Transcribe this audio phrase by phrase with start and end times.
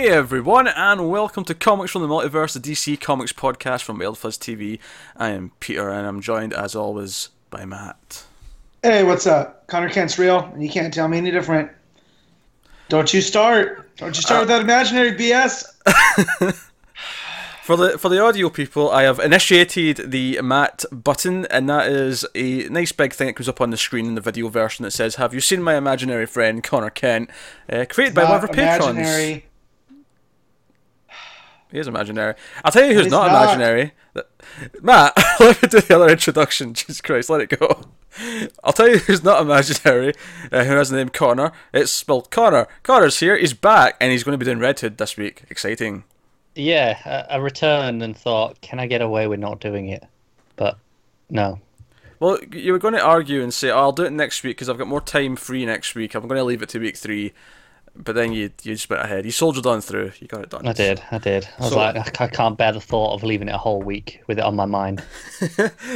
[0.00, 4.16] Hey everyone, and welcome to Comics from the Multiverse, the DC Comics podcast from Wild
[4.16, 4.78] Fuzz TV.
[5.14, 8.24] I am Peter, and I'm joined as always by Matt.
[8.82, 9.66] Hey, what's up?
[9.66, 11.70] Conner Kent's real, and you can't tell me any different.
[12.88, 13.94] Don't you start.
[13.98, 15.66] Don't you start with that imaginary BS.
[17.62, 22.26] For the for the audio people, I have initiated the Matt button, and that is
[22.34, 24.90] a nice big thing that comes up on the screen in the video version that
[24.90, 27.30] says, "Have you seen my imaginary friend Conner Kent?"
[27.70, 28.96] Uh, created by one of our patrons.
[28.96, 29.49] imaginary.
[31.72, 32.34] He is imaginary.
[32.64, 33.44] I'll tell you who's not, not.
[33.44, 33.92] imaginary.
[34.82, 36.74] Matt, let me do the other introduction.
[36.74, 37.82] Jesus Christ, let it go.
[38.64, 40.14] I'll tell you who's not imaginary,
[40.50, 41.52] uh, who has the name Connor.
[41.72, 42.66] It's spelled Connor.
[42.82, 45.44] Connor's here, he's back, and he's going to be doing Red Hood this week.
[45.48, 46.04] Exciting.
[46.54, 50.04] Yeah, I, I returned and thought, can I get away with not doing it?
[50.56, 50.76] But
[51.28, 51.60] no.
[52.18, 54.68] Well, you were going to argue and say, oh, I'll do it next week because
[54.68, 56.14] I've got more time free next week.
[56.14, 57.32] I'm going to leave it to week three.
[57.96, 59.24] But then you you just went ahead.
[59.26, 60.12] You soldiered on through.
[60.20, 60.66] You got it done.
[60.66, 61.46] I did, I did.
[61.58, 64.22] I was So- like, I can't bear the thought of leaving it a whole week
[64.26, 65.02] with it on my mind.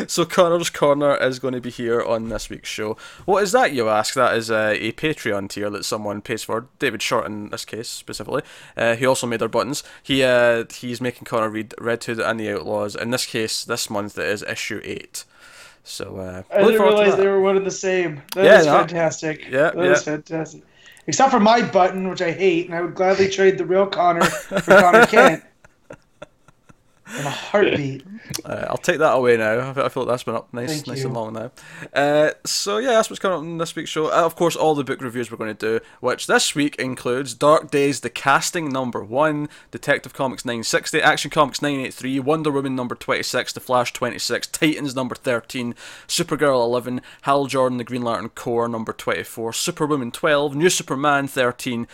[0.09, 2.97] So Connor's Corner is going to be here on this week's show.
[3.25, 4.15] What is that, you ask?
[4.15, 6.67] That is uh, a Patreon tier that someone pays for.
[6.78, 8.42] David Short, in this case specifically.
[8.77, 9.83] Uh, he also made our buttons.
[10.03, 12.97] He uh, he's making Connor read Red Hood and the Outlaws.
[12.97, 15.25] In this case, this month it is issue eight.
[15.84, 18.22] So uh, I didn't realize they were one and the same.
[18.34, 18.72] That Yeah, is no.
[18.78, 19.45] fantastic.
[19.45, 20.12] Yeah, that is yeah.
[20.15, 20.62] fantastic.
[21.06, 24.24] Except for my button, which I hate, and I would gladly trade the real Connor
[24.24, 25.44] for Conner Kent.
[27.18, 28.04] In a heartbeat.
[28.44, 29.70] Uh, I'll take that away now.
[29.70, 31.06] I feel, I feel like that's been up nice, Thank nice you.
[31.06, 31.50] and long now.
[31.92, 34.06] Uh, so yeah, that's what's coming up in this week's show.
[34.06, 37.34] Uh, of course, all the book reviews we're going to do, which this week includes
[37.34, 42.94] Dark Days, The Casting number one, Detective Comics 960, Action Comics 983, Wonder Woman number
[42.94, 45.74] 26, The Flash 26, Titans number 13,
[46.08, 51.86] Supergirl 11, Hal Jordan, The Green Lantern Corps number 24, Superwoman 12, New Superman 13,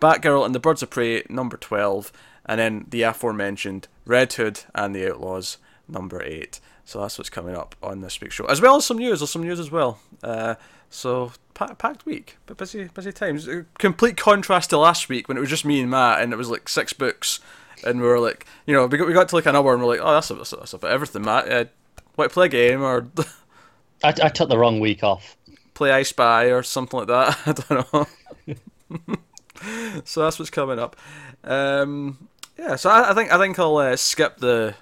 [0.00, 2.12] Batgirl and the Birds of Prey number 12,
[2.46, 5.58] and then the aforementioned Red Hood and the Outlaws
[5.88, 6.60] number 8.
[6.84, 9.18] So that's what's coming up on this week's show, as well as some news.
[9.20, 9.98] There's some news as well.
[10.22, 10.54] Uh,
[10.88, 13.48] so pa- packed week, but busy, busy times.
[13.48, 16.36] Uh, Complete contrast to last week when it was just me and Matt, and it
[16.36, 17.40] was like six books,
[17.84, 19.82] and we were like, you know, we got, we got to like an hour, and
[19.82, 21.50] we're like, oh, that's, a, that's, that's about everything, Matt.
[21.50, 21.64] Uh,
[22.16, 23.08] want play a game or
[24.04, 25.36] I, I took the wrong week off.
[25.74, 27.38] play I Spy or something like that.
[27.46, 29.16] I don't know.
[30.04, 30.96] so that's what's coming up.
[31.44, 32.28] Um,
[32.58, 34.74] yeah, so I, I think I think I'll uh, skip the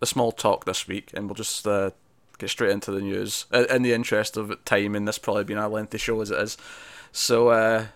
[0.00, 1.90] the small talk this week, and we'll just uh,
[2.38, 4.94] get straight into the news in, in the interest of time.
[4.94, 6.56] And this probably being a lengthy show as it is.
[7.12, 7.86] So uh,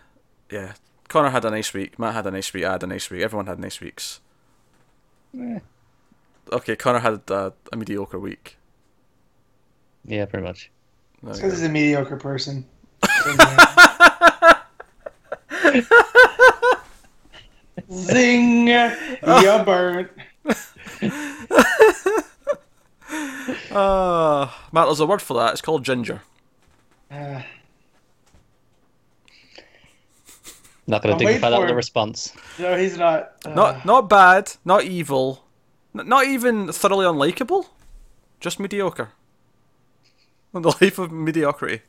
[0.51, 0.73] yeah,
[1.09, 1.99] Connor had a nice week.
[1.99, 2.65] Matt had a nice week.
[2.65, 3.23] I had a nice week.
[3.23, 4.21] Everyone had nice weeks.
[5.39, 5.59] Eh,
[6.53, 8.57] Okay, Connor had a, a mediocre week.
[10.05, 10.71] yeah, pretty much.
[11.23, 12.65] Because he's a mediocre person.
[17.93, 18.69] Zing!
[18.69, 20.11] You burnt.
[23.73, 25.53] Ah, Matt, there's a word for that.
[25.53, 26.23] It's called ginger.
[27.11, 27.43] Uh,
[30.87, 32.33] Not going to wait dignify that for with a response.
[32.59, 33.33] no, he's not.
[33.45, 35.45] Uh, Not not bad, not evil,
[35.97, 37.67] n- not even thoroughly unlikable,
[38.41, 39.11] just mediocre.
[40.53, 41.83] The life of mediocrity.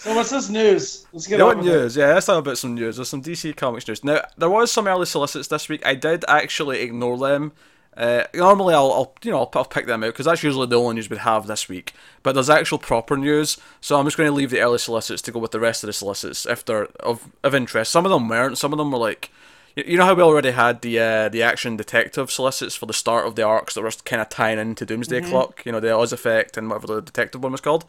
[0.00, 1.06] So what's this news?
[1.12, 1.70] Let's get on want with it.
[1.72, 1.94] news?
[1.94, 2.96] Yeah, let's talk about some news.
[2.96, 4.02] There's some DC Comics news.
[4.02, 5.84] Now, there was some early solicits this week.
[5.84, 7.52] I did actually ignore them.
[7.94, 10.80] Uh, normally, I'll, I'll you know I'll, I'll pick them out because that's usually the
[10.80, 11.92] only news we'd have this week.
[12.22, 15.32] But there's actual proper news, so I'm just going to leave the early solicits to
[15.32, 17.92] go with the rest of the solicits if they're of of interest.
[17.92, 18.56] Some of them weren't.
[18.56, 19.30] Some of them were like,
[19.76, 22.94] you, you know how we already had the uh, the action detective solicits for the
[22.94, 25.66] start of the arcs that were kind of tying into Doomsday Clock.
[25.66, 27.84] You know the Oz Effect and whatever the detective one was called.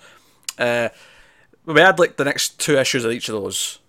[0.58, 0.90] Uh,
[1.66, 3.80] we had like the next two issues of each of those.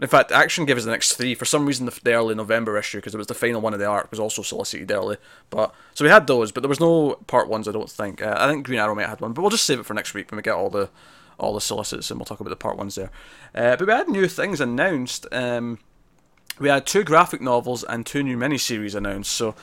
[0.00, 1.34] In fact, Action gave us the next three.
[1.34, 3.78] For some reason, the, the early November issue, because it was the final one of
[3.78, 5.18] the arc, was also solicited early.
[5.50, 7.68] But so we had those, but there was no part ones.
[7.68, 8.20] I don't think.
[8.20, 9.94] Uh, I think Green Arrow might have had one, but we'll just save it for
[9.94, 10.90] next week when we get all the
[11.38, 13.10] all the solicits, and we'll talk about the part ones there.
[13.54, 15.26] Uh, but we had new things announced.
[15.32, 15.78] Um,
[16.58, 19.32] we had two graphic novels and two new miniseries announced.
[19.32, 19.54] So,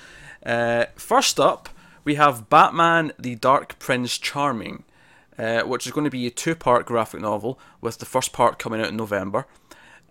[0.45, 1.69] uh, first up,
[2.03, 4.83] we have Batman: The Dark Prince Charming,
[5.37, 8.81] uh, which is going to be a two-part graphic novel, with the first part coming
[8.81, 9.45] out in November.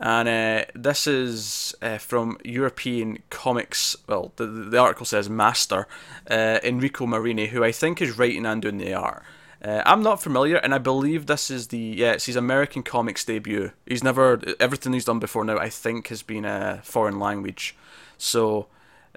[0.02, 3.96] And uh, this is uh, from European comics.
[4.06, 5.87] Well, the, the article says master
[6.31, 9.22] uh, Enrico Marini, who I think is writing and doing the art.
[9.62, 13.26] Uh, I'm not familiar, and I believe this is the yeah, it's his American comics
[13.26, 13.73] debut.
[13.84, 15.58] He's never everything he's done before now.
[15.58, 17.76] I think has been a foreign language,
[18.16, 18.69] so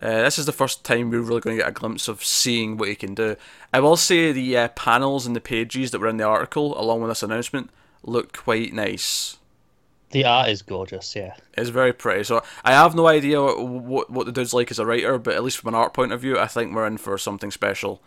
[0.01, 2.78] uh, this is the first time we're really going to get a glimpse of seeing
[2.78, 3.36] what he can do.
[3.72, 7.01] I will say the uh, panels and the pages that were in the article, along
[7.01, 7.69] with this announcement,
[8.04, 9.38] look quite nice.
[10.12, 11.16] The art is gorgeous.
[11.16, 11.36] Yeah.
[11.57, 12.24] It's very pretty.
[12.24, 15.34] So I have no idea what, what what the dude's like as a writer, but
[15.34, 18.01] at least from an art point of view, I think we're in for something special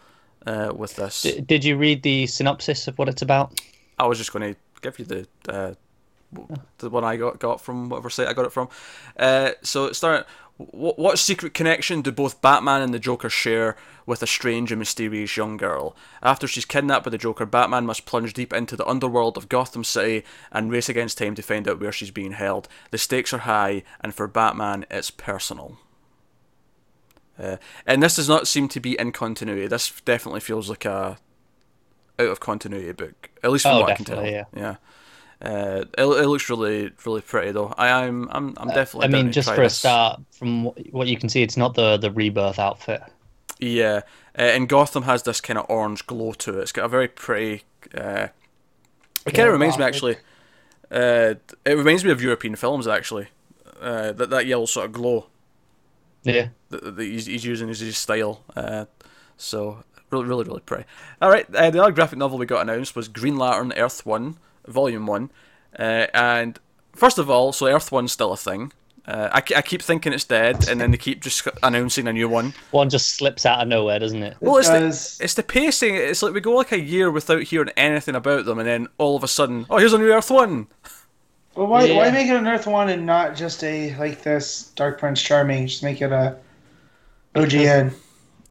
[0.47, 1.23] uh, with this.
[1.23, 3.61] D- did you read the synopsis of what it's about?
[3.99, 5.75] I was just going to give you the uh,
[6.79, 8.69] the one I got got from whatever site I got it from.
[9.19, 10.27] Uh, so it started.
[10.59, 13.77] What, what secret connection do both Batman and the Joker share
[14.07, 15.95] with a strange and mysterious young girl?
[16.23, 19.85] After she's kidnapped by the Joker, Batman must plunge deep into the underworld of Gotham
[19.85, 22.69] City and race against time to find out where she's being held.
[22.91, 25.77] The stakes are high, and for Batman, it's personal.
[27.39, 29.67] Uh, and this does not seem to be in continuity.
[29.67, 31.19] This definitely feels like a
[32.19, 34.23] out of continuity book, at least from Oh, what I can tell.
[34.23, 34.77] definitely, Yeah.
[35.43, 37.75] Uh, it, it looks really really pretty though.
[37.77, 39.07] I am I'm I'm definitely.
[39.15, 41.97] Uh, I mean, just for a start, from what you can see, it's not the
[41.99, 43.03] the rebirth outfit.
[43.59, 44.01] Yeah,
[44.39, 46.63] uh, and Gotham has this kind of orange glow to it.
[46.63, 47.65] It's got a very pretty.
[47.95, 48.29] Uh,
[49.27, 50.17] it kind of reminds me actually.
[50.91, 51.35] Uh,
[51.65, 53.29] it reminds me of European films actually.
[53.81, 55.27] Uh, that that yellow sort of glow
[56.25, 56.49] Yeah.
[56.71, 58.43] that, that he's, he's using as his style.
[58.57, 58.87] Uh,
[59.37, 60.85] so really, really, really pretty.
[61.21, 64.37] All right, uh, the other graphic novel we got announced was Green Lantern Earth One,
[64.67, 65.31] Volume One,
[65.79, 66.59] uh, and
[66.95, 68.73] first of all, so Earth One's still a thing.
[69.07, 72.29] Uh, I, I keep thinking it's dead, and then they keep just announcing a new
[72.29, 72.55] one.
[72.73, 74.37] One just slips out of nowhere, doesn't it?
[74.41, 75.19] Well, it's does.
[75.19, 75.95] the, it's the pacing.
[75.95, 79.15] It's like we go like a year without hearing anything about them, and then all
[79.15, 80.67] of a sudden, oh, here's a new Earth One.
[81.55, 84.99] Well, why why make it an Earth One and not just a like this Dark
[84.99, 85.69] Prince Charming?
[85.69, 86.37] Just make it a
[87.37, 87.95] OGN.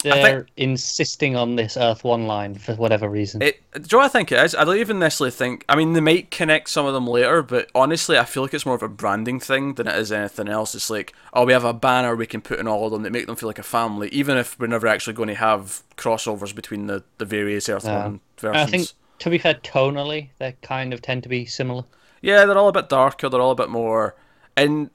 [0.03, 3.41] They're insisting on this Earth One line for whatever reason.
[3.41, 4.53] It, do you know what I think it is?
[4.53, 5.65] I don't even necessarily think.
[5.67, 8.65] I mean, they might connect some of them later, but honestly, I feel like it's
[8.65, 10.75] more of a branding thing than it is anything else.
[10.75, 13.11] It's like, oh, we have a banner we can put in all of them that
[13.11, 16.53] make them feel like a family, even if we're never actually going to have crossovers
[16.53, 17.97] between the, the various Earth Yeah.
[17.97, 18.67] One And versions.
[18.67, 18.89] I think,
[19.19, 21.83] to be fair, tonally, they kind of tend to be similar.
[22.21, 23.29] Yeah, they're all a bit darker.
[23.29, 24.15] They're all a bit more,
[24.57, 24.89] and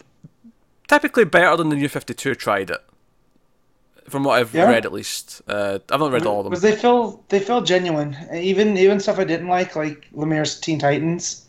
[0.88, 2.80] typically better than the New Fifty Two tried it.
[4.10, 4.68] From what I've Yeah.
[4.68, 6.50] read, at least, uh, I've not read all of them.
[6.50, 8.16] Because they feel they feel genuine.
[8.32, 11.46] Even even stuff I didn't like, like Lemire's Teen Titans,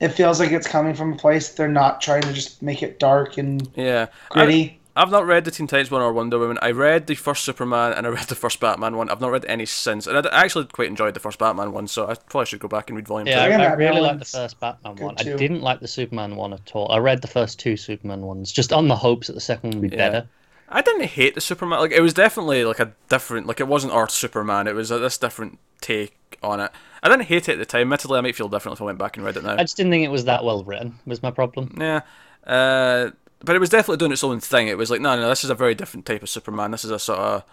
[0.00, 2.98] it feels like it's coming from a place they're not trying to just make it
[2.98, 4.76] dark and Yeah, I, gritty.
[4.96, 6.58] I've not read the Teen Titans one or Wonder Woman.
[6.60, 9.08] I read the first Superman and I read the first Batman one.
[9.08, 12.08] I've not read any since, and I actually quite enjoyed the first Batman one, so
[12.08, 13.50] I probably should go back and read Volume Yeah, Two.
[13.52, 15.14] Yeah, I, I really like the first Batman good one.
[15.18, 16.90] I didn't like the Superman one at all.
[16.90, 19.80] I read the first two Superman ones just on the hopes that the second one
[19.82, 20.08] would be Yeah.
[20.10, 20.28] better.
[20.70, 21.80] I didn't hate the Superman.
[21.80, 23.46] Like it was definitely like a different.
[23.46, 24.66] Like it wasn't Earth Superman.
[24.66, 26.70] It was a, this different take on it.
[27.02, 27.82] I didn't hate it at the time.
[27.82, 29.54] Admittedly, I might feel different if I went back and read it now.
[29.54, 30.98] I just didn't think it was that well written.
[31.06, 31.76] Was my problem.
[31.78, 32.02] Yeah.
[32.46, 33.10] Uh,
[33.42, 34.68] but it was definitely doing its own thing.
[34.68, 36.70] It was like, no, no, this is a very different type of Superman.
[36.70, 37.44] This is a sort of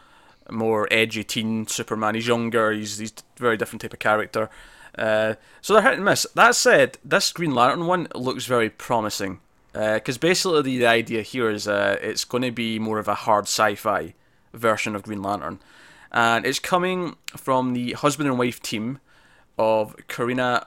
[0.50, 2.16] more edgy teen Superman.
[2.16, 2.72] He's younger.
[2.72, 4.50] He's he's a very different type of character.
[4.98, 6.26] Uh, so they're hit and miss.
[6.36, 9.40] That said, this Green Lantern one looks very promising.
[9.78, 13.14] Because basically the, the idea here is uh, it's going to be more of a
[13.16, 14.14] hard sci-fi
[14.54, 15.60] version of Green Lantern,
[16.12, 19.00] and it's coming from the husband and wife team
[19.58, 20.66] of Corinna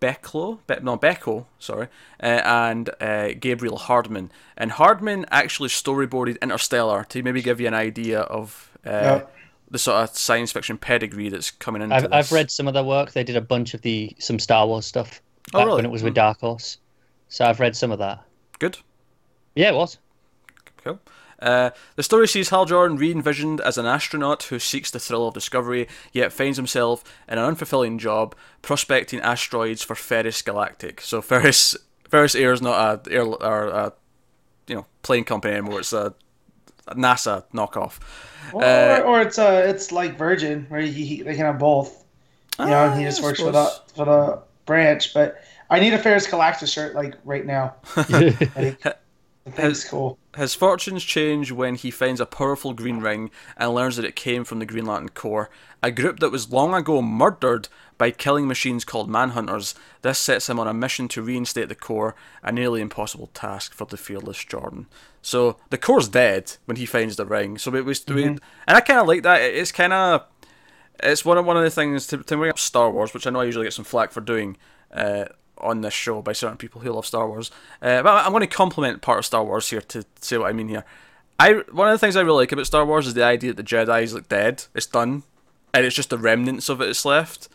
[0.00, 1.88] Becklo, Be- no Bechko, sorry,
[2.22, 4.30] uh, and uh, Gabriel Hardman.
[4.56, 9.22] And Hardman actually storyboarded Interstellar to maybe give you an idea of uh, Yeah.
[9.70, 12.12] the sort of science fiction pedigree that's coming into I've, this.
[12.12, 13.12] I've read some of their work.
[13.12, 15.20] They did a bunch of the some Star Wars stuff
[15.52, 15.76] Oh, back really?
[15.76, 16.78] when it was with Dark Horse.
[17.30, 18.22] So I've read some of that.
[18.58, 18.78] Good.
[19.54, 19.96] Yeah, it was.
[20.84, 21.00] Cool.
[21.40, 25.32] Uh, the story sees Hal Jordan re-envisioned as an astronaut who seeks the thrill of
[25.32, 31.00] discovery, yet finds himself in an unfulfilling job prospecting asteroids for Ferris Galactic.
[31.00, 31.76] So Ferris
[32.08, 33.92] Ferris Air is not a air or a
[34.66, 35.80] you know plane company anymore.
[35.80, 36.12] It's a,
[36.86, 38.00] a NASA knockoff.
[38.52, 42.04] Or, Uh, or it's uh it's like Virgin where he, he they can have both.
[42.58, 45.14] You know, and he Ah, just I works for the for the branch.
[45.14, 47.76] But I need a Ferris Galactus shirt like right now.
[47.96, 50.18] Like, the cool.
[50.36, 54.44] His fortunes change when he finds a powerful green ring and learns that it came
[54.44, 55.50] from the Green Lantern Corps,
[55.82, 59.74] a group that was long ago murdered by killing machines called Manhunters.
[60.02, 63.86] This sets him on a mission to reinstate the Corps, a nearly impossible task for
[63.86, 64.86] the fearless Jordan.
[65.22, 67.56] So the Corps dead when he finds the ring.
[67.56, 69.40] So it was, we, and I kind of like that.
[69.40, 70.26] It's kind of
[71.02, 73.30] it's one of one of the things to, to bring up Star Wars, which I
[73.30, 74.56] know I usually get some flack for doing
[74.92, 75.26] uh,
[75.60, 77.50] on this show by certain people who love Star Wars.
[77.80, 80.52] Uh, but I'm going to compliment part of Star Wars here to say what I
[80.52, 80.84] mean here.
[81.38, 83.56] I one of the things I really like about Star Wars is the idea that
[83.56, 85.22] the Jedi is like dead, it's done,
[85.72, 87.48] and it's just the remnants of it that's left,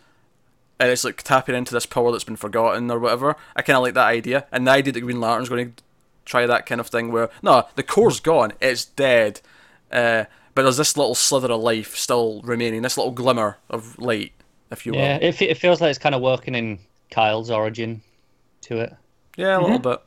[0.79, 3.35] and it's like tapping into this power that's been forgotten or whatever.
[3.55, 5.83] I kind of like that idea, and the idea that Green Lantern's going to
[6.25, 9.41] try that kind of thing where no, the core's gone, it's dead,
[9.91, 14.31] uh, but there's this little slither of life still remaining, this little glimmer of light,
[14.71, 14.99] if you will.
[14.99, 16.79] Yeah, it, it feels like it's kind of working in
[17.11, 18.01] Kyle's origin
[18.61, 18.93] to it.
[19.37, 19.99] Yeah, a little bit.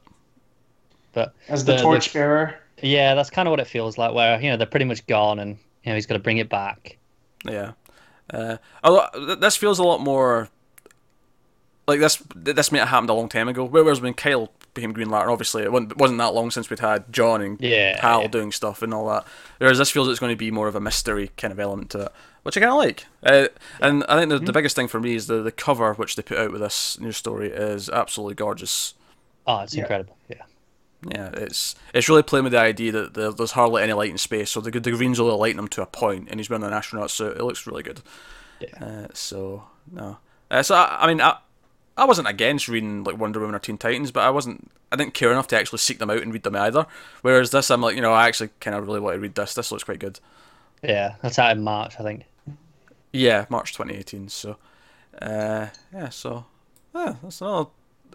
[1.12, 2.54] But as the, The- the- torchbearer.
[2.82, 4.14] yeah, that's kind of what it feels like.
[4.14, 6.48] Where you know they're pretty much gone, and you know he's got to bring it
[6.48, 6.96] back.
[7.44, 7.72] Yeah.
[8.32, 10.48] Uh, a lot, this feels a lot more
[11.86, 12.22] like this.
[12.34, 13.64] This may have happened a long time ago.
[13.64, 17.10] Whereas when Kyle became Green Lantern, obviously it wasn't, wasn't that long since we'd had
[17.12, 18.26] John and Yeah, Hal yeah.
[18.28, 19.24] doing stuff and all that.
[19.58, 22.02] Whereas this feels it's going to be more of a mystery kind of element to
[22.02, 22.12] it,
[22.48, 23.04] which I kind of like.
[23.22, 23.48] Uh,
[23.82, 24.46] and I think the, Mm-hmm.
[24.46, 26.98] the biggest thing for me is the the cover which they put out with this
[26.98, 28.94] new story is absolutely gorgeous.
[29.46, 29.82] Oh, it's Yeah.
[29.82, 30.16] incredible.
[30.28, 30.42] Yeah.
[31.06, 34.18] Yeah, it's it's really playing with the idea that there, there's hardly any light in
[34.18, 36.72] space, so the the green's only lighting him to a point, and he's wearing an
[36.72, 37.36] astronaut suit.
[37.36, 38.00] It looks really good.
[38.60, 38.84] Yeah.
[38.84, 40.18] Uh, so no,
[40.50, 41.36] uh, so I, I mean, I,
[41.98, 45.14] I wasn't against reading like Wonder Woman or Teen Titans, but I wasn't, I didn't
[45.14, 46.86] care enough to actually seek them out and read them either.
[47.22, 49.54] Whereas this, I'm like, you know, I actually kind of really want to read this.
[49.54, 50.18] This looks quite good.
[50.82, 52.24] Yeah, that's out in March, I think.
[53.12, 54.28] Yeah, March 2018.
[54.28, 54.56] So,
[55.22, 56.44] uh, yeah, so
[56.94, 57.68] yeah, that's another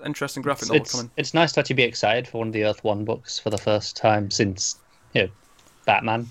[0.05, 1.11] interesting graphic novel It's coming.
[1.17, 3.57] it's nice to actually be excited for one of the Earth One books for the
[3.57, 4.77] first time since
[5.13, 5.29] you know
[5.85, 6.27] Batman.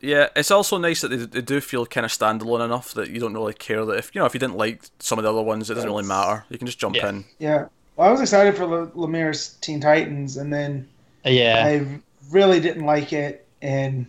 [0.00, 3.20] Yeah, it's also nice that they, they do feel kind of standalone enough that you
[3.20, 5.42] don't really care that if you know if you didn't like some of the other
[5.42, 6.44] ones, it doesn't really matter.
[6.48, 7.08] You can just jump Yeah.
[7.08, 7.24] in.
[7.38, 7.66] Yeah.
[7.96, 10.88] Well, I was excited for Le- Lemire's Teen Titans, and then
[11.24, 11.86] Uh, Yeah, I
[12.30, 14.06] really didn't like it, and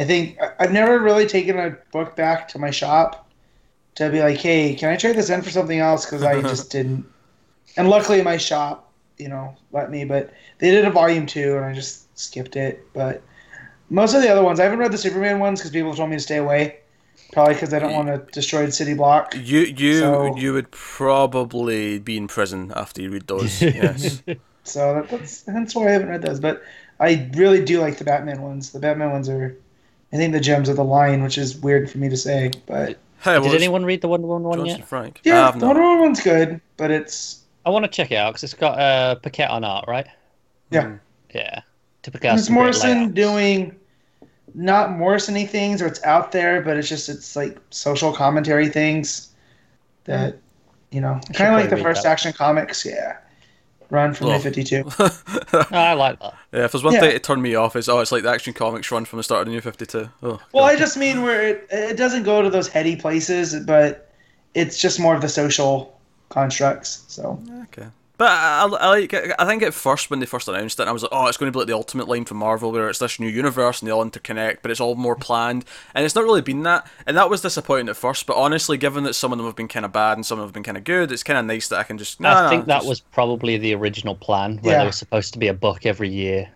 [0.00, 3.28] I think I've never really taken a book back to my shop
[3.96, 6.70] to be like, "Hey, can I trade this in for something else?" Because I just
[6.76, 7.04] didn't.
[7.76, 10.04] And luckily, my shop, you know, let me.
[10.04, 12.84] But they did a volume two, and I just skipped it.
[12.94, 13.22] But
[13.90, 16.16] most of the other ones, I haven't read the Superman ones because people told me
[16.16, 16.76] to stay away.
[17.32, 19.34] Probably because I don't want to destroy the city block.
[19.36, 23.60] You you So- you would probably be in prison after you read those.
[23.62, 24.22] yes.
[24.64, 26.40] So that, that's that's why I haven't read those.
[26.40, 26.62] But
[26.98, 28.72] I really do like the Batman ones.
[28.72, 29.56] The Batman ones are,
[30.12, 32.50] I think, the gems of the line, which is weird for me to say.
[32.66, 34.88] But Hey, did anyone read the Wonder Woman one Johnson yet?
[34.88, 35.20] Frank?
[35.24, 35.66] Yeah, the not.
[35.68, 38.78] Wonder Woman one's good, but it's I want to check it out because it's got
[38.78, 40.06] uh, Paquette on art, right?
[40.70, 40.96] yeah.
[41.32, 41.60] Yeah,
[42.02, 43.76] typically has It's Morrison doing
[44.54, 49.32] not Morrison-y things, or it's out there, but it's just it's like social commentary things
[50.04, 50.38] that
[50.90, 52.08] you know, kind of like the first that.
[52.08, 53.18] Action Comics, yeah.
[53.90, 54.32] Run from Oh.
[54.34, 54.84] New Fifty Two.
[55.52, 56.34] Oh, I like that.
[56.52, 57.00] Yeah, if there's one Yeah.
[57.00, 59.22] thing to turn me off, is oh, it's like the Action Comics run from the
[59.24, 60.08] start of the New Fifty Two.
[60.22, 60.72] Oh, Well, God.
[60.72, 64.10] I just mean where it it doesn't go to those heady places, but
[64.54, 67.04] it's just more of the social constructs.
[67.08, 67.86] So Okay.
[68.20, 69.14] But I, I, I like.
[69.14, 71.50] I think at first when they first announced it, I was like, "Oh, it's going
[71.50, 73.92] to be like the Ultimate line from Marvel, where it's this new universe and they
[73.92, 77.30] all interconnect, but it's all more planned." And it's not really been that, and that
[77.30, 78.26] was disappointing at first.
[78.26, 80.42] But honestly, given that some of them have been kind of bad and some of
[80.42, 82.20] them have been kind of good, it's kind of nice that I can just.
[82.20, 84.78] Nah, I nah, think that just- was probably the original plan, where Yeah.
[84.80, 86.50] there was supposed to be a book every year,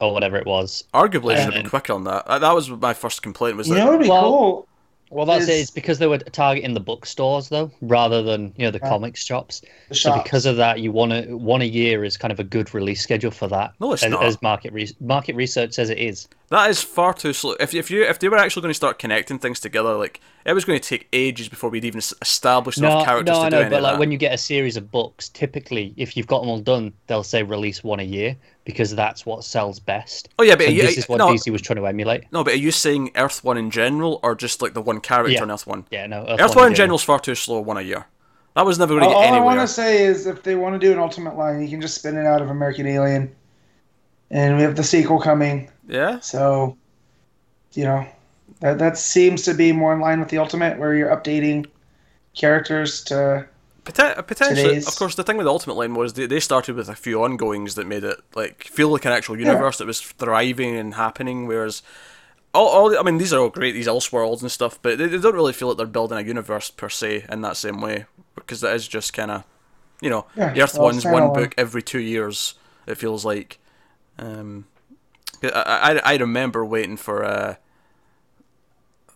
[0.00, 0.84] or whatever it was.
[0.94, 2.24] arguably should have been quicker on that.
[2.28, 3.56] That that was my first complaint.
[3.56, 4.68] Was you that know, it'd be Well, cool.
[5.10, 5.50] Well, that's it.
[5.50, 8.88] Is- It's because they were targeting the bookstores though, rather than you know the Right.
[8.88, 9.62] comics shops.
[9.88, 12.44] The So because of that, you want to one a year is kind of a
[12.44, 13.72] good release schedule for that.
[13.80, 14.24] No, it's as, not.
[14.24, 16.28] as market re- market research says it is.
[16.50, 17.56] That is far too slow.
[17.60, 20.54] If if you if they were actually going to start connecting things together, like it
[20.54, 23.46] was going to take ages before we'd even s- establish enough No, characters no, to
[23.46, 23.98] I do know, any but like that.
[23.98, 27.22] when you get a series of books, typically if you've got them all done, they'll
[27.22, 30.30] say release one a year because that's what sells best.
[30.38, 32.24] Oh yeah, but So are you- this is what no, DC was trying to emulate.
[32.32, 35.32] no, but are you saying Earth One in general, or just like the one character
[35.32, 35.42] Yeah.
[35.42, 35.84] in Earth One?
[35.90, 36.24] Yeah, no.
[36.26, 37.60] Earth One in general is far too slow.
[37.60, 38.06] One a year.
[38.56, 40.56] That was never going All, to all get I want to say is, if they
[40.56, 43.30] want to do an Ultimate line, you can just spin it out of American Alien,
[44.30, 45.70] and we have the sequel coming.
[45.88, 46.20] Yeah.
[46.20, 46.76] So,
[47.72, 48.06] you know,
[48.60, 51.66] that that seems to be more in line with the Ultimate, where you're updating
[52.34, 53.46] characters to.
[53.84, 56.40] Poten- uh, potentially, Today's- of course, the thing with the Ultimate Line was they, they
[56.40, 59.86] started with a few ongoings that made it like feel like an actual universe that
[59.86, 61.46] was thriving and happening.
[61.46, 61.82] Whereas,
[62.52, 65.18] all, all I mean, these are all great, these Elseworlds and stuff, but they, they
[65.18, 68.04] don't really feel like they're building a universe per se in that same way
[68.34, 69.44] because that is just kind of,
[70.02, 72.54] you know, Yeah, Earth well, One's one book every two years.
[72.86, 73.58] It feels like.
[74.18, 74.66] Um,
[75.42, 77.24] I, I I remember waiting for.
[77.24, 77.56] Uh,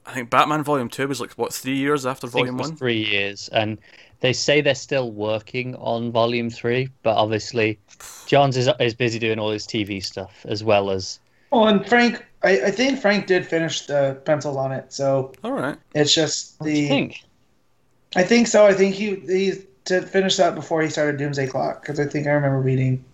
[0.07, 2.59] I think Batman Volume Two was like what three years after I think Volume it
[2.59, 2.73] was One.
[2.73, 3.79] three years, and
[4.21, 7.81] they say they're still working on Volume Three, but obviously,
[8.27, 11.19] Johns is is busy doing all his TV stuff as well as
[11.51, 15.53] Well, and Frank, I, I think Frank did finish the pencils on it, so All
[15.53, 15.79] right.
[15.95, 16.89] it's just What do you the.
[16.89, 17.25] think?
[18.15, 18.67] I think so.
[18.67, 19.53] I think he he
[19.87, 23.05] to finish that before he started Doomsday Clock because I think I remember reading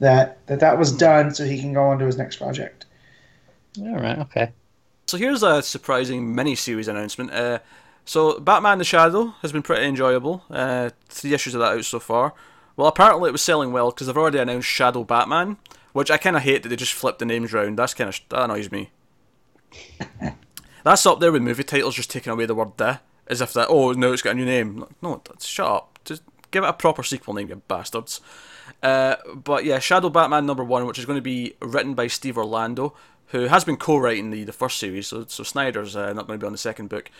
[0.00, 2.86] that that that was done so he can go on to his next project.
[3.78, 4.52] All right, okay.
[5.06, 7.32] So here's a surprising mini-series announcement.
[7.32, 7.60] Uh,
[8.04, 10.42] so Batman: The Shadow has been pretty enjoyable.
[10.50, 12.34] Uh, three issues of that out so far.
[12.76, 15.58] Well, apparently it was selling well because they've already announced Shadow Batman,
[15.92, 17.78] which I kind of hate that they just flipped the names round.
[17.78, 18.90] That's kind of that annoys me.
[20.84, 23.68] That's up there with movie titles just taking away the word "the," as if that
[23.68, 24.86] oh no, it's got a new name.
[25.02, 25.98] No, shut up.
[26.04, 28.20] Just give it a proper sequel name, you bastards.
[28.82, 32.38] Uh, but yeah, Shadow Batman number one, which is going to be written by Steve
[32.38, 32.94] Orlando,
[33.26, 35.06] who has been co-writing the, the first series.
[35.08, 37.10] So so Snyder's uh, not going to be on the second book.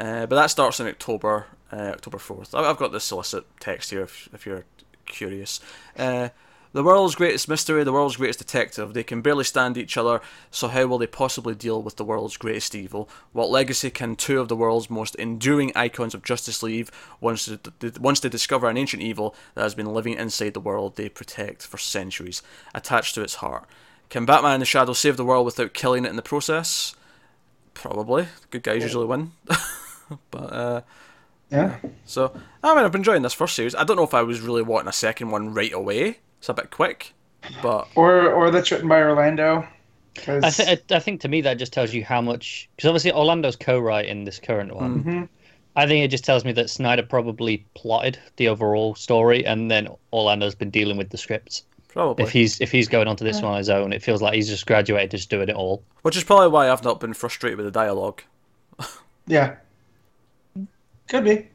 [0.00, 2.54] Uh, but that starts in October, uh, October fourth.
[2.54, 4.64] I've got the solicit text here if if you're
[5.06, 5.60] curious.
[6.72, 8.94] The world's greatest mystery, the world's greatest detective.
[8.94, 10.20] They can barely stand each other,
[10.52, 13.08] so how will they possibly deal with the world's greatest evil?
[13.32, 17.90] What legacy can two of the world's most enduring icons of justice leave once they,
[18.00, 21.66] once they discover an ancient evil that has been living inside the world they protect
[21.66, 22.40] for centuries,
[22.72, 23.66] attached to its heart?
[24.08, 26.94] Can Batman in the Shadow save the world without killing it in the process?
[27.74, 28.28] Probably.
[28.50, 29.32] Good guys usually win.
[30.30, 30.80] but uh,
[31.50, 31.78] Yeah.
[32.04, 33.74] so I mean, I've been enjoying this first series.
[33.74, 36.18] I don't know if I was really wanting a second one right away.
[36.40, 37.12] It's a bit quick,
[37.62, 39.66] but Or or that's written by Orlando.
[40.16, 43.12] 'cause- I, th- I think to me that just tells you how much because obviously
[43.12, 45.04] Orlando's co-writing this current one.
[45.04, 45.28] Mhm.
[45.76, 49.88] I think it just tells me that Snyder probably plotted the overall story, and then
[50.12, 51.62] Orlando's been dealing with the scripts.
[51.88, 52.24] probably.
[52.24, 54.34] If he's if he's going on to this one on his own, it feels like
[54.34, 55.82] he's just graduated, just doing it all.
[56.02, 58.22] Which is probably why I've not been frustrated with the dialogue.
[59.26, 59.56] Yeah.
[61.08, 61.48] Could be.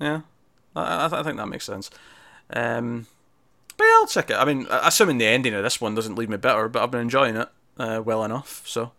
[0.00, 0.20] Yeah,
[0.76, 1.88] I, I, th- I think that makes sense.
[2.50, 3.06] Um,
[3.76, 4.34] but yeah, I'll check it.
[4.36, 7.00] I mean, assuming the ending of this one doesn't leave me better, but I've been
[7.02, 8.92] enjoying it uh, well enough, so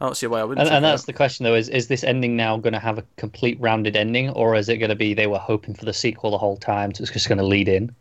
[0.00, 0.66] I don't see why I wouldn't.
[0.66, 1.06] And, and that's out.
[1.06, 4.30] the question though: is is this ending now going to have a complete rounded ending,
[4.30, 6.94] or is it going to be they were hoping for the sequel the whole time,
[6.94, 7.94] so it's just going to lead in?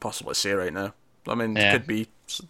[0.00, 0.94] possibly say right now.
[1.26, 1.70] I mean, Yeah.
[1.70, 2.08] it could be.
[2.24, 2.40] It's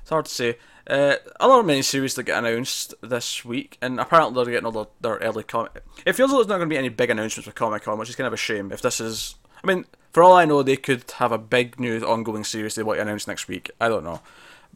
[0.00, 0.58] it's hard to say.
[0.86, 5.16] Uh, another miniseries that get announced this week, and apparently they're getting all the, their
[5.18, 5.84] early comic.
[6.04, 8.08] It feels like there's not going to be any big announcements for Comic Con, which
[8.08, 8.72] is kind of a shame.
[8.72, 11.98] If this is, I mean, for all I know, they could have a big new
[12.00, 13.70] ongoing series they want to announce next week.
[13.80, 14.20] I don't know,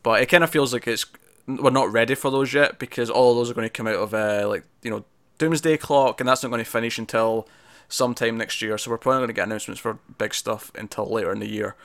[0.03, 1.07] but it kind of feels like it's
[1.47, 3.97] we're not ready for those yet because all of those are going to come out
[3.97, 5.05] of uh, like you know
[5.39, 7.49] Doomsday Clock, and that's not going to finish until
[7.89, 8.79] sometime next year.
[8.79, 11.77] So we're probably going to get announcements for big stuff until later in the year,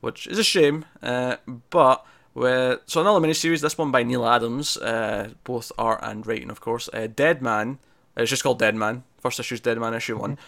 [0.00, 0.84] which is a shame.
[1.02, 1.36] Uh,
[1.70, 6.60] but so another miniseries, this one by Neal Adams, uh, both art and writing, of
[6.60, 6.88] course.
[6.92, 7.78] Uh, Deadman,
[8.16, 9.04] it's just called Deadman.
[9.18, 10.38] First issue's Deadman issue one.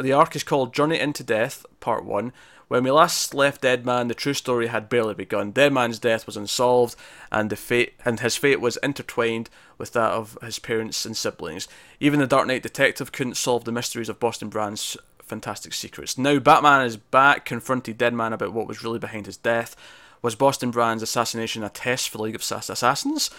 [0.00, 2.32] The arc is called Journey into Death, Part One.
[2.68, 5.50] When we last left Deadman, the true story had barely begun.
[5.50, 6.94] Deadman's death was unsolved,
[7.30, 11.68] and the fate and his fate was intertwined with that of his parents and siblings.
[11.98, 16.16] Even the Dark Knight detective couldn't solve the mysteries of Boston Brand's fantastic secrets.
[16.16, 19.74] Now Batman is back, confronting Deadman about what was really behind his death.
[20.22, 23.30] Was Boston Brand's assassination a test for the League of Assassins?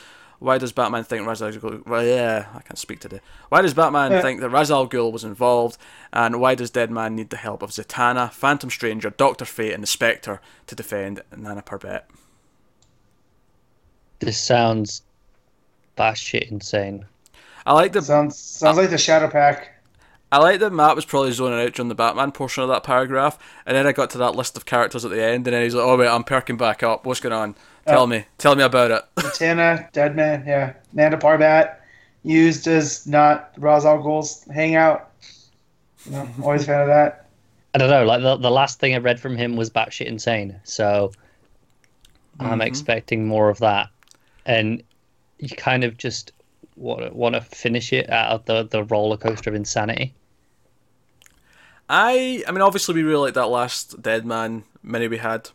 [0.41, 1.85] Why does Batman think Ra's al Ghul?
[1.85, 3.19] Well, yeah, I can't speak today.
[3.49, 4.21] Why does Batman Yeah.
[4.23, 5.77] think that Ra's al Ghul was involved?
[6.11, 9.87] And why does Deadman need the help of Zatanna, Phantom Stranger, Doctor Fate, and the
[9.87, 12.05] Spectre to defend Nanda Parbat?
[14.17, 15.03] This sounds
[15.95, 17.05] batshit insane.
[17.67, 19.69] I like the Sounds sounds like the Shadow Pack.
[20.31, 23.37] I like that Matt was probably zoning out during the Batman portion of that paragraph,
[23.65, 25.75] and then I got to that list of characters at the end, and then he's
[25.75, 27.05] like, "Oh wait, I'm perking back up.
[27.05, 27.55] What's going on?
[27.87, 28.07] Tell Oh.
[28.07, 29.03] me, tell me about it."
[29.35, 30.73] Tana, Deadman, yeah.
[30.93, 31.77] Nanda Parbat
[32.23, 35.09] used as not Ra's al Ghul's hangout.
[36.05, 37.25] You know, always a fan of that.
[37.73, 38.05] I don't know.
[38.05, 41.11] Like the the last thing I read from him was batshit insane, so
[42.39, 42.65] I'm Mhm.
[42.65, 43.89] expecting more of that.
[44.45, 44.83] And
[45.39, 46.31] you kind of just
[46.75, 50.13] want want to finish it out of the the roller coaster of insanity.
[51.89, 55.49] I, I mean, obviously we really like that last Deadman mini we had,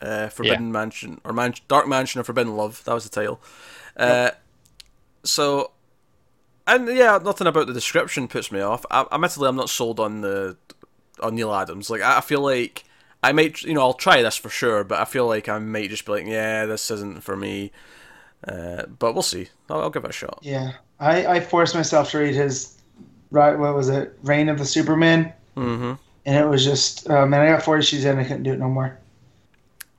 [0.00, 2.82] uh, Forbidden Mansion or Man- Dark Mansion or Forbidden Love.
[2.84, 3.40] That was the title.
[3.96, 4.30] Uh,
[5.24, 5.72] so,
[6.66, 8.84] and yeah, nothing about the description puts me off.
[8.90, 10.56] I, admittedly, I'm not sold on the
[11.20, 11.90] on Neal Adams.
[11.90, 12.84] Like, I, I feel like
[13.22, 15.90] I might, you know, I'll try this for sure, but I feel like I might
[15.90, 17.72] just be like, yeah, this isn't for me.
[18.46, 19.48] Uh, but we'll see.
[19.68, 20.38] I'll, I'll give it a shot.
[20.42, 20.72] Yeah.
[21.00, 22.76] I, I forced myself to read his
[23.30, 24.18] right what was it?
[24.22, 25.32] Reign of the Superman.
[25.56, 25.94] Mm-hmm.
[26.26, 28.58] And it was just oh man, I got four issues in, I couldn't do it
[28.58, 28.98] no more.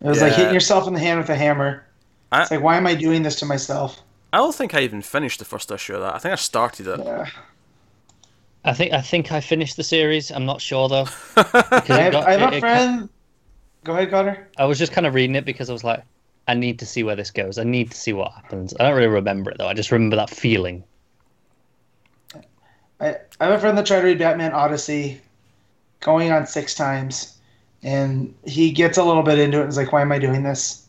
[0.02, 1.86] It was like hitting yourself in the hand with a hammer.
[2.32, 4.02] I- it's like why am I doing this to myself?
[4.32, 6.14] I don't think I even finished the first issue of that.
[6.16, 7.00] I think I started it.
[7.04, 7.26] Yeah.
[8.64, 10.32] I think I think I finished the series.
[10.32, 11.08] I'm not sure though.
[11.38, 11.44] I
[11.88, 13.10] have, got- I have it- a it- friend.
[13.86, 14.48] Go ahead, Connor.
[14.58, 16.04] I was just kind of reading it because I was like,
[16.50, 17.58] I need to see where this goes.
[17.58, 18.74] I need to see what happens.
[18.80, 19.68] I don't really remember it though.
[19.68, 20.84] I just remember that feeling.
[23.00, 25.22] I, I have a friend that tried to read Batman Odyssey,
[26.02, 27.38] going on six times,
[27.84, 30.44] and he gets a little bit into it and is like, "Why am I doing
[30.44, 30.88] this?"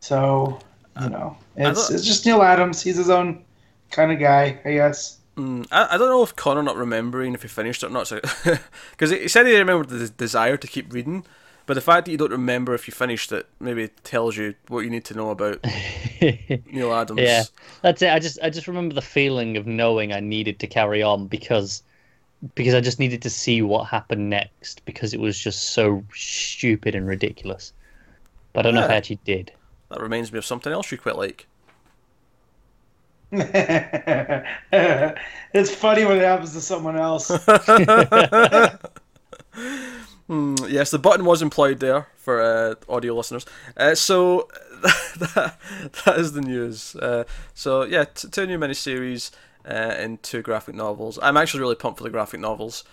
[0.00, 0.58] So,
[1.00, 2.82] you know, it's it's just Neal Adams.
[2.82, 3.44] He's his own
[3.90, 5.18] kind of guy, I guess.
[5.36, 8.10] Mm, I, I don't know if Connor not remembering if he finished it or not,
[8.90, 11.24] because he said he remembered the desire to keep reading,
[11.66, 14.80] but the fact that you don't remember if you finished it maybe tells you what
[14.80, 15.62] you need to know about
[16.20, 17.20] Neal Adams.
[17.20, 17.44] Yeah,
[17.82, 18.10] that's it.
[18.10, 21.82] I just I just remember the feeling of knowing I needed to carry on because
[22.54, 26.94] because I just needed to see what happened next because it was just so stupid
[26.94, 27.72] and ridiculous.
[28.52, 29.52] But I don't know if I actually did.
[29.90, 31.46] That reminds me of something else you quite like.
[33.30, 34.44] it's
[35.74, 37.30] funny when it happens to someone else.
[40.28, 43.46] Hmm, yes, the button was employed there for uh, audio listeners.
[43.78, 44.46] Uh, so
[44.82, 45.56] that,
[46.04, 46.94] that is the news.
[46.96, 47.24] Uh,
[47.54, 49.30] so yeah, t- two new miniseries
[49.68, 51.18] uh, and two graphic novels.
[51.22, 52.84] I'm actually really pumped for the graphic novels.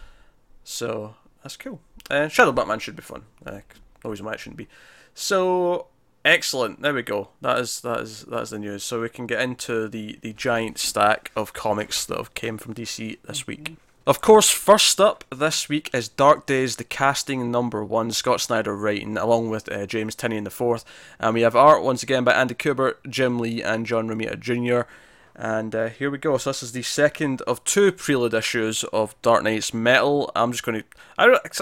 [0.64, 1.80] So that's cool.
[2.10, 3.24] Uh, Shadow Batman should be fun.
[3.46, 3.60] Uh,
[4.04, 4.68] no reason why it shouldn't be.
[5.14, 5.88] So
[6.26, 6.82] excellent.
[6.82, 7.30] There we go.
[7.42, 8.84] That is that is that is the news.
[8.84, 12.74] So we can get into the the giant stack of comics that have came from
[12.74, 13.78] DC this week.
[14.08, 18.76] Of course, first up this week is Dark Days, the casting number one, Scott Snyder
[18.76, 20.86] writing, along with uh, James Tynion in the fourth.
[21.20, 24.88] And we have art once again by Andy Kubert, Jim Lee, and John Romita Jr.
[25.36, 26.38] And uh, here we go.
[26.38, 30.32] So this is the second of two prelude issues of Dark Nights Metal.
[30.36, 30.86] I'm just going to.
[31.18, 31.62] I don't.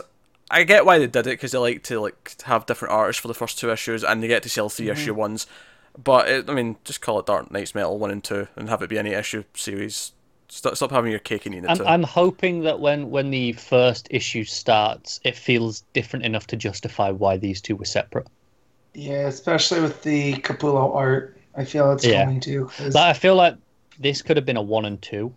[0.52, 3.28] I get why they did it because they like to like have different artists for
[3.28, 5.48] the first two issues, and they get to sell 3 issue ones.
[6.02, 8.82] But it, I mean, just call it Dark Nights Metal one and two, and have
[8.84, 10.12] it be any issue series.
[10.50, 11.86] Stop, stop having your cake and eating it I'm, too.
[11.86, 17.10] I'm hoping that when, when the first issue starts, it feels different enough to justify
[17.10, 18.28] why these two were separate.
[18.94, 21.38] yeah, especially with the Capullo art.
[21.56, 22.26] I feel it's Yeah.
[22.26, 22.66] going to.
[22.66, 23.56] 'cause- Like, I feel like
[24.00, 25.34] this could have been a one and two,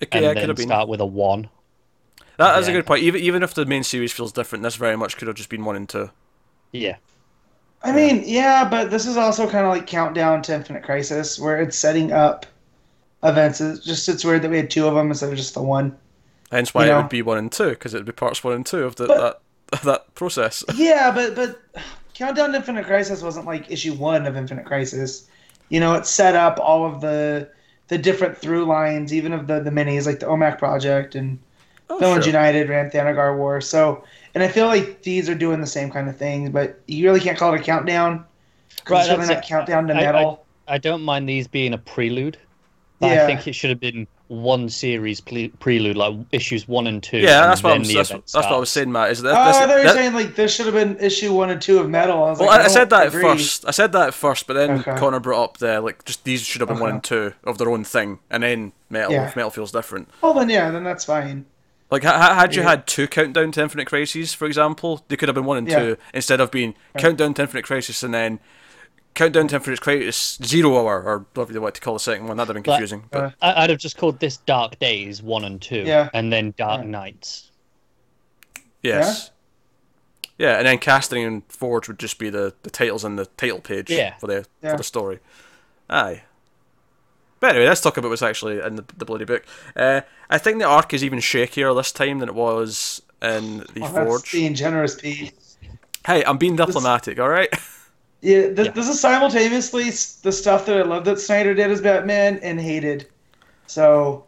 [0.00, 0.66] It, and yeah, it then could have been.
[0.68, 1.48] start with a one.
[2.36, 3.02] That is a good point.
[3.02, 5.64] Even even if the main series feels different, this very much could have just been
[5.64, 6.10] one and two.
[6.72, 6.96] Yeah,
[7.82, 11.60] I mean, yeah, but this is also kind of like Countdown to Infinite Crisis, where
[11.60, 12.46] it's setting up
[13.22, 13.60] events.
[13.60, 15.96] It's just it's weird that we had two of them instead of just the one.
[16.50, 18.54] Hence why You it would be one and two, because it would be parts one
[18.54, 20.64] and two of the, But- that that process.
[20.74, 21.60] Yeah, but but
[22.14, 25.26] Countdown to Infinite Crisis wasn't like issue one of Infinite Crisis.
[25.70, 27.48] You know, it set up all of the
[27.88, 31.38] the different through lines, even of the the minis, like the OMAC project and
[31.92, 32.32] Oh, Villains sure.
[32.32, 33.60] United, Rann Thanagar War.
[33.60, 34.04] So,
[34.34, 37.18] and I feel like these are doing the same kind of things, but you really
[37.18, 38.24] can't call it a countdown.
[38.88, 39.48] Right, it's really not it.
[39.48, 40.44] countdown to I- I- metal.
[40.68, 42.38] I don't mind these being a prelude,
[43.00, 43.24] but Yeah.
[43.24, 47.18] I think it should have been one series ple- prelude, like issues one and two.
[47.18, 49.10] Yeah, and that's what, then I'm, the that's, that's what I was saying, Matt.
[49.10, 50.96] Is that, ah, Oh, this, I thought you were saying like this should have been
[50.98, 52.22] issue one and two of metal.
[52.22, 53.24] I was well, like, I, I oh, said that agree.
[53.26, 53.66] at first.
[53.66, 54.94] I said that at first, but then Okay.
[54.96, 57.68] Connor brought up the like just these should have been one and two of their
[57.68, 59.12] own thing, and then metal.
[59.12, 59.26] Yeah.
[59.28, 60.08] If metal feels different.
[60.22, 61.46] Well, then yeah, then that's fine.
[61.90, 62.68] Like, ha- ha- had you Yeah.
[62.70, 65.78] had two Countdown to Infinite Crises, for example, they could have been one and Yeah.
[65.80, 68.38] two instead of being Countdown to Infinite Crisis and then
[69.20, 72.38] Countdown to Infinite Crisis Zero Hour, or whatever they want to call the second one.
[72.38, 73.04] That'd have been confusing.
[73.10, 76.08] But, Uh, I- I'd have just called this Dark Days one and two, Yeah.
[76.14, 76.86] and then Dark Yeah.
[76.88, 77.50] Nights.
[78.82, 79.30] yes.
[80.38, 80.56] Yeah?
[80.56, 83.90] and then Casting and Forge would just be the, the titles and the title page
[83.90, 84.16] Yeah.
[84.16, 84.70] for the Yeah.
[84.70, 85.18] for the story.
[85.90, 86.22] Aye.
[87.40, 89.44] But anyway, let's talk about what's actually in the, the bloody book.
[89.76, 93.80] Uh, I think the arc is even shakier this time than it was in the
[93.80, 94.32] Well, that's Forge.
[94.32, 95.34] being generous, Pete.
[96.06, 97.50] Hey, I'm being diplomatic, all right?
[98.22, 98.72] Yeah, this, Yeah.
[98.72, 99.84] this is simultaneously
[100.22, 103.08] the stuff that I love that Snyder did as Batman and hated.
[103.66, 104.26] So,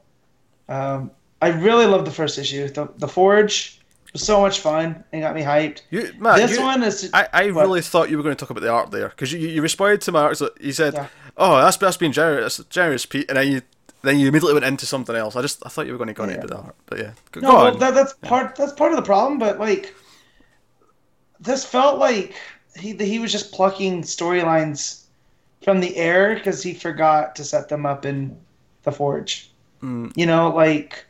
[0.68, 1.11] um,
[1.42, 2.68] I really loved the first issue.
[2.68, 3.81] The, the Forge
[4.12, 5.83] was so much fun and got me hyped.
[5.90, 7.62] You, Matt, this you- one is I, I What?
[7.62, 10.00] really thought you were going to talk about the art there because you, you responded
[10.02, 10.38] to my art.
[10.38, 11.07] So you said, Yeah.
[11.37, 13.62] "Oh, that's that's being generous, generous, Pete," and then you
[14.02, 15.35] then you immediately went into something else.
[15.37, 16.35] I just I thought you were going to go Yeah.
[16.35, 18.96] into the art, but yeah, go, no, go well, that, that's part that's part of
[18.96, 19.38] the problem.
[19.38, 19.94] But like,
[21.40, 22.35] this felt like
[22.76, 25.04] he he was just plucking storylines
[25.62, 28.37] from the air because he forgot to set them up in
[28.82, 29.50] the Forge.
[29.82, 30.12] Mm.
[30.16, 31.06] You know, like,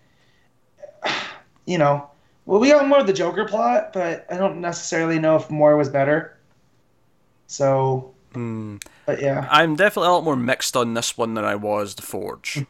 [1.66, 2.08] you know,
[2.46, 5.76] well, we got more of the Joker plot, but I don't necessarily know if more
[5.76, 6.36] was better.
[7.46, 8.76] So, Hmm.
[9.04, 12.02] but yeah, I'm definitely a lot more mixed on this one than I was the
[12.02, 12.64] Forge.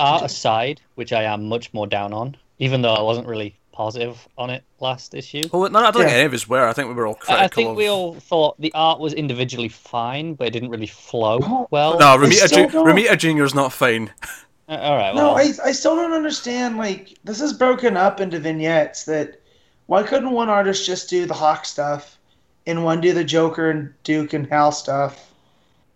[0.00, 4.28] Art aside, which I am much more down on, even though I wasn't really positive
[4.36, 5.40] on it last issue.
[5.50, 6.68] Well, no, I don't think any of us were.
[6.68, 7.40] I think we were all critical.
[7.40, 7.76] I I think of...
[7.76, 11.98] we all thought the art was individually fine, but it didn't really flow well.
[11.98, 14.12] No, Romita, still Ju- don't- Romita Junior's not fine.
[14.68, 16.78] Uh, all right, no, I I still don't understand.
[16.78, 19.02] Like, this is broken up into vignettes.
[19.02, 19.40] That
[19.86, 22.20] why couldn't one artist just do the Hawk stuff,
[22.68, 25.34] and one do the Joker and Duke and Hal stuff,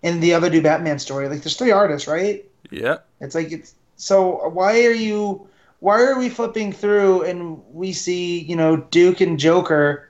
[0.03, 1.29] and the other do Batman story?
[1.29, 2.45] Like, there's three artists, right?
[2.73, 2.97] Yeah.
[3.21, 5.47] It's like it's so why are you
[5.85, 10.09] why are we flipping through and we see, you know, Duke and Joker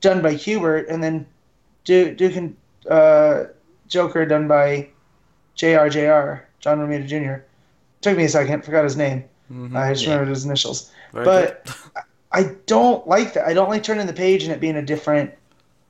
[0.00, 1.26] done by Kubert and then
[1.84, 2.56] Duke, Duke and
[2.88, 3.44] uh,
[3.88, 4.88] Joker done by
[5.56, 7.42] JRJR, John Romita Jr.
[8.02, 9.24] Took me a second, forgot his name.
[9.52, 9.74] Mhm.
[9.76, 10.10] I just Yeah.
[10.12, 10.92] remembered his initials.
[11.12, 11.76] Very but.
[12.30, 13.48] I don't like that.
[13.48, 15.32] I don't like turning the page and it being a different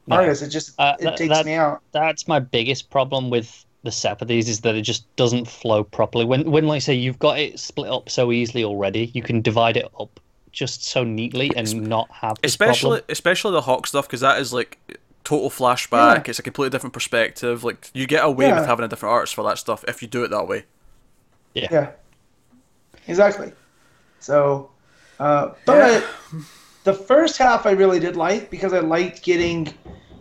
[0.06, 0.16] No.
[0.16, 0.42] artist.
[0.42, 1.82] It just Uh, it that- takes that- me out.
[1.92, 5.82] that's my biggest problem with the setup of these is that it just doesn't flow
[5.82, 6.24] properly.
[6.26, 9.76] When when like say you've got it split up so easily already, you can divide
[9.78, 10.20] it up
[10.52, 13.04] just so neatly and not have especially problem.
[13.10, 14.78] especially the Hawk stuff because that is like
[15.24, 16.14] total flashback.
[16.26, 16.30] Yeah.
[16.30, 17.64] It's a completely different perspective.
[17.64, 18.58] Like you get away Yeah.
[18.60, 20.64] with having a different artist for that stuff if you do it that way.
[21.54, 21.90] Yeah, Yeah.
[23.08, 23.52] exactly.
[24.20, 24.70] So,
[25.20, 26.04] uh, but
[26.84, 29.66] the first half I really did like because I liked getting,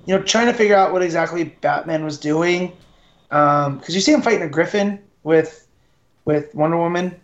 [0.06, 2.72] you know, trying to figure out what exactly Batman was doing.
[3.32, 5.68] Um, because you see him fighting a Griffin with
[6.26, 7.20] with Wonder Woman,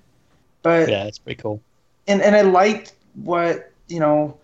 [0.61, 1.61] but Yeah, it's pretty cool.
[2.07, 4.37] and and I liked what you know,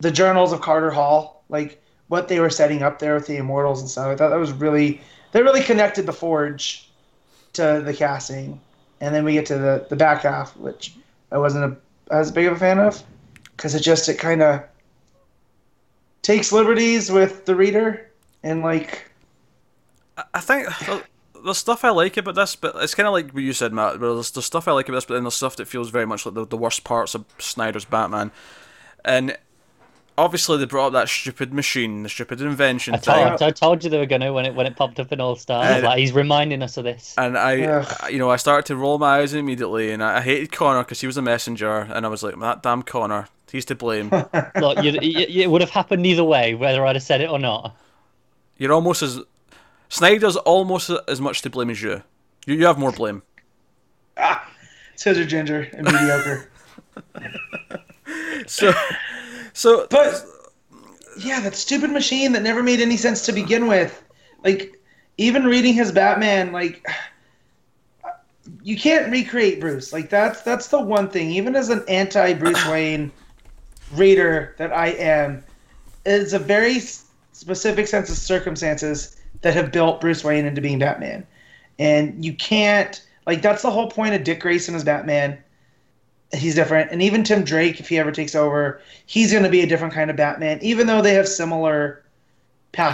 [0.00, 3.80] the journals of Carter Hall, like what they were setting up there with the Immortals
[3.80, 4.06] and stuff.
[4.06, 5.00] I thought that was really
[5.32, 6.90] they really connected the Forge
[7.54, 8.60] to the casting,
[9.00, 10.94] and then we get to the the back half, which
[11.30, 11.64] I wasn't
[12.10, 13.02] a, as big of a fan of,
[13.56, 14.62] because it just it kind of
[16.22, 18.10] takes liberties with the reader
[18.42, 19.10] and like
[20.16, 21.02] I- I think the,
[21.44, 24.00] the stuff I like about this, but it's kind of like what you said, Matt.
[24.00, 26.06] Where there's the stuff I like about this, but then there's stuff that feels very
[26.06, 28.30] much like the, the worst parts of Snyder's Batman,
[29.04, 29.36] and
[30.18, 33.28] obviously they brought up that stupid machine, the stupid invention I thing.
[33.28, 35.34] told, I told you they were gonna when it when it popped up in All
[35.36, 35.82] Stars.
[35.82, 37.14] Like he's reminding us of this.
[37.18, 37.96] And I, Ugh.
[38.00, 40.84] I- you know, I started to roll my eyes immediately, and I, I hated Connor
[40.84, 44.10] because he was a messenger, and I was like, that damn Connor, he's to blame.
[44.56, 47.38] Look, you, you, it would have happened either way, whether I'd have said it or
[47.38, 47.74] not.
[48.58, 49.18] You're almost as
[49.92, 52.02] Snyder's almost as much to blame as you.
[52.46, 53.22] You, you have more blame.
[54.16, 54.50] Ah,
[54.96, 56.50] scissor ginger and mediocre.
[58.46, 58.72] So,
[59.52, 60.24] so But
[61.18, 64.02] yeah, that stupid machine that never made any sense to begin with.
[64.42, 64.80] Like
[65.16, 66.84] even reading his Batman, like
[68.62, 69.92] you can't recreate Bruce.
[69.92, 71.30] Like that's that's the one thing.
[71.30, 73.12] Even as an anti Bruce Wayne
[73.94, 75.44] reader that I am,
[76.04, 76.80] it's a very
[77.32, 81.26] specific sense of circumstances that have built Bruce Wayne into being Batman,
[81.78, 85.38] and you can't like that's the whole point of Dick Grayson as Batman
[86.32, 86.90] he's different.
[86.90, 89.92] And even Tim Drake, if he ever takes over, he's going to be a different
[89.94, 92.02] kind of Batman, even though they have similar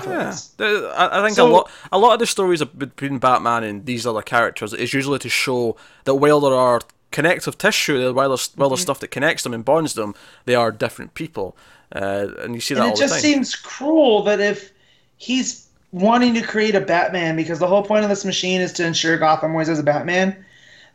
[0.03, 0.49] yeah, pathways.
[0.57, 4.23] The- I, think a lot, a lot of the stories between Batman and these other
[4.23, 6.81] characters is usually to show that while there are
[7.13, 8.73] connective tissue, while there's, while Mm-hmm.
[8.73, 10.15] there's stuff that connects them and bonds them,
[10.47, 11.57] they are different people,
[11.95, 14.73] uh, and you see that And it just seems cruel that if
[15.17, 18.85] he's wanting to create a Batman, because the whole point of this machine is to
[18.87, 20.45] ensure Gotham always has a Batman,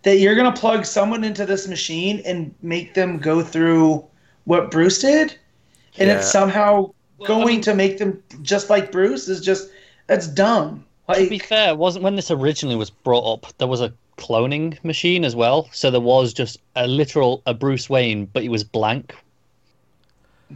[0.04, 4.06] that you're going to plug someone into this machine and make them go through
[4.46, 5.36] what Bruce did,
[5.98, 6.18] and Yeah.
[6.18, 9.70] it's somehow I going mean- to make them just like Bruce is just
[10.08, 10.84] that's dumb.
[11.10, 14.82] To be Like fair, wasn't when this originally was brought up, there was a cloning
[14.84, 15.70] machine as well.
[15.72, 19.14] So there was just a literal a Bruce Wayne, but he was blank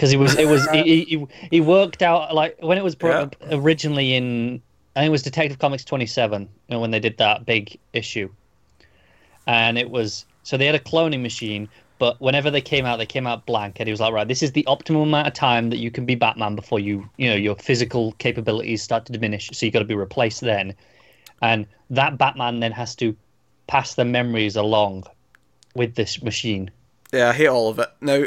[0.00, 2.94] because he was it was he, he, he- he worked out like when it was
[2.94, 3.22] brought Yeah.
[3.24, 4.62] up originally in
[4.96, 8.30] I think it was Detective Comics 27 you know, when they did that big issue,
[9.46, 11.68] and it was so they had a cloning machine.
[11.98, 14.42] But whenever they came out, they came out blank, and he was like, "Right, this
[14.42, 17.36] is the optimum amount of time that you can be Batman before you, you know,
[17.36, 19.50] your physical capabilities start to diminish.
[19.52, 20.74] So you got to be replaced then."
[21.42, 23.14] And that Batman then has to
[23.66, 25.04] pass the memories along
[25.74, 26.70] with this machine.
[27.12, 27.90] Yeah, I hate all of it.
[28.00, 28.24] Now,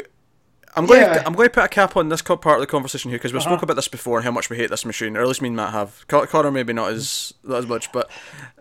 [0.76, 1.00] I'm going.
[1.00, 1.14] Yeah.
[1.14, 3.32] To, I'm going to put a cap on this part of the conversation here because
[3.32, 3.48] we Uh-huh.
[3.50, 5.48] spoke about this before and how much we hate this machine, or at least me
[5.48, 6.04] and Matt have.
[6.08, 8.10] Con- Connor maybe not as not as much, but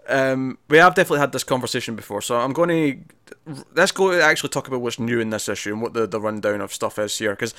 [0.07, 2.21] um, we have definitely had this conversation before.
[2.21, 5.81] So I'm going to let's go actually talk about what's new in this issue and
[5.81, 7.31] what the, the rundown of stuff is here.
[7.31, 7.53] Because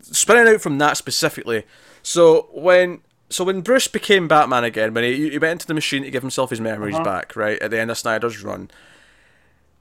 [0.00, 1.64] spinning out from that specifically,
[2.02, 6.02] so when so when Bruce became Batman again, when he, he went into the machine
[6.02, 7.04] to give himself his memories Uh-huh.
[7.04, 8.68] back, right at the end of Snyder's run,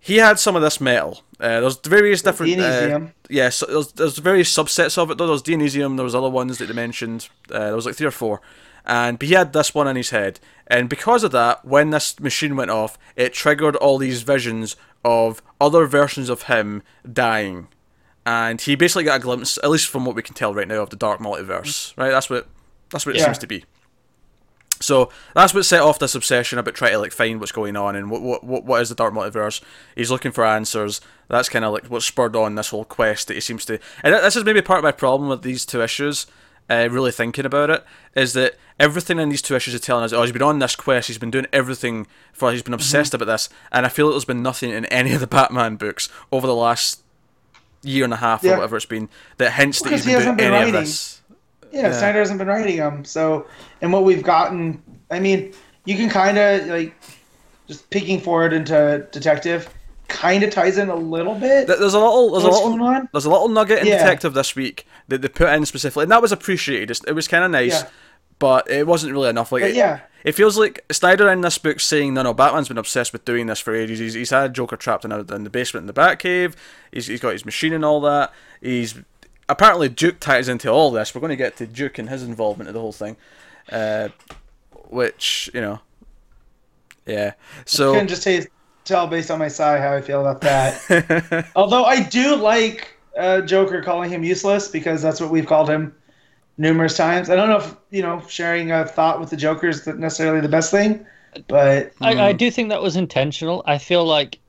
[0.03, 1.21] he had some of this metal.
[1.39, 2.53] Uh, there's various different.
[2.53, 3.11] Uh, Dionysium.
[3.29, 5.17] yes, there's, there's various subsets of it.
[5.17, 5.25] Though.
[5.27, 7.29] There was Dionysium, there was other ones that they mentioned.
[7.51, 8.41] Uh, there was like three or four,
[8.85, 12.19] and but he had this one in his head, and because of that, when this
[12.19, 17.67] machine went off, it triggered all these visions of other versions of him dying,
[18.25, 20.81] and he basically got a glimpse, at least from what we can tell right now,
[20.81, 21.95] of the dark multiverse.
[21.97, 22.47] Right, that's what
[22.89, 23.25] that's what it Yeah.
[23.25, 23.65] seems to be.
[24.81, 27.95] So that's what set off this obsession about trying to like find what's going on
[27.95, 29.61] and what what what, is the dark multiverse.
[29.95, 31.01] He's looking for answers.
[31.27, 33.79] That's kind of like what spurred on this whole quest that he seems to.
[34.03, 36.27] And this is maybe part of my problem with these two issues.
[36.69, 37.83] Uh, really thinking about it
[38.15, 40.73] is that everything in these two issues are telling us, oh, he's been on this
[40.73, 44.13] quest, he's been doing everything for, he's been obsessed about this, and I feel like
[44.13, 47.01] there's been nothing in any of the Batman books over the last
[47.83, 50.21] year and a half or whatever it's been that hints that he's he been doing
[50.21, 50.93] hasn't been any of writing.
[51.71, 51.91] Yeah, Yeah.
[51.93, 53.05] Snyder hasn't been writing them.
[53.05, 53.47] So,
[53.81, 55.53] and what we've gotten, I mean,
[55.86, 56.93] you can kind of like
[57.67, 59.69] just peeking forward into Detective,
[60.07, 61.67] kind of ties in a little bit.
[61.67, 63.97] There's a little, there's a little, there's a little nugget in Yeah.
[63.99, 66.99] Detective this week that they put in specifically, and that was appreciated.
[67.07, 67.89] It was kind of nice, Yeah.
[68.39, 69.51] but it wasn't really enough.
[69.51, 72.77] Like, it, yeah, it feels like Snyder in this book saying, no, no, Batman's been
[72.77, 73.99] obsessed with doing this for ages.
[73.99, 76.55] He's, he's had Joker trapped in, a, in the basement in the Batcave.
[76.91, 78.31] He's, he's got his machine and all that.
[78.62, 78.95] He's
[79.51, 81.13] apparently Duke ties into all this.
[81.13, 83.17] We're going to get to Duke and his involvement in the whole thing,
[83.71, 84.09] uh,
[84.89, 85.79] which you know,
[87.05, 87.33] yeah.
[87.65, 88.47] So couldn't just say,
[88.85, 91.49] tell based on my sigh how I feel about that.
[91.55, 95.95] Although I do like uh, Joker calling him useless because that's what we've called him
[96.57, 97.29] numerous times.
[97.29, 100.49] I don't know if you know sharing a thought with the Joker is necessarily the
[100.49, 101.05] best thing,
[101.47, 103.63] but I, I do think that was intentional.
[103.65, 104.39] I feel like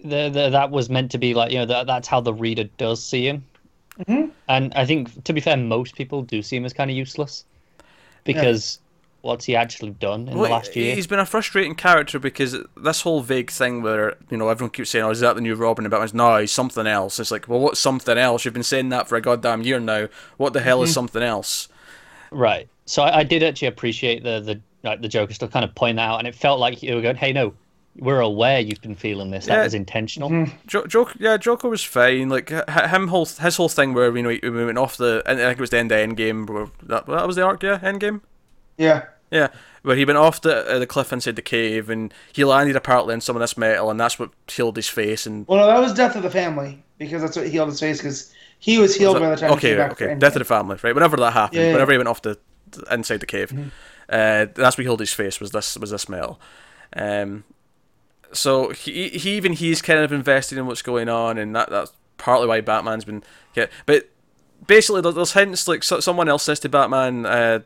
[0.00, 2.64] the, the that was meant to be like you know that that's how the reader
[2.76, 3.44] does see him.
[4.00, 4.30] Mhm.
[4.48, 7.44] And I think to be fair, most people do see him as kind of useless
[8.24, 8.78] because
[9.20, 10.94] what's he actually done in Well, the last year?
[10.94, 14.90] He's been a frustrating character because this whole vague thing where you know everyone keeps
[14.90, 17.48] saying, "Oh, is that the new Robin?" And Batman's, "No, he's something else." It's like,
[17.48, 18.44] well, what's something else?
[18.44, 20.08] You've been saying that for a goddamn year now.
[20.38, 20.84] What the hell Mm-hmm.
[20.84, 21.68] is something else?
[22.30, 22.68] Right.
[22.86, 25.96] So I, I did actually appreciate the the like the Joker still kind of point
[25.96, 27.52] that out, and it felt like you were going, "Hey, no,
[27.96, 29.46] we're aware you've been feeling this.
[29.46, 29.64] That Yeah.
[29.64, 30.56] was intentional." Mm-hmm.
[30.66, 32.28] Jo- Joker, yeah, Joker was fine.
[32.28, 35.34] Like him, whole his whole thing where you know he, he went off the, I
[35.34, 36.48] think it was the end of Endgame.
[36.48, 38.20] Where that that was the arc, yeah, Endgame.
[38.78, 39.48] yeah, Yeah,
[39.82, 43.14] where he went off the uh, the cliff inside the cave, and he landed apparently
[43.14, 45.26] in some of this metal, and that's what healed his face.
[45.26, 47.98] And well, no, that was Death of the Family because that's what healed his face
[47.98, 49.92] because he was healed by the time he okay, came back.
[49.92, 50.94] okay, death of the family, right?
[50.94, 51.66] Whenever that happened, Yeah, Mm-hmm.
[51.68, 51.72] yeah.
[51.74, 52.38] whenever he went off the
[52.90, 53.52] inside the cave,
[54.08, 55.40] uh, that's what healed his face.
[55.40, 56.40] Was this was this metal?
[56.96, 57.44] Um,
[58.32, 61.92] so he, he even he's kind of invested in what's going on, and that that's
[62.18, 63.22] partly why Batman's been
[63.54, 63.70] get.
[63.86, 64.08] But
[64.66, 67.26] basically, there's hints like so, someone else says to Batman.
[67.26, 67.60] Uh,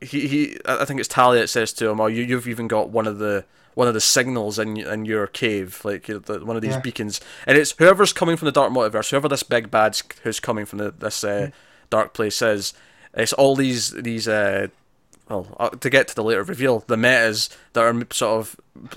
[0.00, 2.90] he, he I think it's Talia that says to him, "Oh, you you've even got
[2.90, 3.44] one of the
[3.74, 6.72] one of the signals in in your cave, like you know, the, one of these
[6.74, 6.80] Yeah.
[6.80, 10.64] beacons." And it's whoever's coming from the dark multiverse, whoever this big bad's who's coming
[10.64, 11.50] from the, this uh,
[11.90, 12.72] dark place is.
[13.12, 14.68] It's all these these uh,
[15.30, 18.46] well uh, to get to the later reveal, the metas that are sort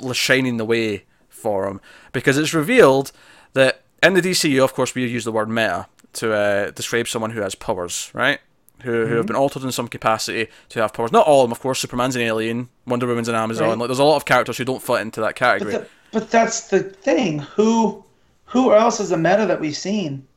[0.02, 1.80] of shining the way for him
[2.12, 3.12] because it's revealed
[3.54, 7.32] that in the DCU, of course, we use the word meta to uh, describe someone
[7.32, 8.40] who has powers, right?
[8.82, 11.12] Who, who have been altered in some capacity to have powers.
[11.14, 11.80] Not all of them, of course.
[11.80, 12.68] Superman's an alien.
[12.86, 13.70] Wonder Woman's an Amazon.
[13.70, 13.78] Right.
[13.78, 15.72] Like, there's a lot of characters who don't fit into that But, category.
[15.72, 17.40] the, but that's the thing.
[17.40, 18.04] Who
[18.46, 20.28] who else is a meta that we've seen?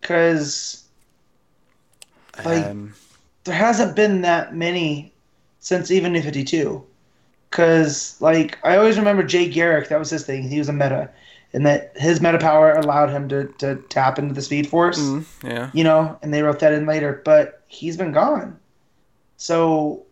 [0.00, 0.84] Because
[2.44, 2.94] like um,
[3.44, 5.11] there hasn't been that many
[5.62, 6.84] since even New Fifty Two.
[7.48, 10.48] Because like I always remember Jay Garrick, that was his thing.
[10.48, 11.08] He was a meta,
[11.54, 14.98] and that his meta power allowed him to, to tap into the Speed Force.
[14.98, 15.70] mm, yeah.
[15.72, 17.22] You know, and they wrote that in later.
[17.24, 18.58] But he's been gone.
[19.36, 20.04] So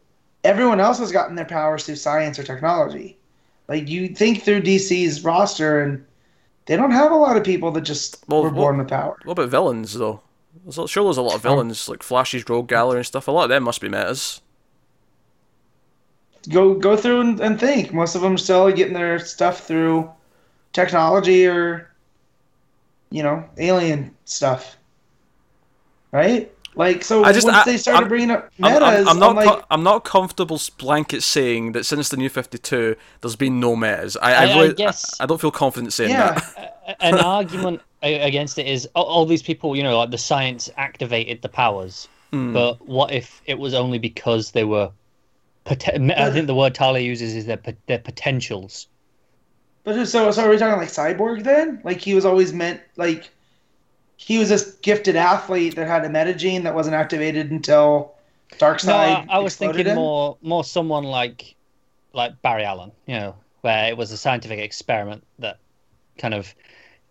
[0.45, 3.17] everyone else has gotten their powers through science or technology.
[3.69, 6.05] Like you think through DC's roster, and
[6.67, 9.17] they don't have a lot of people that just Well, were born with power.
[9.25, 10.21] What about villains, though?
[10.71, 13.29] Sure, there's a lot of villains, like Flash's Rogue Gallery and stuff.
[13.29, 14.41] A lot of them must be metas.
[16.49, 17.93] Go go through and, and think.
[17.93, 20.11] Most of them still getting their stuff through
[20.73, 21.91] technology or
[23.11, 24.77] you know alien stuff,
[26.13, 26.53] right?
[26.77, 29.19] Like so, I just- once I- they started I'm- bringing up I'm, metas, I'm, I'm
[29.19, 29.35] not.
[29.37, 33.59] like, co- I'm not comfortable blanket saying that since the new Fifty Two, there's been
[33.59, 34.17] no metas.
[34.17, 36.97] I, I, I- I really, I, guess- I don't feel confident saying yeah, that.
[37.01, 41.43] An argument against it is all, all these people, you know, like the science activated
[41.43, 42.09] the powers.
[42.31, 42.53] Hmm.
[42.53, 44.91] But what if it was only because they were?
[45.65, 48.87] Poten- I think the word Talia uses is their their potentials.
[49.85, 51.81] but so so are we talking like cyborg then?
[51.85, 53.31] Like he was always meant like
[54.17, 58.15] he was this gifted athlete that had a meta gene that wasn't activated until
[58.53, 58.89] No, Darkseid.
[58.89, 59.95] I, I was thinking him?
[59.97, 61.55] more more someone like
[62.13, 65.59] like Barry Allen, you know, where it was a scientific experiment that
[66.19, 66.55] kind of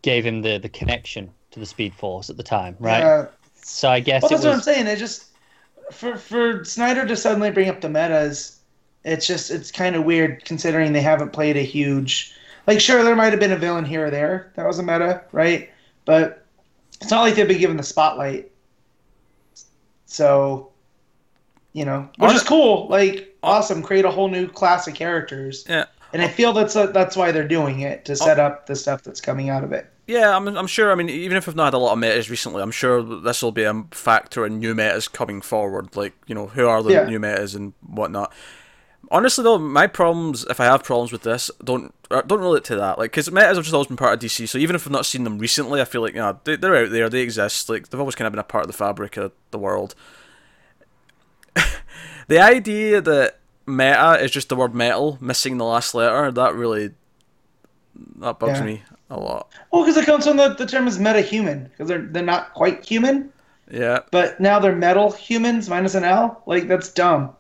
[0.01, 2.99] gave him the the connection to the Speed Force at the time, right?
[2.99, 3.25] Yeah.
[3.61, 4.87] So I guess Well, it that's what I'm saying.
[4.87, 5.25] It just
[5.91, 8.59] for for Snyder to suddenly bring up the metas,
[9.03, 12.35] it's just it's kind of weird considering they haven't played a huge.
[12.67, 15.23] Like, sure, there might have been a villain here or there that was a meta,
[15.31, 15.69] right?
[16.05, 16.45] But
[17.01, 18.51] it's not like they've been given the spotlight.
[20.05, 20.71] So,
[21.73, 22.87] you know, which is cool.
[22.89, 25.65] Like, awesome, create a whole new class of characters.
[25.67, 25.85] Yeah.
[26.11, 29.03] And I feel that's uh that's why they're doing it to set up the stuff
[29.03, 29.91] that's coming out of it.
[30.09, 30.91] Yeah, I'm, I'm sure.
[30.91, 33.43] I mean, even if we've not had a lot of metas recently, I'm sure this
[33.43, 35.95] will be a factor in new metas coming forward.
[35.95, 37.05] Like, you know, who are the Yeah.
[37.05, 38.33] new metas and whatnot.
[39.11, 42.75] Honestly, though, my problems, if I have problems with this, don't uh, don't relate to
[42.77, 42.97] that.
[42.97, 44.49] Like, because metas have just always been part of DC.
[44.49, 46.75] So even if I've not seen them recently, I feel like you know they, they're
[46.75, 47.69] out there, they exist.
[47.69, 49.93] Like, they've always kind of been a part of the fabric of the world.
[52.27, 53.37] the idea that
[53.67, 56.91] meta is just the word metal missing the last letter, that really
[58.17, 58.65] that bugs Yeah.
[58.65, 59.51] me a lot.
[59.71, 62.85] Well, because it comes from the, the term is meta-human because they're they're not quite
[62.85, 63.31] human.
[63.71, 63.99] Yeah.
[64.09, 66.41] but now they're metal humans minus an L.
[66.47, 67.35] Like that's dumb.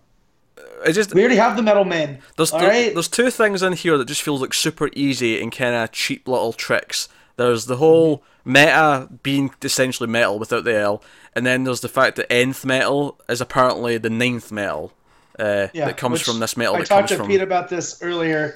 [0.85, 2.19] It just We already have the metal men.
[2.37, 2.93] there's all there- right?
[2.93, 6.27] there's two things in here that just feels like super easy and kind of cheap
[6.27, 7.09] little tricks.
[7.37, 11.01] There's the whole meta being essentially metal without the L,
[11.35, 14.93] and then there's the fact that nth metal is apparently the ninth metal
[15.39, 17.27] uh, Yeah, that comes from this metal I talked comes to from.
[17.27, 18.55] Pete about this earlier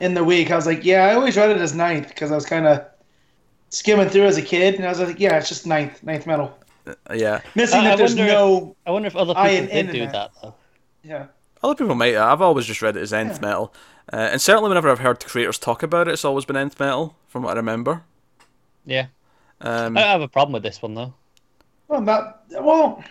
[0.00, 0.50] in the week.
[0.50, 2.84] I was like, yeah, I always read it as ninth because I was kind of
[3.70, 6.56] skimming through as a kid, and I was like, yeah, it's just ninth, ninth metal.
[7.14, 9.86] Yeah, Missing I- that I there's wonder if- I wonder if other people did in
[9.92, 10.12] do that.
[10.12, 10.54] that though.
[11.02, 11.26] yeah.
[11.62, 12.16] other people might.
[12.16, 13.40] I've always just read it as nth Yeah.
[13.48, 13.74] metal,
[14.12, 17.14] uh, and certainly whenever I've heard creators talk about it, it's always been nth metal,
[17.28, 18.02] from what I remember.
[18.86, 19.06] Yeah,
[19.60, 21.12] Um, I don't have a problem with this one though.
[21.88, 23.04] Well, not well.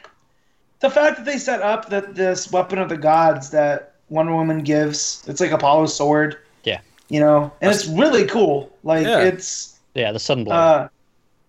[0.79, 4.63] The fact that they set up that this weapon of the gods that Wonder Woman
[4.63, 6.38] gives, it's like Apollo's sword.
[7.10, 7.16] Yeah.
[7.16, 8.72] You know, and it's really cool.
[8.84, 9.20] Like Yeah.
[9.24, 10.51] it's Yeah, the Sunblade.
[10.51, 10.88] uh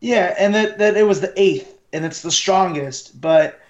[0.00, 3.60] yeah, and that that it was the eighth and it's the strongest, but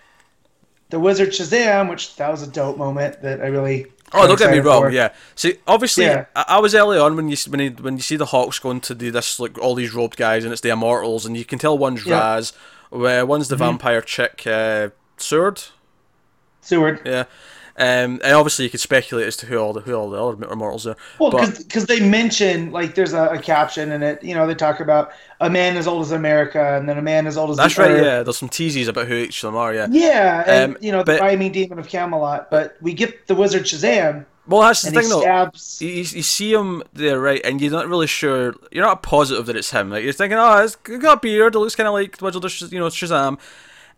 [0.90, 4.50] the wizard Shazam, which that was a dope moment that I really Oh, don't get
[4.50, 4.84] me wrong.
[4.84, 4.90] for.
[4.90, 5.12] Yeah.
[5.34, 6.24] See, obviously, Yeah.
[6.34, 8.80] I, I was early on when you when you, when you see the Hawks going
[8.82, 11.58] to do this like all these robed guys, and it's the Immortals, and you can
[11.58, 12.14] tell one's Yeah.
[12.18, 12.34] Mm-hmm.
[12.36, 12.52] Raz,
[12.90, 15.62] where one's the vampire chick, uh, Sword.
[16.62, 17.00] Seward.
[17.04, 17.24] Yeah.
[17.80, 20.50] Um, and obviously you could speculate as to who all the who all the other
[20.52, 20.96] Immortals are.
[21.20, 24.22] Well, because they mention like there's a, a caption in it.
[24.22, 27.26] You know, they talk about a man as old as America, and then a man
[27.28, 27.90] as old as That's right.
[27.90, 28.04] Earth.
[28.04, 28.22] Yeah.
[28.24, 29.72] There's some teases about who each of them are.
[29.72, 29.86] Yeah.
[29.90, 32.50] Yeah, and Um, you know but- the rhyming demon of Camelot.
[32.50, 35.20] But we get the wizard Shazam, Well, that's the thing he though.
[35.20, 35.78] stabs.
[35.80, 38.54] You, you see him there, right, and you're not really sure.
[38.72, 39.90] You're not positive that it's him.
[39.90, 41.54] Like you're thinking, oh, it's he's got a beard.
[41.54, 43.38] It looks kind of like Wizard you know Shazam.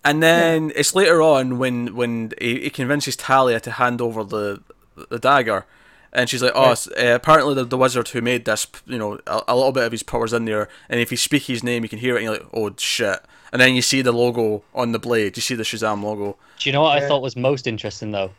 [0.05, 4.63] And then it's later on when when he, he convinces Talia to hand over the
[5.11, 5.67] the dagger,
[6.13, 6.73] and she's like, oh, Right.
[6.73, 9.85] it's, uh, apparently the, the wizard who made this, you know, a, a little bit
[9.85, 12.19] of his powers in there, and if you speak his name, you can hear it,
[12.19, 13.21] and you're like, oh shit.
[13.53, 15.37] And then you see the logo on the blade.
[15.37, 16.37] You see the Shazam logo.
[16.59, 18.31] Do you know what I thought was most interesting though?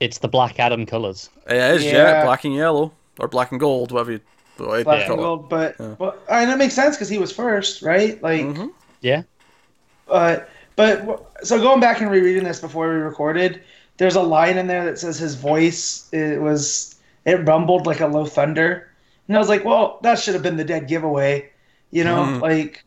[0.00, 1.30] It's the Black Adam colours.
[1.48, 2.24] It is, yeah, Yeah.
[2.24, 4.20] black and yellow or black and gold, whatever you.
[4.58, 5.24] whatever you Black call and it.
[5.24, 8.22] gold, but well, and that makes sense because he was first, right?
[8.22, 8.70] Like, Mhm.
[9.00, 9.22] Yeah.
[10.06, 13.62] but but so going back and rereading this before we recorded,
[13.98, 18.06] there's a line in there that says his voice it was it rumbled like a
[18.06, 18.90] low thunder,
[19.28, 21.50] and I was like, well, that should have been the dead giveaway,
[21.90, 22.40] you know, Mhm.
[22.40, 22.84] like,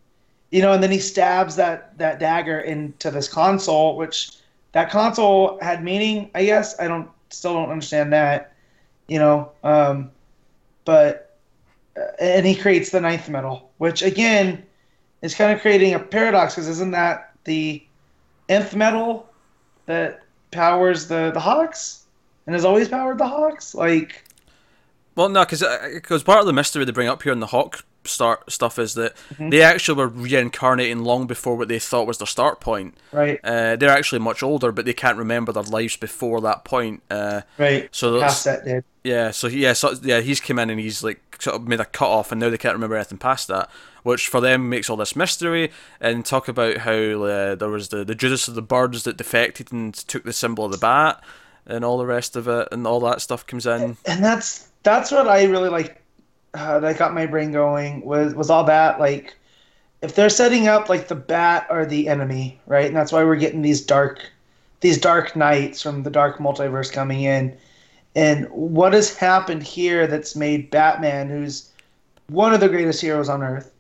[0.51, 4.31] you know, and then he stabs that that dagger into this console, which
[4.73, 6.77] that console had meaning, I guess.
[6.79, 8.51] I don't still don't understand that,
[9.07, 10.11] you know, um,
[10.85, 11.37] but
[11.97, 14.63] uh, and he creates the ninth metal, which again
[15.21, 17.83] is kind of creating a paradox because isn't that the
[18.49, 19.27] nth metal
[19.87, 20.21] that
[20.51, 22.05] powers the the Hawks
[22.47, 23.73] and has always powered the Hawks?
[23.75, 24.23] Like,
[25.15, 27.85] Well, no, because because part of the mystery they bring up here in the Hawk
[28.03, 29.49] start stuff is that Mm-hmm.
[29.49, 32.95] they actually were reincarnating long before what they thought was their start point.
[33.11, 37.01] right, Uh, they're actually much older, but they can't remember their lives before that point.
[37.09, 37.89] Uh, right.
[37.91, 41.55] so that's, that yeah, so yeah, so yeah, he's come in and he's like sort
[41.55, 43.69] of made a cut off, and now they can't remember anything past that,
[44.03, 45.71] which for them makes all this mystery.
[45.99, 49.71] And talk about how uh, there was the the Judas of the birds that defected
[49.71, 51.23] and took the symbol of the bat,
[51.65, 53.97] and all the rest of it, and all that stuff comes in.
[54.05, 56.01] and that's that's what I really like.
[56.53, 59.35] Uh, that got my brain going was was all that like
[60.01, 62.85] if they're setting up like the bat or the enemy, right?
[62.85, 64.31] And that's why we're getting these dark
[64.81, 67.57] these dark knights from the dark multiverse coming in.
[68.15, 71.69] And what has happened here that's made Batman, who's
[72.29, 73.71] one of the greatest heroes on earth,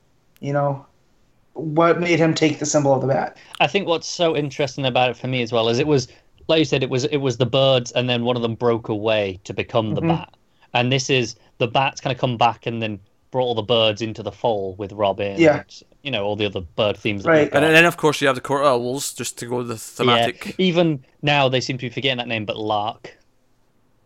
[0.41, 0.85] you know,
[1.53, 3.37] what made him take the symbol of the bat?
[3.61, 6.09] I think what's so interesting about it for me as well is it was,
[6.49, 8.89] like you said, it was it was the birds, and then one of them broke
[8.89, 10.09] away to become the Mhm.
[10.09, 10.33] bat,
[10.73, 12.99] and this is the bat's kind of come back and then
[13.31, 15.39] brought all the birds into the fold with Robin.
[15.39, 15.59] Yeah.
[15.59, 17.25] and, you know all the other bird themes.
[17.25, 17.51] Right.
[17.51, 20.45] And then, of course, you have the Court Owls, just to go with the thematic.
[20.45, 20.53] Yeah.
[20.59, 23.14] Even now, they seem to be forgetting that name, but Lark.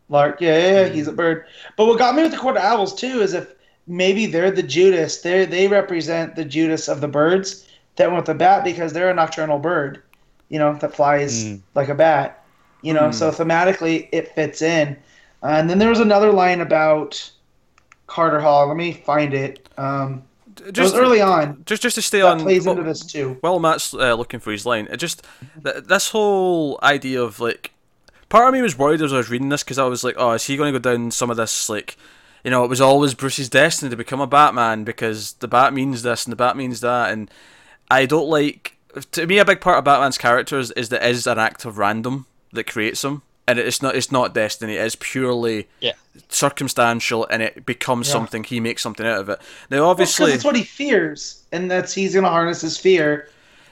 [0.10, 1.45] Lark, yeah, yeah, yeah, he's a bird.
[1.78, 3.53] But what got me with the Court of Owls too is if
[3.88, 8.26] maybe they're the Judas, they they represent the Judas of the birds that went with
[8.26, 10.01] the bat because they're a nocturnal bird,
[10.49, 11.62] you know, that flies Mm.
[11.76, 12.43] like a bat,
[12.82, 13.10] you know.
[13.10, 13.14] Mm.
[13.14, 14.97] So thematically, it fits in.
[15.43, 17.32] Uh, and then there was another line about
[18.07, 18.68] Carter Hall.
[18.68, 19.70] Let me find it.
[19.78, 20.24] Um,
[20.66, 21.62] it was early on.
[21.66, 22.39] Just, just to stay That on.
[22.41, 23.38] plays well- into this too.
[23.41, 25.24] while Matt's uh, looking for his line, it just
[25.64, 27.72] th- this whole idea of like,
[28.30, 30.32] part of me was worried as I was reading this because I was like, oh,
[30.32, 31.98] is he going to go down some of this like,
[32.44, 36.04] you know, it was always Bruce's destiny to become a Batman because the bat means
[36.04, 37.30] this and the bat means that, and
[37.92, 38.76] I don't like.
[39.12, 41.78] To me, a big part of Batman's characters is that it is an act of
[41.78, 44.76] random that creates him, and it's not it's not destiny.
[44.78, 45.94] It is purely Yeah.
[46.30, 48.14] circumstantial, and it becomes Yeah.
[48.14, 48.44] something.
[48.44, 49.40] He makes something out of it.
[49.70, 53.30] Now, Because obviously, it's what he fears, and that's he's going to harness his fear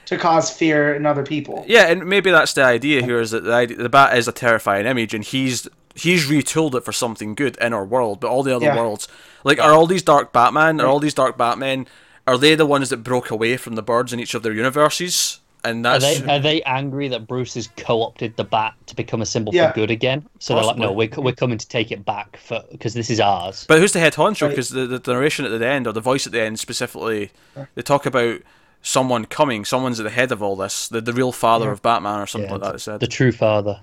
[0.08, 1.64] to cause fear in other people.
[1.68, 4.32] Yeah, and maybe that's the idea here is that the, idea, the bat is a
[4.32, 8.42] terrifying image, and he's he's retooled it for something good in our world, but all
[8.42, 8.76] the other Yeah.
[8.76, 9.08] worlds,
[9.44, 11.86] like, are all these Dark Batman, are all these Dark Batmen,
[12.26, 15.40] are they the ones that broke away from the birds in each of their universes?
[15.64, 19.20] And Are that's they are they angry that Bruce has co-opted the bat to become
[19.20, 19.72] a symbol Yeah.
[19.72, 20.24] for good again?
[20.38, 23.18] So they're like, no, we're, we're coming to take it back for because this is
[23.18, 23.66] ours.
[23.68, 24.42] But who's the head honcho?
[24.42, 24.50] Right.
[24.50, 27.32] Because the, the narration at the end, or the voice at the end specifically,
[27.74, 28.40] they talk about
[28.82, 31.72] someone coming, someone's at the head of all this, the, the real father Yeah.
[31.72, 32.74] of Batman, or something Yeah, like that.
[32.76, 33.00] It said.
[33.00, 33.80] the true father.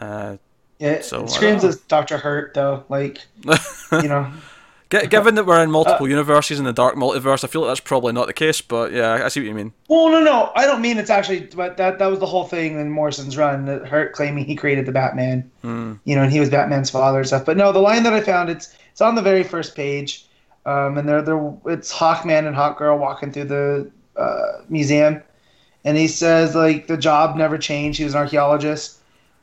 [0.00, 0.36] Uh,
[0.78, 2.84] Yeah, it, So, it screams don't as Doctor Hurt though.
[2.88, 3.20] Like
[3.92, 4.30] you know,
[4.90, 7.80] given that we're in Uh, multiple universes in the Dark Multiverse, I feel like that's
[7.80, 8.60] probably not the case.
[8.60, 9.72] But yeah, I see what you mean.
[9.88, 12.78] well, no, no, I don't mean it's actually, but that that was the whole thing
[12.78, 13.64] in Morrison's run.
[13.66, 15.50] That Hurt claiming he created the Batman.
[15.62, 15.94] Hmm.
[16.04, 17.44] You know, and he was Batman's father and stuff.
[17.46, 20.26] But no, the line that I found it's it's on the very first page,
[20.66, 25.22] um, and they're they're it's Hawkman and Hawkgirl walking through the uh, museum,
[25.84, 27.98] and he says like the job never changed.
[27.98, 28.98] He was an archaeologist,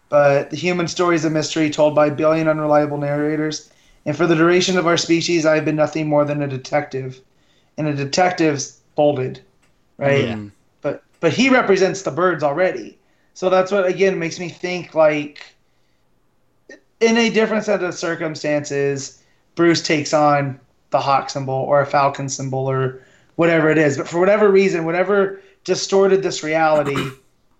[0.10, 3.72] but the human story is a mystery told by a billion unreliable narrators.
[4.06, 7.22] And for the duration of our species, I have been nothing more than a detective,
[7.78, 9.42] and a detective's bolded,
[9.98, 10.26] right?
[10.26, 10.40] Yeah.
[10.82, 12.98] But but he represents the birds already,
[13.34, 15.54] so that's what again makes me think like
[17.00, 19.22] in a different set of circumstances,
[19.56, 20.60] Bruce takes on
[20.92, 23.02] the hawk symbol or a falcon symbol or
[23.36, 23.98] whatever it is.
[23.98, 27.10] But for whatever reason, whatever distorted this reality,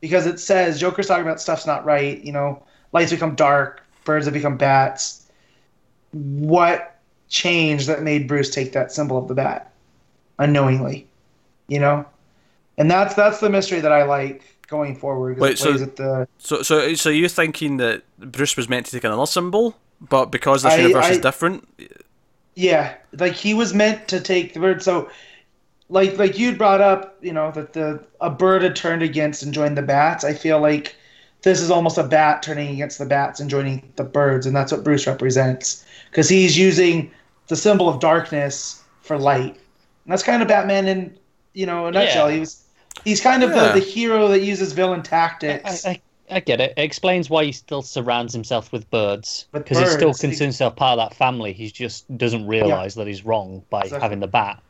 [0.02, 2.62] because it says Joker's talking about stuff's not right, you know,
[2.92, 5.26] lights become dark, birds have become bats.
[6.12, 7.00] What
[7.30, 9.72] changed that made Bruce take that symbol of the bat
[10.40, 11.08] unknowingly,
[11.68, 12.06] you know?
[12.78, 15.40] And that's that's the mystery that I like going forward.
[15.40, 19.26] Wait, so- the So, so, so you're thinking that Bruce was meant to take another
[19.26, 21.68] symbol, but because this I- universe is different,
[22.56, 24.84] Yeah, like he was meant to take the bird.
[24.84, 25.10] So,
[25.90, 29.54] like like you brought up, you know that the a bird had turned against and
[29.54, 30.24] joined the bats.
[30.24, 30.96] I feel like
[31.42, 34.72] this is almost a bat turning against the bats and joining the birds, and that's
[34.72, 37.12] what Bruce represents because he's using
[37.48, 39.56] the symbol of darkness for light.
[40.06, 41.18] And that's kind of Batman in
[41.54, 42.30] you know a nutshell.
[42.30, 42.36] Yeah.
[42.36, 42.64] He was
[43.04, 43.74] he's kind of Yeah.
[43.74, 45.86] the, the hero that uses villain I, tactics.
[45.86, 46.74] I, I get it.
[46.78, 50.22] It explains why he still surrounds himself with birds because he still birds.
[50.22, 51.52] considers himself part of that family.
[51.54, 54.02] He just doesn't realize that he's wrong by Exactly.
[54.02, 54.62] having the bat.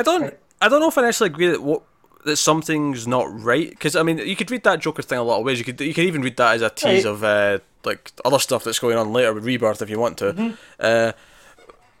[0.00, 0.34] I don't.
[0.62, 1.82] I don't know if I necessarily agree that what
[2.24, 3.70] that something's not right.
[3.70, 5.58] Because I mean, you could read that Joker thing a lot of ways.
[5.58, 7.10] You could you could even read that as a tease Right.
[7.12, 10.32] of uh, like other stuff that's going on later with Rebirth if you want to.
[10.32, 10.54] Mm-hmm.
[10.78, 11.12] Uh,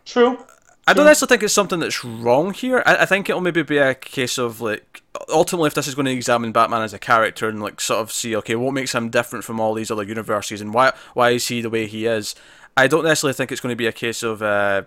[0.06, 0.38] True.
[0.88, 2.82] I don't necessarily think it's something that's wrong here.
[2.84, 6.06] I, I think it'll maybe be a case of like ultimately if this is going
[6.06, 9.10] to examine Batman as a character and like sort of see okay what makes him
[9.10, 12.34] different from all these other universes and why why is he the way he is.
[12.76, 14.82] I don't necessarily think it's going to be a case of uh,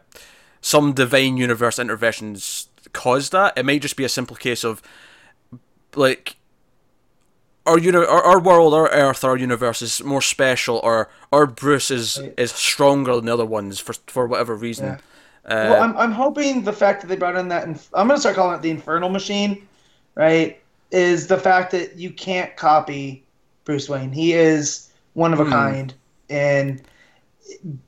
[0.61, 3.57] some divine universe interventions cause that.
[3.57, 4.81] It might just be a simple case of
[5.95, 6.35] like
[7.65, 11.91] our uni- our, our world, our Earth, our universe is more special, or our Bruce
[11.91, 14.85] is is stronger than the other ones for for whatever reason.
[14.85, 14.97] Yeah.
[15.45, 18.15] Uh, well, I'm, I'm hoping the fact that they brought in that, inf- I'm going
[18.15, 19.67] to start calling it the Infernal Machine,
[20.15, 20.57] right?
[20.91, 23.25] Is the fact that you can't copy
[23.65, 24.13] Bruce Wayne.
[24.13, 25.51] He is one of a Hmm.
[25.51, 25.93] kind.
[26.29, 26.81] And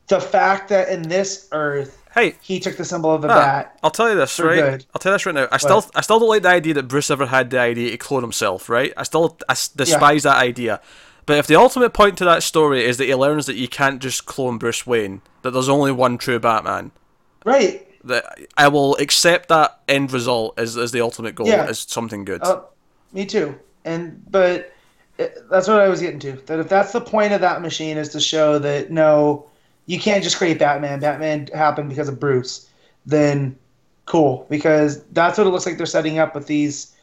[0.07, 3.79] the fact that in this Earth, hey, he took the symbol of the Ah, bat.
[3.83, 4.55] I'll tell you this, right?
[4.55, 4.85] good.
[4.95, 5.47] I'll tell you this right now.
[5.51, 7.97] I still, I still don't like the idea that Bruce ever had the idea to
[7.97, 8.91] clone himself, right?
[8.97, 10.81] I still, I despise that idea.
[11.27, 14.01] But if the ultimate point to that story is that he learns that you can't
[14.01, 16.91] just clone Bruce Wayne, that there's only one true Batman,
[17.43, 17.87] Right.
[18.03, 21.65] that I will accept that end result as, as the ultimate goal, Yeah.
[21.65, 22.43] as something good.
[22.43, 22.61] Uh,
[23.11, 23.55] me too.
[23.83, 24.71] And but
[25.17, 26.33] it, that's what I was getting to.
[26.45, 29.47] That if that's the point of that machine is to show that no,
[29.85, 30.99] you can't just create Batman.
[30.99, 32.69] Batman happened because of Bruce.
[33.05, 33.57] Then
[34.05, 36.95] cool, because that's what it looks like they're setting up with these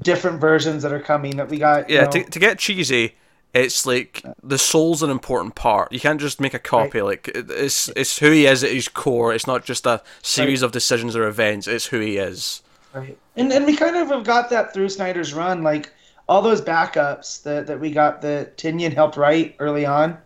[0.00, 1.36] different versions that are coming.
[1.36, 1.90] That we got.
[1.90, 3.14] you yeah, know, to, to get cheesy,
[3.54, 5.92] it's like the soul's an important part.
[5.92, 7.02] You can't just make a copy.
[7.02, 9.34] Like it's it's who he is at his core.
[9.34, 11.66] It's not just a series of decisions or events.
[11.66, 12.62] It's who he is.
[12.94, 13.18] Right.
[13.36, 15.92] And and we kind of have got that through Snyder's run, like
[16.28, 20.16] all those backups that, that we got that Tynion helped write early on.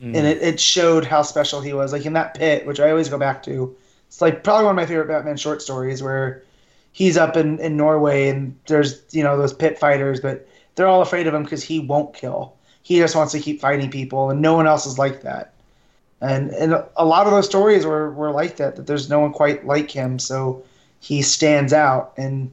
[0.00, 0.16] Mm.
[0.16, 1.92] And it, it showed how special he was.
[1.92, 3.74] Like in that pit, which I always go back to.
[4.06, 6.42] It's like probably one of my favorite Batman short stories where
[6.92, 11.02] he's up in, in Norway and there's, you know, those pit fighters, but they're all
[11.02, 12.54] afraid of him because he won't kill.
[12.82, 15.52] He just wants to keep fighting people and no one else is like that.
[16.20, 19.32] And and a lot of those stories were, were like that, that there's no one
[19.32, 20.64] quite like him, so
[21.00, 22.50] he stands out and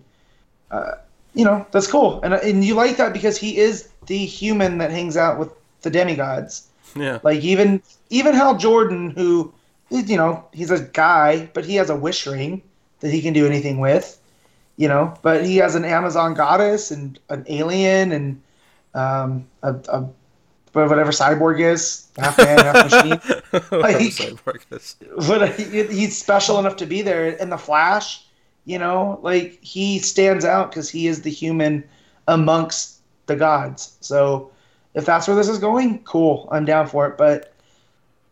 [0.71, 0.93] uh,
[1.33, 4.91] you know that's cool and and you like that because he is the human that
[4.91, 5.49] hangs out with
[5.81, 7.19] the demigods Yeah.
[7.23, 9.53] like even even Hal Jordan who
[9.89, 12.61] you know he's a guy but he has a wish ring
[13.01, 14.17] that he can do anything with
[14.77, 18.41] you know but he has an Amazon goddess and an alien and
[18.93, 20.07] um, a, a
[20.71, 23.11] but whatever Cyborg is, half man, half machine.
[23.71, 24.97] Like- Cyborg is.
[25.27, 28.25] but he, he's special enough to be there in the Flash.
[28.65, 31.83] You know, like he stands out because he is the human
[32.27, 33.95] amongst the gods.
[34.01, 34.51] So
[34.95, 36.47] if that's where this is going, cool.
[36.51, 37.17] I'm down for it.
[37.17, 37.53] But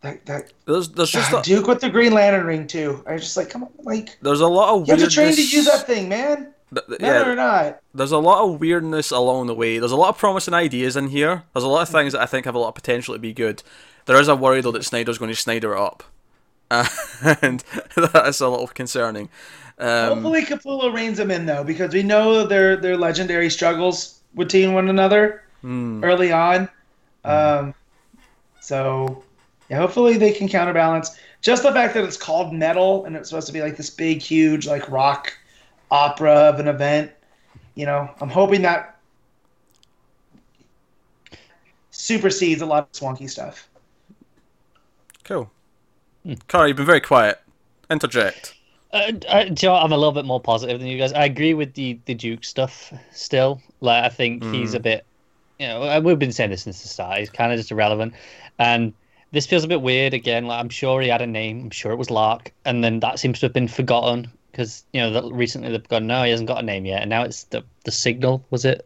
[0.01, 3.03] that that There's there's just a, Duke with the Green Lantern ring too.
[3.07, 4.97] I was just like, come on, like there's a lot of weirdness.
[4.97, 6.53] you have to train to use that thing, man.
[6.73, 7.79] Th- th- yeah, or not.
[7.93, 9.77] there's a lot of weirdness along the way.
[9.77, 11.43] There's a lot of promising ideas in here.
[11.53, 13.33] There's a lot of things that I think have a lot of potential to be
[13.33, 13.61] good.
[14.05, 16.03] There is a worry though that Snyder's going to Snyder it up,
[16.71, 17.63] and
[17.95, 19.29] that's a little concerning.
[19.77, 24.49] Um, Hopefully, Capullo reins him in though, because we know their their legendary struggles with
[24.49, 26.03] teaming one another hmm.
[26.03, 26.69] early on.
[27.25, 27.73] Um,
[28.59, 29.23] so
[29.69, 31.17] yeah, hopefully they can counterbalance.
[31.41, 34.21] Just the fact that it's called metal and it's supposed to be like this big,
[34.21, 35.35] huge, like rock
[35.89, 37.11] opera of an event.
[37.75, 38.99] You know, I'm hoping that
[41.91, 43.67] supersedes a lot of swanky stuff.
[45.23, 45.49] Cool.
[46.47, 47.41] Cara, you've been very quiet.
[47.89, 48.53] Interject.
[48.91, 51.13] Uh, I, you know, I'm a little bit more positive than you guys.
[51.13, 53.61] I agree with the the Duke stuff still.
[53.81, 55.05] Like I think he's a bit,
[55.63, 57.19] you know, we've been saying this since the start.
[57.19, 58.13] He's kind of just irrelevant,
[58.59, 58.93] and
[59.31, 60.45] this feels a bit weird again.
[60.45, 61.61] Like I'm sure he had a name.
[61.61, 64.99] I'm sure it was Lark, and then that seems to have been forgotten because you
[64.99, 67.45] know that recently they've gone no, he hasn't got a name yet, and now it's
[67.45, 68.45] the the Signal.
[68.49, 68.85] Was it?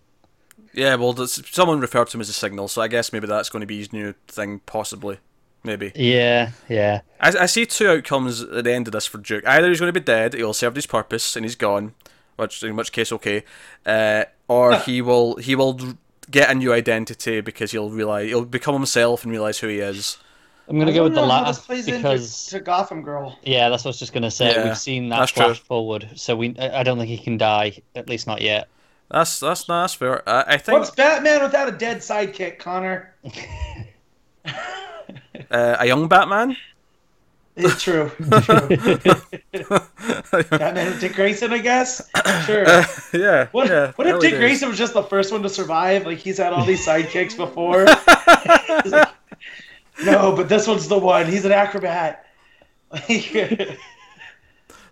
[0.73, 3.61] Yeah, well, someone referred to him as a signal, so I guess maybe that's going
[3.61, 5.17] to be his new thing, possibly.
[5.63, 5.91] Maybe.
[5.95, 7.01] Yeah, yeah.
[7.19, 9.43] I, I see two outcomes at the end of this for Duke.
[9.47, 11.95] Either he's going to be dead, he'll served his purpose, and he's gone,
[12.35, 13.43] which in which case okay,
[13.87, 15.97] uh, or he will he will
[16.29, 20.17] get a new identity because he'll realize he'll become himself and realize who he is.
[20.69, 23.39] I'm gonna I go with the wonder how latter because into to Gotham Girl.
[23.43, 24.51] yeah, that's what I was just gonna say.
[24.51, 25.45] Yeah, We've seen that that's true.
[25.45, 28.67] flash forward, so we I I don't think he can die, at least not yet.
[29.09, 30.27] That's that's no, that's fair.
[30.27, 33.15] Uh, I think What's Batman without a dead sidekick, Conner?
[34.45, 36.57] uh, a young Batman.
[37.57, 38.11] It's true.
[40.49, 42.07] Batman with Dick Grayson, I guess.
[42.45, 42.67] Sure.
[42.67, 43.47] Uh, yeah.
[43.51, 44.39] What, yeah, what if Dick days.
[44.39, 46.05] Grayson was just the first one to survive?
[46.05, 47.85] Like he's had all these sidekicks before.
[47.85, 49.09] Like,
[50.05, 51.25] no, but this one's the one.
[51.25, 52.25] He's an acrobat.
[52.91, 53.09] Like,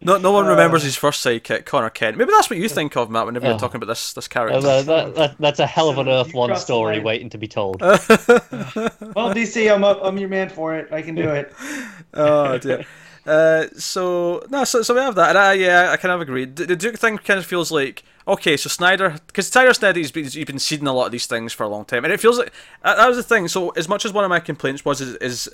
[0.01, 2.17] No, no one Uh, remembers his first sidekick, Conner Kent.
[2.17, 3.49] Maybe that's what you think of, Matt, whenever Oh.
[3.51, 4.61] you're talking about this this Uh, character.
[4.61, 7.03] that, that, that- that's a hell of an Earth One story line.
[7.05, 7.81] waiting to be told.
[7.81, 9.99] well, DC, I'm up.
[10.03, 10.91] I'm your man for it.
[10.91, 11.53] I can do it.
[12.13, 12.85] oh dear.
[13.25, 16.45] Uh, so no, so, so we have that, and I, yeah, I kind of agree.
[16.45, 20.11] The, the Duke thing kind of feels like okay, so Snyder, because Tyler Snyder, he's
[20.11, 22.19] been, he's been seeding a lot of these things for a long time, and it
[22.19, 22.51] feels like
[22.83, 23.47] that, that was the thing.
[23.47, 25.49] So as much as one of my complaints was is, is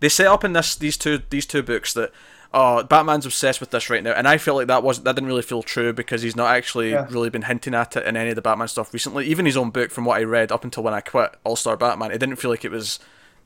[0.00, 2.10] they set up in this these two these two books that
[2.54, 5.28] oh Batman's obsessed with this right now, and I feel like that wasn't that didn't
[5.28, 7.06] really feel true because he's not actually Yeah.
[7.10, 9.26] really been hinting at it in any of the Batman stuff recently.
[9.26, 11.76] Even his own book, from what I read up until when I quit All Star
[11.76, 12.98] Batman, it didn't feel like it was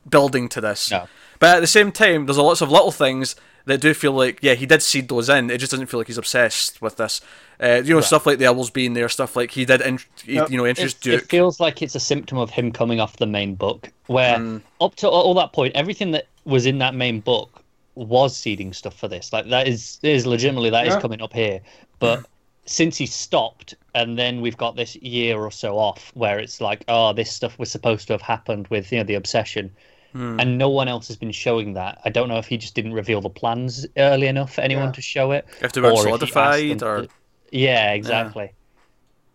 [0.08, 0.90] building to this.
[0.90, 1.06] No.
[1.38, 3.36] But at the same time, there's a lots of little things
[3.66, 5.50] that do feel like, yeah, he did seed those in.
[5.50, 7.20] It just doesn't feel like he's obsessed with this.
[7.60, 10.34] Uh, you know, stuff like the owls being there, stuff like he did, in, he,
[10.34, 10.50] Yep.
[10.50, 11.22] you know, introduce It, Duke.
[11.22, 14.62] it feels like it's a symptom of him coming off the main book, where Mm.
[14.80, 17.62] up to all that point, everything that was in that main book
[17.96, 19.32] was seeding stuff for this.
[19.32, 21.00] Like that is is legitimately that is Yeah.
[21.00, 21.60] coming up here,
[21.98, 22.24] but
[22.66, 26.84] since he stopped, and then we've got this year or so off where it's like,
[26.88, 29.70] oh, this stuff was supposed to have happened with you know the obsession.
[30.12, 30.38] Hmm.
[30.40, 32.00] And no one else has been showing that.
[32.04, 34.92] I don't know if he just didn't reveal the plans early enough for anyone Yeah.
[34.92, 35.46] to show it.
[35.60, 37.08] If they weren't or if he asked solidified, or to-
[37.50, 38.52] yeah, exactly.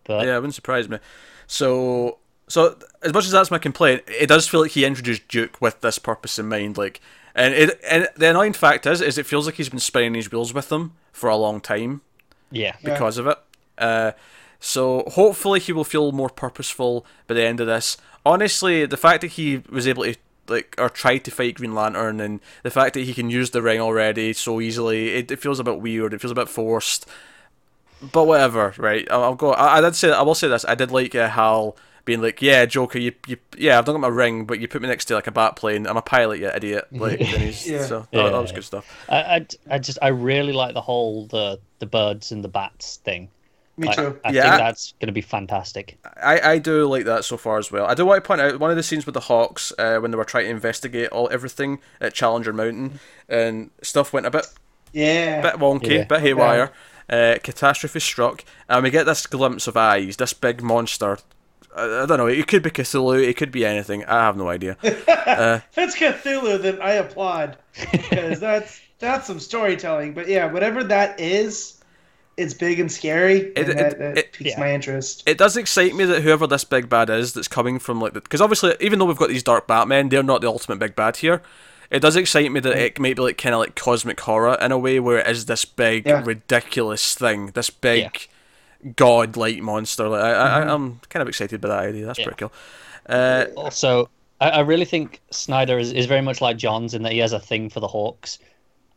[0.04, 0.98] But yeah, it wouldn't surprise me.
[1.46, 5.60] So, so as much as that's my complaint, it does feel like he introduced Duke
[5.60, 6.76] with this purpose in mind.
[6.76, 7.00] Like,
[7.34, 10.30] and it and the annoying fact is, is it feels like he's been spinning his
[10.30, 12.00] wheels with them for a long time.
[12.50, 12.92] yeah, Yeah.
[12.94, 13.38] because of it.
[13.78, 14.12] Uh,
[14.60, 17.96] so hopefully he will feel more purposeful by the end of this.
[18.24, 20.14] Honestly, the fact that he was able to
[20.48, 23.62] like or tried to fight Green Lantern and the fact that he can use the
[23.62, 26.12] ring already so easily, it, it feels a bit weird.
[26.14, 27.06] It feels a bit forced.
[28.12, 29.06] But whatever, right?
[29.10, 29.52] I'll, I'll go.
[29.52, 30.64] I, I did say I will say this.
[30.66, 34.00] I did like uh, Hal being like, "Yeah, Joker, you, you, yeah, I've done got
[34.00, 35.86] my ring, but you put me next to like a bat plane.
[35.86, 37.84] I'm a pilot, you idiot." Like, and he's, Yeah.
[37.86, 38.86] so that, that was good stuff.
[39.08, 42.96] I, I, I just I really like the whole the the birds and the bats
[42.98, 43.28] thing.
[43.78, 44.20] Me Like, too.
[44.24, 45.98] I Yeah, think I- that's going to be fantastic.
[46.22, 47.86] I, I do like that so far as well.
[47.86, 50.10] I do want to point out one of the scenes with the Hawks uh, when
[50.10, 53.00] they were trying to investigate all everything at Challenger Mountain
[53.30, 54.46] and stuff went a bit
[54.92, 55.40] Yeah.
[55.40, 56.04] bit wonky, Yeah.
[56.04, 56.70] bit haywire.
[57.08, 61.18] Uh, catastrophe struck, and we get this glimpse of eyes, this big monster.
[61.76, 62.26] I, I don't know.
[62.26, 63.22] It could be Cthulhu.
[63.26, 64.04] It could be anything.
[64.04, 64.76] I have no idea.
[65.24, 67.56] Uh, if it's Cthulhu, then I applaud
[67.92, 70.12] because that's that's some storytelling.
[70.14, 71.80] But yeah, whatever that is,
[72.36, 74.60] it's big and scary, It- and that, it- that it- piques yeah.
[74.60, 75.22] my interest.
[75.26, 78.40] It does excite me that whoever this big bad is, that's coming from like, because
[78.40, 81.40] obviously, even though we've got these dark Batmen, they're not the ultimate big bad here.
[81.90, 84.72] It does excite me that it might be like kind of like cosmic horror in
[84.72, 86.22] a way, where it is this big, Yeah.
[86.24, 88.28] ridiculous thing, this big
[88.96, 90.08] god-like monster.
[90.08, 92.06] Like, I, I, I'm kind of excited by that idea.
[92.06, 92.26] That's Yeah.
[92.26, 92.52] pretty cool.
[93.08, 94.10] Uh, Also,
[94.40, 97.32] I, I really think Snyder is, is very much like Johns in that he has
[97.32, 98.38] a thing for the Hawks.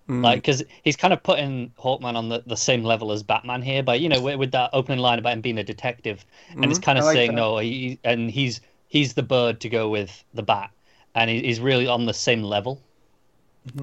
[0.08, 3.62] mm, Like, because he's kind of putting Hawkman on the, the same level as Batman
[3.64, 6.26] here, but you know, with, with that opening line about him being a detective,
[6.62, 7.36] and it's kind of like saying that.
[7.36, 10.72] no, he and he's he's the bird to go with the bat,
[11.16, 12.84] and he, he's really on the same level.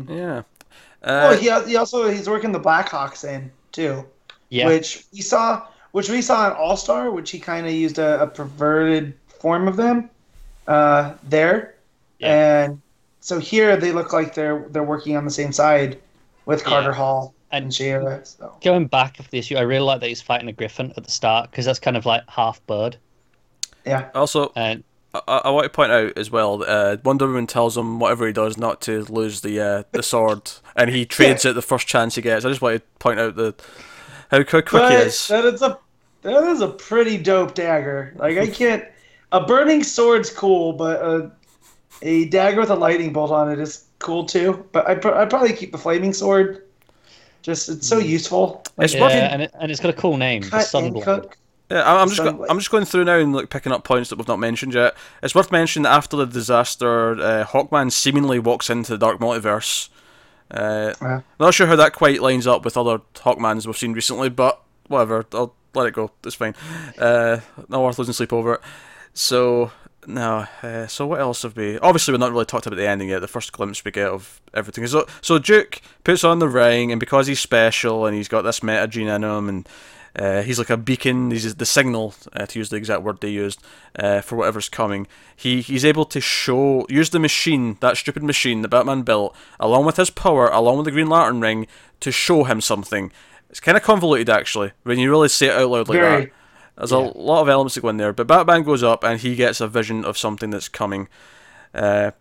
[0.09, 0.43] yeah.
[1.21, 4.05] oh, Uh, he, he also he's working the Blackhawks in too,
[4.51, 7.99] Yeah, which we saw, which we saw in All Star, which he kind of used
[7.99, 10.11] a, a perverted form of them
[10.67, 11.75] uh, there,
[12.19, 12.65] Yeah.
[12.65, 12.81] and
[13.21, 15.99] so here they look like they're they're working on the same side
[16.47, 16.95] with Carter Yeah.
[16.97, 18.27] Hall And- and Shayla.
[18.27, 21.05] So going back of the issue, I really like that he's fighting a griffin at
[21.05, 22.97] the start because that's kind of like half bird,
[23.85, 24.83] yeah, also, and
[25.15, 26.65] I, I want to point out as well.
[26.67, 30.51] Uh, Wonder Woman tells him whatever he does not to lose the uh, the sword,
[30.77, 32.45] and he trades it the first chance he gets.
[32.45, 33.55] I just want to point out the
[34.33, 35.29] how, how quick he but is.
[35.29, 35.79] that is a
[36.23, 38.15] that is a pretty dope dagger.
[38.17, 38.85] Like I can't
[39.31, 41.31] a burning sword's cool, but a
[42.03, 44.67] a dagger with a lightning bolt on it is cool too.
[44.73, 46.65] But I'd, I'd probably keep the flaming sword.
[47.43, 48.63] Just it's so useful.
[48.77, 51.33] Like, It's yeah, worth- and, it, and it's got a cool name, the Sunblade.
[51.71, 54.11] Yeah, I'm, I'm just go- I'm just going through now and like picking up points
[54.11, 54.95] that we've not mentioned yet.
[55.23, 59.89] It's worth mentioning that after the disaster, uh, Hawkman seemingly walks into the Dark Multiverse.
[60.53, 61.21] Uh, Yeah.
[61.41, 65.25] not sure how that quite lines up with other Hawkmans we've seen recently, but whatever.
[65.33, 66.11] I'll let it go.
[66.25, 66.55] It's fine.
[66.99, 67.39] Uh,
[67.69, 68.61] not worth losing sleep over it.
[69.15, 69.71] So
[70.07, 70.47] no.
[70.63, 71.79] Uh, so what else have we?
[71.79, 73.21] Obviously, we've not really talked about the ending yet.
[73.21, 74.87] The first glimpse we get of everything.
[74.87, 78.63] So so Duke puts on the ring, and because he's special and he's got this
[78.63, 79.69] meta gene in him, and
[80.19, 81.31] uh, he's like a beacon.
[81.31, 83.63] He's the signal, uh, to use the exact word they used,
[83.99, 85.07] uh, for whatever's coming.
[85.35, 89.87] He he's able to show use the machine, that stupid machine that Batman built, along
[89.87, 91.67] with his power, along with the Green Lantern ring,
[92.01, 93.11] to show him something.
[93.51, 96.25] It's kind of convoluted actually when you really say it out loud like Very.
[96.27, 96.33] that.
[96.79, 96.99] There's Yeah.
[96.99, 99.61] a lot of elements that go in there, but Batman goes up and he gets
[99.61, 101.09] a vision of something that's coming,
[101.75, 102.13] uh,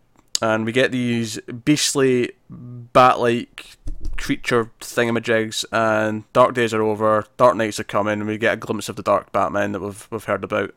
[0.42, 3.78] and we get these beastly bat-like
[4.18, 8.58] creature thingamajigs, and dark days are over, dark nights are coming, and we get a
[8.58, 10.74] glimpse of the dark Batman that we've we've heard about.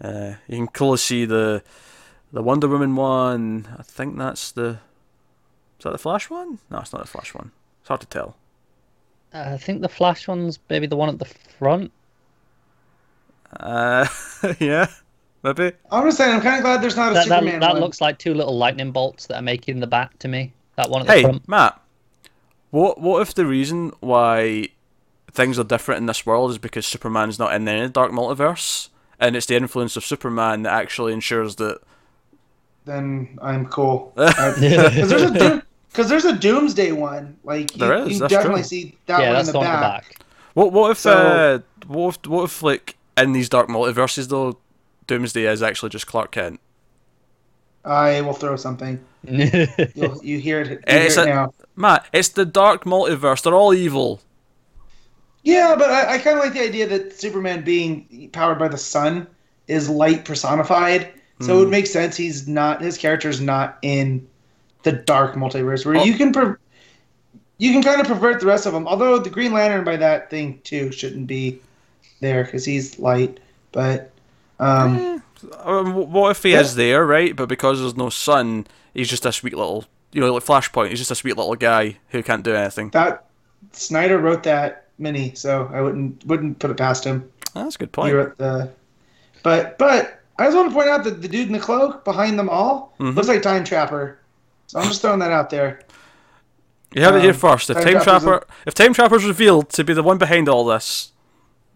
[0.00, 1.62] Uh, you can clearly see the
[2.32, 3.68] the Wonder Woman one.
[3.78, 4.78] I think that's the
[5.78, 6.58] is that the Flash one?
[6.70, 7.52] No, it's not the Flash one.
[7.80, 8.36] It's hard to tell.
[9.32, 11.92] Uh, I think the Flash one's maybe the one at the front.
[13.58, 14.06] Uh,
[14.60, 14.88] yeah,
[15.46, 15.72] maybe.
[15.90, 17.80] I'm just saying, I'm kind of glad there's not a That, that, Superman that one.
[17.80, 20.52] looks like two little lightning bolts that are making the bat to me.
[20.76, 21.48] That one at the Hey, front.
[21.48, 21.80] Matt.
[22.70, 24.68] What what if the reason why
[25.32, 28.88] things are different in this world is because Superman's not in the dark multiverse,
[29.20, 31.80] and it's the influence of Superman that actually ensures that.
[32.84, 34.12] then I'm cool.
[34.16, 34.58] Because
[35.10, 35.62] there's a
[36.08, 37.36] there's a Doomsday one.
[37.44, 38.68] Like you, There is, you that's definitely true.
[38.68, 39.80] see that yeah, one that's in the the the back.
[39.80, 40.20] back.
[40.54, 44.58] What what if So- uh, what if what if like in these dark multiverses though,
[45.06, 46.60] Doomsday is actually just Clark Kent?
[47.84, 48.98] I will throw something.
[49.28, 51.54] You'll, you hear it, you Eh, hear it's it a- now.
[51.76, 53.42] Matt, it's the dark multiverse.
[53.42, 54.20] They're all evil.
[55.44, 58.78] Yeah, but I, I kind of like the idea that Superman being powered by the
[58.78, 59.26] sun
[59.68, 61.12] is light personified.
[61.40, 61.50] So Hmm.
[61.52, 64.26] it would make sense he's not his character's not in
[64.84, 66.02] the dark multiverse where Oh.
[66.04, 66.58] you can per,
[67.58, 68.88] you can kind of pervert the rest of them.
[68.88, 71.60] Although the Green Lantern by that thing too shouldn't be
[72.20, 73.38] there because he's light.
[73.72, 74.10] But
[74.58, 75.22] um,
[75.62, 76.60] Um, what if he Yeah.
[76.60, 77.36] is there, right?
[77.36, 80.88] But because there's no sun, he's just a sweet little, you know, like Flashpoint.
[80.90, 82.90] He's just a sweet little guy who can't do anything.
[82.90, 83.24] that
[83.72, 87.28] Snyder wrote that mini, so I wouldn't wouldn't put it past him.
[87.54, 88.08] That's a good point.
[88.10, 88.70] He wrote the,
[89.42, 92.38] but but I just want to point out that the dude in the cloak behind
[92.38, 93.14] them all Mhm.
[93.14, 94.18] looks like Time Trapper.
[94.68, 95.80] So I'm just throwing that out there.
[96.94, 97.68] You heard it here Um, first.
[97.68, 101.12] If Time Time Trapper, if Time Trapper's revealed to be the one behind all this,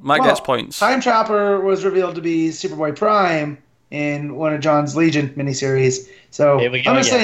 [0.03, 0.79] Matt Well, gets points.
[0.79, 3.59] Time Trapper was revealed to be Superboy Prime
[3.91, 6.09] in one of John's Legion miniseries.
[6.31, 7.21] So Here we go I'm just again.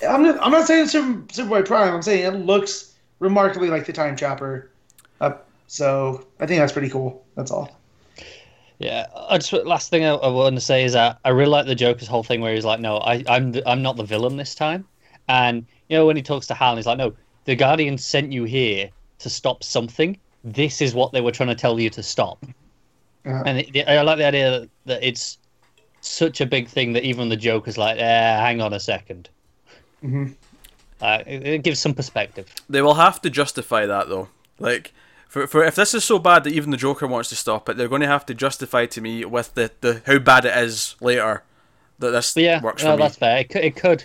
[0.00, 0.10] saying.
[0.14, 1.94] I'm not, I'm not saying Super, Superboy Prime.
[1.94, 4.70] I'm saying it looks remarkably like the Time Trapper.
[5.20, 5.32] Uh,
[5.68, 7.24] so I think that's pretty cool.
[7.36, 7.76] That's all.
[8.78, 11.66] Yeah, I just last thing I, I want to say is that I really like
[11.66, 14.36] the Joker's whole thing where he's like, "No, I, I'm the, I'm not the villain
[14.36, 14.84] this time,"
[15.28, 17.12] and you know when he talks to Hal, he's like, "No,
[17.44, 18.90] the Guardian sent you here
[19.20, 20.18] to stop something.
[20.44, 22.44] This is what they were trying to tell you to stop."
[23.24, 23.42] Yeah.
[23.46, 25.38] And it, I like the idea that, that it's
[26.00, 29.28] such a big thing that even the Joker's like, eh, "Hang on a second.
[30.02, 30.34] Mhm.
[31.00, 32.46] Uh, it, it gives some perspective.
[32.68, 34.28] They will have to justify that though.
[34.58, 34.92] Like
[35.28, 37.76] For, for if this is so bad that even the Joker wants to stop it,
[37.76, 40.94] they're going to have to justify to me with the, the how bad it is
[41.00, 41.42] later
[42.00, 43.02] that this But yeah, works no, for me.
[43.04, 43.38] that's fair.
[43.38, 44.04] It could, it could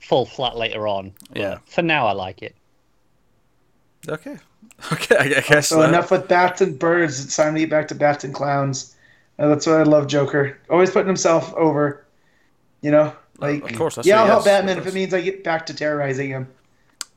[0.00, 1.12] fall flat later on.
[1.34, 1.58] Yeah.
[1.66, 2.54] For now, I like it.
[4.08, 4.36] Okay,
[4.92, 5.68] okay, I, I guess.
[5.68, 7.24] So that- enough with bats and birds.
[7.24, 8.94] It's time to get back to bats and clowns.
[9.38, 10.58] Uh, that's what I love, Joker.
[10.70, 12.04] Always putting himself over.
[12.82, 14.46] You know, like of course, that's yeah, I'll he help is.
[14.46, 16.48] Batman if it means I get back to terrorizing him.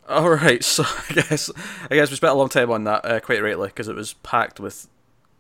[0.08, 1.50] All right, so I guess
[1.90, 4.14] I guess we spent a long time on that, uh, quite rightly, because it was
[4.14, 4.88] packed with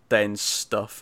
[0.09, 1.01] dense stuff.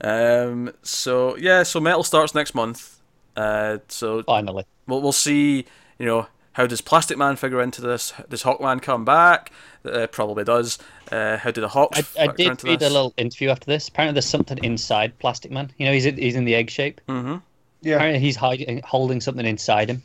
[0.00, 3.00] Um, so yeah, so metal starts next month.
[3.36, 4.64] Uh, so Finally.
[4.86, 5.66] we'll we'll see.
[5.98, 8.12] You know, how does Plastic Man figure into this?
[8.28, 9.52] Does Hawkman come back?
[9.84, 10.78] Uh, probably does.
[11.12, 12.90] Uh, how do the Hawks I, I did into read this?
[12.90, 13.88] a little interview after this.
[13.88, 15.70] Apparently, there's something inside Plastic Man.
[15.78, 17.00] You know, he's in, he's in the egg shape.
[17.08, 17.36] Mm-hmm.
[17.82, 17.96] Yeah.
[17.96, 20.02] Apparently, he's hiding, holding something inside him.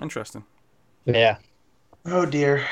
[0.00, 0.44] Interesting.
[1.06, 1.36] Yeah.
[2.04, 2.66] Oh dear.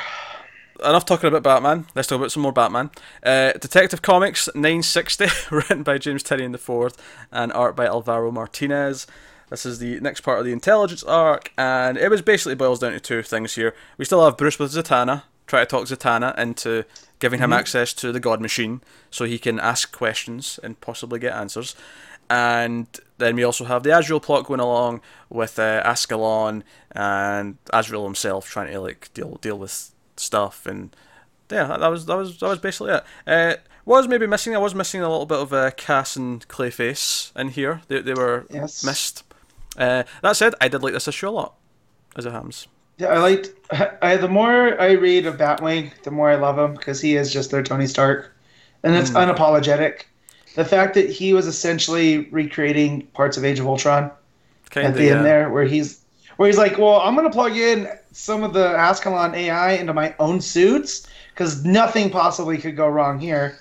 [0.85, 1.87] enough talking about Batman.
[1.95, 2.91] Let's talk about some more Batman.
[3.23, 6.93] Uh, Detective Comics 960, written by James Tynion IV
[7.33, 9.07] and art by Alvaro Martinez.
[9.51, 12.93] This is the next part of the intelligence arc, and it was basically boils down
[12.93, 13.75] to two things here.
[13.99, 16.85] We still have Bruce with Zatanna, try to talk Zatanna into
[17.19, 18.81] giving him access to the God Machine
[19.11, 21.75] so he can ask questions and possibly get answers.
[22.31, 22.87] And
[23.19, 28.49] then we also have the Azrael plot going along with uh, Ascalon and Azrael himself
[28.49, 30.95] trying to like deal deal with stuff and
[31.51, 33.05] yeah, that, that was that was that was basically it.
[33.27, 34.55] Uh, was maybe missing.
[34.55, 37.83] I was missing a little bit of uh, Cass and Clayface in here.
[37.89, 38.83] They they were Yes.
[38.83, 39.23] missed.
[39.77, 41.55] Uh, that said, I did like this issue a lot,
[42.17, 42.67] as it happens.
[42.99, 43.51] Yeah, I liked.
[44.03, 47.33] I, the more I read of Batwing, the more I love him because he is
[47.33, 48.35] just their Tony Stark,
[48.83, 50.03] and it's unapologetic.
[50.55, 54.11] The fact that he was essentially recreating parts of Age of Ultron
[54.71, 55.17] Kind at the yeah.
[55.17, 56.03] end there, where he's
[56.37, 59.93] where he's like, "Well, I'm going to plug in some of the Ascalon AI into
[59.93, 63.59] my own suits because nothing possibly could go wrong here."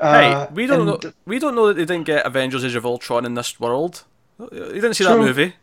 [0.00, 1.12] Hey, Uh, we don't and- know.
[1.26, 4.04] We don't know that they didn't get Avengers: Age of Ultron in this world.
[4.38, 5.14] You didn't see True.
[5.14, 5.54] that movie.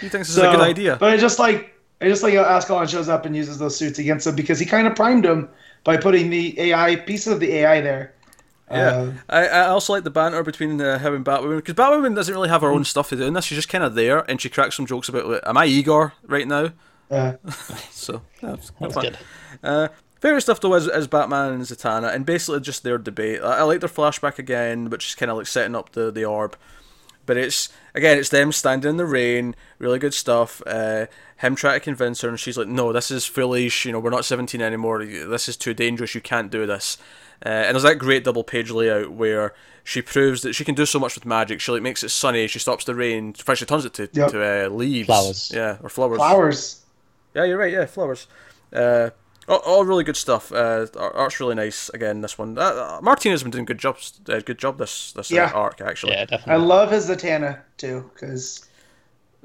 [0.00, 0.96] He thinks this is a good idea.
[0.98, 3.98] But I just like I just like how Ascalon shows up and uses those suits
[3.98, 5.48] against him because he kind of primed him
[5.84, 8.14] by putting the AI pieces of the AI there.
[8.70, 12.14] Yeah, Uh, I, I also like the banter between uh, him and Batwoman because Batwoman
[12.14, 13.44] doesn't really have her own stuff to do in this.
[13.44, 16.14] She's just kind of there, and she cracks some jokes about, like, "Am I Igor
[16.26, 16.70] right now?"
[17.10, 17.34] uh,
[17.90, 19.02] So yeah, That's fun.
[19.04, 19.18] good.
[19.62, 19.88] Uh,
[20.20, 23.42] favorite stuff though is, is Batman and Zatanna, and basically just their debate.
[23.42, 26.24] I, I like their flashback again, which is kind of like setting up the the
[26.24, 26.56] orb.
[27.24, 30.60] But it's again, it's them standing in the rain, really good stuff.
[30.66, 31.06] Uh,
[31.38, 33.84] him trying to convince her, and she's like, "No, this is foolish.
[33.84, 35.04] You know, we're not seventeen anymore.
[35.04, 36.14] This is too dangerous.
[36.14, 36.98] You can't do this."
[37.44, 39.52] Uh, and there's that great double page layout where
[39.84, 41.60] she proves that she can do so much with magic.
[41.60, 42.46] She like makes it sunny.
[42.46, 43.32] She stops the rain.
[43.34, 44.30] First, she turns it to Yep.
[44.30, 45.06] to uh, leaves.
[45.06, 45.50] Flowers.
[45.54, 46.18] Yeah, or flowers.
[46.18, 46.80] flowers.
[47.34, 47.72] Yeah, you're right.
[47.72, 48.26] Yeah, flowers.
[48.72, 49.10] Uh,
[49.48, 50.52] all, all really good stuff.
[50.52, 51.88] Uh, art's really nice.
[51.90, 52.56] Again, this one.
[52.58, 54.20] Uh, uh, Martinez has been doing good jobs.
[54.28, 55.50] Uh, good job this this uh, Yeah.
[55.54, 56.12] arc actually.
[56.12, 56.52] Yeah, definitely.
[56.54, 58.68] I love his Zatanna too because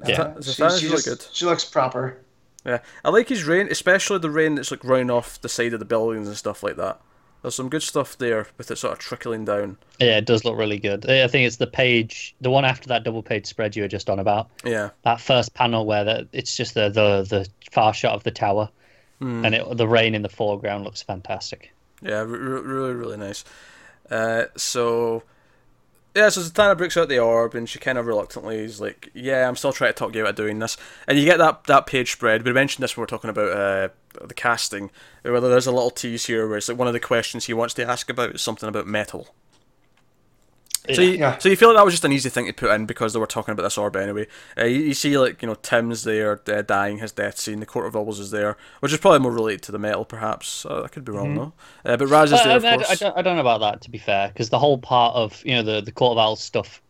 [0.06, 0.34] Yeah.
[0.40, 1.24] she, Zatanna's she really just- good.
[1.32, 2.18] she looks proper.
[2.66, 5.78] Yeah, I like his rain, especially the rain that's like running off the side of
[5.78, 7.00] the buildings and stuff like that.
[7.40, 9.78] There's some good stuff there with it sort of trickling down.
[10.00, 11.08] Yeah, it does look really good.
[11.08, 14.10] I think it's the page, the one after that double page spread you were just
[14.10, 14.48] on about.
[14.64, 18.32] Yeah, That first panel where the, it's just the, the the far shot of the
[18.32, 18.68] tower,
[19.18, 19.44] Hmm.
[19.44, 21.72] and it, the rain in the foreground looks fantastic.
[22.02, 23.44] yeah, r- really, really nice.
[24.10, 25.22] Uh, so
[26.14, 29.46] yeah, so Zatanna breaks out the orb, and she kind of reluctantly is like, "Yeah,
[29.48, 31.86] I'm still trying to talk you out of doing this." And you get that that
[31.86, 32.44] page spread.
[32.44, 33.88] We mentioned this when we are talking about uh,
[34.26, 34.90] the casting.
[35.22, 37.74] Whether there's a little tease here where it's like one of the questions he wants
[37.74, 39.34] to ask about is something about metal.
[40.94, 41.38] So you, Yeah.
[41.38, 43.18] so you feel like that was just an easy thing to put in because they
[43.20, 44.26] were talking about this orb anyway.
[44.56, 47.60] Uh, you, you see like you know Tim's there uh, dying his death scene.
[47.60, 50.64] The Court of Owls is there, which is probably more related to the metal perhaps.
[50.64, 51.52] Uh, I could be wrong though.
[51.84, 52.90] Uh, but Raz is Uh, there of I, I- course.
[52.90, 55.42] I don't, I don't know about that to be fair, because the whole part of
[55.44, 56.80] you know the the Court of Owls stuff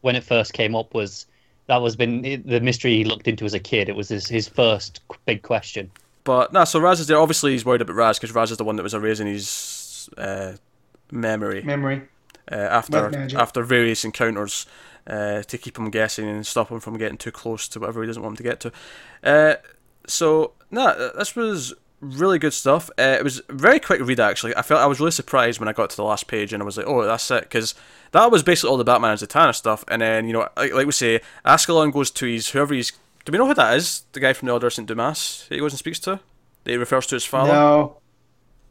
[0.00, 1.26] when it first came up was
[1.66, 3.88] that was been the mystery he looked into as a kid.
[3.88, 5.90] It was his, his first big question.
[6.24, 7.18] But no, so Raz is there.
[7.18, 10.52] Obviously, he's worried about Raz because Raz is the one that was erasing his uh,
[11.10, 12.02] memory Memory.
[12.50, 14.66] Uh, after after various encounters
[15.06, 18.06] uh, to keep him guessing and stop him from getting too close to whatever he
[18.06, 18.72] doesn't want him to get to.
[19.22, 19.54] Uh,
[20.06, 22.90] so no, this was really good stuff.
[22.98, 24.56] Uh, it was very quick read actually.
[24.56, 26.66] I felt I was really surprised when I got to the last page and I
[26.66, 27.74] was like, oh, that's it, because
[28.12, 29.84] that was basically all the Batman and Zatanna stuff.
[29.88, 32.92] And then you know, like, like we say, Ascalon goes to his whoever he's.
[33.24, 34.04] Do we know who that is?
[34.12, 36.20] The guy from the Order of Saint Dumas that he goes and speaks to.
[36.64, 37.52] That he refers to his father.
[37.52, 37.98] No,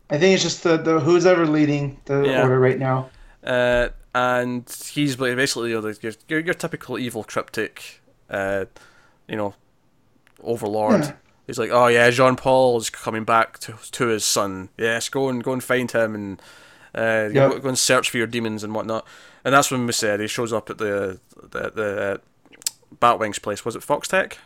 [0.09, 2.41] I think it's just the, the who's ever leading the Yeah.
[2.41, 3.09] order right now.
[3.43, 5.93] Uh, and he's basically you know,
[6.27, 8.65] your, your typical evil cryptic, uh,
[9.27, 9.53] you know,
[10.43, 11.15] overlord.
[11.45, 14.69] He's like, oh yeah, Jean Paul is coming back to to his son.
[14.77, 16.41] Yes, go and go and find him and
[16.93, 19.07] uh, go, go and search for your demons and whatnot.
[19.45, 22.17] And that's when He shows up at the the the uh,
[22.99, 23.63] Batwing's place.
[23.63, 24.39] Was it Fox Tech?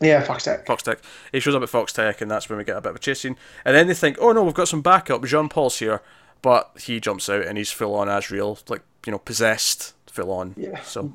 [0.00, 0.66] Yeah, Fox Tech.
[0.66, 0.98] Fox Tech.
[1.32, 2.98] He shows up at Fox Tech, and that's when we get a bit of a
[2.98, 3.36] chase scene.
[3.64, 5.24] And then they think, oh no, we've got some backup.
[5.24, 6.02] Jean Paul's here,
[6.42, 10.54] but he jumps out and he's full on Azrael, like you know, possessed, full on.
[10.56, 10.80] Yeah.
[10.82, 11.14] So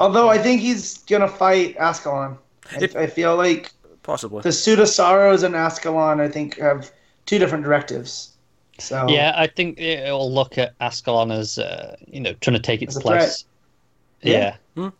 [0.00, 2.38] Although I think he's gonna fight Ascalon.
[2.72, 4.42] I, If- I feel like possibly.
[4.42, 6.90] the Suit of Sorrows and Ascalon, I think, have
[7.26, 8.32] two different directives.
[8.78, 12.82] So Yeah, I think it'll look at Ascalon as uh, you know trying to take
[12.82, 13.44] its As a place.
[14.22, 14.56] Yeah.
[14.76, 14.90] Yeah.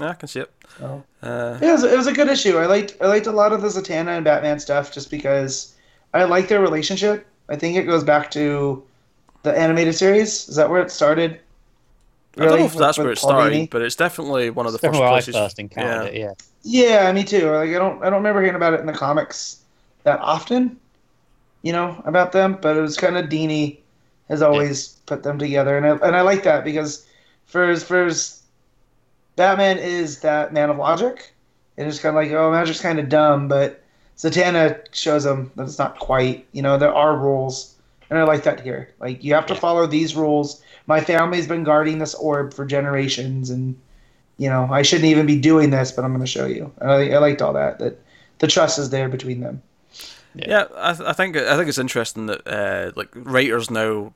[0.00, 0.50] Yeah, I can see it.
[0.78, 2.56] so- Uh, It was, it was a good issue.
[2.58, 5.74] I liked I liked a lot of the Zatanna and Batman stuff just because
[6.14, 7.26] I like their relationship.
[7.48, 8.82] I think it goes back to
[9.42, 10.48] the animated series.
[10.48, 11.40] Is that where it started?
[12.36, 12.66] I don't know Really?
[12.66, 13.70] if that's With- where with it started, Dini?
[13.70, 15.34] but it's definitely one of the first where I places.
[15.34, 16.30] first encountered yeah.
[16.30, 16.40] it.
[16.64, 17.04] Yeah.
[17.04, 17.50] Yeah, me too.
[17.50, 19.58] Like I don't I don't remember hearing about it in the comics
[20.04, 20.78] that often,
[21.62, 22.56] you know, about them.
[22.62, 23.78] But it was kind of Dini
[24.28, 27.04] has always put them together, and I, and I like that because
[27.46, 28.40] for his, for his,
[29.36, 31.34] Batman is that man of logic.
[31.76, 33.81] And It is kind of like oh, magic's kind of dumb, but
[34.22, 36.46] Zatanna shows him that it's not quite.
[36.52, 37.74] You know, there are rules,
[38.08, 38.88] and I like that here.
[39.00, 40.62] Like you have to follow these rules.
[40.86, 43.76] My family's been guarding this orb for generations, and
[44.38, 46.72] you know, I shouldn't even be doing this, but I'm going to show you.
[46.78, 47.80] And I, I liked all that.
[47.80, 47.98] That
[48.38, 49.60] the trust is there between them.
[50.34, 54.14] Yeah, I, th- I think I think it's interesting that uh, like writers now,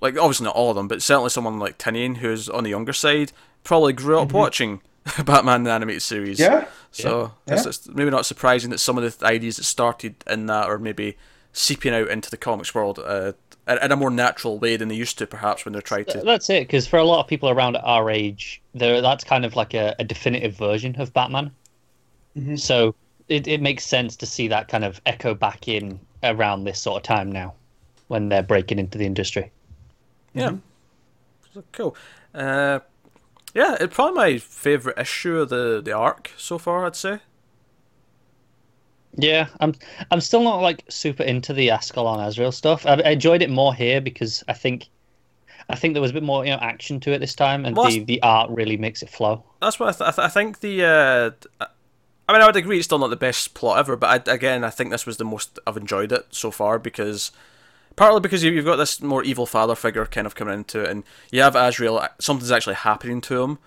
[0.00, 2.92] like obviously not all of them, but certainly someone like Tynion, who's on the younger
[2.92, 3.32] side,
[3.64, 4.82] probably grew up watching
[5.24, 6.38] Batman the animated series.
[6.38, 6.52] Mm-hmm.
[6.52, 7.54] Yeah, So Yeah.
[7.54, 10.78] It's, it's maybe not surprising that some of the ideas that started in that are
[10.78, 11.16] maybe
[11.52, 13.32] seeping out into the comics world uh,
[13.66, 16.20] in in a more natural way than they used to, perhaps when they're trying to.
[16.20, 19.56] That's it, because for a lot of people around our age, there that's kind of
[19.56, 21.50] like a, a definitive version of Batman.
[22.36, 22.58] Mhm.
[22.58, 22.94] So
[23.28, 26.96] it, it makes sense to see that kind of echo back in around this sort
[26.96, 27.54] of time now,
[28.08, 29.50] when they're breaking into the industry.
[30.34, 30.52] Yeah.
[31.52, 31.96] So cool.
[32.34, 32.80] Uh,
[33.54, 37.20] yeah, it's probably my favourite issue of the, the arc so far, I'd say.
[39.16, 39.74] Yeah, I'm
[40.10, 42.86] I'm still not like super into the Ascalon Azrael stuff.
[42.86, 44.88] I, I enjoyed it more here because I think
[45.68, 47.76] I think there was a bit more you know action to it this time, and
[47.76, 49.44] Well, the, the art really makes it flow.
[49.60, 50.84] That's what I, th- I, th- I think the.
[50.84, 51.30] Uh,
[52.28, 54.62] I mean, I would agree it's still not the best plot ever, but I, again,
[54.62, 57.32] I think this was the most I've enjoyed it so far because.
[57.98, 60.90] Partly because you- you've got this more evil father figure kind of coming into it,
[60.90, 63.58] and you have Azrael, something's actually happening to him.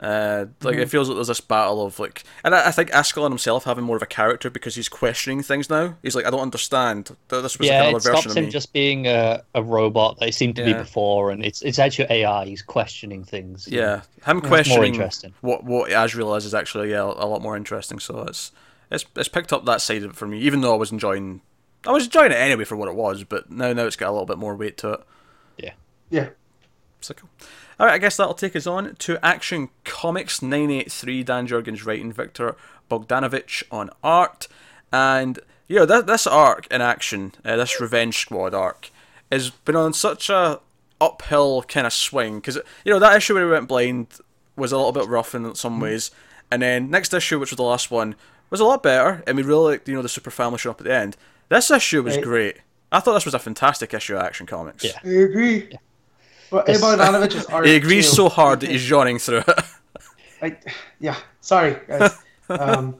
[0.00, 0.82] Uh, like Mm-hmm.
[0.82, 3.82] it feels like there's this battle of like, and I, I think Ascalon himself having
[3.82, 5.96] more of a character because he's questioning things now.
[6.04, 7.06] He's like, I don't understand.
[7.28, 8.50] Th- This was yeah, like it another stops of him me.
[8.50, 12.06] just being a, a robot that he seemed to be before, and it's it's actually
[12.12, 12.44] AI.
[12.44, 13.66] He's questioning things.
[13.66, 14.94] Yeah, him questioning
[15.40, 17.98] what what Azrael is is actually yeah, a lot more interesting.
[17.98, 18.52] So it's
[18.92, 21.40] it's it's picked up that side of it for me, even though I was enjoying
[21.86, 24.12] I was enjoying it anyway for what it was, but now now it's got a
[24.12, 25.00] little bit more weight to it.
[25.58, 25.72] yeah.
[26.10, 26.30] Yeah.
[27.00, 27.30] So cool.
[27.78, 31.22] All right, I guess that'll take us on to Action Comics 983.
[31.22, 32.56] Dan Jurgens writing, Viktor
[32.90, 34.48] Bogdanovic on art,
[34.92, 38.90] and you know that this arc in action, uh, this Revenge Squad arc,
[39.30, 40.60] has been on such a
[41.00, 44.08] uphill kind of swing because you know that issue where we went blind
[44.56, 46.10] was a little bit rough in some ways,
[46.50, 48.16] and then next issue, which was the last one,
[48.50, 50.80] was a lot better, and we really liked you know the super family showing up
[50.80, 51.16] at the end.
[51.48, 52.24] This issue was Right.
[52.24, 52.56] great.
[52.92, 54.84] I thought this was a fantastic issue of Action Comics.
[54.84, 54.92] Yeah.
[55.04, 55.70] I agree.
[56.50, 57.66] Well, This- Bogdanovic's art.
[57.66, 58.16] He agrees too.
[58.16, 59.58] so hard that he's yawning through it.
[60.42, 60.56] I,
[61.00, 61.16] yeah.
[61.40, 62.16] Sorry, guys.
[62.48, 62.96] um,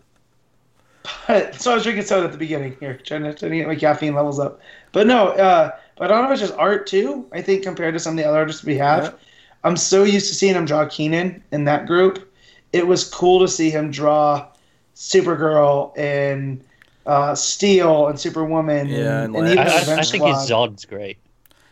[1.26, 3.66] but, so I was drinking soda at the beginning here, trying to, trying to get
[3.66, 4.60] my caffeine levels up.
[4.92, 7.26] But no, uh, Bogdanovic's art too.
[7.32, 9.10] I think compared to some of the other artists we have, Yeah.
[9.64, 12.30] I'm so used to seeing him draw Kenan in that group.
[12.72, 14.46] It was cool to see him draw
[14.94, 16.62] Supergirl and
[17.08, 18.86] uh, Steel and Superwoman.
[18.88, 21.18] Yeah, and, and and like- even I, I, I think his Zod's great.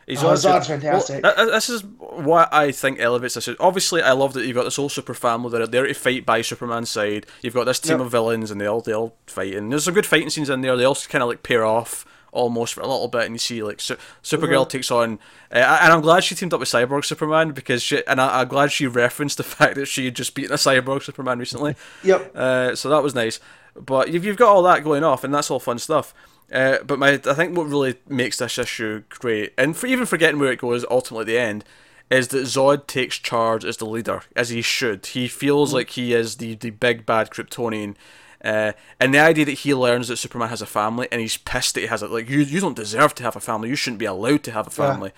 [0.09, 1.23] He's Oh, also- Zod's fantastic.
[1.23, 3.49] Well, th- th- this is what I think elevates this.
[3.59, 6.25] Obviously, I love that you've got this whole super family that are there to fight
[6.25, 7.27] by Superman's side.
[7.43, 8.01] You've got this team Yep.
[8.07, 9.55] of villains, and they all they all fight.
[9.55, 10.77] And there's some good fighting scenes in there.
[10.77, 13.63] They all kind of like pair off almost for a little bit, and you see
[13.65, 14.65] like Su- Supergirl Uh-huh.
[14.67, 15.19] takes on.
[15.51, 18.49] Uh, and I'm glad she teamed up with Cyborg Superman because she, and I, I'm
[18.49, 21.75] glad she referenced the fact that she had just beaten a Cyborg Superman recently.
[22.05, 22.33] Yep.
[22.37, 23.41] Uh, so that was nice.
[23.79, 26.15] But you've, you've got all that going off, and that's all fun stuff.
[26.53, 30.39] Uh, but my, I think what really makes this issue great, and for even forgetting
[30.39, 31.65] where it goes ultimately at the end,
[32.09, 35.05] is that Zod takes charge as the leader, as he should.
[35.07, 37.97] He feels like he is the, the big bad Kryptonian.
[38.45, 41.75] Uh, and the idea that he learns that Superman has a family, and he's pissed
[41.75, 42.11] that he has it.
[42.13, 43.69] Like you, you don't deserve to have a family.
[43.69, 44.93] You shouldn't be allowed to have a Yeah.
[44.93, 45.13] family.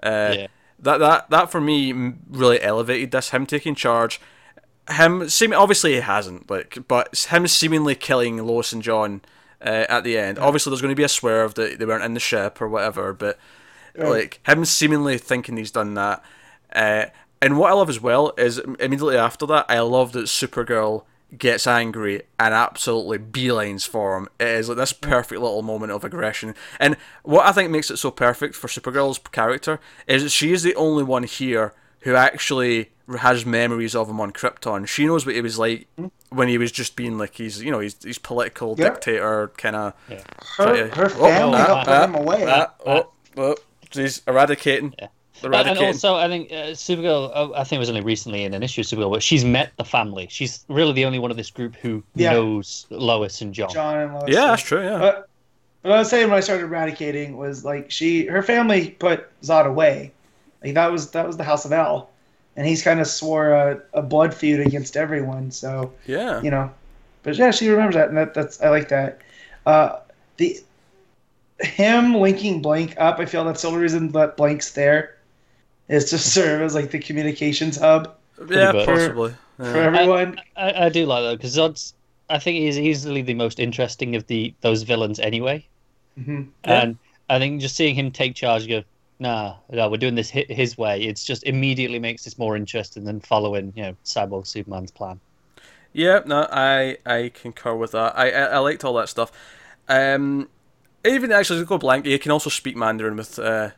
[0.00, 0.46] Uh, Yeah.
[0.80, 1.92] That that that for me
[2.30, 3.30] really elevated this.
[3.30, 4.20] Him taking charge,
[4.90, 9.20] him seem obviously he hasn't like, but him seemingly killing Lois and John
[9.60, 10.38] uh, at the end.
[10.38, 13.12] Obviously, there's going to be a swerve that they weren't in the ship or whatever,
[13.12, 13.38] but
[13.96, 14.08] Right.
[14.10, 16.22] like him seemingly thinking he's done that.
[16.72, 17.06] Uh,
[17.42, 21.04] and what I love as well is immediately after that, I love that Supergirl
[21.36, 24.28] gets angry and absolutely beelines for him.
[24.38, 26.54] It is like this perfect little moment of aggression.
[26.78, 30.62] And what I think makes it so perfect for Supergirl's character is that she is
[30.62, 34.86] the only one here who actually has memories of him on Krypton.
[34.86, 35.86] She knows what he was like
[36.30, 38.90] when he was just being like he's you know he's he's political Yeah.
[38.90, 39.94] dictator kind of.
[40.56, 42.44] Her, her family oh, helped uh, put him away.
[42.46, 43.56] Ah, oh, oh,
[43.90, 44.94] he's eradicating.
[44.98, 45.86] And Eradicating.
[45.86, 47.30] also, I think uh, Supergirl.
[47.32, 49.70] uh, I think it was only recently in an issue of Supergirl, but she's met
[49.78, 50.26] the family.
[50.28, 52.32] She's really the only one of this group who Yeah.
[52.32, 53.70] knows Lois and John.
[53.70, 54.24] John and Lois.
[54.26, 54.82] yeah, that's true.
[54.82, 54.98] Yeah.
[54.98, 55.28] But
[55.82, 59.64] what I was saying when I started eradicating was like she, her family put Zod
[59.66, 60.12] away.
[60.64, 62.10] Like that was that was the House of El,
[62.58, 65.52] and he's kind of swore a, a blood feud against everyone.
[65.52, 66.42] So yeah.
[66.42, 66.70] you know,
[67.24, 69.22] but yeah, she remembers that, and that, that's I like that.
[69.66, 70.00] Uh,
[70.38, 70.60] the
[71.60, 75.16] him linking Blanque up, I feel that's the only reason that Blanque's there,
[75.88, 78.16] is to serve as like the communications hub
[78.50, 78.86] Yeah, much.
[78.86, 79.34] possibly.
[79.56, 80.40] for everyone.
[80.56, 81.94] I, I do like that because Zod's.
[82.30, 85.66] I think he's easily the most interesting of the those villains anyway.
[86.16, 86.98] hmm And
[87.30, 88.84] I think just seeing him take charge, and go,
[89.18, 91.02] nah, no, we're doing this his way.
[91.02, 95.20] It's just immediately makes this more interesting than following, you know, Cyborg Superman's plan.
[95.92, 98.16] Yeah, no, I I concur with that.
[98.16, 99.32] I I, I liked all that stuff.
[99.88, 100.48] Um,
[101.06, 103.70] even actually to go Blanque, you can also speak Mandarin with uh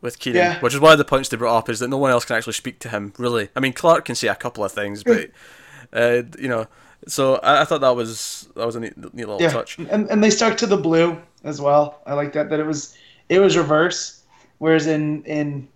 [0.00, 0.60] with Kenan, Yeah.
[0.60, 2.36] which is one of the points they brought up is that no one else can
[2.36, 3.12] actually speak to him.
[3.18, 5.30] Really, I mean Clark can say a couple of things, but
[5.92, 6.66] uh, you know,
[7.08, 9.78] so I, I thought that was that was a neat, neat little Yeah, touch.
[9.78, 12.00] and and they stuck to the blue as well.
[12.06, 12.96] I like that that it was
[13.28, 14.19] it was reverse,
[14.60, 15.66] whereas in in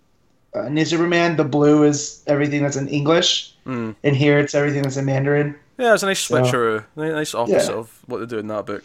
[0.55, 3.95] uh, New Superman the blue is everything that's in English, Mm.
[4.05, 5.55] and here it's everything that's in Mandarin.
[5.77, 7.79] Yeah, it's a nice So- switcheroo, Ni- nice opposite Yeah.
[7.79, 8.83] of what they do in that book.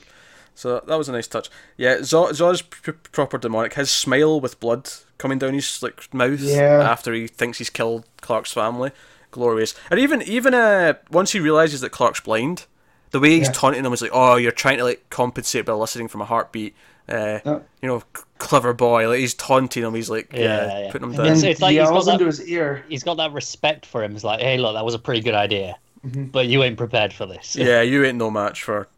[0.57, 1.49] So that was a nice touch.
[1.77, 3.75] Yeah, Zod, Zod's p- proper demonic.
[3.75, 6.83] His smile with blood coming down his like mouth Yeah.
[6.91, 8.91] after he thinks he's killed Clark's family,
[9.31, 9.75] glorious.
[9.91, 12.67] And even even uh, once he realizes that Clark's blind,
[13.13, 13.53] the way he's Yeah.
[13.53, 16.75] taunting him is like, "Oh, you're trying to like compensate by listening from a heartbeat."
[17.09, 17.39] Uh.
[17.81, 18.03] You know,
[18.41, 19.09] clever boy.
[19.09, 19.95] Like he's taunting him.
[19.95, 20.91] He's like, Yeah, yeah, yeah.
[20.93, 21.26] putting him And down.
[21.26, 22.84] then It's- it's like he he's got yells that- into his ear.
[22.88, 24.14] He's got that respect for him.
[24.16, 25.76] It's like, hey, look, that was a pretty good idea,
[26.07, 26.32] Mhm.
[26.32, 27.55] but you ain't prepared for this.
[27.55, 28.88] yeah, you ain't no match for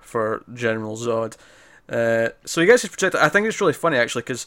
[0.00, 1.36] for General Zod.
[1.90, 3.18] Uh, so he gets his projector.
[3.18, 4.46] I think it's really funny actually because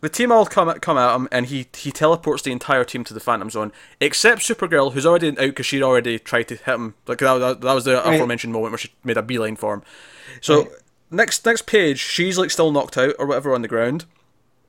[0.00, 3.12] the team all come come at him and he he teleports the entire team to
[3.12, 3.70] the Phantom Zone
[4.00, 6.94] except Supergirl, who's already out because she'd already tried to hit him.
[7.06, 8.14] Like that, that, that was the Right.
[8.14, 9.82] aforementioned moment where she made a beeline for him.
[10.40, 10.70] So Right.
[11.10, 14.04] Next next page, she's like still knocked out or whatever on the ground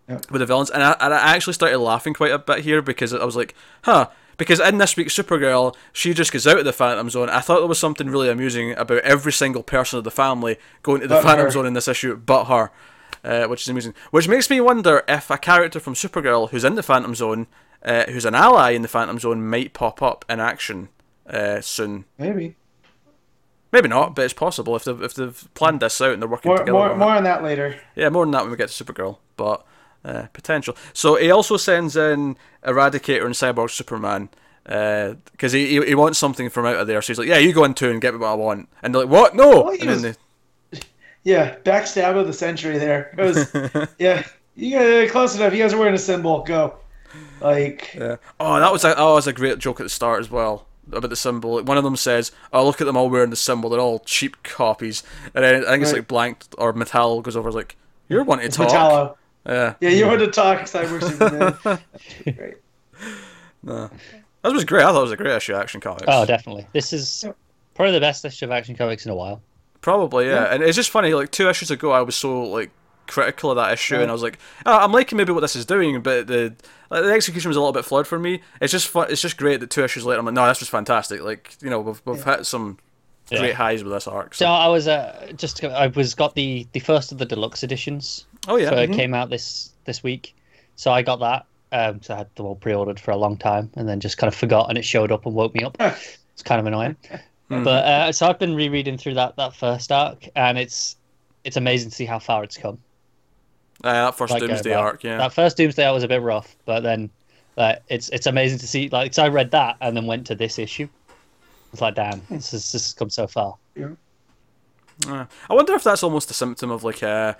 [0.07, 0.19] Yeah.
[0.29, 3.13] with the villains, and I, and I actually started laughing quite a bit here because
[3.13, 4.07] I was like, huh.
[4.37, 7.29] Because in this week's Supergirl, she just gets out of the Phantom Zone.
[7.29, 11.01] I thought there was something really amusing about every single person of the family going
[11.01, 11.51] to the But Phantom her.
[11.51, 12.71] Zone in this issue, but her,
[13.23, 13.93] uh, which is amusing.
[14.09, 17.45] Which makes me wonder if a character from Supergirl who's in the Phantom Zone,
[17.85, 20.89] uh, who's an ally in the Phantom Zone, might pop up in action
[21.29, 22.05] uh, soon.
[22.17, 22.55] Maybe
[23.71, 26.49] Maybe not, but it's possible if they've, if they've planned this out and they're working
[26.49, 26.73] more together.
[26.73, 27.79] more on more on that later.
[27.95, 29.65] Yeah, more than that when we get to Supergirl, but
[30.03, 30.75] uh, potential.
[30.93, 34.29] So he also sends in Eradicator and Cyborg Superman
[34.63, 37.01] because he, he he wants something from out of there.
[37.01, 38.93] So he's like, "Yeah, you go in too and get me what I want." And
[38.93, 39.35] they're like, "What?
[39.35, 40.15] No!" He and then
[40.71, 40.79] they,
[41.23, 43.15] Yeah, backstab of the century there.
[43.17, 44.25] It was yeah.
[44.55, 45.53] You guys close enough.
[45.53, 46.43] You guys are wearing a symbol.
[46.43, 46.75] Go.
[47.39, 48.17] Like yeah.
[48.39, 50.67] Oh, that was a oh, that was a great joke at the start as well
[50.93, 51.61] about the symbol.
[51.63, 53.69] One of them says, "Oh, look at them all wearing the symbol.
[53.69, 55.03] They're all cheap copies."
[55.33, 57.75] And then I think it's like Blanque or Metal goes over like,
[58.09, 59.15] "You're wanting to it's talk." Metallo.
[59.45, 59.73] Yeah.
[59.79, 61.79] Yeah, you want to talk Cyborg Superman.
[62.35, 62.55] Great.
[63.63, 63.89] No.
[64.43, 64.83] That was great.
[64.83, 66.05] I thought it was a great issue of Action Comics.
[66.07, 66.65] Oh, definitely.
[66.73, 67.25] This is
[67.75, 69.41] probably the best issue of Action Comics in a while.
[69.81, 70.43] Probably, yeah.
[70.43, 70.53] Yeah.
[70.53, 72.71] And it's just funny, like two issues ago, I was so like
[73.07, 74.01] critical of that issue, Yeah.
[74.01, 76.53] and I was like, oh, I'm liking maybe what this is doing, but the
[76.89, 78.41] like, the execution was a little bit flawed for me.
[78.59, 79.07] It's just fun.
[79.09, 81.21] It's just great that two issues later, I'm like, no, this was fantastic.
[81.21, 82.77] Like, you know, we've we've hit some
[83.29, 83.39] Yeah.
[83.39, 84.33] great highs with this arc.
[84.35, 84.51] So So.
[84.51, 88.25] I was uh, just I was got the the first of the deluxe editions.
[88.47, 88.95] oh yeah, So it Mhm.
[88.95, 90.35] came out this this week.
[90.75, 91.45] So I got that.
[91.73, 94.27] Um, so I had them all pre-ordered for a long time, and then just kind
[94.27, 95.77] of forgot, and it showed up and woke me up.
[96.33, 96.95] It's kind of annoying.
[97.51, 97.63] Mhm.
[97.65, 100.95] But uh, so I've been rereading through that that first arc, and it's
[101.43, 102.77] it's amazing to see how far it's come.
[103.83, 105.17] Uh, that first Like, Doomsday arc, yeah.
[105.17, 107.09] That first Doomsday arc was a bit rough, but then
[107.57, 108.89] uh, it's it's amazing to see.
[108.89, 110.87] Like, so I read that and then went to this issue.
[111.73, 113.55] It's like, damn, this has, this has come so far.
[115.07, 117.33] Uh, I wonder if that's almost a symptom of like uh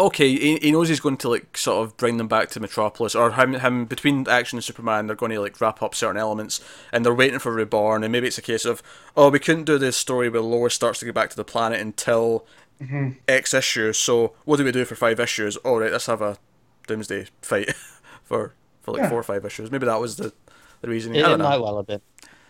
[0.00, 3.14] okay, he, he knows he's going to like sort of bring them back to Metropolis,
[3.14, 6.60] or him, him between Action and Superman, they're going to like wrap up certain elements,
[6.92, 8.82] and they're waiting for Reborn, and maybe it's a case of,
[9.16, 11.80] oh, we couldn't do this story where Lois starts to get back to the planet
[11.80, 12.46] until
[12.80, 13.10] Mm-hmm.
[13.28, 15.56] X issue, so what do we do for five issues?
[15.58, 16.38] All right, let's have a
[16.86, 17.74] Doomsday fight
[18.24, 19.08] for for like Yeah.
[19.10, 19.70] four or five issues.
[19.70, 20.32] Maybe that was the
[20.80, 21.14] the reason.
[21.14, 21.48] It, I don't know.
[21.48, 22.00] might well have been.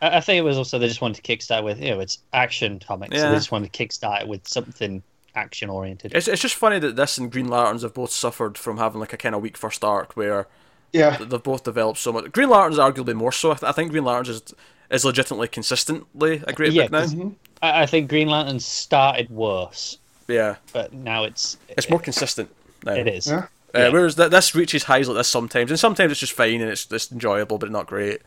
[0.00, 2.18] I, I think it was also they just wanted to kickstart with you know it's
[2.32, 5.02] action comics, so they just wanted to kickstart it with something
[5.34, 6.12] action oriented.
[6.14, 9.12] It's, it's just funny that this and Green Lanterns have both suffered from having like
[9.12, 10.46] a kind of weak first arc where
[10.92, 11.16] Yeah.
[11.16, 12.32] they've both developed so much.
[12.32, 13.50] Green Lanterns arguably more so.
[13.52, 14.54] I, th- I think Green Lanterns is
[14.90, 17.00] is legitimately consistently a great Yeah, book now.
[17.00, 17.14] 'cause-
[17.62, 19.98] I, I think Green Lantern started worse,
[20.30, 22.50] Yeah, but now it's it's more consistent
[22.84, 22.94] now.
[22.94, 23.26] it is.
[23.26, 23.46] Yeah.
[23.74, 23.88] Uh, Yeah.
[23.90, 26.90] Whereas th- this reaches highs like this sometimes, and sometimes it's just fine and it's
[26.90, 28.20] it's enjoyable, but not great.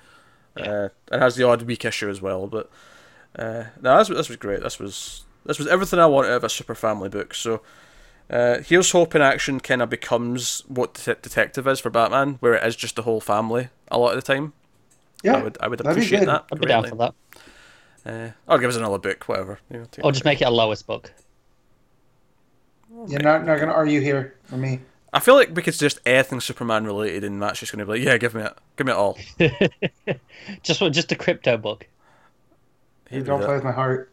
[0.56, 2.70] Uh, it has the odd weak issue as well, but
[3.38, 4.62] uh, no, this, this was great.
[4.62, 7.34] This was this was everything I wanted out of a super family book.
[7.34, 7.62] So
[8.30, 12.54] uh, here's hope in action kind of becomes what Det- detective is for Batman, where
[12.54, 14.54] it is just the whole family a lot of the time.
[15.24, 15.38] Yeah.
[15.38, 16.46] I would I would appreciate that.
[16.52, 17.14] I'd be down for that.
[18.06, 19.60] Uh, or give us another book, whatever.
[19.72, 21.12] You know, Or just make it a lowest book.
[23.08, 24.80] You're not not gonna argue here for me.
[25.14, 28.00] I feel like because could just anything Superman related, and that's just going to be
[28.00, 29.18] like, "Yeah, give me it, give me it all."
[30.64, 30.92] Just what?
[30.92, 31.86] Just a Krypto book.
[33.10, 33.46] He'd do Don't that.
[33.46, 34.12] play with my heart.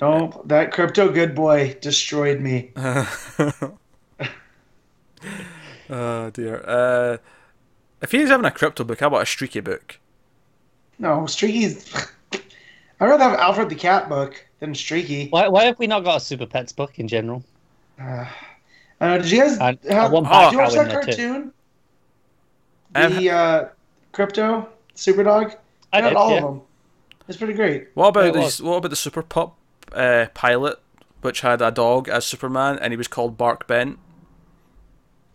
[0.00, 0.48] Don't.
[0.48, 2.72] That Krypto good boy destroyed me.
[5.90, 6.62] Oh dear.
[6.66, 7.16] Uh,
[8.00, 9.98] if he's having a Krypto book, how about a streaky book?
[10.98, 11.92] No, Streaky's.
[13.00, 15.28] I'd rather have Alfred the Cat book than Streaky.
[15.30, 15.48] Why?
[15.48, 17.42] Why have we not got a super pets book in general?
[18.00, 18.26] Uh,
[19.00, 20.12] uh, did you guys I- I have?
[20.12, 21.06] want did you Barcow watch in that there too.
[21.32, 21.52] cartoon?
[22.94, 23.68] I've- The uh,
[24.12, 24.66] Krypto
[24.96, 25.56] Superdog.
[25.92, 26.36] I It had did, all yeah.
[26.38, 26.62] of them.
[27.28, 27.88] It's pretty great.
[27.94, 28.60] What about It these?
[28.62, 29.54] What about the Super Pup
[29.92, 30.78] uh, pilot,
[31.20, 33.98] which had a dog as Superman, and he was called Bark Bent?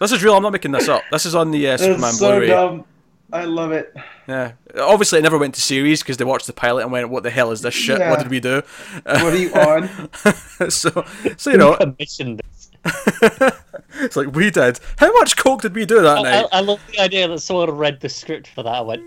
[0.00, 0.34] this is real.
[0.36, 1.02] I'm not making this up.
[1.10, 2.46] This is on the uh, Superman so Blu-ray.
[2.48, 2.84] dumb.
[3.32, 3.94] I love it.
[4.26, 4.52] Yeah.
[4.78, 7.30] Obviously, it never went to series because they watched the pilot and went, "What the
[7.30, 7.98] hell is this shit?
[7.98, 8.10] Yeah.
[8.10, 8.62] What did we do?"
[9.04, 10.70] What are you on?
[10.70, 11.04] so,
[11.36, 12.40] so you know, commissioned
[14.00, 14.80] it's like we did.
[14.96, 16.46] How much coke did we do that I, night?
[16.52, 18.74] I, I love the idea that someone read the script for that.
[18.74, 19.02] I went,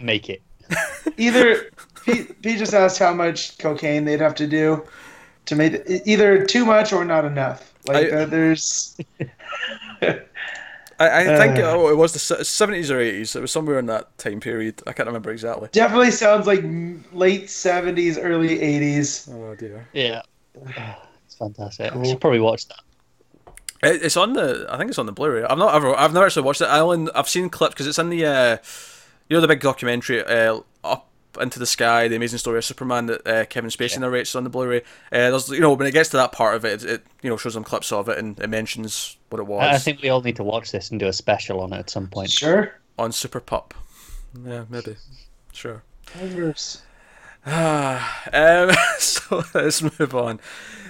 [0.00, 0.42] make it.
[1.16, 1.70] Either
[2.04, 4.86] P, P just asked how much cocaine they'd have to do
[5.46, 7.74] to make it, either too much or not enough.
[7.86, 8.96] Like I- uh, there's
[10.98, 11.72] I, I think Uh.
[11.72, 13.34] oh, it was the seventies or eighties.
[13.34, 14.82] It was somewhere in that time period.
[14.86, 15.68] I can't remember exactly.
[15.72, 16.62] definitely sounds like
[17.12, 19.28] late seventies, early eighties.
[19.32, 19.88] Oh dear.
[19.92, 20.22] Yeah.
[21.26, 21.92] It's fantastic.
[21.92, 22.78] I should probably watch that.
[23.82, 24.66] It, it's on the.
[24.70, 25.42] I think it's on the Blu-ray.
[25.42, 25.92] I've not ever.
[25.96, 26.66] I've never actually watched it.
[26.66, 27.10] I only.
[27.12, 28.24] I've seen clips because it's in the.
[28.24, 28.56] Uh,
[29.28, 31.08] you know the big documentary, uh, up
[31.40, 34.50] into the sky, the amazing story of Superman that uh, Kevin Spacey narrates on the
[34.50, 34.78] Blu-ray.
[34.80, 34.82] Uh,
[35.30, 37.36] there's, you know, when it gets to that part of it, it, it you know
[37.36, 40.08] shows them clips of it and it mentions what it was I I think we
[40.08, 42.30] all need to watch this and do a special on it at some point.
[42.30, 42.72] Sure.
[42.98, 43.74] on Super Pup.
[44.44, 44.96] Yeah, maybe.
[45.52, 45.82] Sure.
[46.06, 46.82] Converse.
[47.46, 50.40] Ah, um, so let's move on.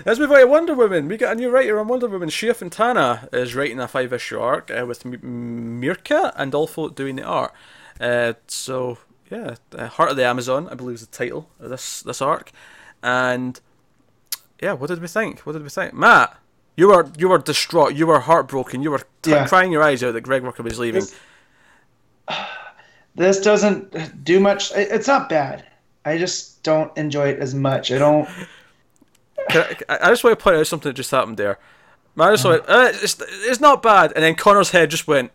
[0.06, 1.08] Let's move on to Wonder Woman.
[1.08, 2.28] We got a new writer on Wonder Woman.
[2.28, 7.16] Shea Fontana is writing a five issue arc uh, with M- Mirka and also doing
[7.16, 7.52] the art.
[8.00, 8.98] Uh, so
[9.34, 12.52] yeah, uh, Heart of the Amazon, I believe is the title of this this arc.
[13.02, 13.60] And
[14.62, 15.40] yeah, what did we think?
[15.40, 16.36] What did we think, Matt?
[16.76, 17.94] You were you were distraught.
[17.94, 18.82] You were heartbroken.
[18.82, 19.46] You were t- Yeah.
[19.46, 21.02] crying your eyes out that Greg Rucka was leaving.
[21.02, 21.14] This,
[23.14, 24.72] this doesn't do much.
[24.72, 25.64] it- It's not bad.
[26.04, 27.90] I just don't enjoy it as much.
[27.92, 28.28] I don't.
[29.50, 31.58] I, I just want to point out something that just happened there.
[32.16, 35.32] Man, I just went, uh, it's, it's not bad, and then Connor's head just went,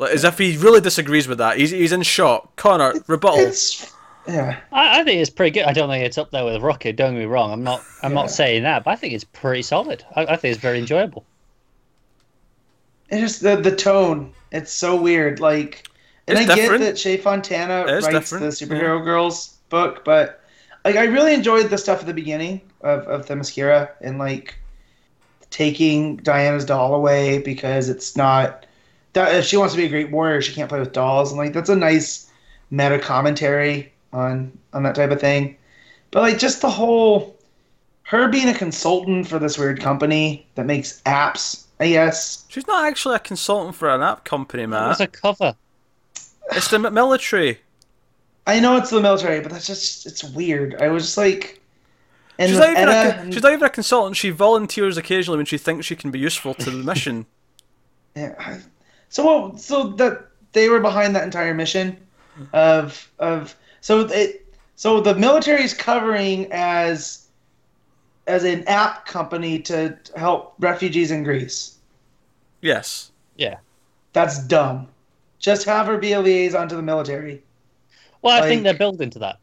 [0.00, 1.58] like, as if he really disagrees with that.
[1.58, 2.56] He's, he's in shock.
[2.56, 3.38] Connor, rebuttal.
[3.40, 3.92] It's
[4.26, 4.58] yeah.
[4.72, 5.64] I, I think it's pretty good.
[5.64, 6.94] I don't think it's up there with Rucka.
[6.96, 7.52] Don't get me wrong.
[7.52, 7.82] I'm not.
[8.02, 8.20] I'm Yeah.
[8.20, 10.04] not saying that, but I think it's pretty solid.
[10.16, 11.24] I, I think it's very enjoyable.
[13.10, 14.32] It's just the the tone.
[14.52, 15.40] It's so weird.
[15.40, 15.88] Like,
[16.28, 16.80] and It's I different.
[16.82, 20.42] get that Shea Fontana It is writes the different, superhero girls book, but
[20.84, 24.54] like I really enjoyed the stuff at the beginning of of Themyscira and like
[25.50, 28.66] taking Diana's doll away because it's not
[29.12, 31.38] that if she wants to be a great warrior, she can't play with dolls, and
[31.38, 32.30] like that's a nice
[32.70, 35.56] meta commentary on on that type of thing.
[36.10, 37.36] But like just the whole
[38.04, 42.44] her being a consultant for this weird company that makes apps, I guess.
[42.48, 44.88] She's not actually a consultant for an app company, man.
[44.88, 45.54] was a cover.
[46.52, 47.60] It's the military.
[48.46, 50.74] I know it's the military, but that's just it's weird.
[50.82, 51.60] I was just like,
[52.38, 54.16] and She's with not, even a, and- she's not even a consultant.
[54.16, 57.26] She volunteers occasionally when she thinks she can be useful to the mission.
[58.16, 58.60] yeah, I-
[59.10, 59.60] so what?
[59.60, 61.96] So that they were behind that entire mission
[62.54, 64.46] of of so it
[64.76, 67.26] so the military is covering as
[68.26, 71.76] as an app company to help refugees in Greece.
[72.62, 73.10] Yes.
[73.36, 73.58] Yeah.
[74.12, 74.88] That's dumb.
[75.38, 77.42] Just have her be a liaison to the military.
[78.22, 79.38] Well, I Like- think they're building to that.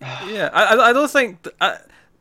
[0.28, 1.78] Yeah, I, I- I don't think th- I,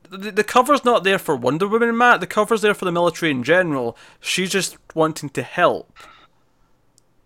[0.10, 2.20] the, the cover's not there for Wonder Woman, Matt.
[2.20, 3.98] The cover's there for the military in general.
[4.20, 5.98] She's just wanting to help.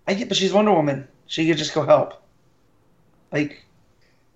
[0.08, 1.08] I get, but she's Wonder Woman.
[1.28, 2.22] She could just go help.
[3.32, 3.64] Like,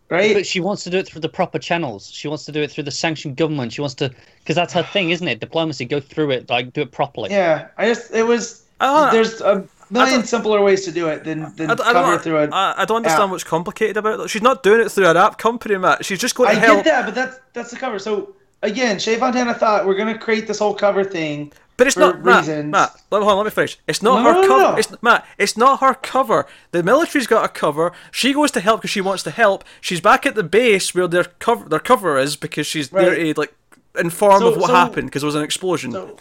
[0.09, 0.33] right?
[0.33, 2.09] But she wants to do it through the proper channels.
[2.09, 3.73] She wants to do it through the sanctioned government.
[3.73, 5.39] She wants to, because that's her thing, isn't it?
[5.39, 5.85] Diplomacy.
[5.85, 7.29] Go through it, like do it properly.
[7.31, 8.65] yeah, I just it was.
[8.81, 12.11] I There's a million simpler ways to do it than than I, don't- I cover
[12.13, 12.47] don't, through a.
[12.49, 13.29] I, I don't understand app.
[13.31, 14.29] what's complicated about it.
[14.29, 16.05] She's not doing it through an app company, Matt.
[16.05, 17.99] She's just going I to get that, but that's that's the cover.
[17.99, 18.33] So
[18.63, 21.51] again, Shea Fontana thought we're gonna create this whole cover thing.
[21.79, 22.71] But it's for not Matt, reasons.
[22.71, 23.79] Matt, let, hold on, let me finish.
[23.87, 24.63] It's not No, her no, no, cover.
[24.73, 24.75] no.
[24.77, 25.25] It's Matt.
[25.39, 26.45] It's not her cover.
[26.71, 27.91] The military's got a cover.
[28.11, 29.63] She goes to help because she wants to help.
[29.81, 33.33] She's back at the base where their cover their cover is because she's there to
[33.39, 33.53] like
[33.97, 35.91] inform So- of what so- happened because there was an explosion.
[35.91, 36.17] So,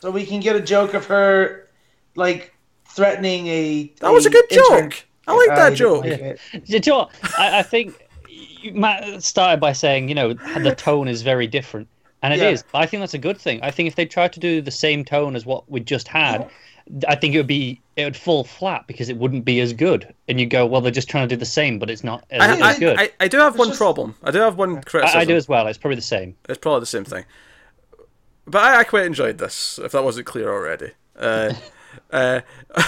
[0.00, 1.68] so we can get a joke of her
[2.16, 2.54] like
[2.88, 3.92] threatening a.
[4.00, 5.04] that was a good intern- joke.
[5.26, 6.04] I like that didn't joke.
[6.04, 6.40] like it.
[6.66, 7.10] Do you know what?
[7.38, 7.94] I, I think
[8.28, 11.88] you- Matt started by saying, you know, the tone is very different,
[12.22, 12.64] and it is.
[12.74, 12.80] Yeah.
[12.80, 13.60] I think that's a good thing.
[13.62, 16.50] I think if they tried to do the same tone as what we just had,
[17.06, 20.12] I think it would be it would fall flat because it wouldn't be as good.
[20.28, 22.40] And you go, well, they're just trying to do the same, but it's not as,
[22.42, 22.98] I, as I, good.
[22.98, 24.14] I, I do have one just- problem.
[24.22, 25.18] I do have one criticism.
[25.18, 25.66] I, I do as well.
[25.66, 26.36] It's probably the same.
[26.48, 27.24] It's probably the same thing.
[28.46, 30.92] But I, I quite enjoyed this, if that wasn't clear already.
[31.16, 31.52] Uh,
[32.10, 32.40] uh,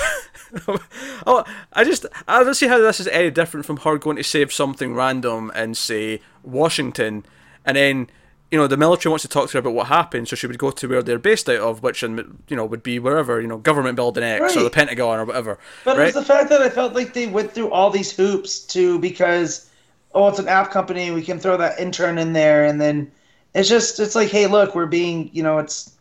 [1.26, 4.24] oh, I just I don't see how this is any different from her going to
[4.24, 7.24] save something random and say Washington,
[7.64, 8.10] and then
[8.52, 10.58] you know the military wants to talk to her about what happened, so she would
[10.58, 13.48] go to where they're based out of, which in, you know would be wherever you
[13.48, 15.58] know government building X or the Pentagon or whatever.
[15.84, 16.02] But right?
[16.02, 18.98] it was the fact that I felt like they went through all these hoops to
[18.98, 19.70] because
[20.14, 23.10] oh it's an app company we can throw that intern in there and then
[23.54, 25.94] it's just it's like hey look we're being you know it's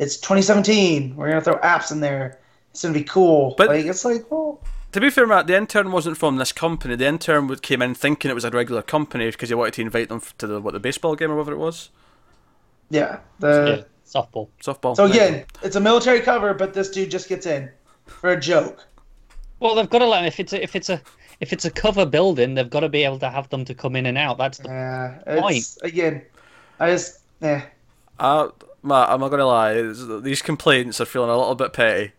[0.00, 2.40] it's 2017 we're gonna throw apps in there
[2.72, 4.60] it's gonna be cool But- like it's like well
[4.92, 6.96] To be fair, Matt, the intern wasn't from this company.
[6.96, 9.80] The intern would came in thinking it was a regular company because he wanted to
[9.82, 11.88] invite them to the what the baseball game or whatever it was,
[12.90, 14.48] yeah the yeah, softball.
[14.62, 14.94] softball.
[14.94, 17.70] so again it's a military cover but this dude just gets in
[18.06, 18.86] for a joke
[19.60, 21.00] Well, they've got to let if it's a, if it's a
[21.40, 23.96] if it's a cover building, they've got to be able to have them to come
[23.96, 24.38] in and out.
[24.38, 25.64] That's the yeah Point.
[25.82, 26.22] again
[26.78, 27.62] I just yeah.
[28.18, 28.48] Uh,
[28.82, 29.80] Matt, I'm not gonna lie.
[30.20, 32.12] These complaints are feeling a little bit petty.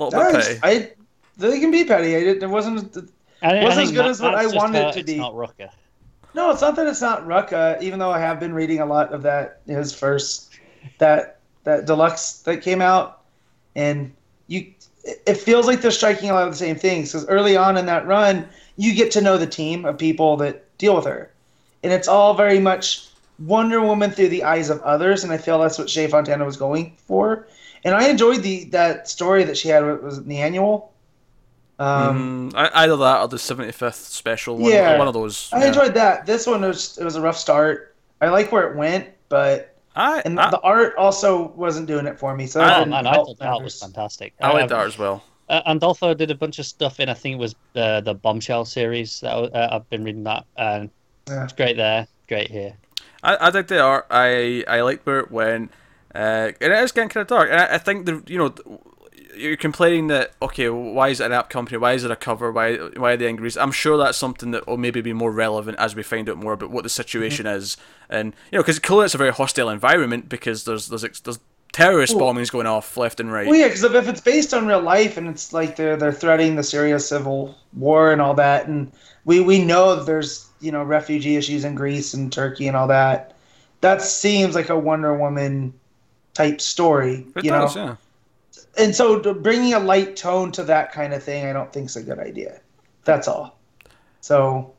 [0.00, 0.60] A little I, bit petty.
[0.62, 0.92] I
[1.48, 2.96] they can be petty it wasn't
[3.42, 5.18] I, I Wasn't as good that- as what I wanted her, it to it's be.
[5.18, 5.70] Not Rucka.
[6.34, 9.12] No, it's not that it's not Rucka, even though I have been reading a lot
[9.12, 10.50] of that his first
[10.98, 13.22] that that deluxe that came out,
[13.74, 14.12] and
[14.46, 14.66] you
[15.04, 17.76] it it feels like they're striking a lot of the same things because early on
[17.76, 18.46] in that run
[18.76, 21.30] you get to know the team of people that deal with her,
[21.82, 23.08] and it's all very much
[23.40, 26.56] Wonder Woman through the eyes of others, and I feel that's what Shea Fontana was
[26.58, 27.46] going for,
[27.84, 30.92] and I enjoyed the that story that she had was in the annual.
[31.80, 34.70] Um, Mm, I- either that or the 75th special one.
[34.70, 34.98] Yeah.
[34.98, 35.48] one of those.
[35.52, 35.68] I yeah.
[35.68, 36.26] enjoyed that.
[36.26, 37.94] This one was it was a rough start.
[38.20, 42.18] I like where it went, but I, and I, the art also wasn't doing it
[42.18, 42.46] for me.
[42.46, 44.34] So that Oh man, I thought that was fantastic.
[44.40, 45.24] I like Um, that as well.
[45.48, 48.66] Uh, Andolfo did a bunch of stuff in, I think it was uh, the Bombshell
[48.66, 49.18] series.
[49.20, 50.90] That, uh, I've been reading that, and
[51.28, 51.42] Yeah.
[51.44, 52.76] it's great there, great here.
[53.22, 54.06] I, I dig the art.
[54.10, 55.72] I I like where it went.
[56.14, 57.50] Uh, and it is getting kind of dark.
[57.50, 58.54] And I, I think the you know
[59.36, 61.76] you're complaining that okay, why is it an app company?
[61.78, 62.50] Why is it a cover?
[62.52, 63.50] Why why are they angry?
[63.58, 66.52] I'm sure that's something that will maybe be more relevant as we find out more
[66.52, 67.56] about what the situation mm-hmm.
[67.56, 67.76] is.
[68.08, 71.38] And you know, because clearly it's a very hostile environment because there's there's there's
[71.72, 73.46] terrorist Well- bombings going off left and right.
[73.46, 76.12] Well, yeah, because if, if it's based on real life and it's like they're they're
[76.12, 78.92] threatening the Syria civil war and all that, and
[79.24, 83.36] we we know there's you know refugee issues in Greece and Turkey and all that.
[83.80, 85.72] That seems like a Wonder Woman
[86.34, 87.84] type story, It you does, know.
[87.84, 87.96] yeah.
[88.78, 91.96] And so bringing a light tone to that kind of thing, I don't think is
[91.96, 92.60] a good idea.
[93.04, 93.58] That's all.
[94.20, 94.74] So,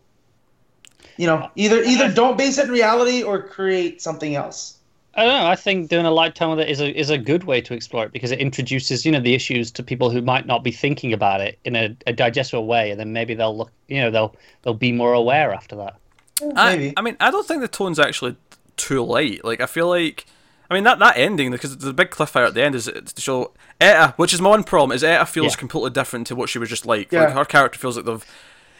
[1.17, 4.77] you know, either either don't base it in reality or create something else.
[5.13, 5.47] I don't know.
[5.47, 7.73] I think doing a light tone with it is a is a good way to
[7.73, 10.71] explore it because it introduces you know the issues to people who might not be
[10.71, 14.09] thinking about it in a, a digestible way, and then maybe they'll look you know
[14.09, 15.95] they'll they'll be more aware after that.
[16.41, 16.89] Maybe.
[16.89, 18.35] I, I mean, I don't think the tone's actually
[18.77, 19.43] too light.
[19.45, 20.25] Like, I feel like,
[20.71, 23.51] I mean, that that ending because the big cliffhanger at the end is to show
[23.81, 25.59] Etta, which is my one problem, is Etta feels Yeah.
[25.59, 27.11] completely different to what she was just like.
[27.11, 27.25] Yeah.
[27.25, 28.25] Like her character feels like they've.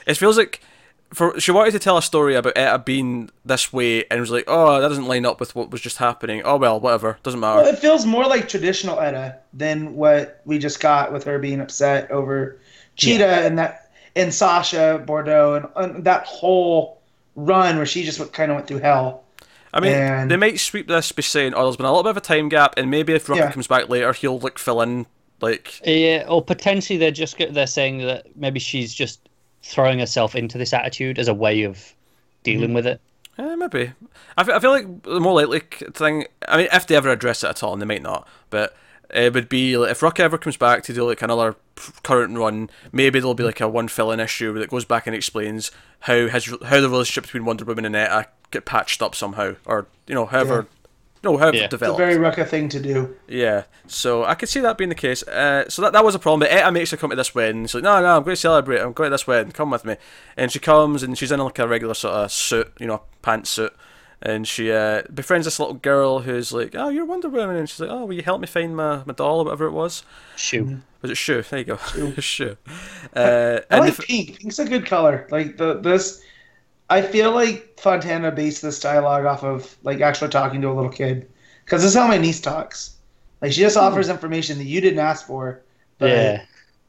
[0.07, 0.61] It feels like.
[1.13, 4.45] For, she wanted to tell a story about Etta being this way, and was like,
[4.47, 6.41] oh, that doesn't line up with what was just happening.
[6.45, 7.57] Oh well, whatever, doesn't matter.
[7.63, 11.59] Well, it feels more like traditional Etta than what we just got with her being
[11.59, 12.57] upset over
[12.95, 17.01] Cheetah and that and Sasha Bordeaux and, and that whole
[17.35, 19.25] run where she just kind of went through hell.
[19.73, 22.09] I mean, And- they might sweep this by saying, "Oh, there's been a little bit
[22.11, 23.51] of a time gap, and maybe if Rucka Yeah.
[23.51, 25.05] comes back later, he'll like fill in."
[25.39, 29.27] Like, Yeah, or potentially they're just go- they're saying that maybe she's just
[29.63, 31.93] throwing herself into this attitude as a way of
[32.43, 32.99] dealing with it.
[33.39, 33.91] eh, maybe.
[34.37, 35.61] I feel, I feel like the more likely
[35.93, 36.25] thing.
[36.47, 38.75] I mean, if they ever address it at all, and they might not, but
[39.09, 41.55] it would be like, if Rucka ever comes back to do like another
[42.03, 45.71] current run, maybe there'll be like a one fill-in issue that goes back and explains
[46.01, 49.87] how his how the relationship between Wonder Woman and Etta get patched up somehow, or
[50.07, 50.67] you know, however,
[51.23, 51.63] you know, however Yeah.
[51.65, 53.15] it It's It's a very Rucka thing to do.
[53.27, 55.23] Yeah, so I could see that being the case.
[55.23, 56.41] Uh, so that, that was a problem.
[56.41, 57.65] But Etta makes her come to this wedding.
[57.65, 58.79] She's like, no, no, I'm going to celebrate.
[58.79, 59.51] I'm going to this wedding.
[59.51, 59.95] Come with me.
[60.37, 63.71] And she comes and she's in like a regular sort of suit, you know, pantsuit.
[64.23, 67.55] And she uh, befriends this little girl who's like, oh, you're Wonder Woman.
[67.55, 69.71] And she's like, oh, will you help me find my, my doll or whatever it
[69.71, 70.03] was?
[70.35, 70.77] Shoot.
[71.01, 71.41] Was it Shu?
[71.41, 71.77] There you go.
[72.19, 72.55] Shu.
[73.13, 74.39] Uh, I and like the f- pink.
[74.39, 75.27] Pink's a good color.
[75.31, 76.21] Like the this,
[76.91, 80.91] I feel like Fontana based this dialogue off of like actually talking to a little
[80.91, 81.27] kid,
[81.65, 82.95] because this is how my niece talks.
[83.41, 85.61] Like she just offers information that you didn't ask for,
[85.97, 86.41] but Yeah.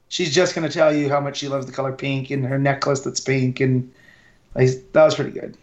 [0.09, 3.01] she's just gonna tell you how much she loves the color pink and her necklace
[3.01, 3.91] that's pink, and
[4.55, 5.57] like that was pretty good.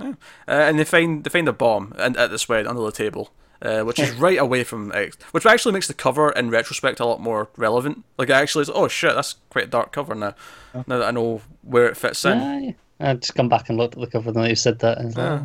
[0.00, 0.12] uh,
[0.48, 3.30] and they find they find a bomb and at this wedding under the table.
[3.62, 7.06] Uh, which is right away from X, which actually makes the cover in retrospect a
[7.06, 8.04] lot more relevant.
[8.18, 10.34] Like, it actually, is, oh shit, that's quite a dark cover now.
[10.74, 12.38] Now that I know where it fits in.
[12.38, 13.10] Yeah, yeah.
[13.10, 14.98] I just come back and looked at the cover and you said that.
[14.98, 15.40] And it's like,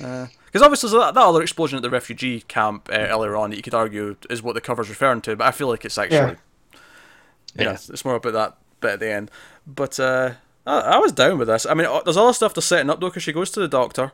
[0.00, 0.26] Yeah.
[0.46, 3.56] Because obviously, there's that, that other explosion at the refugee camp uh, earlier on that
[3.56, 6.16] you could argue is what the cover's referring to, but I feel like it's actually,
[6.16, 6.34] Yeah.
[7.54, 7.72] yeah, Yeah.
[7.72, 9.30] it's more about that bit at the end.
[9.66, 10.32] But uh,
[10.66, 11.66] I, I was down with this.
[11.66, 13.68] I mean, uh, there's other stuff they're setting up though, because she goes to the
[13.68, 14.12] doctor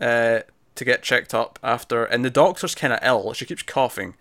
[0.00, 0.40] uh,
[0.74, 3.32] to get checked up after, and the doctor's kind of ill.
[3.34, 4.14] She keeps coughing.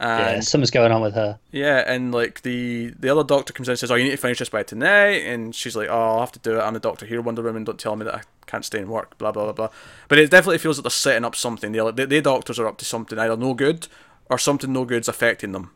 [0.00, 1.38] Yeah, something's going on with her.
[1.50, 4.16] yeah, and like the the other doctor comes in and says, "Oh, you need to
[4.16, 6.62] finish this by tonight," and she's like, "Oh, I'll have to do it.
[6.62, 7.64] I'm the doctor here, Wonder Woman.
[7.64, 9.68] Don't tell me that I can't stay and work." Blah blah blah blah.
[10.08, 11.72] But it definitely feels like they're setting up something.
[11.72, 13.88] The the, the doctors are up to something either no good
[14.30, 15.70] or something no good's affecting them.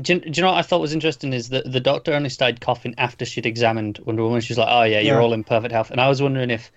[0.00, 2.30] Do you, do you know what I thought was interesting is that the doctor only
[2.30, 4.40] started coughing after she'd examined Wonder Woman.
[4.40, 5.20] She's like, "Oh yeah, you're Yeah.
[5.22, 6.72] all in perfect health." And I was wondering if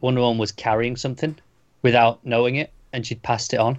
[0.00, 1.36] Wonder Woman was carrying something
[1.82, 3.78] without knowing it, and she'd passed it on.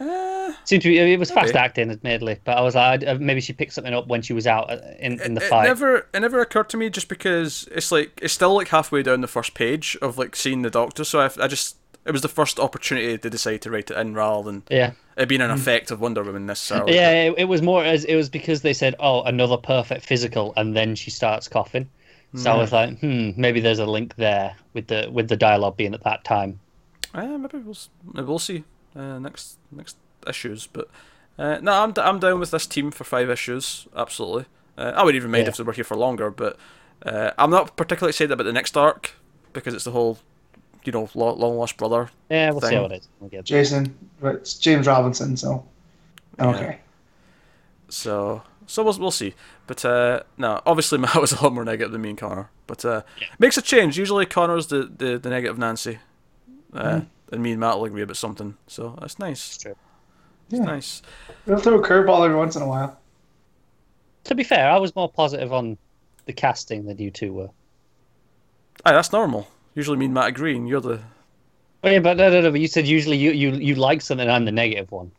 [0.00, 3.40] Uh, Seemed to be it was fast acting, admittedly, but I was like, uh, maybe
[3.40, 5.64] she picked something up when she was out uh, in in the it fight.
[5.66, 9.20] never it never occurred to me just because it's like it's still like halfway down
[9.22, 11.02] the first page of like seeing the doctor.
[11.04, 11.76] So I, I just
[12.06, 15.28] it was the first opportunity to decide to write it in rather than Yeah, it
[15.28, 16.94] being an effect of Wonder Woman necessarily.
[16.94, 17.10] yeah.
[17.24, 20.76] It, it was more as it was because they said, "Oh, another perfect physical," and
[20.76, 21.88] then she starts coughing.
[22.34, 25.76] So I was like, hmm, maybe there's a link there with the with the dialogue
[25.78, 26.60] being at that time.
[27.14, 27.76] Uh, maybe we'll
[28.12, 28.64] maybe we'll see
[28.98, 29.96] uh, next next
[30.26, 30.88] issues, but
[31.38, 33.86] uh, no, I'm d- I'm down with this team for five issues.
[33.96, 34.46] Absolutely,
[34.76, 35.50] uh, I would even mind Yeah.
[35.50, 36.56] if they were here for longer, but
[37.06, 39.12] uh, I'm not particularly excited about the next arc
[39.52, 40.18] because it's the whole,
[40.84, 42.10] you know, long lost brother.
[42.28, 42.78] Yeah, we'll see Thing.
[42.78, 43.08] how it is.
[43.20, 45.64] We'll Jason, but it's James Robinson, so
[46.40, 46.80] okay.
[47.88, 49.34] So so we'll we'll see.
[49.66, 52.84] But uh, no, obviously Matt was a lot more negative than me and Connor, but
[52.84, 53.02] uh,
[53.38, 53.96] makes a change.
[53.98, 55.98] Usually Connor's the the, the negative Nancy,
[56.72, 57.02] uh,
[57.32, 58.56] and me and Matt will agree about something.
[58.66, 59.56] So that's nice.
[59.58, 59.74] true.
[60.50, 60.64] It's Yeah.
[60.64, 61.02] nice.
[61.46, 62.98] We'll throw a curveball every once in a while.
[64.24, 65.78] To be fair, I was more positive on
[66.26, 67.50] the casting than you two were.
[68.84, 69.48] Aye, that's normal.
[69.74, 71.00] Usually me and Matt agree, and you're the
[71.84, 72.50] Oh, yeah, but no, no, no.
[72.50, 75.12] But you said usually you you you like something, and I'm the negative one.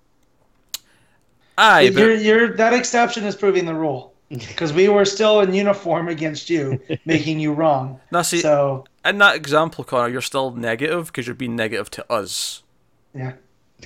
[1.58, 5.54] Aye, but you're, you're, that exception is proving the rule because we were still in
[5.54, 8.00] uniform against you, making you wrong.
[8.12, 12.12] now see So in that example, Connor, you're still negative because you're being negative to
[12.12, 12.64] us.
[13.14, 13.34] yeah,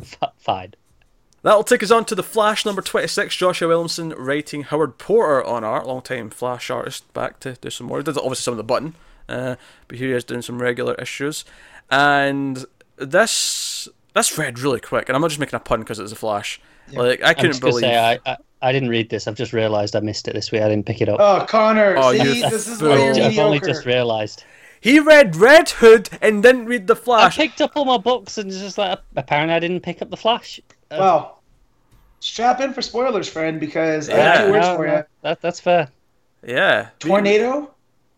[0.00, 0.74] F- Fine.
[1.42, 5.64] That'll take us on to the Flash number 26, Joshua Williamson writing Howard Porter on
[5.64, 7.96] art, long time Flash artist, back to do some more.
[7.98, 8.94] He did obviously some of the button,
[9.28, 9.56] uh,
[9.88, 11.46] but here he is doing some regular issues.
[11.90, 12.64] And
[12.98, 16.16] this this read really quick, and I'm not just making a pun because it's a
[16.16, 16.60] Flash.
[16.92, 17.82] Like, I couldn't just gonna believe.
[17.84, 19.26] say I, I I didn't read this.
[19.26, 20.62] I've just realised I missed it this week.
[20.62, 21.18] I didn't pick it up.
[21.20, 22.90] Oh, Connor, Oh, see, you this is fool.
[22.90, 23.40] why you're I've mediocre.
[23.42, 24.44] only just realised.
[24.82, 27.38] He read Red Hood and didn't read The Flash.
[27.38, 30.16] I picked up all my books and just like apparently I didn't pick up the
[30.16, 30.60] Flash.
[30.90, 31.42] Uh, well,
[32.20, 35.40] strap in for spoilers, friend, because I have two words no, for no, you: that,
[35.42, 35.88] that's fair.
[36.46, 36.88] Yeah.
[36.98, 37.74] Tornado,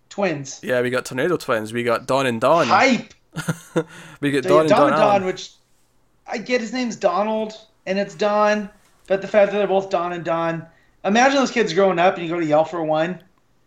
[0.08, 1.72] twins, Yeah, we got Tornado Twins.
[1.72, 2.66] We got Dawn and Dawn.
[2.68, 3.12] hype.
[4.20, 4.92] We got So, Dawn and Don Dawn.
[4.92, 5.20] and Allen.
[5.22, 5.50] Don, which
[6.26, 7.54] I get his name's Donald
[7.86, 8.70] and it's Don,
[9.06, 10.66] but the fact that they're both Don and Don.
[11.04, 13.22] Imagine those kids growing up and you go to yell for one,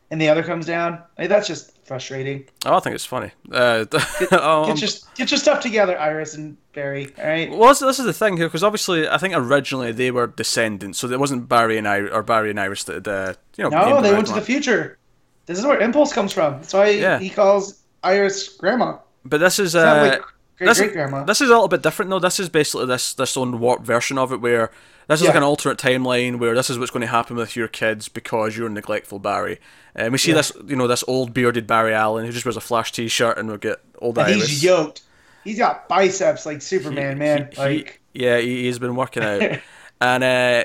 [0.09, 1.03] and the other comes down.
[1.17, 2.45] Like, that's just frustrating.
[2.65, 3.31] Oh, I think it's funny.
[3.51, 3.85] Uh,
[4.31, 7.13] um, Get your get your stuff together, Iris and Barry.
[7.19, 7.51] All right.
[7.51, 11.09] Well, this, is the thing here, because obviously I think originally they were descendants, so
[11.09, 13.69] it wasn't Barry and I or Barry and Iris that uh, you know.
[13.69, 14.97] No, they went to the future.
[15.45, 16.53] This is where Impulse comes from.
[16.53, 17.19] That's why Yeah.
[17.19, 18.97] he calls Iris Grandma.
[19.25, 20.23] But this is uh, like
[20.57, 21.23] great this, great grandma.
[21.23, 22.19] this is a little bit different though.
[22.19, 24.71] This is basically this this own warped version of it where
[25.07, 27.67] this is like an alternate timeline where this is what's going to happen with your
[27.67, 29.59] kids because you're neglectful Barry.
[29.93, 30.37] And we see Yeah.
[30.37, 33.49] this, you know, this old bearded Barry Allen who just wears a Flash T-shirt and
[33.51, 34.47] we get old And Iris.
[34.49, 35.03] he's yoked.
[35.43, 37.49] He's got biceps like Superman, man.
[37.51, 39.59] He- like yeah, he, he's been working out,
[40.01, 40.63] and uh,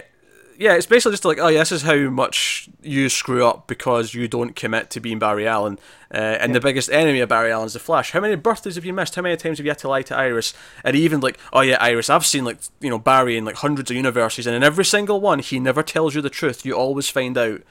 [0.60, 4.12] yeah, it's basically just like, oh, yeah, this is how much you screw up because
[4.12, 5.78] you don't commit to being Barry Allen,
[6.12, 8.10] uh, and the biggest enemy of Barry Allen is the Flash.
[8.10, 9.14] How many birthdays have you missed?
[9.14, 10.52] How many times have you had to lie to Iris?
[10.84, 13.90] And even like, oh yeah, Iris, I've seen like you know Barry in like hundreds
[13.90, 16.66] of universes, and in every single one, he never tells you the truth.
[16.66, 17.62] You always find out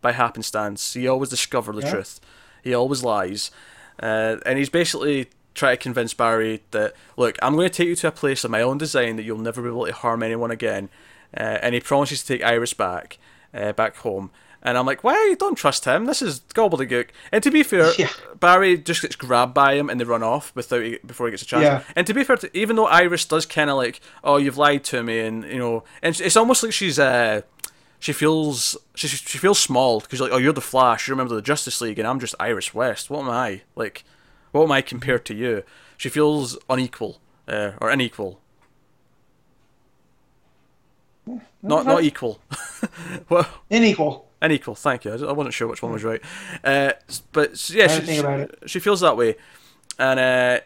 [0.00, 0.94] by happenstance.
[0.94, 1.90] You always discover the Yeah.
[1.90, 2.20] truth.
[2.62, 3.50] He always lies,
[4.00, 7.96] uh, and he's basically trying to convince Barry that look, I'm going to take you
[7.96, 10.52] to a place of my own design that you'll never be able to harm anyone
[10.52, 10.90] again.
[11.36, 13.18] Uh, and he promises to take Iris back,
[13.52, 14.30] uh, back home.
[14.62, 15.36] And I'm like, why?
[15.38, 16.06] Don't trust him.
[16.06, 17.08] This is gobbledygook.
[17.30, 18.08] And to be fair, Yeah.
[18.40, 21.42] Barry just gets grabbed by him and they run off without he, before he gets
[21.42, 21.62] a chance.
[21.62, 21.82] Yeah.
[21.94, 24.82] And to be fair, to, even though Iris does kind of like, oh, you've lied
[24.84, 27.42] to me, and you know, and it's- it's almost like she's uh,
[28.00, 31.34] she feels she she feels small because like, oh, you're the Flash, you're a member
[31.34, 33.08] of the Justice League, and I'm just Iris West.
[33.08, 34.02] What am I like?
[34.50, 35.62] What am I compared to you?
[35.96, 38.40] She feels unequal uh, or unequal.
[41.66, 42.40] Not not equal.
[43.28, 44.28] well, unequal.
[44.40, 44.74] unequal.
[44.74, 45.12] Thank you.
[45.12, 46.22] I wasn't sure which one was right.
[46.62, 46.92] Uh,
[47.32, 48.58] but yeah, she, didn't think about it.
[48.66, 49.36] she feels that way,
[49.98, 50.60] and uh,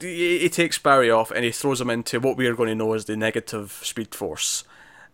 [0.00, 2.74] he, he takes Barry off and he throws him into what we are going to
[2.74, 4.64] know as the negative Speed Force,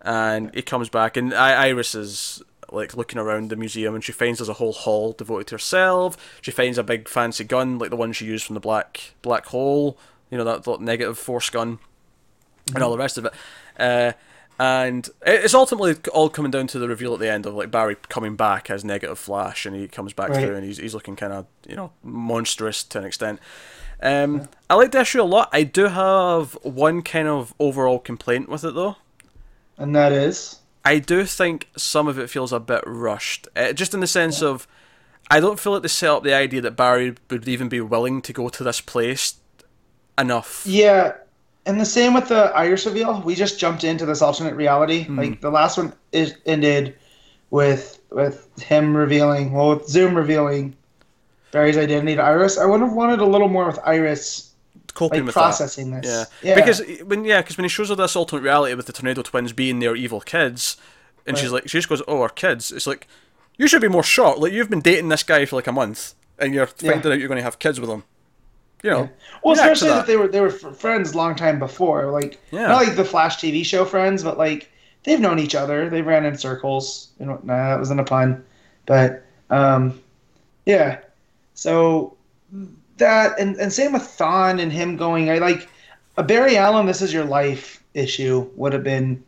[0.02, 4.12] and he comes back and I- Iris is like looking around the museum and she
[4.12, 6.16] finds there's a whole hall devoted to herself.
[6.42, 9.46] She finds a big fancy gun like the one she used from the black black
[9.46, 9.98] hole.
[10.30, 11.78] You know that, that negative force gun
[12.74, 13.32] and all the rest of it.
[13.78, 14.12] Uh,
[14.58, 17.96] and it's ultimately all coming down to the reveal at the end of like Barry
[18.08, 20.44] coming back as negative Flash, and he comes back Right.
[20.44, 23.38] through, and he's he's looking kind of you know monstrous to an extent.
[24.00, 25.48] Um, I like the issue a lot.
[25.52, 28.96] I do have one kind of overall complaint with it though.
[29.76, 33.94] And that is I do think some of it feels a bit rushed, uh, just
[33.94, 34.66] in the sense of
[35.30, 38.22] I don't feel like they set up the idea that Barry would even be willing
[38.22, 39.34] to go to this place
[40.16, 40.62] enough.
[40.64, 41.14] Yeah,
[41.68, 43.20] and the same with the Iris reveal.
[43.22, 45.04] We just jumped into this alternate reality.
[45.04, 45.18] Hmm.
[45.18, 46.96] Like the last one is ended
[47.50, 50.74] with with him revealing, well, with Zoom revealing
[51.52, 52.58] Barry's identity to Iris.
[52.58, 54.52] I would have wanted a little more with Iris
[54.94, 56.02] coping like with processing that.
[56.02, 56.26] this.
[56.42, 56.50] Yeah.
[56.50, 59.22] yeah, because when yeah, because when he shows her this alternate reality with the tornado
[59.22, 60.76] twins being their evil kids,
[61.26, 63.06] and she's like, she just goes, "Oh, our kids." It's like
[63.56, 64.38] you should be more shocked.
[64.40, 66.92] Like you've been dating this guy for like a month, and you're Yeah.
[66.92, 68.04] finding out you're going to have kids with him.
[68.82, 69.10] You know,
[69.42, 69.96] Well, especially that.
[69.96, 70.06] that.
[70.06, 72.10] they were they were friends long time before.
[72.10, 72.68] Like Yeah.
[72.68, 74.70] not like the Flash TV show friends, but like
[75.04, 75.88] they've known each other.
[75.90, 77.08] They ran in circles.
[77.18, 78.44] You know, nah, that wasn't a pun,
[78.86, 80.00] but um,
[80.66, 80.98] yeah.
[81.54, 82.16] So
[82.98, 85.30] that and and same with Thawne and him going.
[85.30, 85.68] I like
[86.16, 86.86] a Barry Allen.
[86.86, 89.22] This is your life issue would have been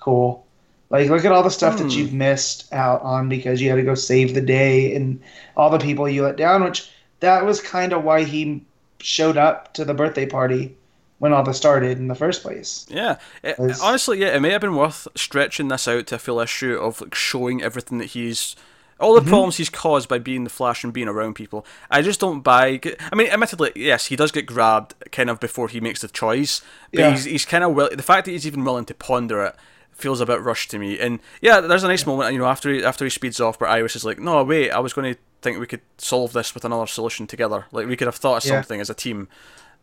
[0.00, 0.44] cool.
[0.90, 1.84] Like, look at all the stuff Hmm.
[1.88, 5.18] that you've missed out on because you had to go save the day and
[5.56, 6.90] all the people you let down, which
[7.20, 8.62] that was kind of why he
[9.02, 10.76] showed up to the birthday party
[11.18, 12.86] when all this started in the first place.
[12.88, 16.40] Yeah, it, honestly, yeah, it may have been worth stretching this out to a full
[16.40, 18.56] issue of like showing everything that he's,
[18.98, 19.28] all the Mm-hmm.
[19.28, 21.64] problems he's caused by being the Flash and being around people.
[21.90, 22.80] I just don't buy.
[23.12, 26.60] I mean, admittedly, yes, he does get grabbed kind of before he makes the choice,
[26.92, 27.10] but Yeah.
[27.12, 27.90] he's he's kind of will.
[27.94, 29.56] The fact that he's even willing to ponder it
[29.92, 30.98] feels a bit rushed to me.
[30.98, 33.70] And yeah, there's a nice moment, you know, after he, after he speeds off, where
[33.70, 36.64] Iris is like, "No, wait, I was going to think we could solve this with
[36.64, 37.66] another solution together.
[37.72, 38.56] Like we could have thought of Yeah.
[38.60, 39.28] something as a team."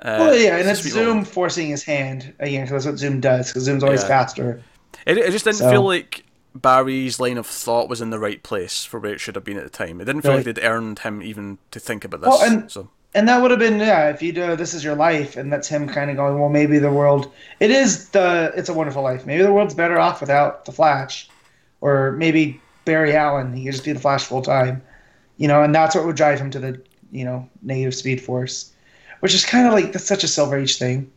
[0.02, 1.28] Uh, well, yeah, and it's Zoom moment.
[1.28, 3.48] forcing his hand again because that's what Zoom does.
[3.48, 4.08] Because Zoom's always Yeah.
[4.08, 4.62] faster.
[5.06, 6.24] It, it just didn't So- feel like
[6.56, 9.58] Barry's line of thought was in the right place for where it should have been
[9.58, 10.00] at the time.
[10.02, 12.30] It didn't feel like they'd earned him even to think about this.
[12.30, 14.96] Well, and- so And that would have been yeah, if you do this is your
[14.96, 17.32] life, and that's him kind of going, well, maybe the world.
[17.60, 19.26] It is the It's a Wonderful Life.
[19.26, 21.28] Maybe the world's better off without the Flash,
[21.82, 23.52] or maybe Barry Allen.
[23.54, 24.82] He could just be the Flash full time,
[25.40, 25.64] you know.
[25.64, 26.80] And that's what would drive him to the
[27.12, 28.72] you know negative Speed Force,
[29.22, 31.10] which is kind of like that's such a Silver Age thing,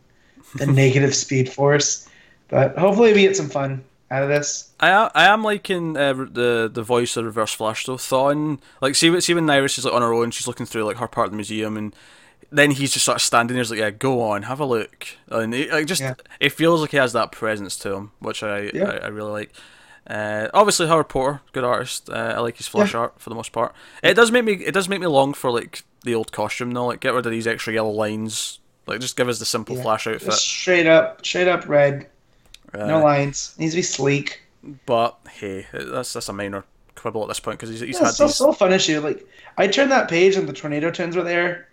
[0.55, 2.09] the negative Speed Force.
[2.47, 4.71] But hopefully we get some fun out of this.
[4.79, 7.97] I am, I am liking uh, the the voice of Reverse Flash though.
[7.97, 10.97] Thawne, like see see when Iris is like on her own, she's looking through like
[10.97, 11.95] her part of the museum, and
[12.51, 15.07] then he's just sort of standing there, he's like, yeah, go on, have a look,
[15.29, 16.13] and it, like just Yeah.
[16.39, 18.89] it feels like he has that presence to him, which I Yeah.
[18.89, 19.53] I, I really like.
[20.05, 22.09] Uh, obviously, Howard Porter, good artist.
[22.09, 23.73] Uh, I like his flash art for the most part.
[24.01, 26.87] It does make me it does make me long for like the old costume though.
[26.87, 28.59] Like get rid of these extra yellow lines.
[28.85, 29.83] Like just give us the simple Yeah.
[29.83, 30.21] flash outfit.
[30.25, 32.07] Just straight up, straight up red,
[32.85, 33.55] no Uh, lines.
[33.57, 34.41] Needs to be sleek.
[34.85, 36.65] but hey, that's that's a minor
[36.95, 38.35] quibble at this point because he's, he's Yeah, had it's still, these.
[38.35, 38.99] still fun issue.
[38.99, 39.25] Like
[39.57, 41.67] I turned that page and the tornado twins were there,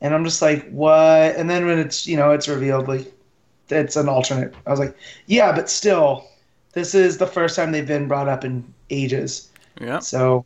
[0.00, 1.36] and I'm just like, what?
[1.36, 3.12] And then when it's you know it's revealed like
[3.70, 4.96] it's an alternate, I was like,
[5.26, 6.26] yeah, but still,
[6.72, 9.48] this is the first time they've been brought up in ages.
[9.80, 9.98] Yeah.
[10.00, 10.44] So.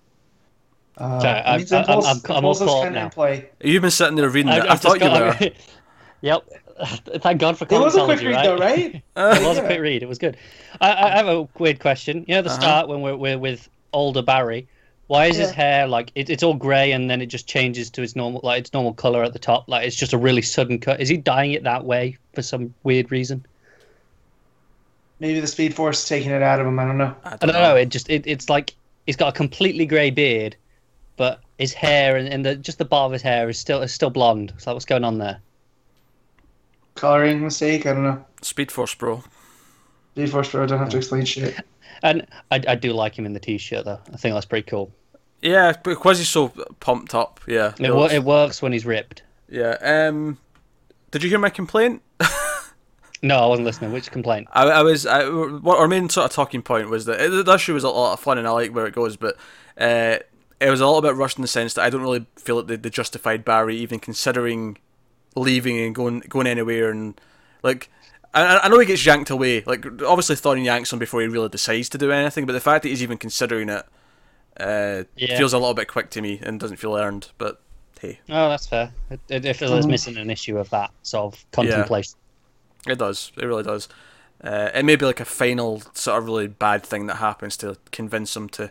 [0.98, 3.09] Uh, Okay, I'm- means I'm- I'm- I'm Impulse all caught kinda in now.
[3.11, 3.47] play.
[3.62, 4.62] You've been sitting there reading I, it.
[4.65, 5.51] I, I've thought you got- were.
[6.23, 6.43] yep.
[7.23, 8.44] Thank God for It was a quick read right?
[8.44, 8.94] though, right?
[9.16, 9.66] it was a Yeah.
[9.66, 10.03] quick read.
[10.03, 10.36] It was good.
[10.81, 12.24] I, I have a weird question.
[12.28, 12.61] You know, the Uh-huh.
[12.61, 14.66] start when we're, we're with older Barry.
[15.09, 18.03] Why is his hair like it, it's all grey and then it just changes to
[18.03, 19.69] its normal like its normal color at the top?
[19.69, 21.01] Like it's just a really sudden cut.
[21.01, 23.44] Is he dyeing it that way for some weird reason?
[25.18, 26.78] Maybe the Speed Force is taking it out of him.
[26.78, 27.14] I don't know.
[27.24, 27.74] I I don't know.
[27.76, 28.74] It just it, it's like
[29.06, 30.56] he's got a completely grey beard,
[31.16, 33.93] but his hair and, and the, just the bar of his hair is still is
[33.93, 34.52] still blonde.
[34.59, 35.40] So what's going on there?
[36.94, 37.86] Coloring mistake.
[37.86, 38.24] I don't know.
[38.43, 39.22] Speed Force, bro.
[40.14, 41.55] Speed Force Pro don't have to explain shit.
[42.02, 43.98] And I, I do like him in the t-shirt though.
[44.12, 44.93] I think that's pretty cool.
[45.40, 46.48] Yeah, because he's so
[46.78, 47.40] pumped up.
[47.48, 47.72] Yeah.
[47.80, 49.22] It, wo- it works when he's ripped.
[49.48, 49.78] yeah.
[49.80, 50.36] Um,
[51.10, 52.02] did you hear my complaint?
[53.27, 53.93] No, I wasn't listening.
[53.93, 54.47] Which complaint?
[54.53, 55.05] I, I was.
[55.07, 57.89] I, what our main sort of talking point was that it, the issue was a
[57.89, 59.36] lot of fun and I like where it goes, but
[59.78, 60.19] uh,
[60.61, 62.69] it was a little bit rushed in the sense that I don't really feel that
[62.69, 64.78] they, they justified Barry even considering
[65.35, 67.20] leaving and going going anywhere and
[67.62, 67.90] like.
[68.35, 69.62] I, I know he gets yanked away.
[69.65, 72.44] Like obviously, Thawne yanks him before he really decides to do anything.
[72.44, 73.86] But the fact that he's even considering it
[74.61, 75.39] uh, Yeah.
[75.39, 77.31] feels a little bit quick to me and doesn't feel earned.
[77.39, 77.62] But
[77.98, 78.93] hey, Oh, that's fair.
[79.11, 82.19] It, it, it feels like it's missing an issue of that sort of contemplation.
[82.87, 83.33] It does.
[83.37, 83.89] It really does.
[84.43, 87.77] Uh, it may be like a final sort of really bad thing that happens to
[87.91, 88.71] convince him to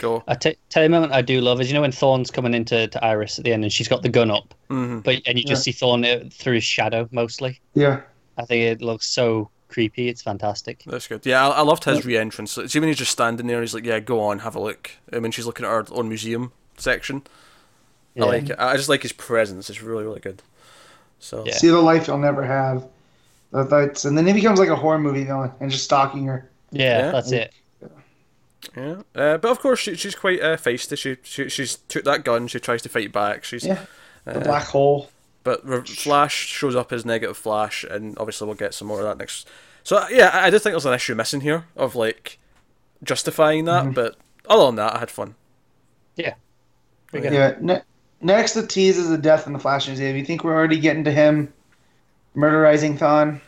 [0.00, 0.22] go.
[0.26, 2.54] I t- tell you a moment I do love is you know when Thawne's coming
[2.54, 5.02] into to Iris at the end and she's got the gun up, Mhm.
[5.04, 7.60] but and you just see Thawne uh, through his shadow mostly.
[7.74, 8.00] Yeah.
[8.36, 10.08] I think it looks so creepy.
[10.08, 10.82] It's fantastic.
[10.86, 11.24] That's good.
[11.24, 12.52] Yeah, I, I loved his re-entrance.
[12.66, 15.20] See when he's just standing there, he's like, "Yeah, go on, have a look." I
[15.20, 17.22] mean, she's looking at her own museum section,
[18.14, 18.24] Yeah.
[18.24, 18.56] I like it.
[18.58, 19.70] I just like his presence.
[19.70, 20.42] It's really, really good.
[21.20, 21.54] So Yeah.
[21.54, 22.84] See the life you'll never have.
[23.52, 26.48] That, that's and then he becomes like a horror movie villain and just stalking her.
[26.70, 27.10] Yeah, Yeah.
[27.12, 27.52] that's it.
[28.76, 29.02] yeah.
[29.14, 30.96] Uh, but of course, she, she's quite uh, feisty.
[30.96, 32.46] She, she she's took that gun.
[32.46, 33.44] She tries to fight back.
[33.44, 33.84] She's Yeah.
[34.24, 35.10] The uh, black hole.
[35.42, 39.04] But Re- Flash shows up as negative Flash, and obviously we'll get some more of
[39.06, 39.48] that next.
[39.82, 42.38] So uh, yeah, I I did think there's an issue missing here of like
[43.02, 44.16] justifying that, but
[44.46, 45.34] other than that, I had fun.
[46.16, 46.34] Yeah.
[47.14, 47.30] Yeah.
[47.32, 47.54] Yeah.
[47.60, 47.82] Ne-
[48.20, 50.14] next, the tease is the death in the Flash Museum.
[50.16, 51.52] You think we're already getting to him
[52.36, 53.40] murderizing Thawne?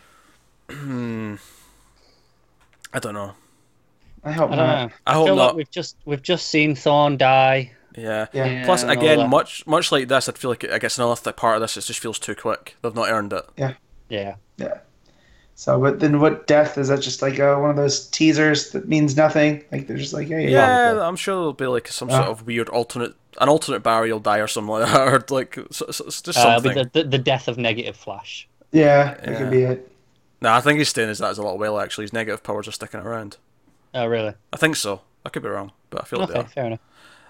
[0.71, 1.37] Hmm.
[2.93, 3.33] I don't know.
[4.25, 4.89] I hope I don't not.
[4.89, 4.95] know.
[5.07, 5.47] I hope feel not.
[5.49, 7.73] like we've just we've just seen Thawne die.
[7.97, 8.27] Yeah.
[8.33, 8.47] Yeah.
[8.47, 9.29] Yeah, Plus, and all again, that.
[9.29, 11.83] much much like this, I feel like I guess another th- part of this it
[11.83, 12.77] just feels too quick.
[12.83, 13.45] They've not earned it.
[13.57, 13.75] Yeah.
[14.09, 14.37] Yeah.
[14.57, 14.79] Yeah.
[15.55, 17.01] So, but then what death is that?
[17.03, 19.65] Just like uh, one of those teasers that means nothing.
[19.71, 21.03] Like they're just like, hey, Yeah, Probably.
[21.03, 22.19] I'm sure there'll be like some Yeah.
[22.25, 25.59] sort of weird alternate, an alternate Barry will die or something like that, or like
[25.71, 26.75] so, so, it's just Uh, it'll something.
[26.85, 28.49] be the, the the death of negative Flash.
[28.73, 29.39] Yeah, that Yeah.
[29.39, 29.93] could be it.
[30.41, 31.79] No, I think he's staying as that as a little while.
[31.79, 33.37] Actually, his negative powers are sticking around.
[33.95, 34.35] Oh really?
[34.53, 35.03] I think so.
[35.25, 36.51] I could be wrong, but I feel like they Okay, are.
[36.51, 36.81] fair enough.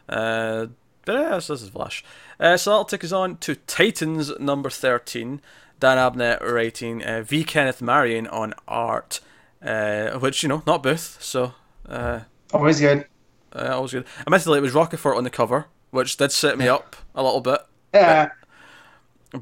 [0.09, 0.67] Uh,
[1.05, 2.05] but yeah, this is Flash.
[2.41, 5.41] Uh, so that'll take us on to Titans number 13.
[5.81, 7.43] Dan Abnett writing, uh, V.
[7.45, 9.21] Kenneth Marion on art,
[9.65, 11.55] uh, which, you know, not Booth, so
[11.89, 12.21] uh,
[12.55, 13.05] Always good.
[13.53, 14.05] uh, always good.
[14.21, 17.61] Admittedly, it was Rocafort on the cover, which did set me up a little bit,
[17.93, 18.31] Yeah.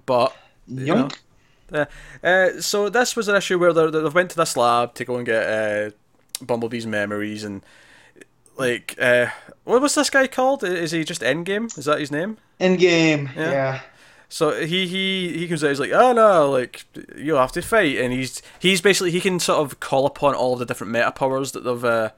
[0.06, 0.34] but.
[0.66, 1.08] you know.
[1.70, 1.88] Yoink.
[2.22, 5.16] Uh, so this was an issue where they they went to this lab to go
[5.16, 5.90] and get uh,
[6.44, 7.62] Bumblebee's memories and
[8.56, 9.26] like uh,
[9.64, 10.62] what was this guy called?
[10.64, 11.76] Is he just Endgame?
[11.78, 12.36] Is that his name?
[12.60, 13.34] Endgame.
[13.34, 13.50] Yeah.
[13.50, 13.80] Yeah.
[14.28, 15.68] So he he he comes out.
[15.70, 16.84] He's like, oh no, like
[17.16, 20.56] you'll have to fight, and he's he's basically he can sort of call upon all
[20.56, 21.84] the different meta powers that they've.
[21.84, 22.10] Uh,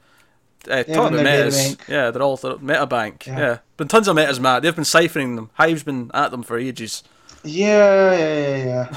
[0.70, 3.26] uh, Yeah, talking about metas, yeah, they're all they're meta bank.
[3.26, 3.38] Yeah.
[3.38, 3.58] Yeah.
[3.76, 4.62] been tons of metas, Matt.
[4.62, 5.50] They've been siphoning them.
[5.54, 7.02] Hive's been at them for ages.
[7.42, 8.96] Yeah, yeah, yeah, yeah.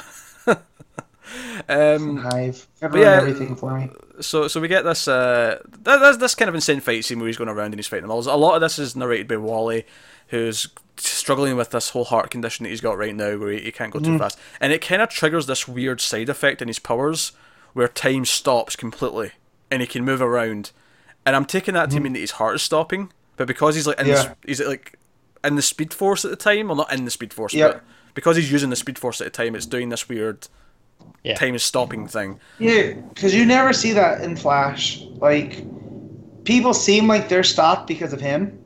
[1.68, 2.66] Um, Hive.
[2.80, 3.90] Gotta but run yeah, everything for me.
[4.20, 7.26] so so we get this uh th- this, this kind of insane fight scene where
[7.26, 8.20] he's going around and he's fighting them all.
[8.20, 9.84] A lot of this is narrated by Wally,
[10.28, 13.72] who's struggling with this whole heart condition that he's got right now, where he, he
[13.72, 16.78] can't go too fast, and it kind of triggers this weird side effect in his
[16.78, 17.32] powers
[17.72, 19.32] where time stops completely
[19.70, 20.70] and he can move around.
[21.26, 23.98] And I'm taking that to mean that his heart is stopping, but because he's like
[24.00, 24.14] in Yeah.
[24.14, 24.98] this, he's like
[25.44, 27.68] in the Speed Force at the time, well not in the Speed Force, Yeah.
[27.68, 27.82] but
[28.14, 30.48] because he's using the Speed Force at the time, it's doing this weird
[31.22, 31.34] Yeah.
[31.34, 32.38] time is stopping thing.
[32.58, 35.02] Yeah, because you never see that in Flash.
[35.16, 35.64] Like,
[36.44, 38.56] people seem like they're stopped because of him,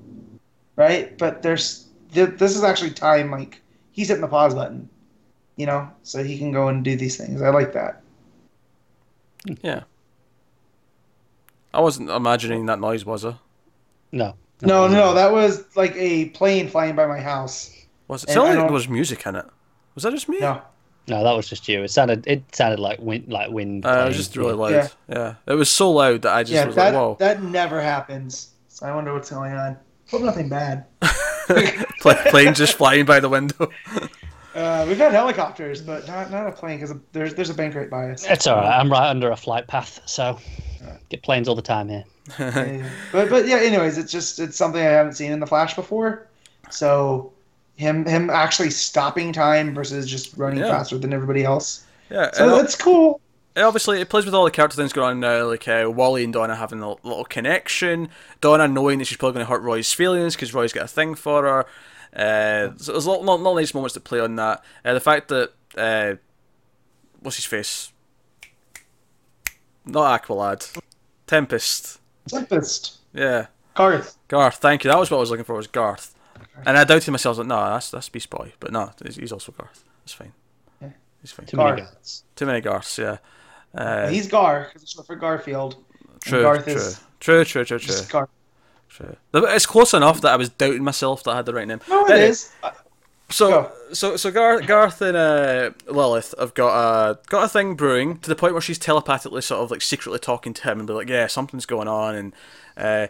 [0.76, 1.16] right?
[1.16, 3.30] But there's th- this is actually time.
[3.30, 3.62] Like,
[3.92, 4.88] he's hitting the pause button,
[5.56, 7.40] you know, so he can go and do these things.
[7.40, 8.02] I like that.
[9.62, 9.84] Yeah.
[11.72, 13.36] I wasn't imagining that noise, was I?
[14.12, 14.34] No.
[14.62, 17.74] No, no, no, that was like a plane flying by my house.
[18.08, 18.30] Was it?
[18.30, 19.46] It sounded like there was music in it.
[19.94, 20.40] Was that just me?
[20.40, 20.60] No.
[21.10, 21.82] No, that was just you.
[21.82, 23.84] It sounded it sounded like wind like wind.
[23.84, 24.70] Uh, it was just really loud.
[24.70, 24.88] Yeah.
[25.08, 25.34] Yeah.
[25.46, 27.16] It was so loud that I just yeah, was that like, whoa.
[27.18, 28.50] that never happens.
[28.68, 29.76] So I wonder what's going on.
[30.08, 30.86] Hope nothing bad.
[32.00, 33.70] Pla- plane just flying by the window.
[34.52, 37.88] Uh, we've had helicopters, but not not a plane because there's there's a bank right
[37.88, 38.26] by us.
[38.26, 38.80] It's all right.
[38.80, 40.40] I'm right under a flight path, so
[41.08, 42.04] get planes all the time here.
[42.36, 42.90] Yeah, yeah.
[43.12, 43.58] But but yeah.
[43.58, 46.26] Anyways, it's just it's something I haven't seen in the Flash before.
[46.68, 47.32] So
[47.80, 50.68] him him actually stopping time versus just running Yeah.
[50.68, 51.84] faster than everybody else.
[52.10, 52.30] Yeah.
[52.32, 53.20] So that's cool.
[53.56, 56.22] it obviously, it plays with all the character things going on now, like uh, Wally
[56.24, 58.08] and Donna having a little connection.
[58.40, 61.14] Donna knowing that she's probably going to hurt Roy's feelings because Roy's got a thing
[61.14, 61.66] for her.
[62.14, 64.62] Uh, so there's a lot, lot, lot of nice moments to play on that.
[64.84, 66.14] Uh, the fact that uh,
[67.20, 67.92] what's his face?
[69.86, 70.78] Not Aqualad,
[71.26, 72.00] Tempest.
[72.28, 72.98] Tempest.
[73.12, 74.16] Yeah, Garth.
[74.28, 74.56] Garth.
[74.56, 74.90] Thank you.
[74.90, 75.54] That was what I was looking for.
[75.54, 76.14] Was Garth.
[76.66, 77.36] And I doubted myself.
[77.36, 78.52] I was like, no, that's that's Beast Boy.
[78.60, 79.84] But no, he's he's also Garth.
[80.02, 80.32] That's fine.
[80.80, 80.90] Yeah.
[81.20, 81.46] He's fine.
[81.46, 81.94] Too many Garth.
[81.94, 82.24] guys.
[82.36, 82.98] Too many Garths.
[82.98, 83.18] Yeah.
[83.74, 85.76] Uh, He's Gar because it's short for Garfield.
[86.22, 87.86] true, Garth true, is true, true, true, true.
[87.86, 88.28] just Garth.
[88.88, 89.16] True.
[89.34, 91.80] It's close enough that I was doubting myself that I had the right name.
[91.88, 92.50] No, it Anyway, is.
[92.62, 92.70] Uh,
[93.28, 93.72] So, Go.
[93.92, 96.72] so, so Garth, Garth and uh, Lilith have got
[97.12, 100.18] a got a thing brewing to the point where she's telepathically sort of like secretly
[100.18, 102.32] talking to him and be like, "Yeah, something's going on," and
[102.76, 103.06] uh,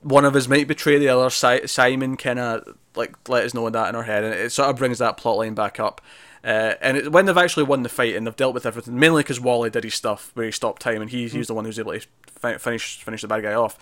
[0.00, 1.28] one of us might betray the other.
[1.28, 4.70] Si- Psimon kind of like let us know that in her head, and it sort
[4.70, 6.00] of brings that plot line back up.
[6.44, 9.22] Uh, and it, when they've actually won the fight and they've dealt with everything, mainly
[9.22, 11.64] because Wally did his stuff where he stopped time and he, he was the one
[11.64, 13.78] who's able to fi- finish finish the bad guy off.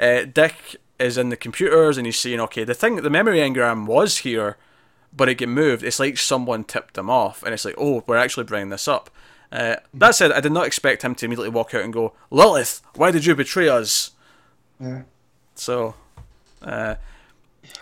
[0.00, 3.86] Uh, Dick is in the computers and he's saying, okay, the thing, the memory engram
[3.86, 4.56] was here,
[5.14, 5.82] but it get moved.
[5.82, 9.10] It's like someone tipped them off, and it's like, oh, we're actually bringing this up.
[9.50, 12.82] Uh, that said, I did not expect him to immediately walk out and go, Lilith,
[12.94, 14.12] why did you betray us?
[14.80, 15.02] yeah.
[15.54, 15.94] So,
[16.62, 16.96] uh,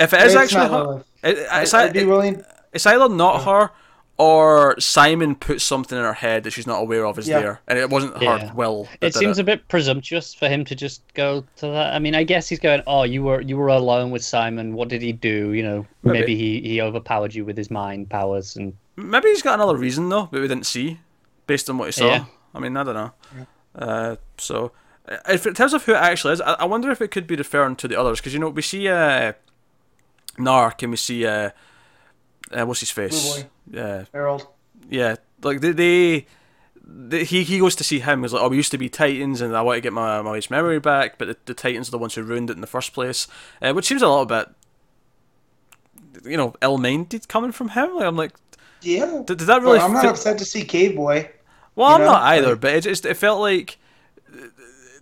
[0.01, 1.07] if it is It's actually her, Lilith.
[1.23, 2.43] it, it's, I'd be it- willing.
[2.73, 3.71] it's either not her
[4.19, 7.39] or Psimon put something in her head that she's not aware of is Yeah.
[7.41, 8.53] there, and it wasn't her Yeah.
[8.55, 8.89] will.
[9.03, 11.95] It did seems a bit presumptuous for him to just go to that.
[11.95, 14.73] I mean, I guess he's going, "Oh, you were you were alone with Psimon.
[14.73, 15.53] What did he do?
[15.53, 16.19] You know, Maybe.
[16.21, 20.09] maybe, he, he overpowered you with his mind powers." And Maybe he's got another reason
[20.09, 20.99] though, but we didn't see,
[21.47, 22.07] based on what he saw.
[22.07, 22.25] Yeah.
[22.55, 23.13] I mean, I don't know.
[23.75, 24.73] Uh, so,
[25.07, 27.27] uh, if in terms of who it actually is, I, I wonder if it could
[27.27, 29.35] be referring to the others because you know we see uh,
[30.37, 31.51] Narc and we see uh,
[32.53, 33.45] uh what's his face?
[33.71, 34.47] Yeah, Herald.
[34.89, 35.17] yeah.
[35.43, 36.27] Like they, they,
[36.87, 38.23] they, he he goes to see him.
[38.23, 40.31] He's like, oh, we used to be Titans, and I want to get my my
[40.31, 42.67] wife's memory back, but the, the Titans are the ones who ruined it in the
[42.67, 43.27] first place,
[43.61, 44.49] uh, which seems a little bit,
[46.25, 47.95] you know, ill-minded coming from him.
[47.97, 48.33] Like I'm like,
[48.83, 49.23] Yeah.
[49.27, 49.79] did, did that really?
[49.79, 51.31] Well, I'm not feel- upset to see Cave Boy.
[51.75, 53.79] well, I'm know, not either, but it just it felt like.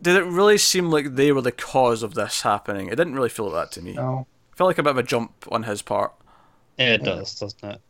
[0.02, 2.88] Did it really seem like they were the cause of this happening?
[2.88, 3.92] It didn't really feel like that to me.
[3.92, 4.56] It No.
[4.56, 6.12] felt like a bit of a jump on his part.
[6.78, 7.80] it does, doesn't it?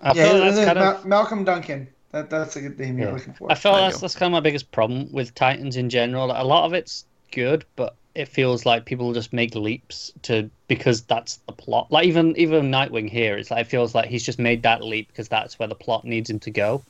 [0.00, 1.02] I Yeah, feel that's uh, then kind of.
[1.04, 1.88] Ma- Malcolm Duncan.
[2.12, 3.14] That that's a good name you're Yeah.
[3.14, 3.50] looking for.
[3.50, 4.00] I feel that's go.
[4.02, 6.26] that's kind of my biggest problem with Titans in general.
[6.30, 11.02] A lot of it's good, but it feels like people just make leaps to because
[11.02, 11.90] that's the plot.
[11.90, 15.08] Like even even Nightwing here, it's like it feels like he's just made that leap
[15.08, 16.82] because that's where the plot needs him to go,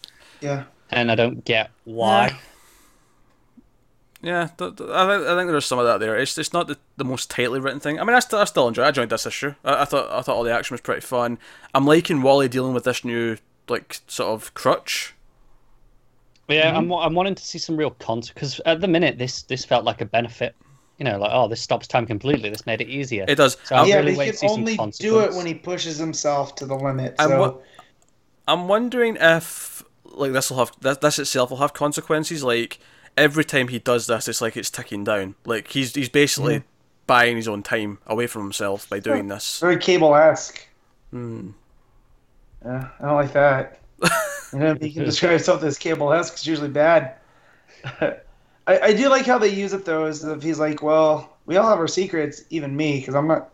[0.42, 0.64] yeah.
[0.90, 2.36] and I don't get why.
[4.24, 6.16] Yeah, th- th- I, think, I think there's some of that there.
[6.16, 8.00] It's it's not the, the most tightly written thing.
[8.00, 8.84] I mean, I, st- I still enjoy.
[8.84, 9.54] I joined this issue.
[9.62, 11.38] I, I thought I thought all the action was pretty fun.
[11.74, 13.36] I'm liking Wally dealing with this new
[13.68, 15.14] like sort of crutch.
[16.46, 16.94] But yeah, I'm mm-hmm.
[16.94, 20.00] I'm wanting to see some real consequence because at the minute this this felt like
[20.00, 20.56] a benefit.
[20.98, 22.48] You know, like oh, this stops time completely.
[22.48, 23.26] This made it easier.
[23.28, 23.58] It does.
[23.64, 26.66] So I'm yeah, really but he can only do it when he pushes himself to
[26.66, 27.14] the limit.
[27.18, 27.62] I'm So
[28.48, 32.42] I'm wondering if like this will have this, this itself will have consequences.
[32.42, 32.78] Like
[33.16, 35.34] every time he does this, it's like it's ticking down.
[35.44, 36.66] Like he's he's basically Mm-hmm.
[37.06, 39.60] buying his own time away from himself by doing this.
[39.60, 40.66] very cable esque.
[41.10, 41.50] Hmm.
[42.64, 43.80] Yeah, I don't like that.
[44.52, 47.16] you know, if you can describe something as cable esque, it's usually bad.
[48.00, 48.14] I,
[48.66, 50.06] I do like how they use it though.
[50.06, 53.50] Is if he's like, well, we all have our secrets, even me, because I'm not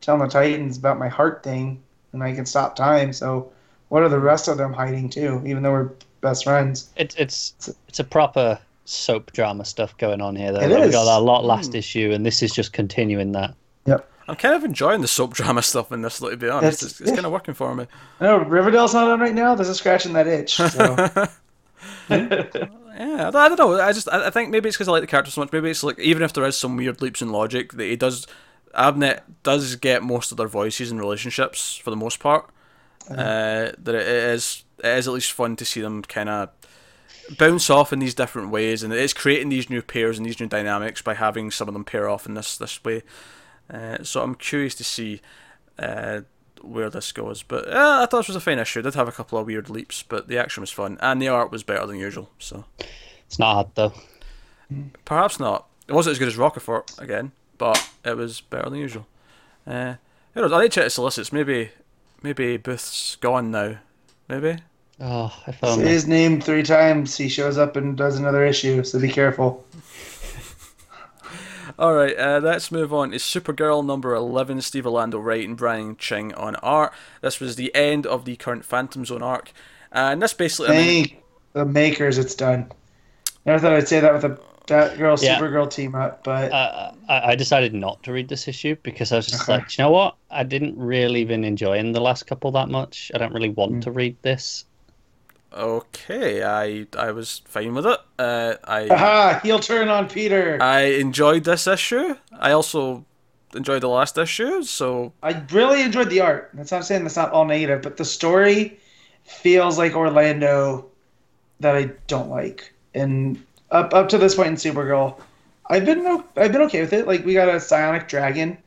[0.00, 1.82] telling the Titans about my heart thing,
[2.12, 3.12] and I can stop time.
[3.12, 3.50] So,
[3.88, 5.42] what are the rest of them hiding too?
[5.44, 5.90] Even though we're
[6.20, 6.90] best friends.
[6.96, 10.52] It's it's it's a proper soap drama stuff going on here.
[10.52, 11.76] Though It Like, we got that a lot last Hmm.
[11.78, 13.54] issue, and this is just continuing that.
[13.86, 14.08] Yep.
[14.28, 16.18] I'm kind of enjoying the soap drama stuff in this.
[16.18, 17.86] To be honest, That's- it's, it's kind of working for me.
[18.20, 19.54] I know Riverdale's not on right now.
[19.54, 20.56] This is scratching that itch.
[20.56, 21.28] So.
[22.96, 23.80] Yeah, I don't, know.
[23.80, 25.50] I just I, I think maybe it's because I like the character so much.
[25.52, 28.26] Maybe it's like even if there is some weird leaps in logic, that he does.
[28.72, 32.48] Abnett does get most of their voices in relationships for the most part.
[33.10, 36.50] Uh, that it is it is at least fun to see them kind of
[37.38, 40.46] bounce off in these different ways, and it's creating these new pairs and these new
[40.46, 43.02] dynamics by having some of them pair off in this this way.
[43.72, 45.20] Uh, so I'm curious to see
[45.78, 46.20] uh,
[46.60, 47.42] where this goes.
[47.42, 48.80] But yeah, I thought this was a fine issue.
[48.80, 51.28] It did have a couple of weird leaps, but the action was fun and the
[51.28, 52.30] art was better than usual.
[52.38, 52.64] So
[53.26, 53.92] It's not hard though.
[55.04, 55.66] perhaps not.
[55.88, 59.06] It wasn't as good as Rocafort again, but it was better than usual.
[59.66, 59.94] Uh,
[60.34, 60.52] who knows?
[60.52, 61.32] I need to check the solicits.
[61.32, 61.70] Maybe,
[62.22, 63.78] maybe Booth's gone now.
[64.28, 64.58] Maybe.
[65.00, 65.88] Oh, if Say only.
[65.88, 68.84] his name three times, he shows up and does another issue.
[68.84, 69.64] So be careful.
[71.78, 75.96] All right, uh, let's move on to Supergirl number 11, Steve Orlando Wright and Brian
[75.96, 76.92] Ching on art.
[77.20, 79.50] This was the end of the current Phantom Zone arc.
[79.90, 80.76] And this basically.
[80.76, 81.16] I mean,
[81.52, 82.70] the makers, it's done.
[83.44, 84.38] Never thought I'd say that with a
[84.68, 85.38] that girl Yeah.
[85.38, 89.16] Supergirl team up, but Uh, I, I decided not to read this issue because I
[89.16, 90.14] was just like, you know what?
[90.30, 93.10] I didn't really even enjoy in the last couple that much.
[93.14, 93.82] I don't really want Mm.
[93.82, 94.64] to read this.
[95.54, 97.98] Okay, I I was fine with it.
[98.18, 100.58] Uh, I aha, heel turn on Peter.
[100.60, 102.16] I enjoyed this issue.
[102.38, 103.04] I also
[103.54, 106.50] enjoyed the last issue, so I really enjoyed the art.
[106.54, 108.78] That's not saying that's not all negative, but the story
[109.24, 110.86] feels like Orlando
[111.60, 112.72] that I don't like.
[112.94, 115.20] And up up to this point in Supergirl,
[115.68, 116.06] I've been
[116.36, 117.06] I've been okay with it.
[117.06, 118.58] Like we got a psionic dragon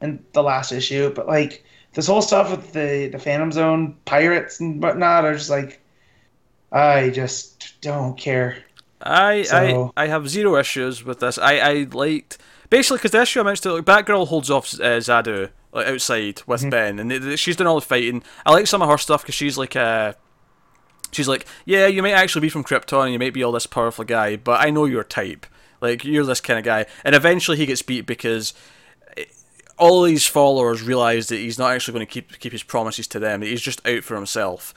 [0.00, 4.60] in the last issue, but like this whole stuff with the the Phantom Zone pirates
[4.60, 5.80] and whatnot are just like
[6.74, 8.56] I just don't care.
[9.00, 11.38] I So- I I have zero issues with this.
[11.38, 12.38] I I liked
[12.70, 16.68] basically because the issue amounts to like Batgirl holds off uh, Xa-Du like outside with
[16.70, 18.22] Ben, and th- th- she's doing all the fighting.
[18.44, 20.14] I like some of her stuff because she's like uh
[21.12, 23.66] she's like yeah you might actually be from Krypton and you might be all this
[23.66, 25.46] powerful guy, but I know your type.
[25.80, 28.54] Like you're this kind of guy, and eventually he gets beat because
[29.76, 33.18] all these followers realize that he's not actually going to keep keep his promises to
[33.18, 33.40] them.
[33.40, 34.72] that He's just out for himself.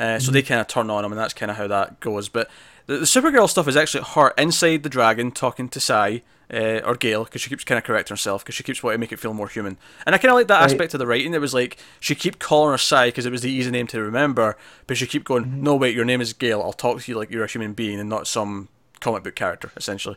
[0.00, 2.28] Uh, So they kind of turn on him, and that's kind of how that goes.
[2.28, 2.48] But
[2.86, 6.22] the, the Supergirl stuff is actually her inside the dragon talking to Psi
[6.52, 9.00] uh, or Gail because she keeps kind of correcting herself because she keeps wanting to
[9.00, 9.76] make it feel more human.
[10.06, 10.64] And I kind of like that Right.
[10.64, 11.34] aspect of the writing.
[11.34, 14.00] It was like she keep calling her Psi because it was the easy name to
[14.00, 14.56] remember,
[14.86, 16.62] but she keep going, "No, wait, your name is Gail.
[16.62, 18.68] I'll talk to you like you're a human being and not some
[19.00, 20.16] comic book character, essentially."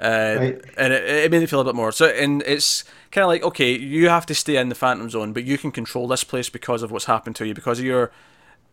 [0.00, 0.60] Uh, Right.
[0.76, 1.92] and it, it made it feel a bit more.
[1.92, 5.32] So, and it's kind of like, okay, you have to stay in the Phantom Zone,
[5.32, 8.10] but you can control this place because of what's happened to you, because of your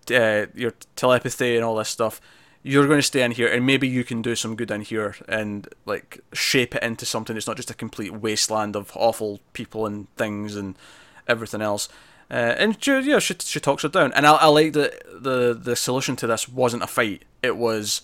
[0.10, 2.22] uh, your telepathy and all this stuff.
[2.64, 5.16] You're going to stay in here, and maybe you can do some good in here
[5.28, 9.88] and like shape it into something that's not just a complete wasteland of awful people
[9.88, 10.78] and things and
[11.28, 11.90] everything else.
[12.30, 15.54] Uh, and she, yeah, she, she talks her down, and I, I like that the
[15.60, 18.02] the solution to this wasn't a fight; it was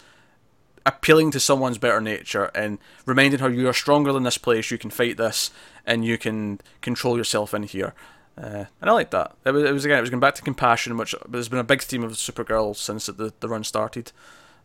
[0.88, 4.78] appealing to someone's better nature and reminding her you are stronger than this place, you
[4.78, 5.52] can fight this,
[5.86, 7.94] and you can control yourself in here.
[8.38, 9.36] Uh, and I like that.
[9.46, 11.64] It was, it was again, it was going back to compassion, which there's been a
[11.64, 14.12] big theme of Supergirl since the the run started.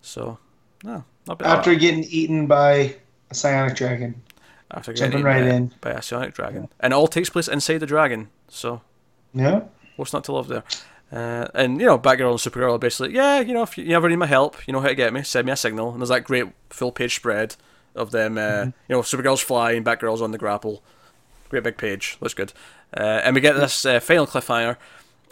[0.03, 0.39] So,
[0.85, 1.59] no, not bad.
[1.59, 2.97] After getting eaten by
[3.31, 4.23] a psionic dragon.
[4.71, 5.71] After jumping right eaten in.
[5.81, 8.29] by a psionic dragon, and it all takes place inside the dragon.
[8.49, 8.83] So,
[9.35, 9.63] Yeah.
[9.97, 10.65] what's not to love there?
[11.11, 13.95] Uh, and you know, Batgirl and Supergirl are basically, yeah, you know, if you, you
[13.95, 15.23] ever need my help, you know how to get me.
[15.23, 15.93] Send me a signal.
[15.93, 17.57] And there's that great full page spread
[17.95, 18.39] of them.
[18.39, 20.83] Uh, You know, Supergirl's flying, Batgirl's on the grapple.
[21.51, 22.17] Great big page.
[22.23, 22.55] Looks good.
[22.97, 24.77] Uh, and we get this uh, final cliffhanger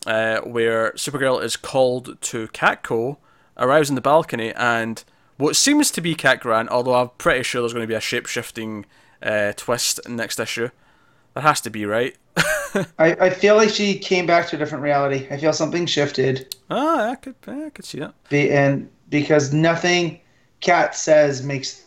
[0.06, 3.18] uh, where Supergirl is called to Catco,
[3.56, 5.02] arrives in the balcony, and
[5.36, 8.00] what seems to be Cat Grant, although I'm pretty sure there's going to be a
[8.00, 8.86] shape shifting
[9.22, 10.70] uh, twist next issue.
[11.34, 12.16] There has to be, right?
[12.98, 15.26] I, I feel like she came back to a different reality.
[15.30, 16.54] I feel something shifted.
[16.70, 18.14] Ah, I could, I could see that.
[18.28, 20.20] Be, and because nothing
[20.60, 21.84] Cat says makes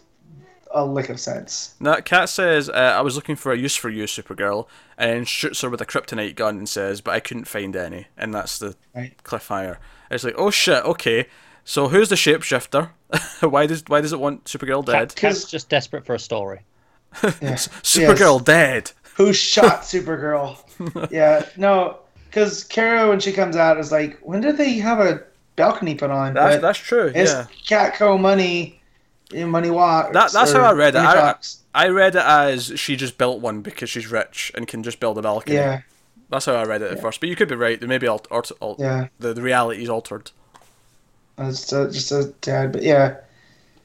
[0.74, 1.76] a lick of sense.
[1.80, 4.68] Now, Cat says, uh, I was looking for a use for you, Supergirl,
[4.98, 8.08] and shoots her with a kryptonite gun and says, but I couldn't find any.
[8.18, 9.14] And that's the Right.
[9.24, 9.78] cliffhanger.
[10.12, 11.28] It's like, oh shit, okay.
[11.64, 12.90] So who's the shapeshifter?
[13.42, 15.16] why does why does it want Supergirl Cat, dead?
[15.16, 16.62] Cat's just desperate for a story.
[17.42, 17.56] Yeah.
[17.56, 18.92] Supergirl dead.
[19.16, 20.58] Who shot Supergirl?
[21.12, 25.22] yeah, no, because Kara when she comes out is like, when did they have a
[25.56, 26.34] balcony put on?
[26.34, 27.12] That's But that's true.
[27.14, 27.46] it's Yeah.
[27.68, 28.82] Catco money,
[29.34, 30.14] eh, money walks.
[30.14, 31.00] That- that's how I read it.
[31.00, 31.36] I-
[31.76, 35.18] I read it as she just built one because she's rich and can just build
[35.18, 35.56] a balcony.
[35.56, 35.82] yeah,
[36.30, 37.20] That's how I read it at first.
[37.20, 37.80] But you could be right.
[37.82, 39.08] They maybe alt- alt- alt- yeah.
[39.20, 40.30] the, the reality is altered.
[41.40, 43.16] It's uh, just a tad, but yeah.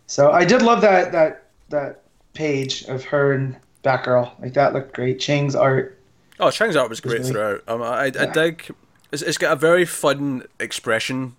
[0.07, 2.03] So I did love that that that
[2.35, 4.31] page of her and Batgirl.
[4.41, 5.19] Like that looked great.
[5.19, 5.99] Chang's art.
[6.39, 7.63] Oh, Chang's art was great really- throughout.
[7.67, 8.27] Um, I, I Yeah.
[8.33, 8.71] dig.
[9.13, 11.37] It's, it's got a very fun expression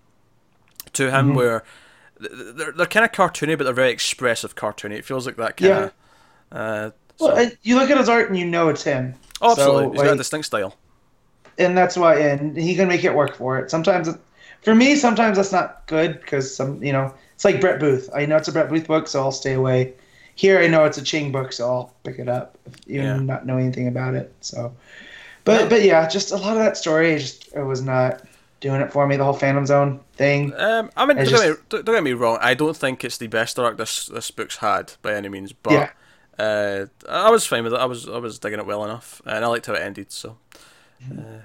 [0.94, 1.16] to Mm-hmm.
[1.16, 1.66] him where th- th-
[2.20, 4.94] they're, they're kind of cartoony, but they're very expressive cartoony.
[4.94, 5.92] It feels like that kind of.
[6.52, 9.16] Uh, Well, so- and you look at his art and you know it's him.
[9.42, 9.98] oh, absolutely.
[9.98, 10.76] So, He's got a distinct style.
[11.58, 13.70] and that's why, and he can make it work for it.
[13.72, 14.18] Sometimes, it,
[14.62, 18.10] for me, sometimes that's not good because some, you know, it's like Brett Booth.
[18.14, 19.94] I know it's a Brett Booth book, so I'll stay away.
[20.36, 23.18] Here, I know it's a Ching book, so I'll pick it up, even Yeah.
[23.20, 24.34] not know anything about it.
[24.42, 24.74] So,
[25.46, 27.18] But but yeah, just a lot of that story.
[27.18, 28.22] Just it was not
[28.60, 29.16] doing it for me.
[29.18, 30.54] The whole Phantom Zone thing.
[30.58, 32.38] Um, I mean, don't, just- get me, don't don't get me wrong.
[32.42, 35.74] I don't think it's the best arc this this book's had by any means, but
[35.74, 35.90] Yeah.
[36.38, 37.80] uh, I was fine with it.
[37.80, 40.12] I was I was digging it well enough, and I liked how it ended.
[40.12, 40.38] So,
[41.12, 41.44] uh,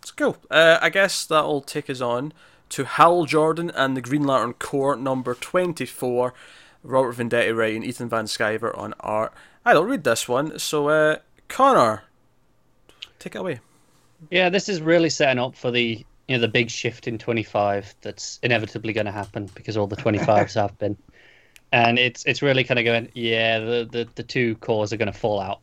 [0.00, 0.36] it's cool.
[0.50, 2.32] Uh, I guess that'll take us on
[2.70, 6.34] to Hal Jordan and the Green Lantern Corps number twenty four.
[6.82, 9.32] Robert Venditti writing, Ethan Van Sciver on art.
[9.64, 11.16] I don't read this one, so uh,
[11.48, 12.04] Conner,
[13.18, 13.58] take it away.
[14.30, 17.94] Yeah, this is really setting up for the you know the big shift in 25
[18.00, 20.96] that's inevitably going to happen because all the 25s have been,
[21.72, 25.12] and it's it's really kind of going yeah the the, the two corps are going
[25.12, 25.60] to fall out.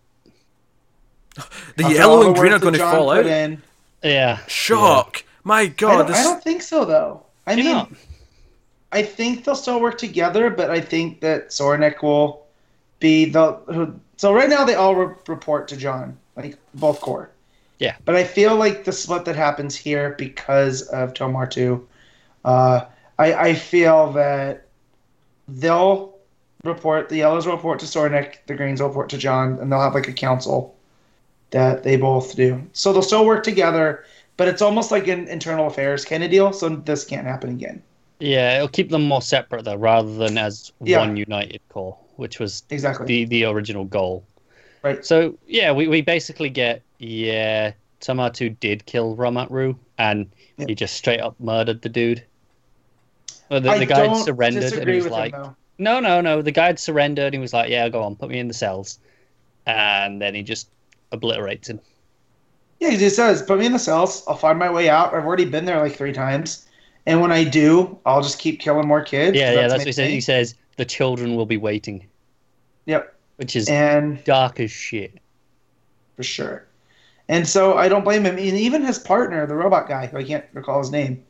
[1.77, 3.25] The After yellow all and green are going to fall out.
[3.25, 3.61] in,
[4.03, 5.23] Yeah, Shock!
[5.43, 6.17] My I God, don't, this.
[6.17, 7.25] I don't think so though.
[7.47, 7.91] I Do you mean, not?
[8.91, 12.45] I think they'll still work together, but I think that Soranik will
[12.99, 13.93] be the.
[14.17, 17.32] So right now they all re- report to John, like both corps.
[17.83, 17.95] Yeah.
[18.05, 21.85] But I feel like the split that happens here because of Tomar-Tu,
[22.45, 22.85] uh,
[23.19, 24.67] I I feel that
[25.49, 26.15] they'll
[26.63, 29.81] report the yellows will report to Soranik, the greens will report to John, and they'll
[29.81, 30.73] have like a council
[31.51, 32.65] that they both do.
[32.71, 34.05] So they'll still work together,
[34.37, 36.53] but it's almost like an internal affairs kind of deal.
[36.53, 37.83] So this can't happen again.
[38.21, 40.99] Yeah, it'll keep them more separate though, rather than as Yeah.
[40.99, 43.05] one united corps, which was Exactly.
[43.07, 44.23] the the original goal.
[44.83, 45.05] Right.
[45.05, 50.65] So yeah, we, we basically get yeah, Tomar-Tu did kill Ramatru, and Yeah.
[50.67, 52.23] he just straight up murdered the dude.
[53.49, 55.35] Well, the, the guy don't surrendered and he was with him, like,
[55.77, 56.41] no, no, no.
[56.41, 58.53] The guy had surrendered and he was like, yeah, go on, put me in the
[58.53, 58.99] cells,
[59.65, 60.69] and then he just
[61.11, 61.79] obliterates him.
[62.79, 64.25] Yeah, he just says, "Put me in the cells.
[64.27, 65.13] I'll find my way out.
[65.13, 66.67] I've already been there like three times,
[67.05, 69.87] and when I do, I'll just keep killing more kids." Yeah, yeah, that's my what
[69.87, 70.09] he says.
[70.09, 72.05] He says the children will be waiting,
[72.85, 75.19] Yep, which is and dark as shit.
[76.15, 76.65] for sure.
[77.29, 78.37] And so I don't blame him.
[78.37, 81.23] And even his partner, the robot guy, who I can't recall his name,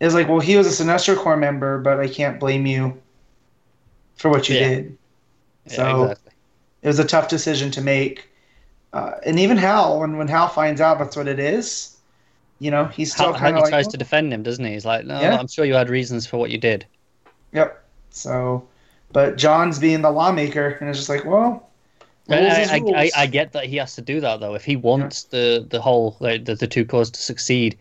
[0.00, 3.00] is like, "Well, he was a Sinestro Corps member, but I can't blame you
[4.16, 4.68] for what you Yeah.
[4.68, 4.98] did."
[5.66, 6.32] Yeah, So exactly.
[6.82, 8.28] it was a tough decision to make.
[8.92, 11.96] Uh, and even Hal, when when Hal finds out that's what it is,
[12.60, 14.72] you know, he's still kind of like, tries "Oh, to defend him, doesn't he?
[14.72, 15.38] He's like, no, Yeah.
[15.38, 16.86] I'm sure you had reasons for what you did.
[17.52, 17.84] Yep.
[18.10, 18.69] So,
[19.12, 21.68] but John's being the lawmaker, and it's just like, well,
[22.28, 23.10] I, I.
[23.16, 24.54] I get that he has to do that though.
[24.54, 27.78] If he wants the the whole like, the, the two corps to succeed,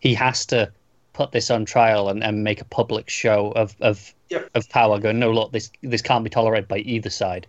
[0.00, 0.72] he has to
[1.12, 4.50] put this on trial and, and make a public show of of, Yep.
[4.54, 4.98] of power.
[4.98, 7.46] Going, no, look, this this can't be tolerated by either side.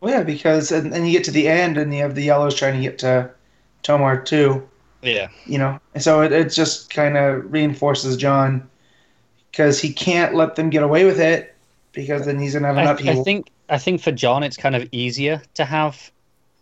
[0.00, 2.54] well, yeah, because and, and you get to the end, and you have the yellows
[2.56, 3.30] trying to get to
[3.82, 4.66] Tomar-Tu,
[5.02, 8.68] Yeah, you know, and so it, it just kind of reinforces John
[9.50, 11.55] because he can't let them get away with it
[11.96, 13.12] because then he's gonna have an I.
[13.12, 16.12] I think I think for John, it's kind of easier to have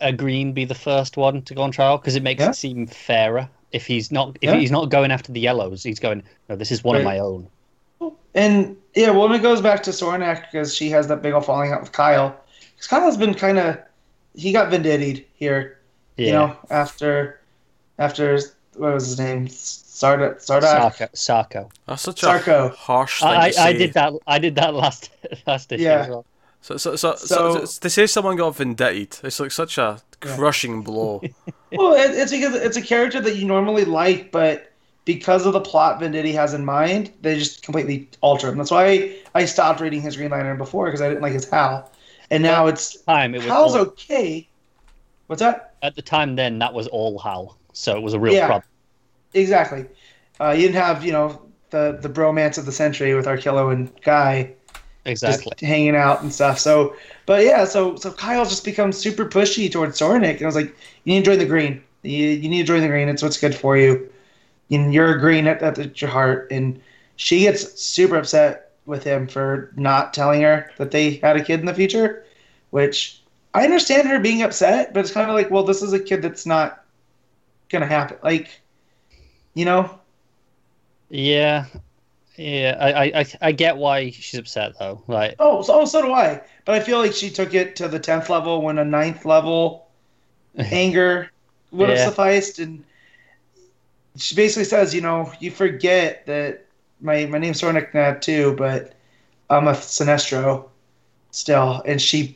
[0.01, 2.51] a green be the first one to go on trial because it makes Yeah.
[2.51, 3.49] it seem fairer.
[3.73, 4.57] If he's not if Yeah.
[4.57, 6.23] he's not going after the yellows, he's going.
[6.49, 7.47] No, this is one of my own.
[8.35, 11.45] And yeah, well, when it goes back to Soranik because she has that big old
[11.45, 12.35] falling out with Kyle.
[12.75, 13.79] Because Kyle's been kind of
[14.35, 15.79] he got vendetted here,
[16.17, 17.41] Yeah, you know, after
[17.99, 18.39] after
[18.77, 19.49] what was his name,
[19.95, 20.97] Sarda Sardak.
[20.97, 21.11] Sarko.
[21.15, 21.71] Sarko.
[21.87, 22.67] That's such Sarko.
[22.67, 23.79] a harsh thing I, to I say.
[23.79, 24.13] did that.
[24.27, 25.11] I did that last
[25.47, 26.01] last issue Yeah.
[26.01, 26.27] as well.
[26.63, 30.37] So, so, so, so, So- to say someone got vindicted, it's like such a Yeah.
[30.37, 31.23] crushing blow.
[31.77, 34.71] Well, it, it's because it's a character that you normally like, but
[35.05, 38.57] because of the plot Venditti has in mind, they just completely alter him.
[38.59, 41.91] That's why I stopped reading his Green Lantern before because I didn't like his Hal,
[42.31, 44.47] and now it's Time it was Hal's all- okay.
[45.27, 45.75] What's that?
[45.83, 48.47] at the time then that was all Hal, so it was a real Yeah.
[48.47, 48.69] problem.
[49.35, 49.87] Exactly.
[50.41, 53.91] Uh, you didn't have you know the the bromance of the century with Arkillo and
[54.03, 54.55] Guy
[55.07, 55.51] Exactly.
[55.51, 56.59] just hanging out and stuff.
[56.59, 56.97] So,
[57.27, 60.75] but yeah, so so Kyle just becomes super pushy towards Soranik, and I was like,
[61.05, 61.83] you need to join the green.
[62.03, 63.09] You, you need to join the green.
[63.09, 64.11] It's what's good for you.
[64.71, 66.49] And you're a green at, at, at your heart.
[66.51, 66.81] And
[67.17, 71.61] she gets super upset with him for not telling her that they had a kid
[71.61, 72.25] in the future,
[72.71, 76.01] which I understand her being upset, but it's kind of like, well, this is a
[76.01, 76.85] kid that's not
[77.69, 78.19] gonna happen.
[78.23, 78.61] Like,
[79.55, 79.99] you know,
[81.09, 81.67] Yeah,
[82.37, 82.77] yeah.
[82.79, 85.03] I, I, I, I get why she's upset though.
[85.07, 86.41] Like, Oh, so, oh, so do I.
[86.65, 89.89] But I feel like she took it to the tenth level when a ninth level
[90.59, 91.31] anger
[91.71, 92.85] would have sufficed, and
[94.17, 96.67] she basically says, you know, you forget that
[97.01, 98.95] my my name's Soranik now too, but
[99.51, 100.69] I'm a Sinestro
[101.31, 102.35] still, and she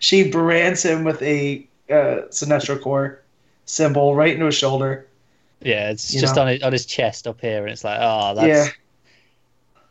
[0.00, 3.22] she brands him with a uh, Sinestro Corps
[3.64, 5.06] symbol right into his shoulder.
[5.64, 6.42] Yeah, it's just know?
[6.42, 8.72] on his, on his chest up here, and it's like, oh, that's Yeah.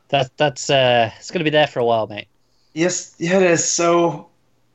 [0.09, 2.27] that that's uh, it's gonna be there for a while, mate.
[2.73, 3.65] Yes, yeah, it is.
[3.65, 4.27] So,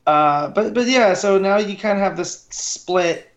[0.06, 3.31] uh, but but yeah, so now you kind of have this split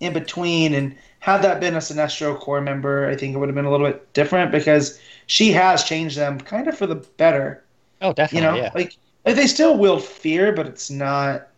[0.00, 0.74] in between.
[0.74, 3.70] And had that been a Sinestro Corps member, I think it would have been a
[3.70, 7.64] little bit different because she has changed them kind of for the better.
[8.00, 8.46] Oh, definitely.
[8.46, 8.70] You know, yeah.
[8.74, 11.48] like like, they still wield fear, but it's not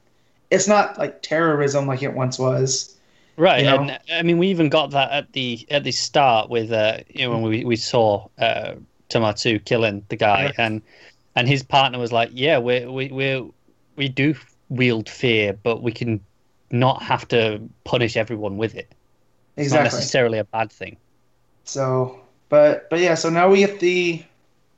[0.51, 2.96] it's not like terrorism like it once was.
[3.37, 3.81] Right, you know?
[3.83, 7.27] and I mean, we even got that at the at the start with uh, you
[7.27, 8.75] know when we, we saw uh,
[9.09, 10.65] Tomar-Tu killing the guy, Yeah.
[10.67, 10.83] and
[11.35, 13.51] and his partner was like, "Yeah, we we we
[13.97, 14.35] we do
[14.71, 16.21] wield fear, but we can
[16.71, 18.89] not have to punish everyone with it.
[19.57, 19.99] It's not Exactly.
[19.99, 20.97] necessarily a bad thing."
[21.65, 22.19] So,
[22.49, 24.23] but but yeah, so now we get the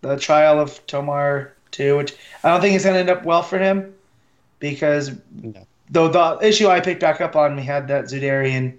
[0.00, 3.42] the trial of Tomar too, which I don't think is going to end up well
[3.42, 3.94] for him
[4.58, 5.12] because
[5.42, 5.66] No.
[5.90, 8.76] Though the issue I picked back up on, we had that Xudarian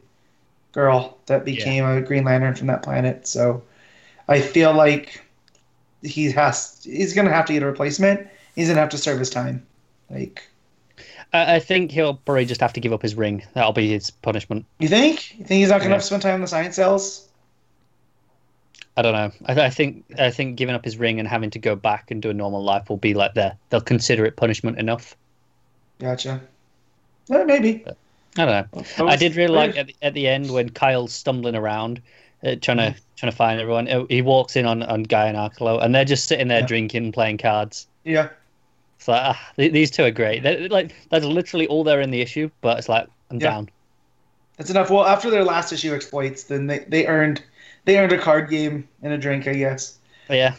[0.72, 3.28] girl that became a Green Lantern from that planet.
[3.28, 3.64] So
[4.28, 5.24] I feel like
[6.04, 8.28] he has he's going to have to get a replacement.
[8.56, 9.66] He's going to have to serve his time.
[10.10, 10.48] Like,
[11.34, 13.44] I, I think he'll probably just have to give up his ring.
[13.54, 14.66] That'll be his punishment.
[14.80, 15.38] you think?
[15.38, 15.96] You think he's not going to Yeah.
[15.96, 17.26] have to spend time in the sciencells?
[18.98, 19.32] I don't know.
[19.46, 22.22] I, I think I think giving up his ring and having to go back and
[22.22, 23.56] do a normal life will be like there.
[23.70, 25.16] They'll consider it punishment enough.
[26.00, 26.42] Gotcha.
[27.32, 27.86] Eh, maybe.
[28.38, 29.06] I don't know.
[29.08, 32.02] I did really like at the, at the end when Kyle's stumbling around,
[32.44, 33.88] uh, trying to trying to find everyone.
[33.88, 36.68] Uh, He walks in on, on Guy and Arkillo, and they're just sitting there Yeah.
[36.68, 37.88] drinking, playing cards.
[38.04, 38.30] Yeah.
[38.98, 40.44] It's like ah, these two are great.
[40.44, 43.50] They're, like that's literally all they're in the issue, but it's like I'm Yeah.
[43.52, 43.70] down.
[44.58, 44.90] That's enough.
[44.90, 47.42] Well, after their last issue exploits, then they, they earned
[47.86, 49.98] they earned a card game and a drink, I guess.
[50.30, 50.54] Yeah,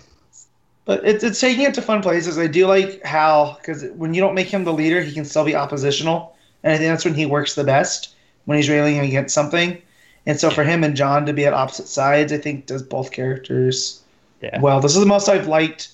[0.86, 2.38] But it's it's taking it to fun places.
[2.38, 5.44] I do like Hal because when you don't make him the leader, he can still
[5.44, 8.14] be oppositional, and I think that's when he works the best
[8.44, 9.80] when he's railing against something.
[10.26, 13.10] And so for him and John to be at opposite sides, I think does both
[13.10, 14.02] characters
[14.42, 14.60] yeah.
[14.60, 14.80] well.
[14.80, 15.92] This is the most I've liked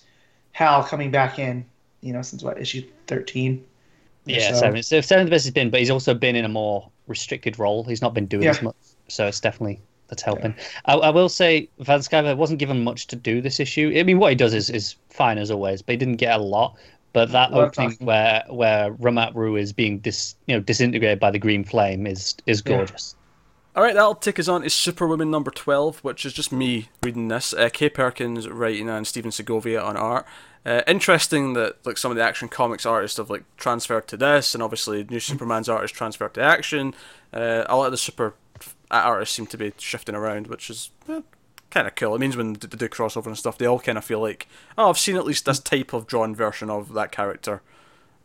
[0.53, 1.65] Hal coming back in,
[2.01, 3.65] you know, since what issue thirteen.
[4.25, 4.61] Yeah, so.
[4.61, 4.83] seven.
[4.83, 7.85] So seven the best has been, but he's also been in a more restricted role.
[7.85, 8.51] He's not been doing Yeah.
[8.51, 8.77] as much,
[9.09, 10.55] so it's definitely that's helping.
[10.87, 13.93] I, I will say Van Sciver wasn't given much to do this issue.
[13.97, 16.43] I mean, what he does is, is fine as always, but he didn't get a
[16.43, 16.77] lot.
[17.17, 18.07] But that of opening talking.
[18.07, 22.37] where where Ramat Ru is being dis, you know disintegrated by the green flame is
[22.45, 22.77] is Yeah.
[22.77, 23.15] gorgeous.
[23.75, 27.29] All right, that'll take us on to Superwoman number 12, which is just me reading
[27.29, 27.55] this.
[27.55, 30.27] Uh, Kay Perkins writing and Stephen Segovia on art.
[30.67, 34.53] Uh, interesting that like some of the Action Comics artists have like transferred to this,
[34.55, 36.93] and obviously New Superman's artist transferred to Action.
[37.33, 38.35] Uh, a lot of the super
[38.91, 41.21] artists seem to be shifting around, which is eh,
[41.77, 42.15] kind of cool.
[42.15, 44.48] It means when they do crossover and stuff, they all kind of feel like,
[44.78, 47.61] oh, I've seen at least this type of drawn version of that character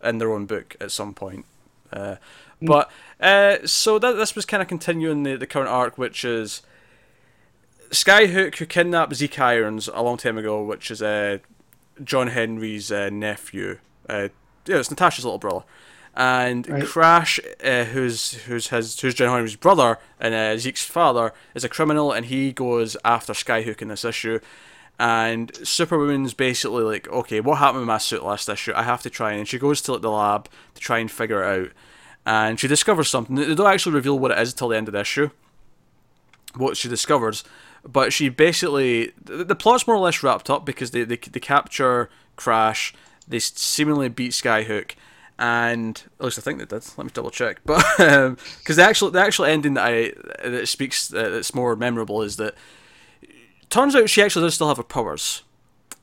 [0.02, 1.46] in their own book at some point.
[1.92, 2.16] Uh,
[2.62, 6.62] but uh, so that this was kind of continuing the, the current arc, which is
[7.90, 11.40] Skyhook who kidnapped Zeke Irons a long time ago, which is uh,
[12.02, 13.80] John Henry's uh, nephew.
[14.08, 14.30] Uh,
[14.66, 15.66] yeah, it's Natasha's little brother,
[16.16, 16.86] and Right.
[16.86, 21.70] Crash, uh, who's who's his who's John Henry's brother and uh, Zeke's father, is a
[21.70, 24.40] criminal, and he goes after Skyhook in this issue.
[25.00, 28.74] And Superwoman's basically like, okay, what happened with my suit last issue?
[28.76, 31.42] I have to try, and she goes to like, the lab to try and figure
[31.44, 31.72] it out.
[32.24, 33.36] And she discovers something.
[33.36, 35.32] They don't actually reveal what it is until the end of the issue.
[36.56, 37.44] What she discovers,
[37.88, 41.40] but she basically the, the plot's more or less wrapped up because they they, they
[41.40, 42.94] capture Crash,
[43.28, 44.96] they seemingly beat Skyhook,
[45.42, 46.88] and at least I think they did.
[46.98, 47.62] Let me double check.
[47.66, 47.84] But
[48.60, 50.14] because the actual the actual ending that I
[50.48, 52.54] that speaks uh, that's more memorable is that
[53.70, 55.42] turns out she actually does still have her powers,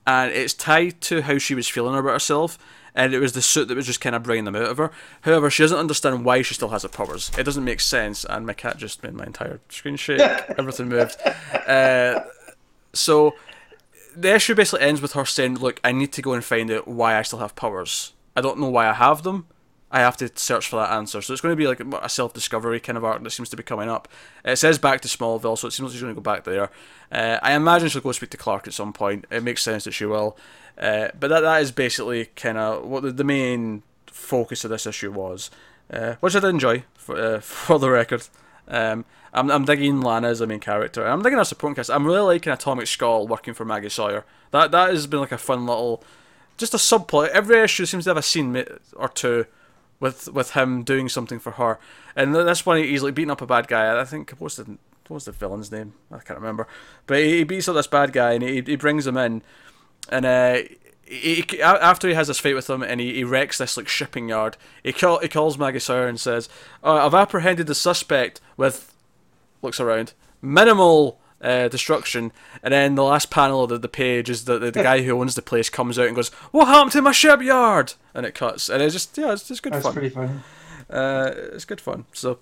[0.07, 2.59] and it's tied to how she was feeling about herself.
[2.95, 4.91] And it was the suit that was just kind of bringing them out of her.
[5.21, 7.31] However, she doesn't understand why she still has her powers.
[7.39, 8.25] It doesn't make sense.
[8.25, 10.21] And my cat just made my entire screen shake.
[10.59, 11.17] Everything moved.
[11.25, 12.25] Uh,
[12.93, 13.37] so
[14.17, 16.89] the issue basically ends with her saying, "Look, I need to go and find out
[16.89, 18.15] why I still have powers.
[18.39, 19.47] I don't know why I have them.
[19.91, 22.81] I have to search for that answer." So it's going to be like a self-discovery
[22.81, 24.09] kind of arc that seems to be coming up.
[24.45, 26.71] It says back to Smallville, so it seems like she's going to go back there.
[27.11, 29.27] Uh, I imagine she'll go speak to Clark at some point.
[29.31, 30.37] It makes sense that she will.
[30.77, 34.87] Uh, but that that is basically kind of what the, the main focus of this
[34.87, 35.51] issue was,
[35.93, 38.29] uh, which I did enjoy for uh, for the record.
[38.69, 41.07] Um, I'm, I'm digging Lana as a main character.
[41.07, 41.91] I'm digging her supporting cast.
[41.91, 44.25] I'm really liking Atomic Skull working for Maggie Sawyer.
[44.51, 46.03] That that has been like a fun little,
[46.59, 47.29] just a subplot.
[47.29, 48.65] Every issue seems to have a scene
[48.95, 49.47] or two
[50.01, 51.79] with with him doing something for her.
[52.15, 53.99] And th- this one, he's like beating up a bad guy.
[53.99, 54.65] I think what's the
[55.07, 55.95] what was the villain's name?
[56.13, 56.67] I can't remember.
[57.07, 59.43] But he, he beats up this bad guy and he, he brings him in,
[60.11, 60.59] and uh,
[61.05, 63.89] he, he- after he has this fight with him and he, he wrecks this like
[63.89, 66.49] shipping yard, he call, he calls Maggie Sawyer and says,
[66.85, 68.95] oh, "I've apprehended the suspect with."
[69.61, 71.19] Looks around, minimal.
[71.41, 72.33] Uh, destruction,
[72.65, 75.21] and then the last panel of the, the page is that the, the guy who
[75.21, 78.69] owns the place comes out and goes, "What happened to my shipyard?" And it cuts,
[78.69, 79.93] and it's just yeah, it's just good That's fun.
[79.93, 80.33] pretty funny.
[80.91, 82.07] Uh, it's good fun.
[82.13, 82.41] So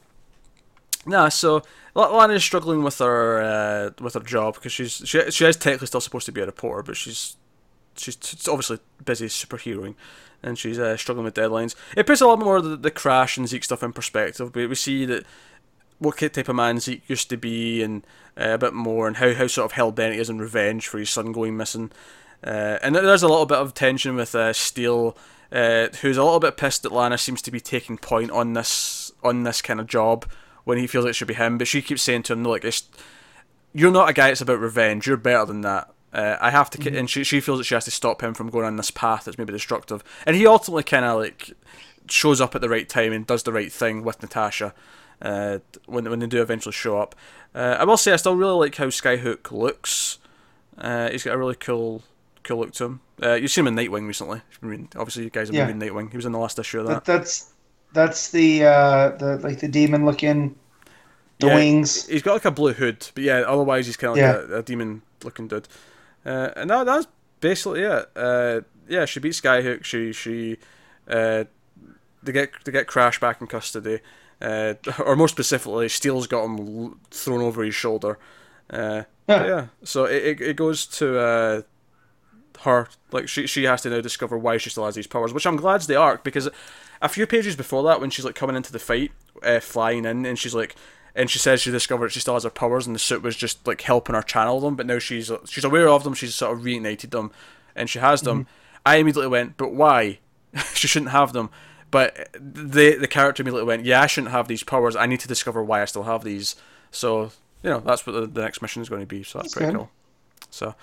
[1.07, 1.63] Nah, so
[1.95, 6.01] Lana's struggling with her uh, with her job because she's she she is technically still
[6.01, 7.37] supposed to be a reporter, but she's
[7.97, 9.95] she's obviously busy superheroing,
[10.43, 11.77] and she's uh, struggling with deadlines.
[11.97, 14.55] It puts a lot more of the, the crash and Zeke stuff in perspective.
[14.55, 15.25] We we see that
[15.99, 18.07] what type of man Zeke used to be, and
[18.39, 20.89] uh, a bit more, and how how sort of hell bent he is in revenge
[20.89, 21.91] for his son going missing.
[22.45, 25.17] Uh, and there's a little bit of tension with uh, Steele,
[25.51, 29.11] uh, who's a little bit pissed that Lana seems to be taking point on this
[29.23, 30.27] on this kind of job
[30.65, 31.59] when he feels it should be him.
[31.59, 32.89] But she keeps saying to him, "No, like it's
[33.73, 35.07] you're not a guy that's about revenge.
[35.07, 37.75] You're better than that." Uh, I have to, ki and she she feels that she
[37.75, 40.05] has to stop him from going on this path that's maybe destructive.
[40.25, 41.53] And he ultimately kind of like
[42.09, 44.73] shows up at the right time and does the right thing with Natasha
[45.23, 47.15] uh, when when they do eventually show up.
[47.55, 50.19] Uh, I will say I still really like how Skyhook looks.
[50.79, 52.03] Uh, he's got a really cool
[52.43, 53.01] cool look to him.
[53.23, 54.43] Uh, you've seen him in Nightwing recently.
[54.61, 55.65] Been reading- Obviously, you guys have Yeah.
[55.67, 56.11] been reading Nightwing.
[56.11, 57.05] He was in the last issue of that.
[57.05, 57.53] That, that's
[57.93, 60.55] that's the uh, the like the demon looking,
[61.41, 62.07] the Yeah, wings.
[62.07, 64.63] He's got like a blue hood, but yeah, otherwise he's kind of like a, a
[64.63, 65.67] demon looking dude.
[66.27, 67.07] Uh, and that, that's
[67.41, 68.11] basically it.
[68.15, 69.83] Uh, yeah, she beats Skyhook.
[69.85, 70.59] She she
[71.09, 71.45] uh,
[72.23, 74.01] they get they get Crash back in custody,
[74.43, 78.19] uh, or more specifically, Steele's got him thrown over his shoulder.
[78.71, 79.47] Uh, Yeah.
[79.47, 81.63] yeah, so it, it, it goes to uh,
[82.63, 85.47] her like she she has to now discover why she still has these powers, which
[85.47, 86.49] I'm glad's the arc because
[87.03, 90.25] a few pages before that when she's like coming into the fight, uh, flying in,
[90.27, 90.75] and she's like.
[91.19, 93.67] And she says she discovered she still has her powers, and the suit was just
[93.67, 94.77] like helping her channel them.
[94.77, 96.13] But now she's she's aware of them.
[96.13, 97.31] She's sort of reignited them,
[97.75, 98.47] and she has them.
[98.85, 100.19] I immediately went, but why?
[100.75, 101.49] she shouldn't have them.
[101.91, 104.97] But the the character immediately went, yeah, I shouldn't have these powers.
[104.97, 106.57] I need to discover why I still have these.
[106.91, 107.31] So
[107.63, 109.23] you know that's what the, the next mission is going to be.
[109.23, 109.79] So that's, That's pretty good.
[109.79, 109.91] cool.
[110.51, 110.75] So,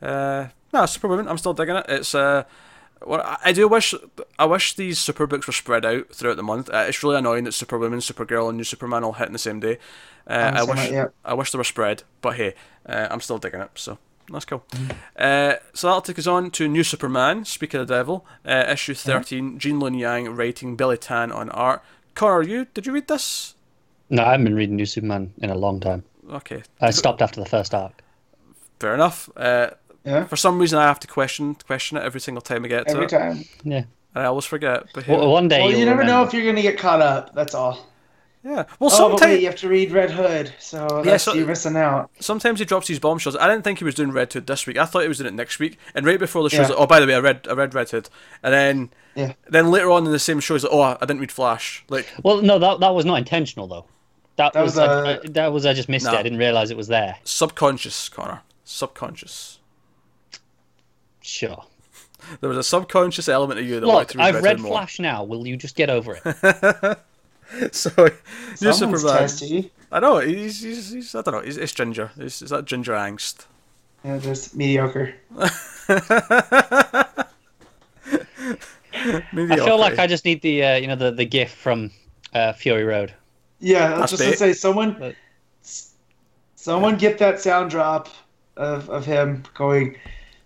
[0.00, 1.28] uh, no, Superwoman.
[1.28, 1.86] I'm still digging it.
[1.88, 2.44] It's uh,
[3.04, 3.94] well, I- do wish
[4.38, 6.70] I wish these super books were spread out throughout the month.
[6.70, 9.60] Uh, it's really annoying that Superwoman, Supergirl, and New Superman all hit in the same
[9.60, 9.78] day.
[10.26, 11.06] Uh, I wish night, yeah.
[11.24, 12.54] I wish they were spread, but hey,
[12.86, 13.70] uh, I'm still digging it.
[13.74, 13.98] So
[14.30, 14.64] that's cool.
[15.18, 17.44] Uh, so that'll take us on to New Superman.
[17.44, 19.58] Speaking of the devil, uh, issue thirteen.
[19.58, 21.82] Gene Luen Yang writing, Billy Tan on art.
[22.14, 23.54] Conner, you did you read this?
[24.10, 26.04] No, I haven't been reading New Superman in a long time.
[26.30, 28.02] Okay, I stopped after the first arc.
[28.78, 29.28] fair enough.
[29.36, 29.70] Uh,
[30.04, 32.86] Yeah, for some reason, I have to question question it every single time I get
[32.86, 33.10] to every it.
[33.10, 33.44] time.
[33.64, 33.84] Yeah.
[34.14, 34.84] And I always forget.
[34.92, 37.34] But Well, one day Well, you'll you never know if you're gonna get caught up.
[37.34, 37.78] That's all.
[38.44, 38.64] Yeah.
[38.80, 41.76] Well, oh, sometimes you have to read Red Hood, so Yeah, that's, so- you're missing
[41.76, 42.10] out.
[42.18, 43.36] sometimes he drops these bombshells.
[43.36, 44.76] I didn't think he was doing Red Hood this week.
[44.78, 45.78] I thought he was doing it next week.
[45.94, 46.68] And right before the show, Yeah.
[46.68, 48.08] like, "Oh, by the way, I read I read Red Hood."
[48.42, 49.34] And then Yeah.
[49.48, 52.08] then later on in the same show, he's like, "Oh, I didn't read Flash." Like,
[52.24, 53.84] Well, no, that that was not intentional though.
[54.36, 56.14] That, That was, was, I, uh, I- that was I just missed No.
[56.14, 56.18] it.
[56.18, 57.18] I didn't realize it was there.
[57.22, 58.40] subconscious, Conner.
[58.64, 59.60] Subconscious.
[61.20, 61.64] Sure.
[62.40, 64.56] There was a subconscious element of you that wanted Look, to read I've Red read
[64.56, 64.72] Hood more.
[64.72, 65.22] Flash now.
[65.24, 66.98] Will you just get over it?
[67.72, 69.18] so, New Someone's Superman.
[69.18, 69.70] testy.
[69.90, 71.40] I know he's, he's, he's I don't know.
[71.40, 72.10] He's, it's ginger.
[72.16, 73.46] It's, it's that ginger angst.
[74.04, 75.14] Yeah, just mediocre.
[75.38, 75.48] I
[79.32, 81.90] feel like I just need the uh, you know the the gif from
[82.34, 83.12] uh, Fury Road.
[83.60, 85.14] Yeah, I was just gonna say someone, But-
[86.56, 88.08] someone get that sound drop
[88.56, 89.96] of of him going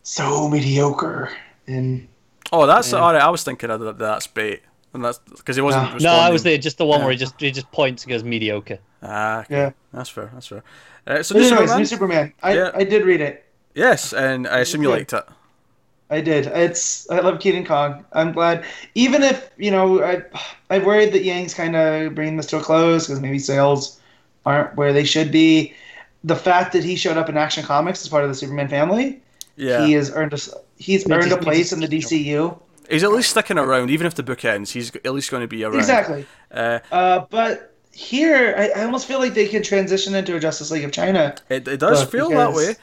[0.03, 1.31] so mediocre
[1.67, 2.07] and
[2.53, 2.99] Oh, that's Yeah.
[2.99, 3.21] all right.
[3.21, 3.99] I was thinking of that.
[3.99, 4.63] That's bait,
[4.97, 6.01] and that's because he wasn't.
[6.03, 6.13] No.
[6.13, 6.59] No, I was there.
[6.59, 7.05] just the one Yeah.
[7.07, 8.79] where he just he just points and goes mediocre.
[9.03, 9.55] Ah, okay.
[9.55, 9.71] yeah.
[9.93, 10.31] That's fair.
[10.35, 10.65] That's fair.
[11.07, 11.79] Uh, so, New anyways, Superman?
[11.79, 12.33] New Superman.
[12.43, 12.71] I Yeah.
[12.75, 13.45] I did read it.
[13.75, 14.99] Yes, and I assume you Okay.
[15.01, 15.25] liked it.
[16.11, 16.47] I did.
[16.47, 18.05] It's I love Kenan Kong.
[18.13, 18.65] I'm glad,
[18.95, 20.23] even if you know I
[20.71, 24.01] I'm worried that Yang's kind of bringing this to a close because maybe sales
[24.45, 25.75] aren't where they should be.
[26.25, 29.21] The fact that he showed up in Action Comics as part of the Superman family,
[29.57, 32.57] Yeah, he has earned a s- he's earned a place in the DCU.
[32.91, 34.73] He's at least sticking around, even if the book ends.
[34.73, 35.79] He's at least going to be around.
[35.79, 36.27] Exactly.
[36.53, 40.71] Uh, Uh, but here, I, I almost feel like they could transition into a Justice
[40.71, 41.35] League of China.
[41.49, 42.75] it, it does Look, feel that way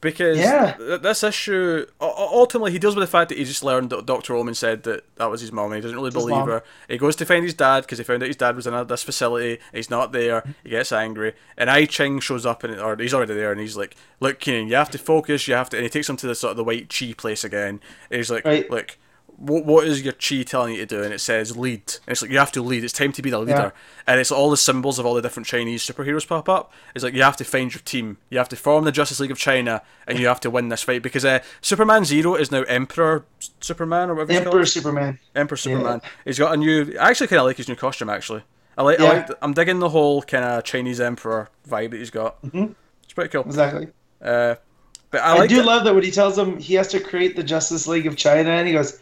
[0.00, 0.74] because Yeah.
[0.74, 3.90] th- this issue u- u- ultimately he deals with the fact that he just learned
[3.90, 5.66] that Doctor Omen said that that was his mom.
[5.72, 6.48] And he doesn't really his believe mom.
[6.48, 6.62] her.
[6.88, 8.84] He goes to find his dad because he found out his dad was in a,
[8.84, 9.58] this facility.
[9.72, 10.44] He's not there.
[10.62, 13.76] He gets angry, and I Ching shows up and or he's already there, and he's
[13.76, 15.48] like, "Look, Kenan, you have to focus.
[15.48, 17.42] You have to." And he takes him to the sort of the white chi place
[17.44, 17.80] again.
[18.10, 18.70] And he's like, Right.
[18.70, 18.96] "Look."
[19.40, 21.02] What, what is your chi telling you to do?
[21.02, 21.82] And it says lead.
[22.06, 22.82] And it's like you have to lead.
[22.82, 23.72] It's time to be the leader.
[24.04, 26.72] And it's all the symbols of all the different Chinese superheroes pop up.
[26.94, 28.16] It's like you have to find your team.
[28.30, 30.82] You have to form the Justice League of China, and you have to win this
[30.82, 33.26] fight because uh, Superman Zero is now Emperor
[33.60, 34.66] Superman or whatever Emperor.
[34.66, 35.18] Superman.
[35.36, 36.00] Emperor Superman.
[36.24, 36.96] He's got a new.
[37.00, 38.10] I actually kind of like his new costume.
[38.10, 38.42] Actually,
[38.76, 38.98] I like.
[38.98, 39.12] I Yeah.
[39.12, 39.30] like.
[39.40, 42.42] I'm digging the whole kind of Chinese Emperor vibe that he's got.
[42.42, 42.74] Mhm.
[43.04, 43.42] It's pretty cool.
[43.44, 43.86] Exactly.
[44.20, 44.56] Uh,
[45.12, 45.48] but I I, like.
[45.48, 48.06] do it- love that when he tells him he has to create the Justice League
[48.08, 48.98] of China, and he goes,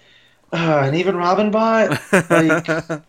[0.53, 1.91] uh, and even Robin bot.
[2.13, 2.67] Like,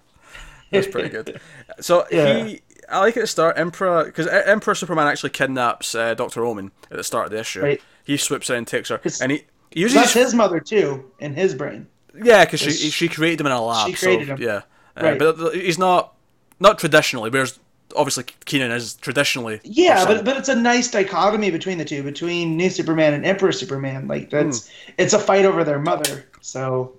[0.72, 1.39] That's pretty good.
[1.80, 2.43] So Yeah.
[2.45, 6.72] he, I like at the start Emperor because Emperor Superman actually kidnaps uh, Doctor Omen
[6.91, 7.61] at the start of the issue.
[7.61, 7.81] Right.
[8.03, 11.34] He swoops in and takes her, and he, he uses That's his, mother too, in
[11.34, 11.88] his brain.
[12.23, 13.88] yeah, because she she created him in a lab.
[13.89, 14.41] She created so, him.
[14.41, 14.61] Yeah,
[14.95, 15.19] uh, Right.
[15.19, 16.14] but he's not
[16.61, 17.30] not traditionally.
[17.30, 17.59] Whereas
[17.95, 19.59] obviously Kenan is traditionally.
[19.65, 23.51] Yeah, but but it's a nice dichotomy between the two, between New Superman and Emperor
[23.51, 24.07] Superman.
[24.07, 24.91] Like that's Hmm.
[24.97, 26.26] it's a fight over their mother.
[26.39, 26.97] So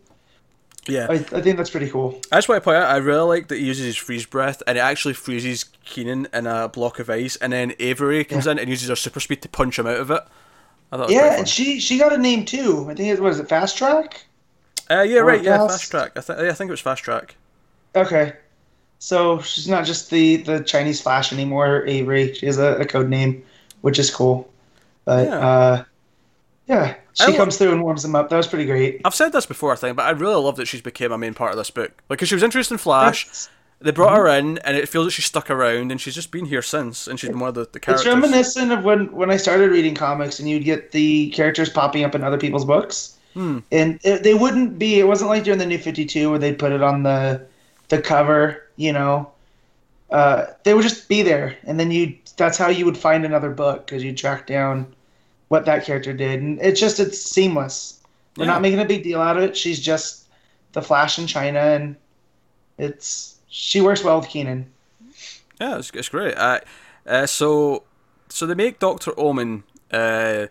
[0.88, 2.20] yeah, I, I think that's pretty cool.
[2.32, 4.62] I just want to point out, I really like that he uses his freeze breath,
[4.66, 8.58] and it actually freezes Kenan in a block of ice, and then Avery comes in
[8.58, 10.22] and uses her super speed to punch him out of it.
[10.90, 12.86] I thought it Yeah, and she she got a name too.
[12.90, 14.24] I think it was it Fast Track.
[14.90, 16.12] Uh, yeah, or right, yeah, fast- fast track.
[16.16, 17.36] I, th- yeah, I think it was fast track.
[17.94, 18.32] Okay,
[18.98, 21.84] so she's not just the the Chinese Flash anymore.
[21.86, 23.44] Avery, she has a, a code name,
[23.82, 24.48] which is cool.
[25.04, 25.38] But Yeah.
[25.38, 25.84] uh,
[26.68, 26.94] yeah,
[27.26, 28.28] she lo- comes through and warms them up.
[28.30, 29.00] That was pretty great.
[29.04, 31.34] I've said this before, I think, but I really love that she's became a main
[31.34, 31.92] part of this book.
[32.08, 33.48] Like, cause she was interested in Flash,
[33.80, 36.46] they brought her in, and it feels that she's stuck around, and she's just been
[36.46, 38.06] here since, and she's been one of the, the It's characters.
[38.06, 42.14] reminiscent of when when I started reading comics, and you'd get the characters popping up
[42.14, 43.58] in other people's books, Hmm.
[43.70, 44.98] and it, they wouldn't be.
[44.98, 47.40] It wasn't like during the New Fifty Two where they'd put it on the
[47.88, 48.64] the cover.
[48.76, 49.30] You know,
[50.10, 52.16] uh, they would just be there, and then you.
[52.36, 54.86] That's how you would find another book because you track down
[55.48, 58.00] what that character did, and it's just it's seamless.
[58.36, 58.52] We're Yeah.
[58.52, 59.56] not making a big deal out of it.
[59.56, 60.26] She's just
[60.72, 61.96] the Flash in China, and
[62.76, 64.70] it's she works well with Kenan.
[65.60, 66.36] Yeah, it's, it's great.
[66.36, 66.60] Uh,
[67.06, 67.82] uh, so,
[68.28, 69.64] so they make Doctor Omen.
[69.90, 70.46] Uh,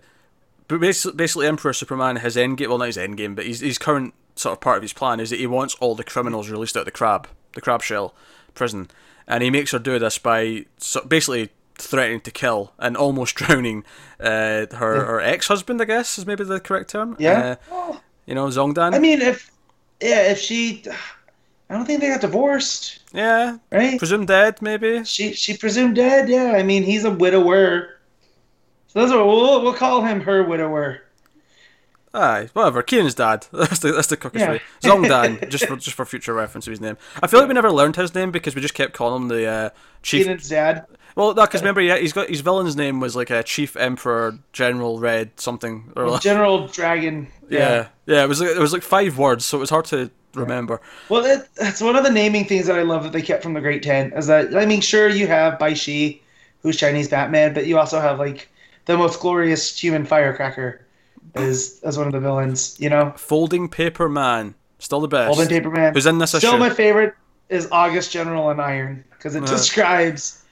[0.67, 2.69] basically, basically, Emperor Superman his end game.
[2.69, 5.19] Well, not his end game, but his his current sort of part of his plan
[5.19, 8.13] is that he wants all the criminals released out of the crab, the crab shell
[8.53, 8.89] prison,
[9.27, 13.83] and he makes her do this by so basically threatening to kill and almost drowning
[14.19, 15.81] uh, her, her ex husband.
[15.81, 17.15] I guess is maybe the correct term.
[17.19, 17.55] Yeah.
[17.71, 18.93] Uh, you know, Zongdan.
[18.93, 19.51] I mean, if
[20.01, 20.83] yeah, if she,
[21.69, 23.97] I don't think they got divorced, yeah, right?
[23.97, 25.03] presumed dead, maybe.
[25.05, 26.29] She she presumed dead.
[26.29, 27.99] Yeah, I mean he's a widower,
[28.87, 31.01] so that's what we'll we'll call him her widower.
[32.13, 32.81] Aye, whatever.
[32.81, 33.45] Kenan's dad.
[33.53, 34.51] That's the that's the quickest Yeah.
[34.53, 34.61] way.
[34.81, 36.97] Zongdan, just for just for future reference of his name.
[37.21, 39.45] I feel like we never learned his name because we just kept calling him the
[39.45, 39.69] uh,
[40.01, 40.25] chief.
[40.25, 40.85] Kenan's dad.
[41.17, 44.37] Well, no, because remember, yeah, he's got his villain's name was like a Chief Emperor
[44.53, 47.27] General Red something or like, General Dragon.
[47.49, 48.23] yeah, yeah.
[48.23, 50.79] It was like, it was like five words, so it was hard to remember.
[51.09, 53.53] Well, it, that's one of the naming things that I love that they kept from
[53.55, 54.13] the Great Ten.
[54.13, 56.21] Is that I mean, sure you have Bai Shi,
[56.61, 58.47] who's Chinese Batman, but you also have like
[58.85, 60.85] the most glorious human firecracker,
[61.33, 62.77] as as one of the villains.
[62.79, 65.33] You know, Folding Paper Man, still the best.
[65.33, 65.95] Folding Paper Man.
[65.95, 66.59] Who's in this Still, issue?
[66.59, 67.15] my favorite
[67.49, 69.47] is August General and Iron because it Uh.
[69.47, 70.43] describes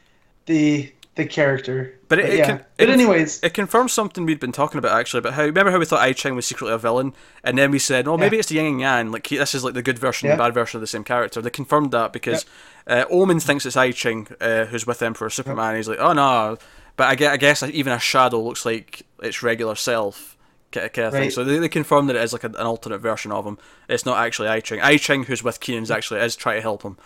[0.45, 1.93] the the character.
[2.09, 2.45] But it- it yeah.
[2.45, 5.79] can- but anyways, It confirms something we'd been talking about actually, about how remember how
[5.79, 8.39] we thought I Ching was secretly a villain, and then we said, oh, maybe Yeah.
[8.41, 9.11] it's the yin and yang.
[9.13, 10.33] Like this is like the good version, Yeah.
[10.33, 11.41] and the bad version of the same character.
[11.41, 12.45] They confirmed that because
[12.85, 15.77] uh, Omen thinks it's I Ching uh, who's with Emperor Superman.
[15.77, 16.57] He's like, oh no,
[16.97, 20.33] but I guess, I guess even a shadow looks like its regular self.
[20.73, 21.21] Kind of thing.
[21.21, 21.31] Right.
[21.31, 23.57] So they, they confirmed that it is like a, an alternate version of him.
[23.87, 24.81] It's not actually I Ching.
[24.81, 26.97] I Ching, who's with Kenan's, actually is trying to help him.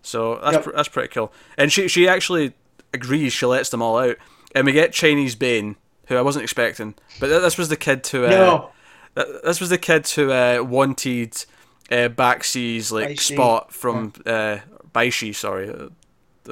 [0.00, 0.64] So that's Yep.
[0.64, 1.30] pr- that's pretty cool.
[1.58, 2.54] And she she actually
[2.92, 3.32] agrees.
[3.32, 4.16] She lets them all out,
[4.54, 6.94] and we get Chinese Bane, who I wasn't expecting.
[7.20, 8.70] But th- this was the kid who uh, no,
[9.14, 11.44] th- this was the kid who uh, wanted
[11.90, 13.34] uh, Baxi's like Baishi.
[13.34, 14.58] spot from uh,
[14.94, 15.34] Baishi.
[15.34, 15.90] Sorry, have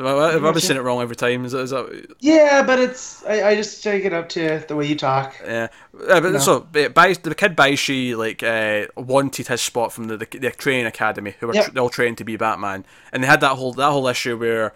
[0.05, 1.47] I, have I been saying it wrong every time?
[1.47, 4.77] Is that, is that yeah, but it's I, I just take it up to the
[4.77, 5.35] way you talk.
[5.43, 5.69] yeah,
[6.09, 6.39] uh, but No.
[6.39, 10.85] so Bai- the kid Baishi like uh, wanted his spot from the the, the training
[10.87, 11.79] academy, who were Yep.
[11.79, 14.75] all trained to be Batman, and they had that whole that whole issue where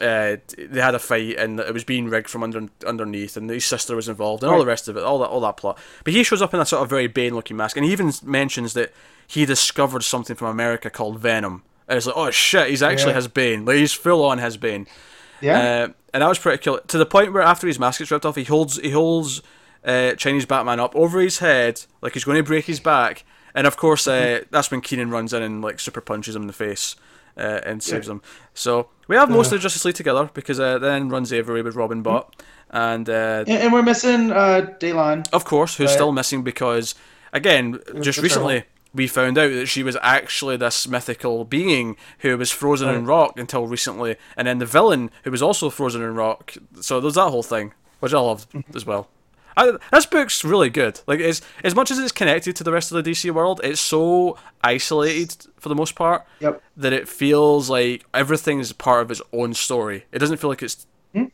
[0.00, 3.64] uh, they had a fight and it was being rigged from under underneath, and his
[3.64, 5.78] sister was involved, and all the rest of it, all that all that plot.
[6.04, 8.12] But he shows up in a sort of very Bane looking mask, and he even
[8.24, 8.92] mentions that
[9.26, 11.62] he discovered something from America called Venom.
[11.88, 13.16] And it's like, oh shit, he's actually Yeah.
[13.16, 13.64] his Bane.
[13.64, 14.86] Like he's full on has Bane.
[15.40, 16.78] Yeah, Uh, and that was pretty cool.
[16.86, 19.42] To the point where after his mask gets ripped off, he holds he holds
[19.84, 23.24] uh, Chinese Batman up over his head like he's going to break his back.
[23.54, 26.46] And of course, uh, that's when Kenan runs in and like super punches him in
[26.46, 26.94] the face
[27.36, 28.22] uh, and saves them.
[28.54, 31.74] So we have most of the Justice League together because uh, then runs Avery with
[31.76, 32.34] Robin Bot,
[32.70, 35.28] and uh, and, and we're missing uh, Deilan.
[35.32, 36.94] of course, who's still missing because,
[37.32, 38.68] again, just recently turtle.
[38.94, 43.38] we found out that she was actually this mythical being who was frozen in rock
[43.38, 46.54] until recently, and then the villain who was also frozen in rock.
[46.80, 48.76] So there's that whole thing, which I loved Mm-hmm.
[48.76, 49.08] as well.
[49.56, 51.00] I, this book's really good.
[51.06, 53.80] Like, it's, as much as it's connected to the rest of the DC world, it's
[53.80, 56.62] so isolated for the most part Yep.
[56.76, 60.04] that it feels like everything is part of its own story.
[60.12, 61.24] It doesn't feel like it's Hmm?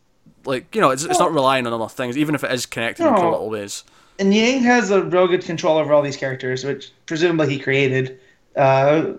[0.45, 3.07] like you know, it's, it's not relying on other things, even if it is connected
[3.07, 3.21] in No.
[3.21, 3.85] cool little ways.
[4.19, 8.19] And Yang has a real good control over all these characters, which presumably he created.
[8.57, 9.13] Uh,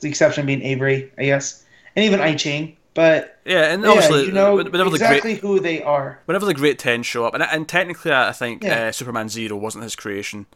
[0.00, 1.64] the exception being Avery, I guess,
[1.96, 2.75] and even I Ching.
[2.96, 6.18] But Yeah, and yeah, obviously, you know exactly the great who they are.
[6.24, 8.86] whenever the Great Ten show up, and and technically, I think Yeah.
[8.88, 10.46] uh, Superman Zero wasn't his creation.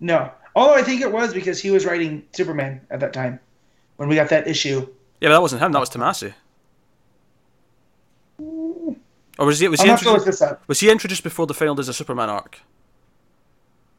[0.00, 3.38] No, although I think it was because he was writing Superman at that time
[3.96, 4.88] when we got that issue.
[5.20, 5.72] Yeah, but that wasn't him.
[5.72, 6.32] That was Tomasi.
[9.38, 9.68] Or was he?
[9.68, 10.62] Was he, gonna have to look introduced, this up.
[10.66, 12.58] was he introduced before the final days of Superman arc?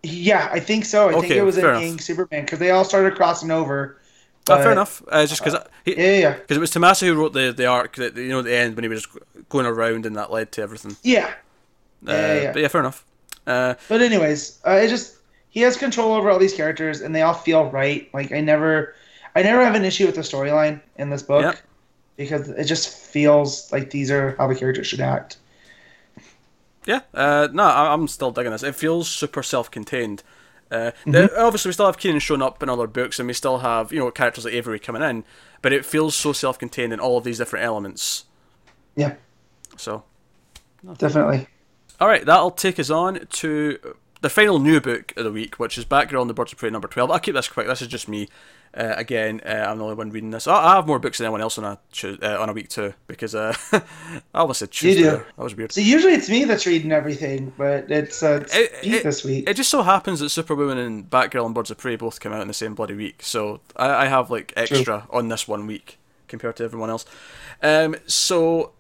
[0.02, 1.10] Yeah, I think so.
[1.10, 1.80] I think Okay, it was in.
[1.80, 4.01] King Superman because they all started crossing over.
[4.50, 5.04] Ah, fair but- enough.
[5.08, 6.34] Uh, just because Yeah, yeah, yeah.
[6.34, 8.76] because it was Tomasi who wrote the the arc that you know at the end
[8.76, 9.08] when he was
[9.50, 10.96] going around and that led to everything.
[11.04, 11.26] Yeah.
[12.08, 12.52] Uh, Yeah, yeah, yeah.
[12.54, 13.06] But yeah, fair enough.
[13.46, 15.16] Uh, But anyways, uh, it just
[15.50, 18.10] he has control over all these characters, and they all feel right.
[18.14, 18.96] Like I never,
[19.36, 21.58] I never have an issue with the storyline in this book Yep.
[22.18, 25.38] because it just feels like these are how the characters should act.
[26.86, 28.64] Yeah, uh, no, I- I'm still digging this.
[28.64, 30.24] It feels super self-contained.
[30.72, 31.12] Uh, Mm-hmm.
[31.12, 33.92] the- obviously, we still have Kenan showing up in other books, and we still have
[33.92, 35.24] you know characters like Avery coming in,
[35.62, 38.26] but it feels so self-contained in all of these different elements.
[38.96, 39.16] Yeah,
[39.78, 40.04] So,
[40.98, 41.48] definitely.
[42.00, 45.78] all right, that'll take us on to the final new book of the week, which
[45.78, 47.10] is Batgirl on the Birds of Prey number twelve.
[47.12, 47.68] I'll keep this quick.
[47.68, 48.28] This is just me.
[48.74, 50.48] Uh, again, uh, I'm the only one reading this.
[50.48, 52.70] I, I have more books than anyone else on a Tues- uh, on a week
[52.70, 53.82] too because uh, I
[54.34, 55.02] almost said Tuesday.
[55.04, 55.10] do.
[55.18, 55.74] That was weird.
[55.74, 59.50] So usually it's me that's reading everything, but it's, uh, it's It- it- this week.
[59.50, 62.42] It just so happens that Superwoman and Batgirl and Birds of Prey both came out
[62.42, 65.98] in the same bloody week, so I, I have like extra on this one week
[66.30, 67.04] compared to everyone else.
[67.62, 68.72] Um, so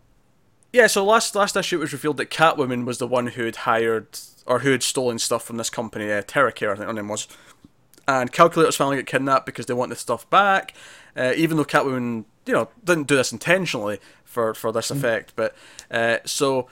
[0.72, 3.57] yeah, so last last issue it was revealed that Catwoman was the one who had
[3.57, 4.07] hired
[4.45, 7.27] or who had stolen stuff from this company, uh, TerraCare, I think her name was.
[8.07, 10.73] And Calculators finally get kidnapped because they want the stuff back,
[11.15, 15.34] uh, even though Catwoman, you know, didn't do this intentionally for for this effect.
[15.36, 15.56] But
[15.90, 16.68] uh, so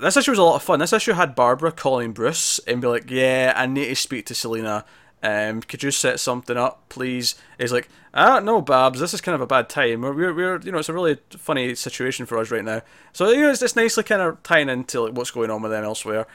[0.00, 0.78] this issue was a lot of fun.
[0.78, 4.34] This issue had Barbara calling Bruce and be like, "Yeah, I need to speak to
[4.34, 4.84] Selina.
[5.22, 9.00] Um, could you set something up, please?" He's like, "I don't know, Babs.
[9.00, 10.02] This is kind of a bad time.
[10.02, 12.82] We're, we're, we're you know, it's a really funny situation for us right now.
[13.12, 15.72] So you know, it's, it's nicely kind of tying into like what's going on with
[15.72, 16.26] them elsewhere."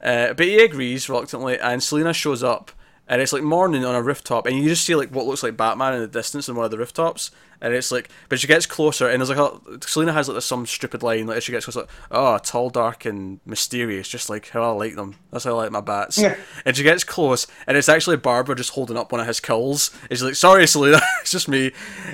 [0.00, 2.70] Uh, but he agrees reluctantly, and Selina shows up,
[3.08, 5.56] and it's like morning on a rooftop, and you just see like what looks like
[5.56, 7.30] Batman in the distance on one of the rooftops,
[7.60, 10.44] and it's like, but she gets closer, and there's like a Selina has like this,
[10.44, 14.30] some stupid line, like as she gets closer, like, oh, tall, dark, and mysterious, just
[14.30, 15.16] like how I like them.
[15.30, 16.18] That's how I like my bats.
[16.18, 16.36] Yeah.
[16.64, 19.90] And she gets close, and it's actually Barbara just holding up one of his culls.
[20.02, 21.72] And she's like, sorry, Selina, it's just me.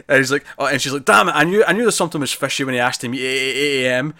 [0.08, 2.20] And he's like, oh, and she's like, damn it, I knew, I knew there's something
[2.20, 4.14] was fishy when he asked him 8 a.m.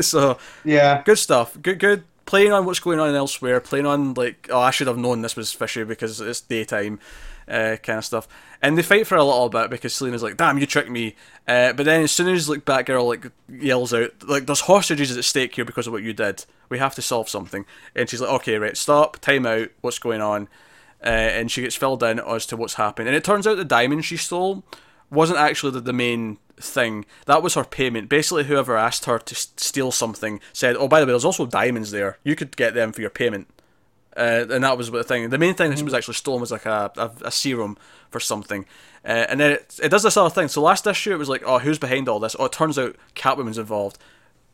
[0.00, 1.02] so yeah.
[1.02, 1.56] good stuff.
[1.60, 2.04] Good, good.
[2.26, 3.60] Playing on what's going on elsewhere.
[3.60, 6.98] Playing on like, oh, I should have known this was fishy because it's daytime,
[7.48, 8.28] uh, kind of stuff.
[8.60, 11.14] And they fight for a little bit because Selina's like, "Damn, you tricked me."
[11.46, 15.24] Uh, but then as soon as like Batgirl like yells out, like, "There's hostages at
[15.24, 16.44] stake here because of what you did.
[16.68, 19.68] We have to solve something." And she's like, "Okay, right, stop, time out.
[19.80, 20.48] What's going on?"
[21.04, 23.08] Uh, and she gets filled in as to what's happened.
[23.08, 24.64] And it turns out the diamond she stole
[25.10, 27.04] wasn't actually the, the main thing.
[27.26, 28.08] That was her payment.
[28.08, 31.90] Basically, whoever asked her to steal something said, "Oh, by the way, there's also diamonds
[31.90, 32.18] there.
[32.24, 33.48] You could get them for your payment."
[34.16, 35.28] Uh, and that was the thing.
[35.28, 37.76] The main thing that was actually stolen was like a, a, a serum
[38.08, 38.64] for something.
[39.04, 40.48] Uh, and then it, it does this other thing.
[40.48, 42.34] So last issue it was like, oh, who's behind all this?
[42.38, 43.98] Oh, it turns out Catwoman's involved.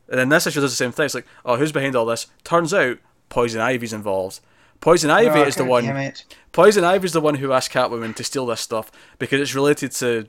[0.08, 1.04] And then this issue does the same thing.
[1.04, 2.26] It's like, oh, who's behind all this?
[2.42, 2.98] Turns out
[3.28, 4.40] Poison Ivy's involved.
[4.80, 5.84] Poison Ivy Oh, is the one.
[6.50, 10.26] Poison Ivy's the one who asked Catwoman to steal this stuff because it's related to.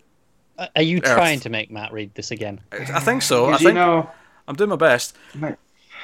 [0.57, 1.03] Uh, Are you Earth.
[1.15, 2.59] trying to make Matt read this again?
[2.71, 3.47] I think so.
[3.47, 4.09] I think you know,
[4.47, 5.17] I'm doing my best.
[5.35, 5.57] my-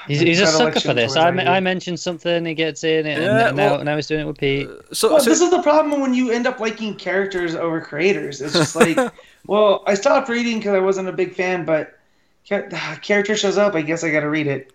[0.08, 1.18] He's, he's a sucker for this.
[1.18, 4.08] I, me- I mentioned something, he gets in it, and Yeah, now, well- now he's
[4.08, 4.68] doing it with Pete.
[4.94, 8.42] So, Well, so this is the problem when you end up liking characters over creators.
[8.42, 8.98] It's just like,
[9.46, 12.00] well, I stopped reading because I wasn't a big fan, but
[12.46, 13.76] character shows up.
[13.76, 14.72] I guess I got to read it.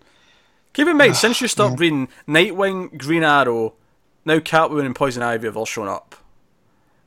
[0.75, 3.73] keep in mind, since you stopped reading Nightwing, Green Arrow,
[4.27, 6.15] now Catwoman and Poison Ivy have all shown up.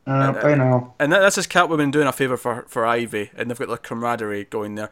[0.07, 0.93] Uh, I know.
[0.99, 3.77] And that, that's just Catwoman doing a favour for for Ivy, and they've got the
[3.77, 4.89] camaraderie going there.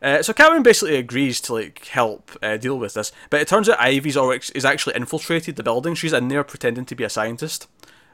[0.00, 3.68] Uh, so Catwoman basically agrees to like help uh, deal with this, but it turns
[3.68, 5.94] out Ivy's already is actually infiltrated the building.
[5.94, 7.66] She's in there pretending to be a scientist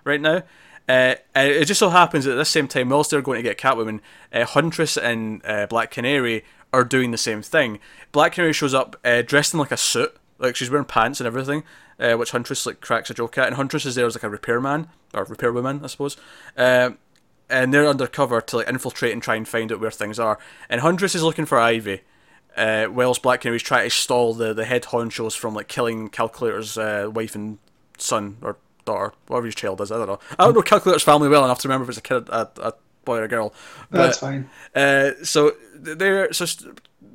[0.05, 0.43] right now.
[0.87, 3.43] Uh, and it just so happens that at the same time, whilst they're going to
[3.43, 4.01] get Catwoman,
[4.33, 6.45] uh, Huntress and uh, Black Canary
[6.75, 7.79] are doing the same thing.
[8.13, 11.27] Black Canary shows up uh, dressed in like a suit, like she's wearing pants and
[11.27, 11.65] everything,
[11.99, 13.47] uh, which Huntress like cracks a joke at.
[13.47, 16.17] And Huntress is there as like a repairman or repairwoman, I suppose.
[16.57, 16.99] Um,
[17.51, 20.39] and they're undercover to like infiltrate and try and find out where things are.
[20.69, 22.01] And Huntress is looking for Ivy,
[22.57, 26.79] uh, whilst Black Canary's trying to stall the, the head honchos from like killing Calculator's
[26.79, 27.59] uh, wife and
[27.99, 29.93] son or daughter, whatever his child is.
[29.93, 30.19] I don't know.
[30.39, 32.73] I don't know Calculator's family well enough to remember if it's a kid, a, a
[33.05, 33.53] boy or a girl.
[33.91, 34.49] But, That's fine.
[34.75, 36.47] uh, so they're so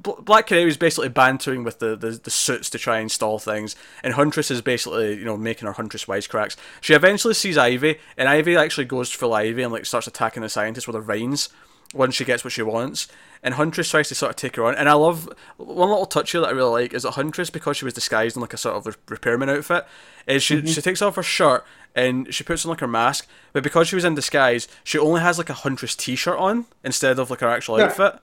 [0.01, 3.75] Black Canary is basically bantering with the, the the suits to try and stall things,
[4.03, 6.55] and Huntress is basically you know making her Huntress wisecracks.
[6.81, 10.49] She eventually sees Ivy, and Ivy actually goes full Ivy and like starts attacking the
[10.49, 11.49] scientists with her vines.
[11.91, 13.07] when she gets what she wants.
[13.41, 14.75] And Huntress tries to sort of take her on.
[14.75, 15.27] And I love
[15.57, 18.35] one little touch here that I really like is that Huntress, because she was disguised
[18.37, 19.87] in like a sort of repairman outfit,
[20.27, 20.67] is she, mm-hmm.
[20.67, 21.65] she takes off her shirt
[21.95, 23.27] and she puts on like her mask.
[23.53, 26.67] But because she was in disguise, she only has like a Huntress t shirt on
[26.83, 27.85] instead of like her actual Yeah.
[27.85, 28.19] outfit.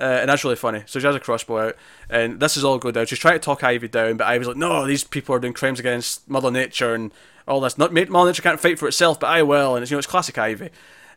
[0.00, 0.82] Uh, and that's really funny.
[0.86, 1.76] So she has a crossbow out,
[2.08, 3.06] and this is all go down.
[3.06, 5.78] She's trying to talk Ivy down, but Ivy's like, "No, these people are doing crimes
[5.78, 7.12] against Mother Nature and
[7.46, 7.76] all this.
[7.76, 10.06] Not Mother Nature can't fight for itself, but I will." And it's you know it's
[10.06, 10.70] classic Ivy,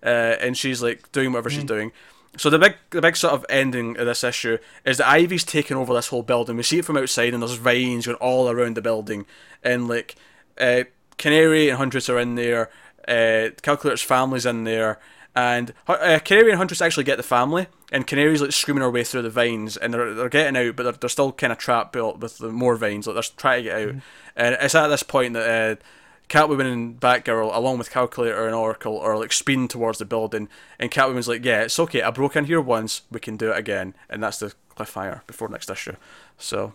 [0.04, 1.94] uh, and she's like doing whatever she's doing.
[2.36, 5.78] So the big the big sort of ending of this issue is that Ivy's taken
[5.78, 6.58] over this whole building.
[6.58, 9.26] We see it from outside, and there's vines going all around the building,
[9.64, 10.16] and like
[10.60, 10.84] uh,
[11.18, 12.70] Canary and Huntress are in there.
[13.08, 15.00] Uh, Calculator's family's in there,
[15.36, 19.06] and uh, Canary and Huntress actually get the family, and Canary's like screaming her way
[19.06, 21.94] through the vines, and they're, they're getting out, but they're, they're still kind of trapped
[21.94, 23.08] built with the more vines.
[23.08, 23.96] Like they're trying to get out,
[24.36, 25.80] and it's at this point that.
[25.80, 25.84] Uh,
[26.30, 30.48] Catwoman and Batgirl, along with Calculator and Oracle, are like speeding towards the building,
[30.80, 32.02] and Catwoman's like, "Yeah, it's okay.
[32.02, 33.02] I broke in here once.
[33.12, 35.96] We can do it again." And that's the cliffhanger before next issue.
[36.38, 36.74] So,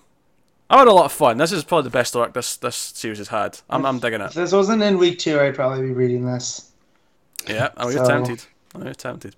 [0.69, 1.39] I had a lot of fun.
[1.39, 3.59] This is probably the best arc this this series has had.
[3.71, 4.35] I'm I'm digging If it.
[4.35, 6.71] this wasn't in week two, I'd probably be reading this.
[7.49, 8.45] Yeah, I know you're So- tempted.
[8.75, 9.35] I know you're tempted.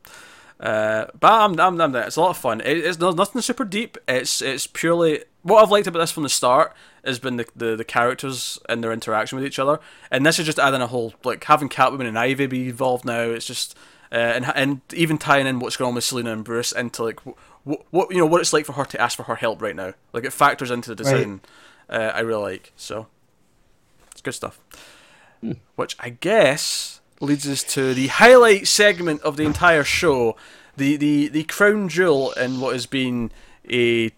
[0.60, 2.06] Uh, but I'm, I'm, I'm there.
[2.06, 2.60] It's a lot of fun.
[2.60, 3.96] It, it's no- nothing super deep.
[4.06, 7.76] It's it's purely what I've liked about this from the start has been the, the,
[7.76, 9.80] the characters and their interaction with each other.
[10.10, 13.22] And this is just adding a whole like having Catwoman and Ivy be involved now.
[13.22, 13.74] It's just
[14.12, 17.20] uh, and and even tying in what's going on with Selina and Bruce into like
[17.64, 19.76] what, what you know what it's like for her to ask for her help right
[19.76, 19.94] now.
[20.12, 21.40] Like it factors into the design.
[21.88, 23.06] Uh, I really like so.
[24.12, 24.60] It's good stuff.
[25.76, 30.36] Which I guess leads us to the highlight segment of the entire show,
[30.76, 33.30] the the the crown jewel in what has been
[33.70, 34.10] a you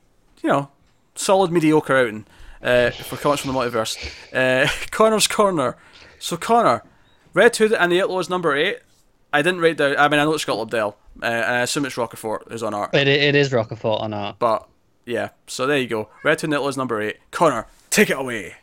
[0.44, 0.70] know
[1.14, 2.26] solid mediocre outing
[2.62, 3.96] uh, for comics from the multiverse.
[4.32, 5.76] Uh, Connor's corner.
[6.18, 6.84] So Connor,
[7.34, 8.78] Red Hood and the Outlaws number eight.
[9.32, 9.96] I didn't write down.
[9.96, 12.74] I mean, I know it's Scott Lobdell, uh, and I assume it's Rocafort who's on
[12.74, 12.94] art.
[12.94, 14.36] It, it is Rocafort on art.
[14.38, 14.68] But
[15.04, 16.08] yeah, so there you go.
[16.22, 17.16] Red Hood and the Outlaws number eight.
[17.30, 18.56] Connor, take it away.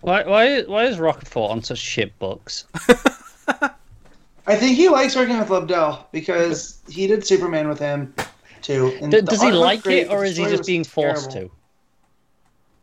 [0.00, 2.64] Why, why, why is Rocafort on such shit books?
[4.46, 8.14] I think he likes working with Lobdell because he did Superman with him
[8.62, 8.96] too.
[9.00, 11.50] and D- does he like great, it, or is he just being forced terrible.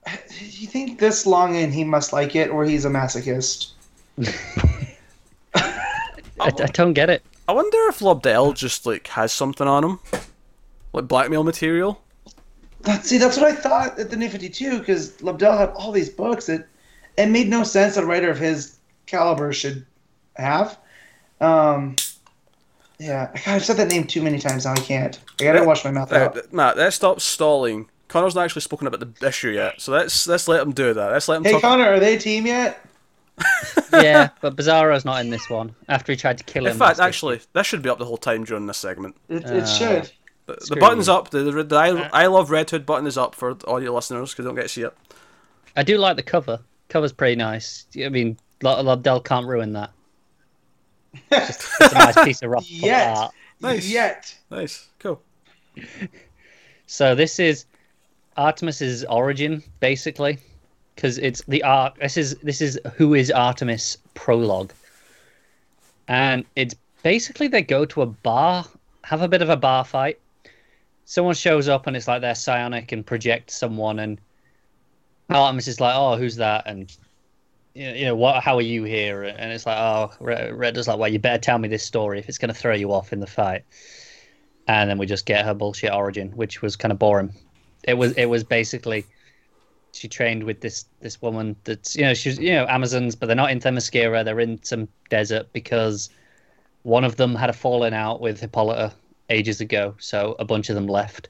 [0.05, 0.13] to?
[0.39, 3.71] You think this long in he must like it, or he's a masochist?
[5.55, 5.75] I,
[6.39, 7.23] I don't get it.
[7.47, 9.99] I wonder if Lobdell just like has something on him,
[10.93, 12.01] like blackmail material.
[12.81, 15.91] That, see, that's what I thought at the New Fifty Two because Lobdell had all
[15.91, 16.49] these books.
[16.49, 16.67] It
[17.17, 19.85] it made no sense that a writer of his caliber should
[20.35, 20.77] have.
[21.41, 21.95] Um,
[22.99, 24.73] yeah, God, I've said that name too many times now.
[24.73, 25.19] I can't.
[25.39, 26.53] I gotta wash my mouth Uh, out.
[26.53, 27.89] Matt, let's stop stalling.
[28.07, 31.11] Connor's not actually spoken about the issue yet, so let's let's let him do that.
[31.11, 31.61] Let's let him Hey talk.
[31.61, 32.83] Connor, are they a team yet?
[33.93, 36.71] Yeah, but Bizarro's not in this one after he tried to kill him.
[36.73, 37.07] In fact, last issue.
[37.07, 39.15] actually, this should be up the whole time during this segment.
[39.29, 40.11] It, Uh, should.
[40.45, 41.13] The, the button's you.
[41.13, 41.29] up.
[41.29, 44.31] The, the, the I, I love Red Hood button is up for all your listeners
[44.31, 44.93] because they don't get to see it.
[45.75, 46.59] I do like the cover.
[46.89, 47.85] Cover's pretty nice.
[48.03, 49.91] I mean, Lo- Lobdell can't ruin that.
[51.31, 53.33] It's a nice piece of rock Yet, art.
[53.59, 53.89] Nice.
[53.89, 54.35] yet.
[54.51, 55.21] Nice, cool.
[56.85, 57.65] So this is
[58.37, 60.37] Artemis's origin, basically,
[60.95, 61.97] because it's the arc.
[61.99, 64.73] This is this is who is Artemis prologue,
[66.07, 68.65] and it's basically they go to a bar,
[69.03, 70.19] have a bit of a bar fight.
[71.05, 74.19] Someone shows up and it's like they're psionic and project someone, and
[75.29, 76.95] Artemis is like, "Oh, who's that?" and
[77.73, 78.41] you know, what?
[78.41, 79.23] How are you here?
[79.23, 82.27] And it's like, "Oh, Red is like, well, you better tell me this story if
[82.27, 83.63] it's going to throw you off in the fight."
[84.67, 87.33] And then we just get her bullshit origin, which was kind of boring
[87.87, 89.05] it was it was basically
[89.93, 93.35] she trained with this this woman that's you know she's you know amazons but they're
[93.35, 96.09] not in themyscira they're in some desert because
[96.83, 98.93] one of them had a falling out with hippolyta
[99.29, 101.29] ages ago so a bunch of them left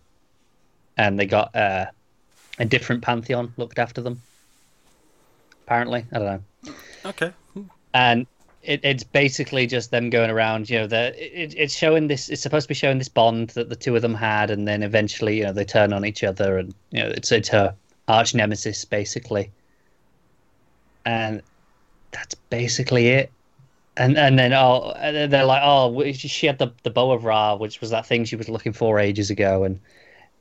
[0.97, 1.85] and they got uh,
[2.59, 4.21] a different pantheon looked after them
[5.65, 6.73] apparently i don't know
[7.05, 7.31] Okay.
[7.93, 8.27] and
[8.67, 10.69] it, it's basically just them going around.
[10.69, 12.29] You know, the it, it's showing this.
[12.29, 14.83] It's supposed to be showing this bond that the two of them had, and then
[14.83, 17.73] eventually, you know, they turn on each other, and you know, it's it's her
[18.09, 19.49] arch nemesis basically,
[21.05, 21.41] and
[22.11, 23.31] that's basically it.
[23.95, 27.55] And and then oh, and they're like, oh, she had the the bow of Ra,
[27.55, 29.79] which was that thing she was looking for ages ago, and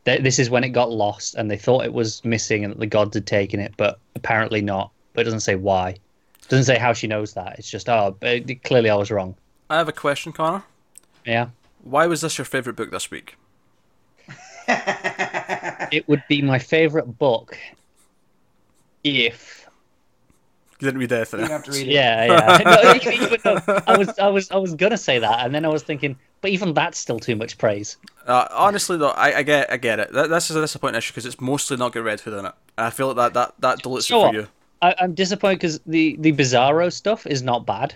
[0.06, 2.80] th- this is when it got lost, and they thought it was missing, and that
[2.80, 4.90] the gods had taken it, but apparently not.
[5.12, 5.96] But it doesn't say why.
[6.48, 7.58] Doesn't say how she knows that.
[7.58, 9.34] It's just oh, but clearly I was wrong.
[9.68, 10.62] I have a question, Connor.
[11.26, 11.48] Yeah,
[11.82, 13.36] Why was this your favorite book this week?
[14.68, 17.58] it would be my favorite book
[19.04, 19.66] if
[20.80, 21.40] You didn't read anything.
[21.40, 21.92] You don't have to read it.
[21.92, 22.58] yeah yeah.
[22.64, 23.38] No, even- even
[23.86, 26.50] I was I was I was gonna say that, and then I was thinking, but
[26.50, 27.96] even that's still too much praise.
[28.26, 30.12] Uh, honestly, though, I, I get I get it.
[30.12, 32.54] That, this is a disappointing issue because it's mostly not got Red Hood in it.
[32.76, 34.30] And I feel like that that that dilutes So it what?
[34.30, 34.48] for you.
[34.82, 37.94] I, I'm disappointed because the the Bizarro stuff is not bad,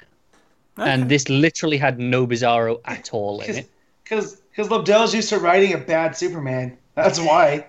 [0.76, 3.70] and this literally had no Bizarro at all in it.
[4.02, 6.76] Because because Lobdell's used to writing a bad Superman.
[6.94, 7.66] That's why.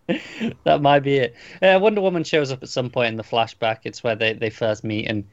[0.65, 1.35] that might be it.
[1.61, 3.79] Uh, Wonder Woman shows up at some point in the flashback.
[3.85, 5.25] It's where they, they first meet, and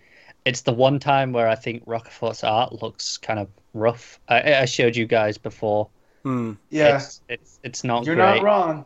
[0.46, 4.20] it's the one time where I think Rocafort art looks kind of rough.
[4.28, 5.90] I, I showed you guys before.
[6.24, 6.54] Hmm.
[6.70, 8.36] Yeah, It's it's, it's not you're great.
[8.36, 8.86] not wrong.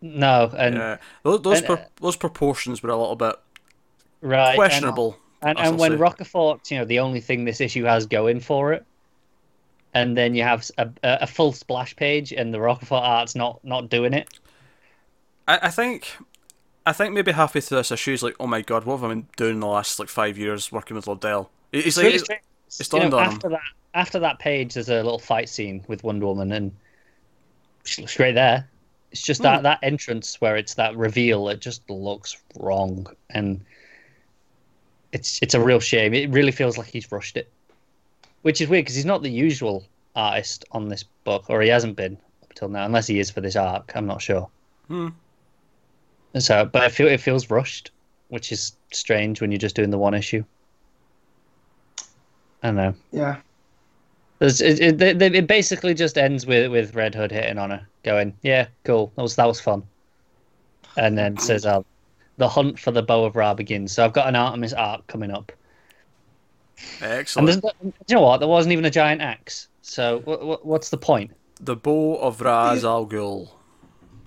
[0.00, 3.34] No, and Yeah, those those, and, pro- uh, those proportions were a little bit
[4.20, 5.18] right questionable.
[5.42, 5.98] And, as and when say.
[5.98, 8.84] Rocafort, you know, the only thing this issue has going for it,
[9.94, 13.64] and then you have a, a, a full splash page, and the Rocafort art's not
[13.64, 14.28] not doing it.
[15.46, 16.16] I, I think,
[16.86, 19.08] I think maybe halfway through this issue, he's like, "Oh my god, what have I
[19.14, 22.42] been doing in the last like five years working with Lobdell?" He- He's like, strange.
[22.66, 23.32] it's You know, on him.
[23.34, 23.60] after that
[23.94, 26.72] after that page, there's a little fight scene with Wonder Woman, and
[27.84, 28.68] she looks great there.
[29.12, 31.48] It's just that that entrance where it's that reveal.
[31.48, 33.60] It just looks wrong, and
[35.12, 36.14] it's it's a real shame.
[36.14, 37.50] It really feels like he's rushed it,
[38.42, 39.84] which is weird because he's not the usual
[40.16, 43.40] artist on this book, or he hasn't been up till now, unless he is for
[43.40, 43.92] this arc.
[43.94, 44.48] I'm not sure.
[44.88, 45.08] Hmm.
[46.38, 47.90] And so, but I feel it feels rushed,
[48.28, 50.44] which is strange when you're just doing the one issue.
[52.62, 52.94] I don't know.
[53.10, 53.38] Yeah.
[54.38, 58.36] It, it, it, it basically just ends with, with Red Hood hitting on her, going,
[58.42, 59.82] "Yeah, cool, that was that was fun,"
[60.96, 61.82] and then says, uh,
[62.36, 65.32] "The hunt for the bow of Ra begins." So I've got an Artemis arc coming
[65.32, 65.50] up,
[67.02, 67.46] Excellent.
[67.46, 67.72] there's, no-
[68.06, 68.38] you know what?
[68.38, 69.66] There wasn't even a giant axe.
[69.82, 71.32] So what, what, what's the point?
[71.60, 73.08] The bow of Ra's Al Ghul.
[73.08, 73.56] Maybe- is that- that-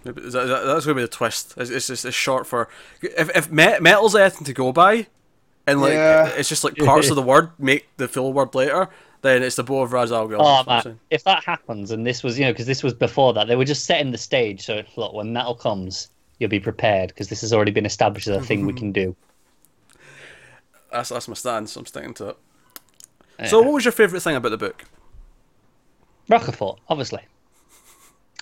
[0.03, 1.53] That's going to be the twist.
[1.57, 2.69] It's, it's just it's short for
[3.01, 5.07] if if me- metal's anything to go by,
[5.67, 6.27] and like Yeah.
[6.27, 8.89] it's just like parts of the word make the full word later.
[9.21, 10.37] Then it's the bow of Ra's Al Ghul.
[10.39, 12.81] Oh that's what I'm man, if that happens, and this was, you know, because this
[12.81, 14.65] was before that, they were just setting the stage.
[14.65, 16.09] So look, when metal comes,
[16.39, 18.79] you'll be prepared because this has already been established as a thing we mm-hmm.
[18.79, 19.15] can do.
[20.91, 21.75] That's that's my stance.
[21.75, 22.37] I'm sticking to it.
[23.47, 24.83] So, what was your favourite thing about the book?
[26.29, 27.21] Rocafort, obviously.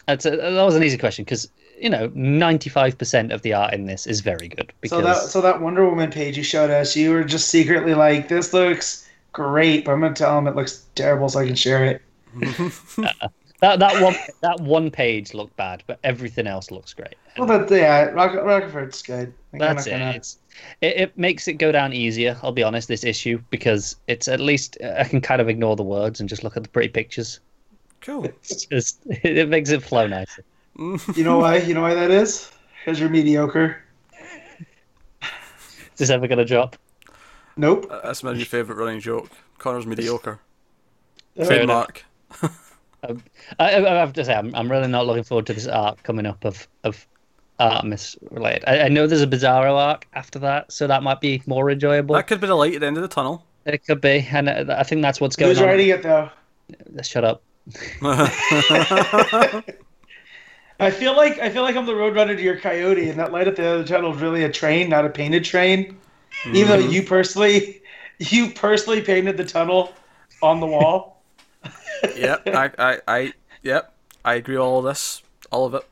[0.10, 3.74] That's a, that was an easy question because you know ninety-five percent of the art
[3.74, 4.74] in this is very good.
[4.82, 7.94] Because So that so that Wonder Woman page you showed us, you were just secretly
[7.94, 11.56] like, "This looks great," but I'm gonna tell them it looks terrible so I can
[11.56, 12.02] share it.
[12.98, 13.28] Uh,
[13.62, 17.16] that that one that one page looked bad, but everything else looks great.
[17.38, 19.34] Well, that yeah, Rock, Rocafort's good.
[19.52, 19.90] Like, I'm That's it.
[19.92, 20.38] gonna- It's
[20.82, 22.38] it, it makes it go down easier.
[22.42, 25.84] I'll be honest, this issue because it's at least I can kind of ignore the
[25.84, 27.42] words and just look at the pretty pictures.
[28.02, 28.26] Cool.
[28.26, 30.44] It's just it makes it flow nicer.
[31.16, 31.58] You know why?
[31.58, 32.50] You know why that is?
[32.80, 33.84] Because you're mediocre.
[35.22, 35.28] Is
[35.98, 36.78] this ever gonna drop?
[37.58, 37.92] Nope.
[38.04, 39.30] That's my new favourite running joke.
[39.58, 40.40] Connor's mediocre.
[41.36, 41.88] Fair enough.
[41.90, 42.06] Trademark.
[43.04, 43.16] I,
[43.60, 46.26] I I have to say, I'm, I'm really not looking forward to this arc coming
[46.26, 47.06] up of of
[47.60, 48.64] Artemis related.
[48.68, 52.16] I, I know there's a Bizarro arc after that, so that might be more enjoyable.
[52.16, 53.44] That could be the light at the end of the tunnel.
[53.66, 55.68] It could be, and uh, I think that's what's going Who's on.
[55.68, 56.30] writing it though?
[57.04, 57.42] Shut up.
[60.80, 63.48] I feel like I feel like I'm the roadrunner to your coyote, and that light
[63.48, 65.98] at the other tunnel is really a train, not a painted train.
[66.46, 66.92] Even though mm-hmm.
[66.92, 67.82] you personally,
[68.20, 69.94] you personally painted the tunnel
[70.42, 71.22] on the wall.
[72.16, 75.86] yep, I, I, I, yep, I agree with all of this, all of it.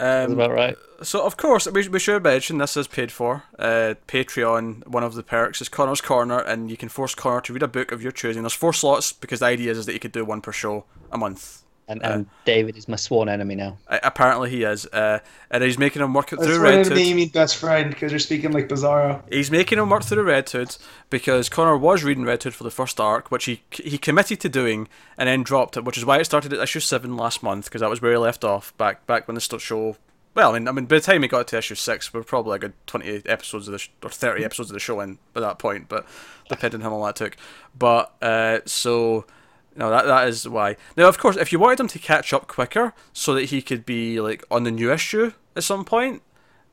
[0.00, 0.76] Um, about right.
[1.02, 3.44] so of course we, we should mention this is paid for.
[3.58, 7.52] Uh, Patreon, one of the perks is Connor's Corner, and you can force Connor to
[7.52, 8.42] read a book of your choosing.
[8.42, 10.84] There's four slots because the idea is, is that you could do one per show
[11.10, 11.64] a month.
[11.90, 13.78] And, and David is my sworn enemy now.
[13.88, 16.80] Uh, apparently he is, uh, and he's making him work it That's through what Red
[16.80, 16.98] it Hood.
[16.98, 19.22] you mean best friend because you're speaking like Bizarro.
[19.32, 20.76] He's making him work through the Red Hood
[21.08, 24.50] because Connor was reading Red Hood for the first arc, which he he committed to
[24.50, 24.86] doing
[25.16, 27.80] and then dropped it, which is why it started at issue seven last month because
[27.80, 29.96] that was where he left off back back when the st- show.
[30.34, 32.22] Well, I mean, I mean, by the time he got to issue six, we are
[32.22, 35.16] probably a good twenty episodes of the sh- or thirty episodes of the show in
[35.32, 36.06] by that point, but
[36.50, 37.34] depending how long that took.
[37.78, 39.24] But uh, so.
[39.78, 40.76] No, that that is why.
[40.96, 43.86] Now, of course, if you wanted him to catch up quicker, so that he could
[43.86, 46.20] be like on the new issue at some point,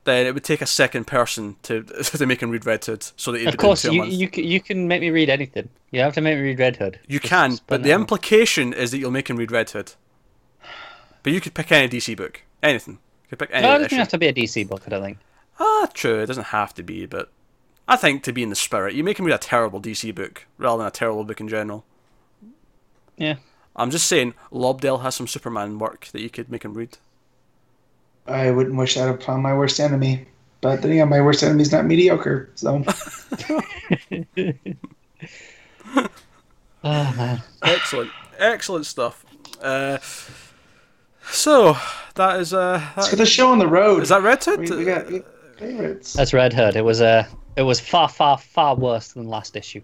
[0.02, 3.30] then it would take a second person to to make him read Red Hood, so
[3.30, 5.68] that Of course, you, you you can make me read anything.
[5.92, 6.98] You have to make me read Red Hood.
[7.06, 9.92] You Just can, but the implication is that you'll make him read Red Hood.
[11.22, 12.94] But you could pick any DC book, anything.
[12.94, 13.96] You could pick any No, it doesn't issue.
[13.96, 14.82] have to be a DC book.
[14.86, 15.18] I don't think.
[15.60, 16.20] Ah, true.
[16.20, 17.30] It doesn't have to be, but
[17.86, 20.46] I think to be in the spirit, you make him read a terrible DC book
[20.58, 21.84] rather than a terrible book in general.
[23.16, 23.36] Yeah.
[23.74, 26.96] I'm just saying, Lobdell has some Superman work that you could make him read.
[28.26, 30.26] I wouldn't wish that upon my worst enemy.
[30.60, 32.50] But then again, my worst enemy's not mediocre.
[32.54, 32.82] So
[35.96, 36.04] Oh
[37.16, 37.42] man.
[37.62, 39.24] Excellent, excellent stuff.
[39.60, 39.98] Uh,
[41.30, 41.76] so
[42.14, 44.02] that is uh, Let's get the show on the road.
[44.02, 44.60] is that Red Hood?
[44.60, 45.06] we, we we got
[45.58, 46.14] favorites.
[46.14, 46.76] That's Red Hood.
[46.76, 49.82] It was uh, it was far, far, far worse than last issue.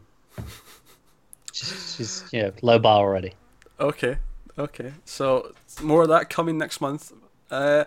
[1.53, 3.35] She's, know low bar already.
[3.79, 4.17] Okay,
[4.59, 4.93] okay.
[5.05, 7.13] So more of that coming next month.
[7.51, 7.85] Uh,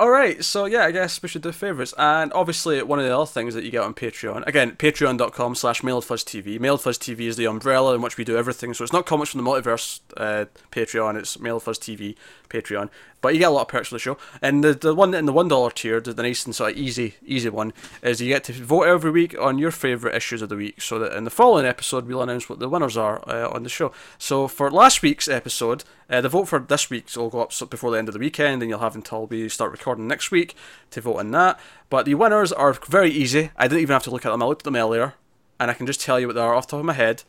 [0.00, 0.42] all right.
[0.42, 3.54] So yeah, I guess we should do favorites, and obviously one of the other things
[3.54, 4.46] that you get on Patreon.
[4.46, 6.58] Again, Patreon.com/slash MailedFuzzTV.
[6.58, 8.72] MailedFuzzTV is the umbrella in which we do everything.
[8.72, 11.18] So it's not Comics from the Multiverse uh, Patreon.
[11.18, 12.16] It's MailedFuzzTV
[12.48, 12.88] Patreon.
[13.20, 14.16] But you get a lot of perks for the show.
[14.40, 17.14] And the, the one in the one dollar tier, the, nice and sort of easy
[17.24, 20.56] easy one, is you get to vote every week on your favorite issues of the
[20.56, 20.80] week.
[20.80, 23.68] So that in the following episode, we'll announce what the winners are uh, on the
[23.68, 23.92] show.
[24.18, 27.90] So for last week's episode, uh, the vote for this week's will go up before
[27.90, 30.54] the end of the weekend, and you'll have until we start recording next week
[30.90, 31.60] to vote on that.
[31.90, 33.50] But the winners are very easy.
[33.56, 34.42] I didn't even have to look at them.
[34.42, 35.14] I looked at them earlier,
[35.58, 37.24] and I can just tell you what they are off the top of my head.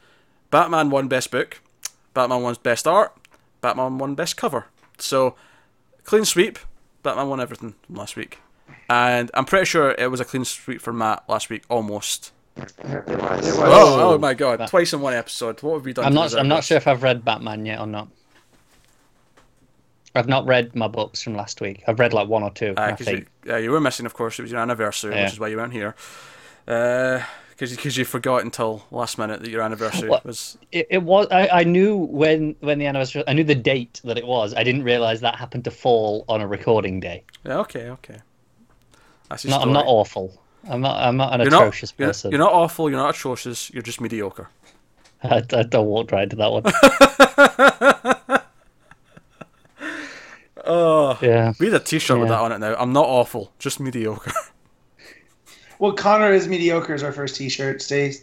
[0.52, 1.62] Batman won best book.
[2.14, 3.16] Batman won best art.
[3.62, 4.68] Batman won best cover.
[4.98, 5.36] So
[6.04, 6.60] clean sweep.
[7.04, 8.38] Batman won everything from last week,
[8.90, 12.32] and I'm pretty sure it was a clean sweep for Matt last week, almost.
[12.84, 14.60] Oh, oh my god!
[14.60, 15.62] That- Twice in one episode.
[15.64, 16.06] What have we done?
[16.06, 16.36] I'm not.
[16.36, 18.10] I'm not sure if I've read Batman yet or not.
[20.14, 21.84] I've not read my books from last week.
[21.88, 22.74] I've read like one or two.
[22.76, 23.28] I think.
[23.46, 24.38] you, uh, you were missing, of course.
[24.38, 25.24] It was your anniversary, Yeah.
[25.24, 25.96] which is why you weren't here.
[26.66, 27.24] Because
[27.70, 30.26] because you forgot until last minute that your anniversary What?
[30.26, 30.58] was.
[30.72, 31.28] It, it was.
[31.30, 33.24] I, I knew when when the anniversary.
[33.28, 34.54] I knew the date that it was.
[34.56, 37.24] I didn't realize that happened to fall on a recording day.
[37.46, 38.18] Yeah, okay, okay.
[39.30, 40.42] That's Not, I'm not awful.
[40.68, 41.02] I'm not.
[41.02, 42.32] I'm not an You're not, atrocious you're, person.
[42.32, 42.90] you're not awful.
[42.90, 43.70] You're not atrocious.
[43.72, 44.50] You're just mediocre.
[45.24, 46.64] I, I don't walk right into that one.
[50.64, 51.54] Oh, yeah.
[51.60, 52.76] we had a T-shirt with that on it now.
[52.76, 54.32] I'm not awful, just mediocre.
[55.82, 57.82] Well, Connor is mediocre is our first T-shirt.
[57.82, 58.14] Stay,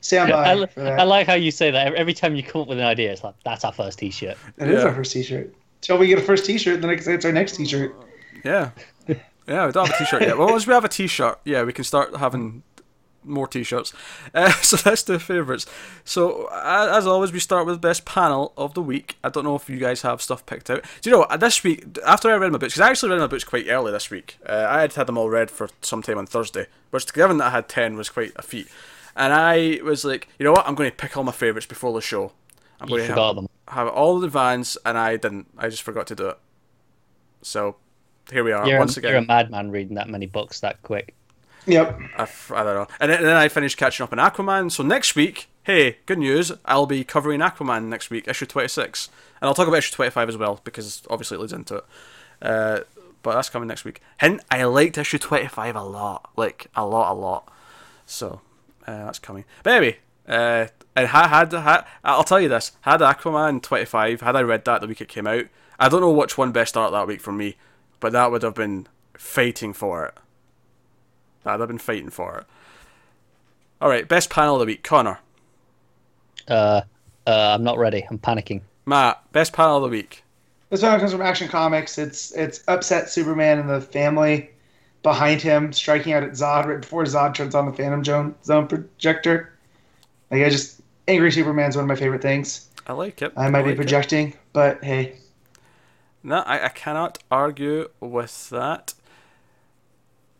[0.00, 0.98] stand by I, for that.
[0.98, 1.86] I like how you say that.
[1.88, 4.38] Every- Every time you come up with an idea, it's like that's our first T-shirt.
[4.56, 4.88] It is Yeah.
[4.88, 5.54] our first T-shirt.
[5.82, 7.94] Till we get a first T-shirt, then I can say it's our next T-shirt.
[8.42, 8.70] Yeah.
[9.46, 10.38] Yeah, we don't have a t-shirt yet.
[10.38, 12.62] Well, once we have a t-shirt, yeah, we can start having
[13.24, 13.92] more t-shirts.
[14.34, 15.64] Uh, so that's the favourites.
[16.04, 19.16] So, as always, we start with best panel of the week.
[19.22, 20.82] I don't know if you guys have stuff picked out.
[21.02, 23.20] Do you know, uh, this week, after I read my books, because I actually read
[23.20, 24.38] my books quite early this week.
[24.44, 27.46] Uh, I had had them all read for some time on Thursday, which given that
[27.46, 28.66] I had 10 was quite a feat.
[29.14, 31.92] And I was like, you know what, I'm going to pick all my favourites before
[31.92, 32.32] the show.
[32.80, 33.48] I'm You going to have, them.
[33.68, 35.46] have it all in advance, and I didn't.
[35.56, 36.38] I just forgot to do it.
[37.42, 37.76] So,
[38.32, 39.10] here we are, You're, once a, again.
[39.12, 41.14] you're a madman reading that many books that quick.
[41.66, 41.98] Yep.
[42.16, 42.86] I, f- I don't know.
[43.00, 44.70] And then, and then I finished catching up on Aquaman.
[44.70, 49.08] So next week, hey, good news, I'll be covering Aquaman next week, issue 26.
[49.40, 51.84] And I'll talk about issue 25 as well, because obviously it leads into it.
[52.42, 52.80] Uh,
[53.22, 54.00] but that's coming next week.
[54.20, 56.30] Hint, I liked issue 25 a lot.
[56.36, 57.50] Like, a lot, a lot.
[58.04, 58.42] So,
[58.86, 59.44] uh, that's coming.
[59.62, 64.36] But anyway, uh, and had, had, had, I'll tell you this, had Aquaman 25, had
[64.36, 65.46] I read that the week it came out,
[65.78, 67.56] I don't know which one best art that week for me,
[68.00, 68.86] but that would have been
[69.16, 70.14] fighting for it.
[71.44, 72.46] I'd have been fighting for it.
[73.80, 75.18] All right, best panel of the week, Connor.
[76.48, 76.82] Uh,
[77.26, 78.06] uh, I'm not ready.
[78.08, 78.62] I'm panicking.
[78.86, 80.22] Matt, best panel of the week.
[80.70, 81.98] This one comes from Action Comics.
[81.98, 84.50] It's it's upset Superman and the family
[85.02, 88.66] behind him striking out at Zod right before Zod turns on the Phantom Zone, zone
[88.66, 89.52] projector.
[90.30, 92.68] Like I just angry Superman's one of my favorite things.
[92.86, 93.32] I like it.
[93.36, 93.76] I might be like it.
[93.76, 95.16] projecting, but hey,
[96.22, 98.94] No, I, I cannot argue with that.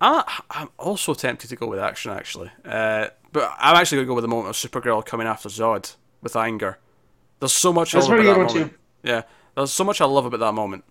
[0.04, 2.50] I'm, I'm also tempted to go with action, actually.
[2.64, 5.96] Uh, but I'm actually going to go with the moment of Supergirl coming after Zod
[6.22, 6.78] with anger.
[7.40, 8.74] There's so much I love about that moment.
[9.02, 9.22] Yeah,
[9.54, 10.84] there's so much I love about that moment.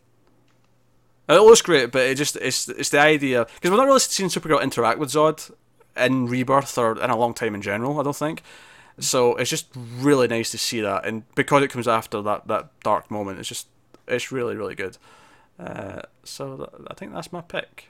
[1.30, 4.30] It looks great, but it just it's it's the idea because we're not really seeing
[4.30, 5.52] Supergirl interact with Zod
[5.96, 8.00] in Rebirth or in a long time in general.
[8.00, 8.44] I don't think.
[9.00, 12.78] So it's just really nice to see that, and because it comes after that that
[12.82, 13.68] dark moment, it's just
[14.08, 14.98] it's really really good.
[15.58, 17.90] Uh, so th- I think that's my pick.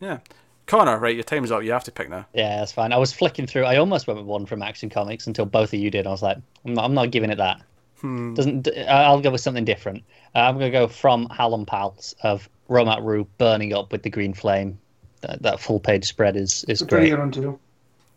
[0.00, 0.18] Yeah,
[0.66, 1.14] Connor, right?
[1.14, 1.62] Your time's up.
[1.62, 2.26] You have to pick now.
[2.34, 2.92] Yeah, that's fine.
[2.92, 3.64] I was flicking through.
[3.64, 6.06] I almost went with one from Action Comics until both of you did.
[6.06, 7.62] I was like, I'm not, I'm not giving it that.
[8.00, 8.34] Hmm.
[8.34, 8.68] Doesn't.
[8.88, 10.04] I'll go with something different.
[10.34, 14.78] Uh, I'm gonna go from Hallam Pals of Romat-Ru burning up with the green flame.
[15.22, 17.32] That, that full page spread is is it's pretty great.
[17.32, 17.58] good.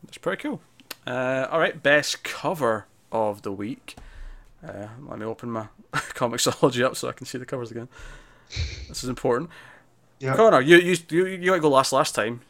[0.03, 0.59] That's pretty cool.
[1.07, 3.95] Uh, all right, best cover of the week.
[4.67, 7.87] Uh, let me open my comiXology up so I can see the covers again.
[8.89, 9.49] This is important.
[10.19, 10.35] Yeah.
[10.35, 12.41] Connor, you you you you got to go last last time.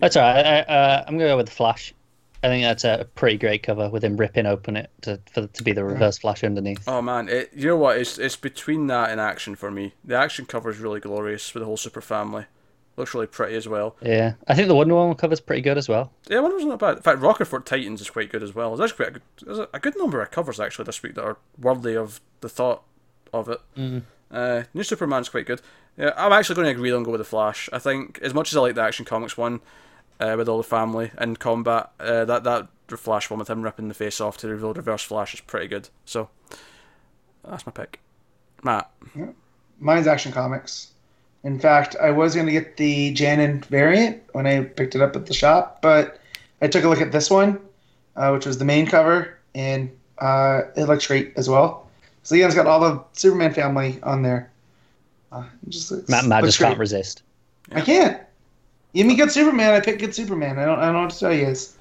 [0.00, 0.44] That's all right.
[0.44, 1.94] I, uh, I'm gonna go with the Flash.
[2.42, 5.62] I think that's a pretty great cover with him ripping open it to for to
[5.62, 6.88] be the reverse Flash underneath.
[6.88, 7.98] Oh man, it, you know what?
[7.98, 9.92] It's it's between that and action for me.
[10.04, 12.46] The action cover is really glorious for the whole super family,
[12.96, 13.96] looks really pretty as well.
[14.00, 16.12] Yeah, I think the Wonder Woman cover's pretty good as well.
[16.28, 16.96] Yeah, one wasn't bad.
[16.96, 18.74] In fact, Rocafort Titans is quite good as well.
[18.74, 21.16] There's actually quite a good, there's a, a good number of covers actually this week
[21.16, 22.82] that are worthy of the thought
[23.34, 23.60] of it.
[23.76, 24.02] Mm.
[24.30, 25.60] Uh, New Superman's quite good.
[26.00, 27.68] Yeah, I'm actually going to agree on go with the Flash.
[27.74, 29.60] I think as much as I like the Action Comics one
[30.18, 33.88] uh, with all the family and combat, uh, that that Flash one with him ripping
[33.88, 35.90] the face off to reveal Reverse Flash is pretty good.
[36.06, 36.30] So
[37.46, 38.00] that's my pick.
[38.64, 38.90] Matt.
[39.78, 40.92] Mine's Action Comics.
[41.44, 45.14] In fact, I was going to get the Janin variant when I picked it up
[45.16, 46.18] at the shop, but
[46.62, 47.60] I took a look at this one,
[48.16, 51.90] uh, which was the main cover, and uh, it looks great as well.
[52.22, 54.50] So Leon's got all the Superman family on there.
[55.32, 56.68] Uh, just Matt, Matt just great.
[56.68, 57.22] can't resist.
[57.72, 58.20] I can't.
[58.94, 59.74] Give me good Superman.
[59.74, 60.58] I pick good Superman.
[60.58, 60.78] I don't.
[60.78, 61.76] I don't know what to tell you guys.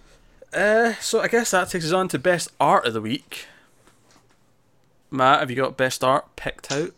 [0.54, 3.46] Uh, so I guess that takes us on to best art of the week.
[5.12, 6.92] Matt, have you got best art picked out?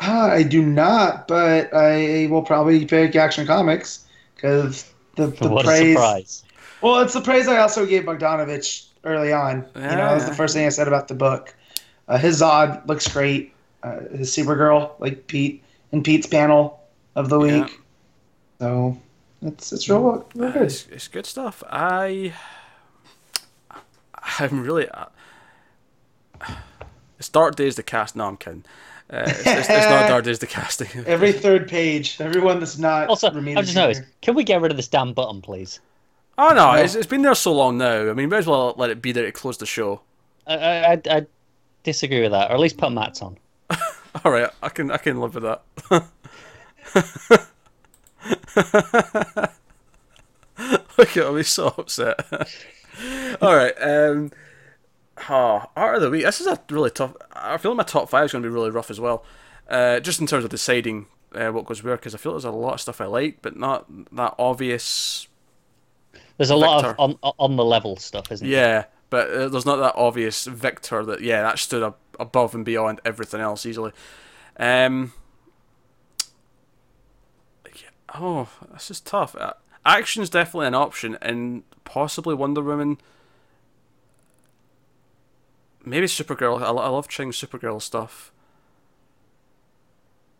[0.00, 5.64] Ah, I do not, but I will probably pick Action Comics because the, the what
[5.64, 5.80] praise.
[5.80, 6.44] a surprise!
[6.82, 9.66] Well, it's the praise I also gave Bogdanovic early on.
[9.74, 11.54] you know, that was the first thing I said about the book.
[12.08, 13.52] Uh, his Zod looks great.
[13.82, 16.80] Uh, his Supergirl, like Pete in Pete's panel
[17.14, 17.62] of the Yeah.
[17.64, 17.80] week.
[18.60, 18.98] So
[19.42, 20.62] it's it's real, real Uh, good.
[20.62, 21.62] It's, it's good stuff.
[21.68, 22.32] I,
[24.38, 24.88] I'm really.
[24.88, 25.06] Uh,
[27.18, 28.16] it's Dark Days the cast.
[28.16, 28.64] No, I'm kidding.
[29.10, 30.88] Uh, it's, it's, it's not Dark Days the casting.
[31.06, 34.02] Every third page, everyone that's not Also, I've just noticed.
[34.22, 35.80] Can we get rid of this damn button, please?
[36.38, 36.82] oh no, No.
[36.82, 38.10] It's, it's been there so long now.
[38.10, 40.00] I mean, may as well let it be there to close the show.
[40.46, 41.26] I, I, I, I
[41.84, 43.36] disagree with that, or at least put Matt's on.
[44.22, 45.62] All right, I can I can live with that.
[50.98, 52.20] Look at me so upset.
[53.40, 54.30] All right, um,
[55.28, 56.24] oh, art of the week.
[56.24, 57.14] This is a really tough.
[57.32, 59.24] I feel like my top five is going to be really rough as well.
[59.68, 62.50] Uh, just in terms of deciding uh, what goes where, because I feel there's a
[62.50, 65.26] lot of stuff I like, but not that obvious.
[66.36, 68.60] There's a lot of on on the level stuff, isn't there?
[68.60, 72.64] Yeah, but uh, there's not that obvious Victor that yeah that stood up above and
[72.64, 73.92] beyond everything else easily.
[74.58, 75.12] Um.
[77.74, 79.34] yeah, Oh, this is tough.
[79.36, 82.98] Uh, action's definitely an option, and possibly Wonder Woman.
[85.84, 86.60] Maybe Supergirl.
[86.62, 88.32] I, I love Ching's Supergirl stuff.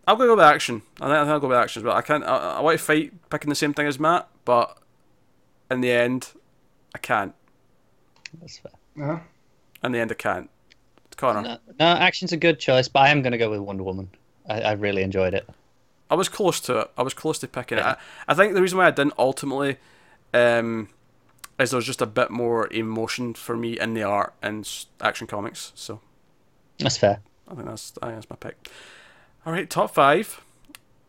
[0.06, 0.82] I'm gonna go with action.
[1.00, 2.24] I think, I think I'll go with action, but I can't.
[2.24, 4.78] I, I want to fight picking the same thing as Matt, but
[5.70, 6.32] in the end,
[6.94, 7.34] I can't.
[8.40, 8.72] That's fair.
[8.96, 9.20] Yeah.
[9.82, 10.50] In the end, I can't.
[11.14, 13.82] Connor, No, no, action's a good choice, but I am going to go with Wonder
[13.82, 14.08] Woman.
[14.48, 15.48] I, I really enjoyed it.
[16.10, 16.90] I was close to it.
[16.96, 17.84] I was close to picking it.
[17.84, 17.96] I,
[18.28, 19.78] I think the reason why I didn't ultimately,
[20.32, 20.88] um,
[21.58, 24.68] is there was just a bit more emotion for me in the art and
[25.00, 25.72] action comics.
[25.74, 26.00] So
[26.78, 27.20] That's fair.
[27.48, 28.70] I think that's I think that's my pick.
[29.46, 30.42] All right, top five.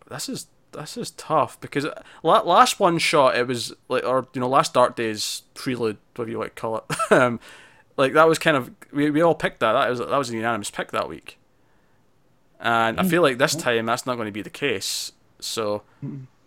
[0.09, 1.87] This is this is tough because
[2.21, 6.31] la- last one shot it was like or you know last Dark Days prelude whatever
[6.31, 6.83] you like to call it.
[7.11, 7.39] um,
[7.97, 9.73] like that was kind of we, we all picked that.
[9.73, 11.37] That was that was a unanimous pick that week.
[12.59, 15.11] And I feel like this time that's not going to be the case.
[15.39, 15.83] So,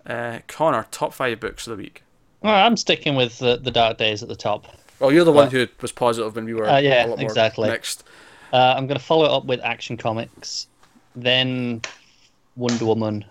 [0.07, 2.02] uh, Connor, top five books of the week.
[2.43, 4.67] Well, I'm sticking with the, the Dark Days at the top.
[4.99, 6.68] Well, you're the one who was positive when we were.
[6.68, 7.68] Uh, yeah, a lot more exactly.
[7.68, 8.05] Next,
[8.52, 10.67] Uh, I'm going to follow it up with Action Comics,
[11.15, 11.83] then
[12.57, 13.25] Wonder Woman,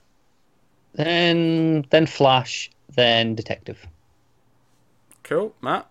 [0.93, 3.85] then then Flash, then Detective.
[5.23, 5.87] cool, Matt.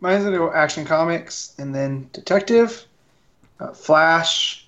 [0.00, 2.86] Mine's gonna go Action Comics and then Detective,
[3.58, 4.66] uh, Flash,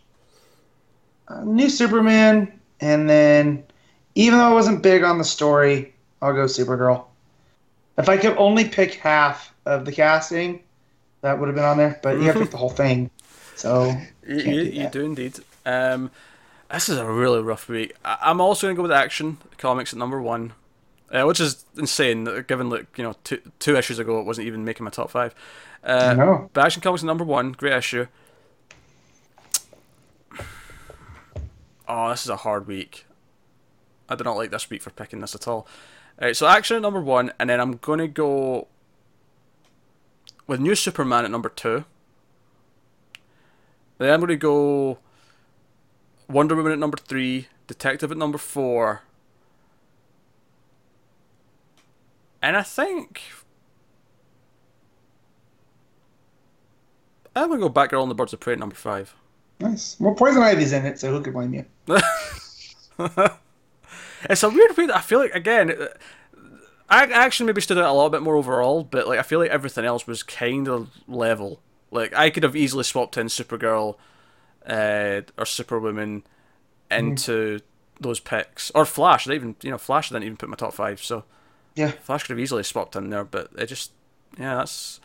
[1.29, 3.65] uh, New Superman, and then
[4.15, 7.05] even though I wasn't big on the story, I'll go Supergirl.
[7.99, 10.61] If I could only pick half of the casting,
[11.23, 12.01] that would have been on there.
[12.03, 13.11] But you have to pick the whole thing,
[13.57, 13.95] so
[14.27, 15.39] You, you, do you do indeed.
[15.67, 16.11] Um,
[16.71, 17.95] this is a really rough week.
[18.05, 20.53] I'm also going to go with Action Comics at number one,
[21.13, 24.65] uh, which is insane, given that you know two, two issues ago it wasn't even
[24.65, 25.35] making my top five.
[25.85, 26.51] Uh, no.
[26.53, 28.07] But Action Comics number one, great issue.
[31.87, 33.05] Oh, this is a hard week.
[34.09, 35.67] I do not like this week for picking this at all.
[36.19, 38.69] Alright, so Action at number one, and then I'm going to go
[40.47, 41.85] with New Superman at number two.
[43.99, 44.99] Then I'm going to go
[46.29, 49.03] Wonder Woman at number three, Detective at number four.
[52.43, 53.23] And I think
[57.35, 59.15] I'm gonna go Batgirl and the Birds of Prey at number five.
[59.61, 59.97] Nice.
[60.01, 61.65] Well, Poison Ivy's in it, so who could blame you?
[64.31, 65.75] It's a weird way that I feel like again,
[66.89, 69.51] I actually maybe stood out a little bit more overall, but like I feel like
[69.51, 71.61] everything else was kind of level.
[71.91, 73.97] Like I could have easily swapped in Supergirl,
[74.67, 76.23] uh, or Superwoman
[76.91, 77.61] into
[78.01, 79.25] those picks or Flash.
[79.25, 81.25] They even you know Flash didn't even put my top five, so
[81.75, 81.91] Yeah.
[81.91, 83.93] Flash could have easily swapped in there, but it just
[84.39, 85.01] yeah that's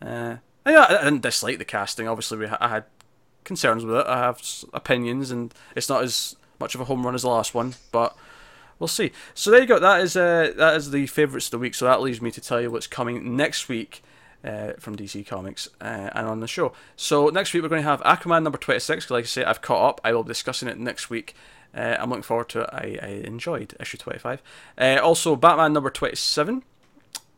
[0.00, 0.36] uh,
[0.66, 2.08] yeah I, didn't dislike the casting.
[2.08, 2.84] Obviously, we I had
[3.44, 4.06] concerns with it.
[4.06, 4.42] I have
[4.72, 8.16] opinions, and it's not as much of a home run as the last one, but
[8.78, 9.12] we'll see.
[9.34, 9.78] So there you go.
[9.78, 11.74] That is uh, that is the favourites of the week.
[11.74, 14.02] So that leaves me to tell you what's coming next week.
[14.44, 16.72] Uh, from DC Comics uh, and on the show.
[16.96, 19.08] So next week we're going to have Aquaman number twenty six.
[19.08, 20.00] Like I say, I've caught up.
[20.02, 21.36] I will be discussing it next week.
[21.74, 22.70] Uh, I'm looking forward to it.
[22.72, 24.42] I, I enjoyed issue twenty five.
[24.76, 26.62] Uh, also, Batman number twenty seven.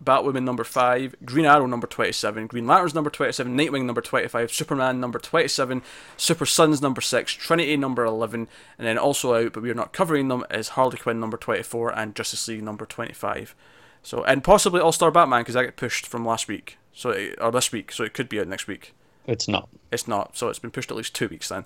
[0.02, 5.00] Batwoman number 5, Green Arrow number 27, Green Lanterns number 27, Nightwing number 25, Superman
[5.00, 5.82] number 27,
[6.16, 8.48] Super Sons number 6, Trinity number 11,
[8.78, 11.96] and then also out, but we are not covering them, is Harley Quinn number 24
[11.96, 13.54] and Justice League number 25.
[14.02, 17.38] So, and possibly All Star Batman because that got pushed from last week, so it,
[17.40, 18.94] or this week, so it could be out next week.
[19.26, 19.68] It's not.
[19.90, 21.64] It's not, so it's been pushed at least two weeks then.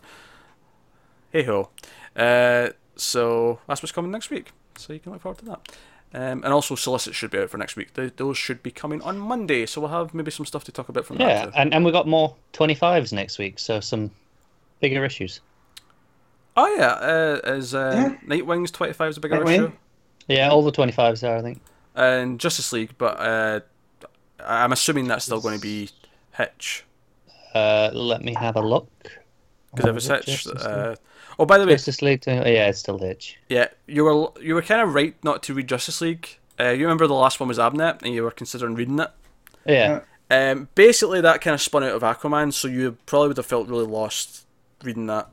[1.32, 1.70] Hey ho.
[2.16, 4.52] Uh, so that's what's coming next week.
[4.76, 5.76] So you can look forward to that.
[6.14, 7.92] Um, and also, Solicit should be out for next week.
[7.92, 10.88] Th those should be coming on Monday, so we'll have maybe some stuff to talk
[10.88, 11.52] about from Yeah, that.
[11.52, 11.58] Too.
[11.58, 14.10] and, and we got more 25s next week, so some
[14.80, 15.40] bigger issues.
[16.56, 19.54] Oh yeah, uh, is uh, Nightwing's twenty five is a bigger Nightwing?
[19.54, 19.72] issue,
[20.28, 21.60] Yeah, all the 25s are, I think.
[21.94, 23.60] and Justice League, but uh,
[24.44, 25.90] I'm assuming that's still going to be
[26.36, 26.84] Hitch
[27.54, 28.88] Uh, let me have a look.
[29.74, 30.96] because if it's Hitch, uh,
[31.38, 33.38] oh by the way, Justice League, to, oh, yeah, it's still Hitch.
[33.48, 36.38] Yeah, you were you were kind of right not to read Justice League.
[36.60, 39.10] Uh, you remember the last one was Abnett, and you were considering reading it.
[39.66, 40.00] Yeah,
[40.30, 43.68] Um, basically, that kind of spun out of Aquaman, so you probably would have felt
[43.68, 44.44] really lost
[44.82, 45.28] reading that.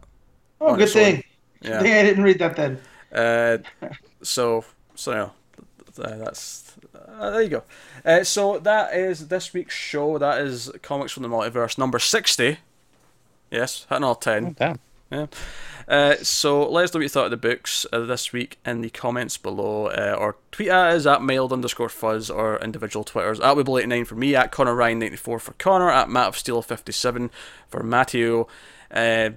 [0.62, 1.02] Oh, good Honestly.
[1.04, 1.24] thing.
[1.62, 1.82] Good Yeah.
[1.82, 2.80] thing I didn't read that then.
[3.12, 3.58] Uh,
[4.22, 5.30] so so yeah,
[5.96, 7.64] th- that's uh, there you go.
[8.04, 10.18] Uh, so that is this week's show.
[10.18, 12.58] That is comics from the multiverse number sixty.
[13.50, 14.56] Yes, hitting all ten.
[14.60, 14.80] damn.
[15.12, 15.28] Yeah.
[15.88, 18.82] Uh, so let us know what you thought of the books uh, this week in
[18.82, 23.40] the comments below, uh, or tweet at us at mailed underscore fuzz or individual twitters
[23.40, 27.30] at Weeble89 for me, at Connor Ryan94 for Connor, at Matt of Steel 57
[27.70, 28.48] for Matteo.
[28.90, 29.32] Uh,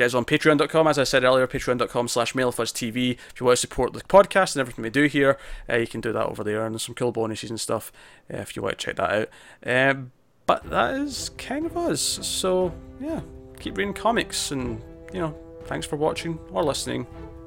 [0.00, 3.12] us on patreon.com, as I said earlier, patreon.com slash mailfuzztv.
[3.12, 6.00] If you want to support the podcast and everything we do here, uh, you can
[6.00, 7.92] do that over there, and there's some cool bonuses and stuff
[8.32, 9.28] uh, if you want to check that out.
[9.66, 10.12] Um,
[10.46, 12.00] but that is kind of us.
[12.22, 13.20] So, yeah,
[13.58, 14.82] keep reading comics and,
[15.12, 17.06] you know, thanks for watching or listening.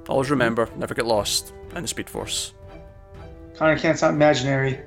[0.09, 2.53] Always remember, never get lost in the Speed Force.
[3.55, 4.81] Conner Kent sound imaginary.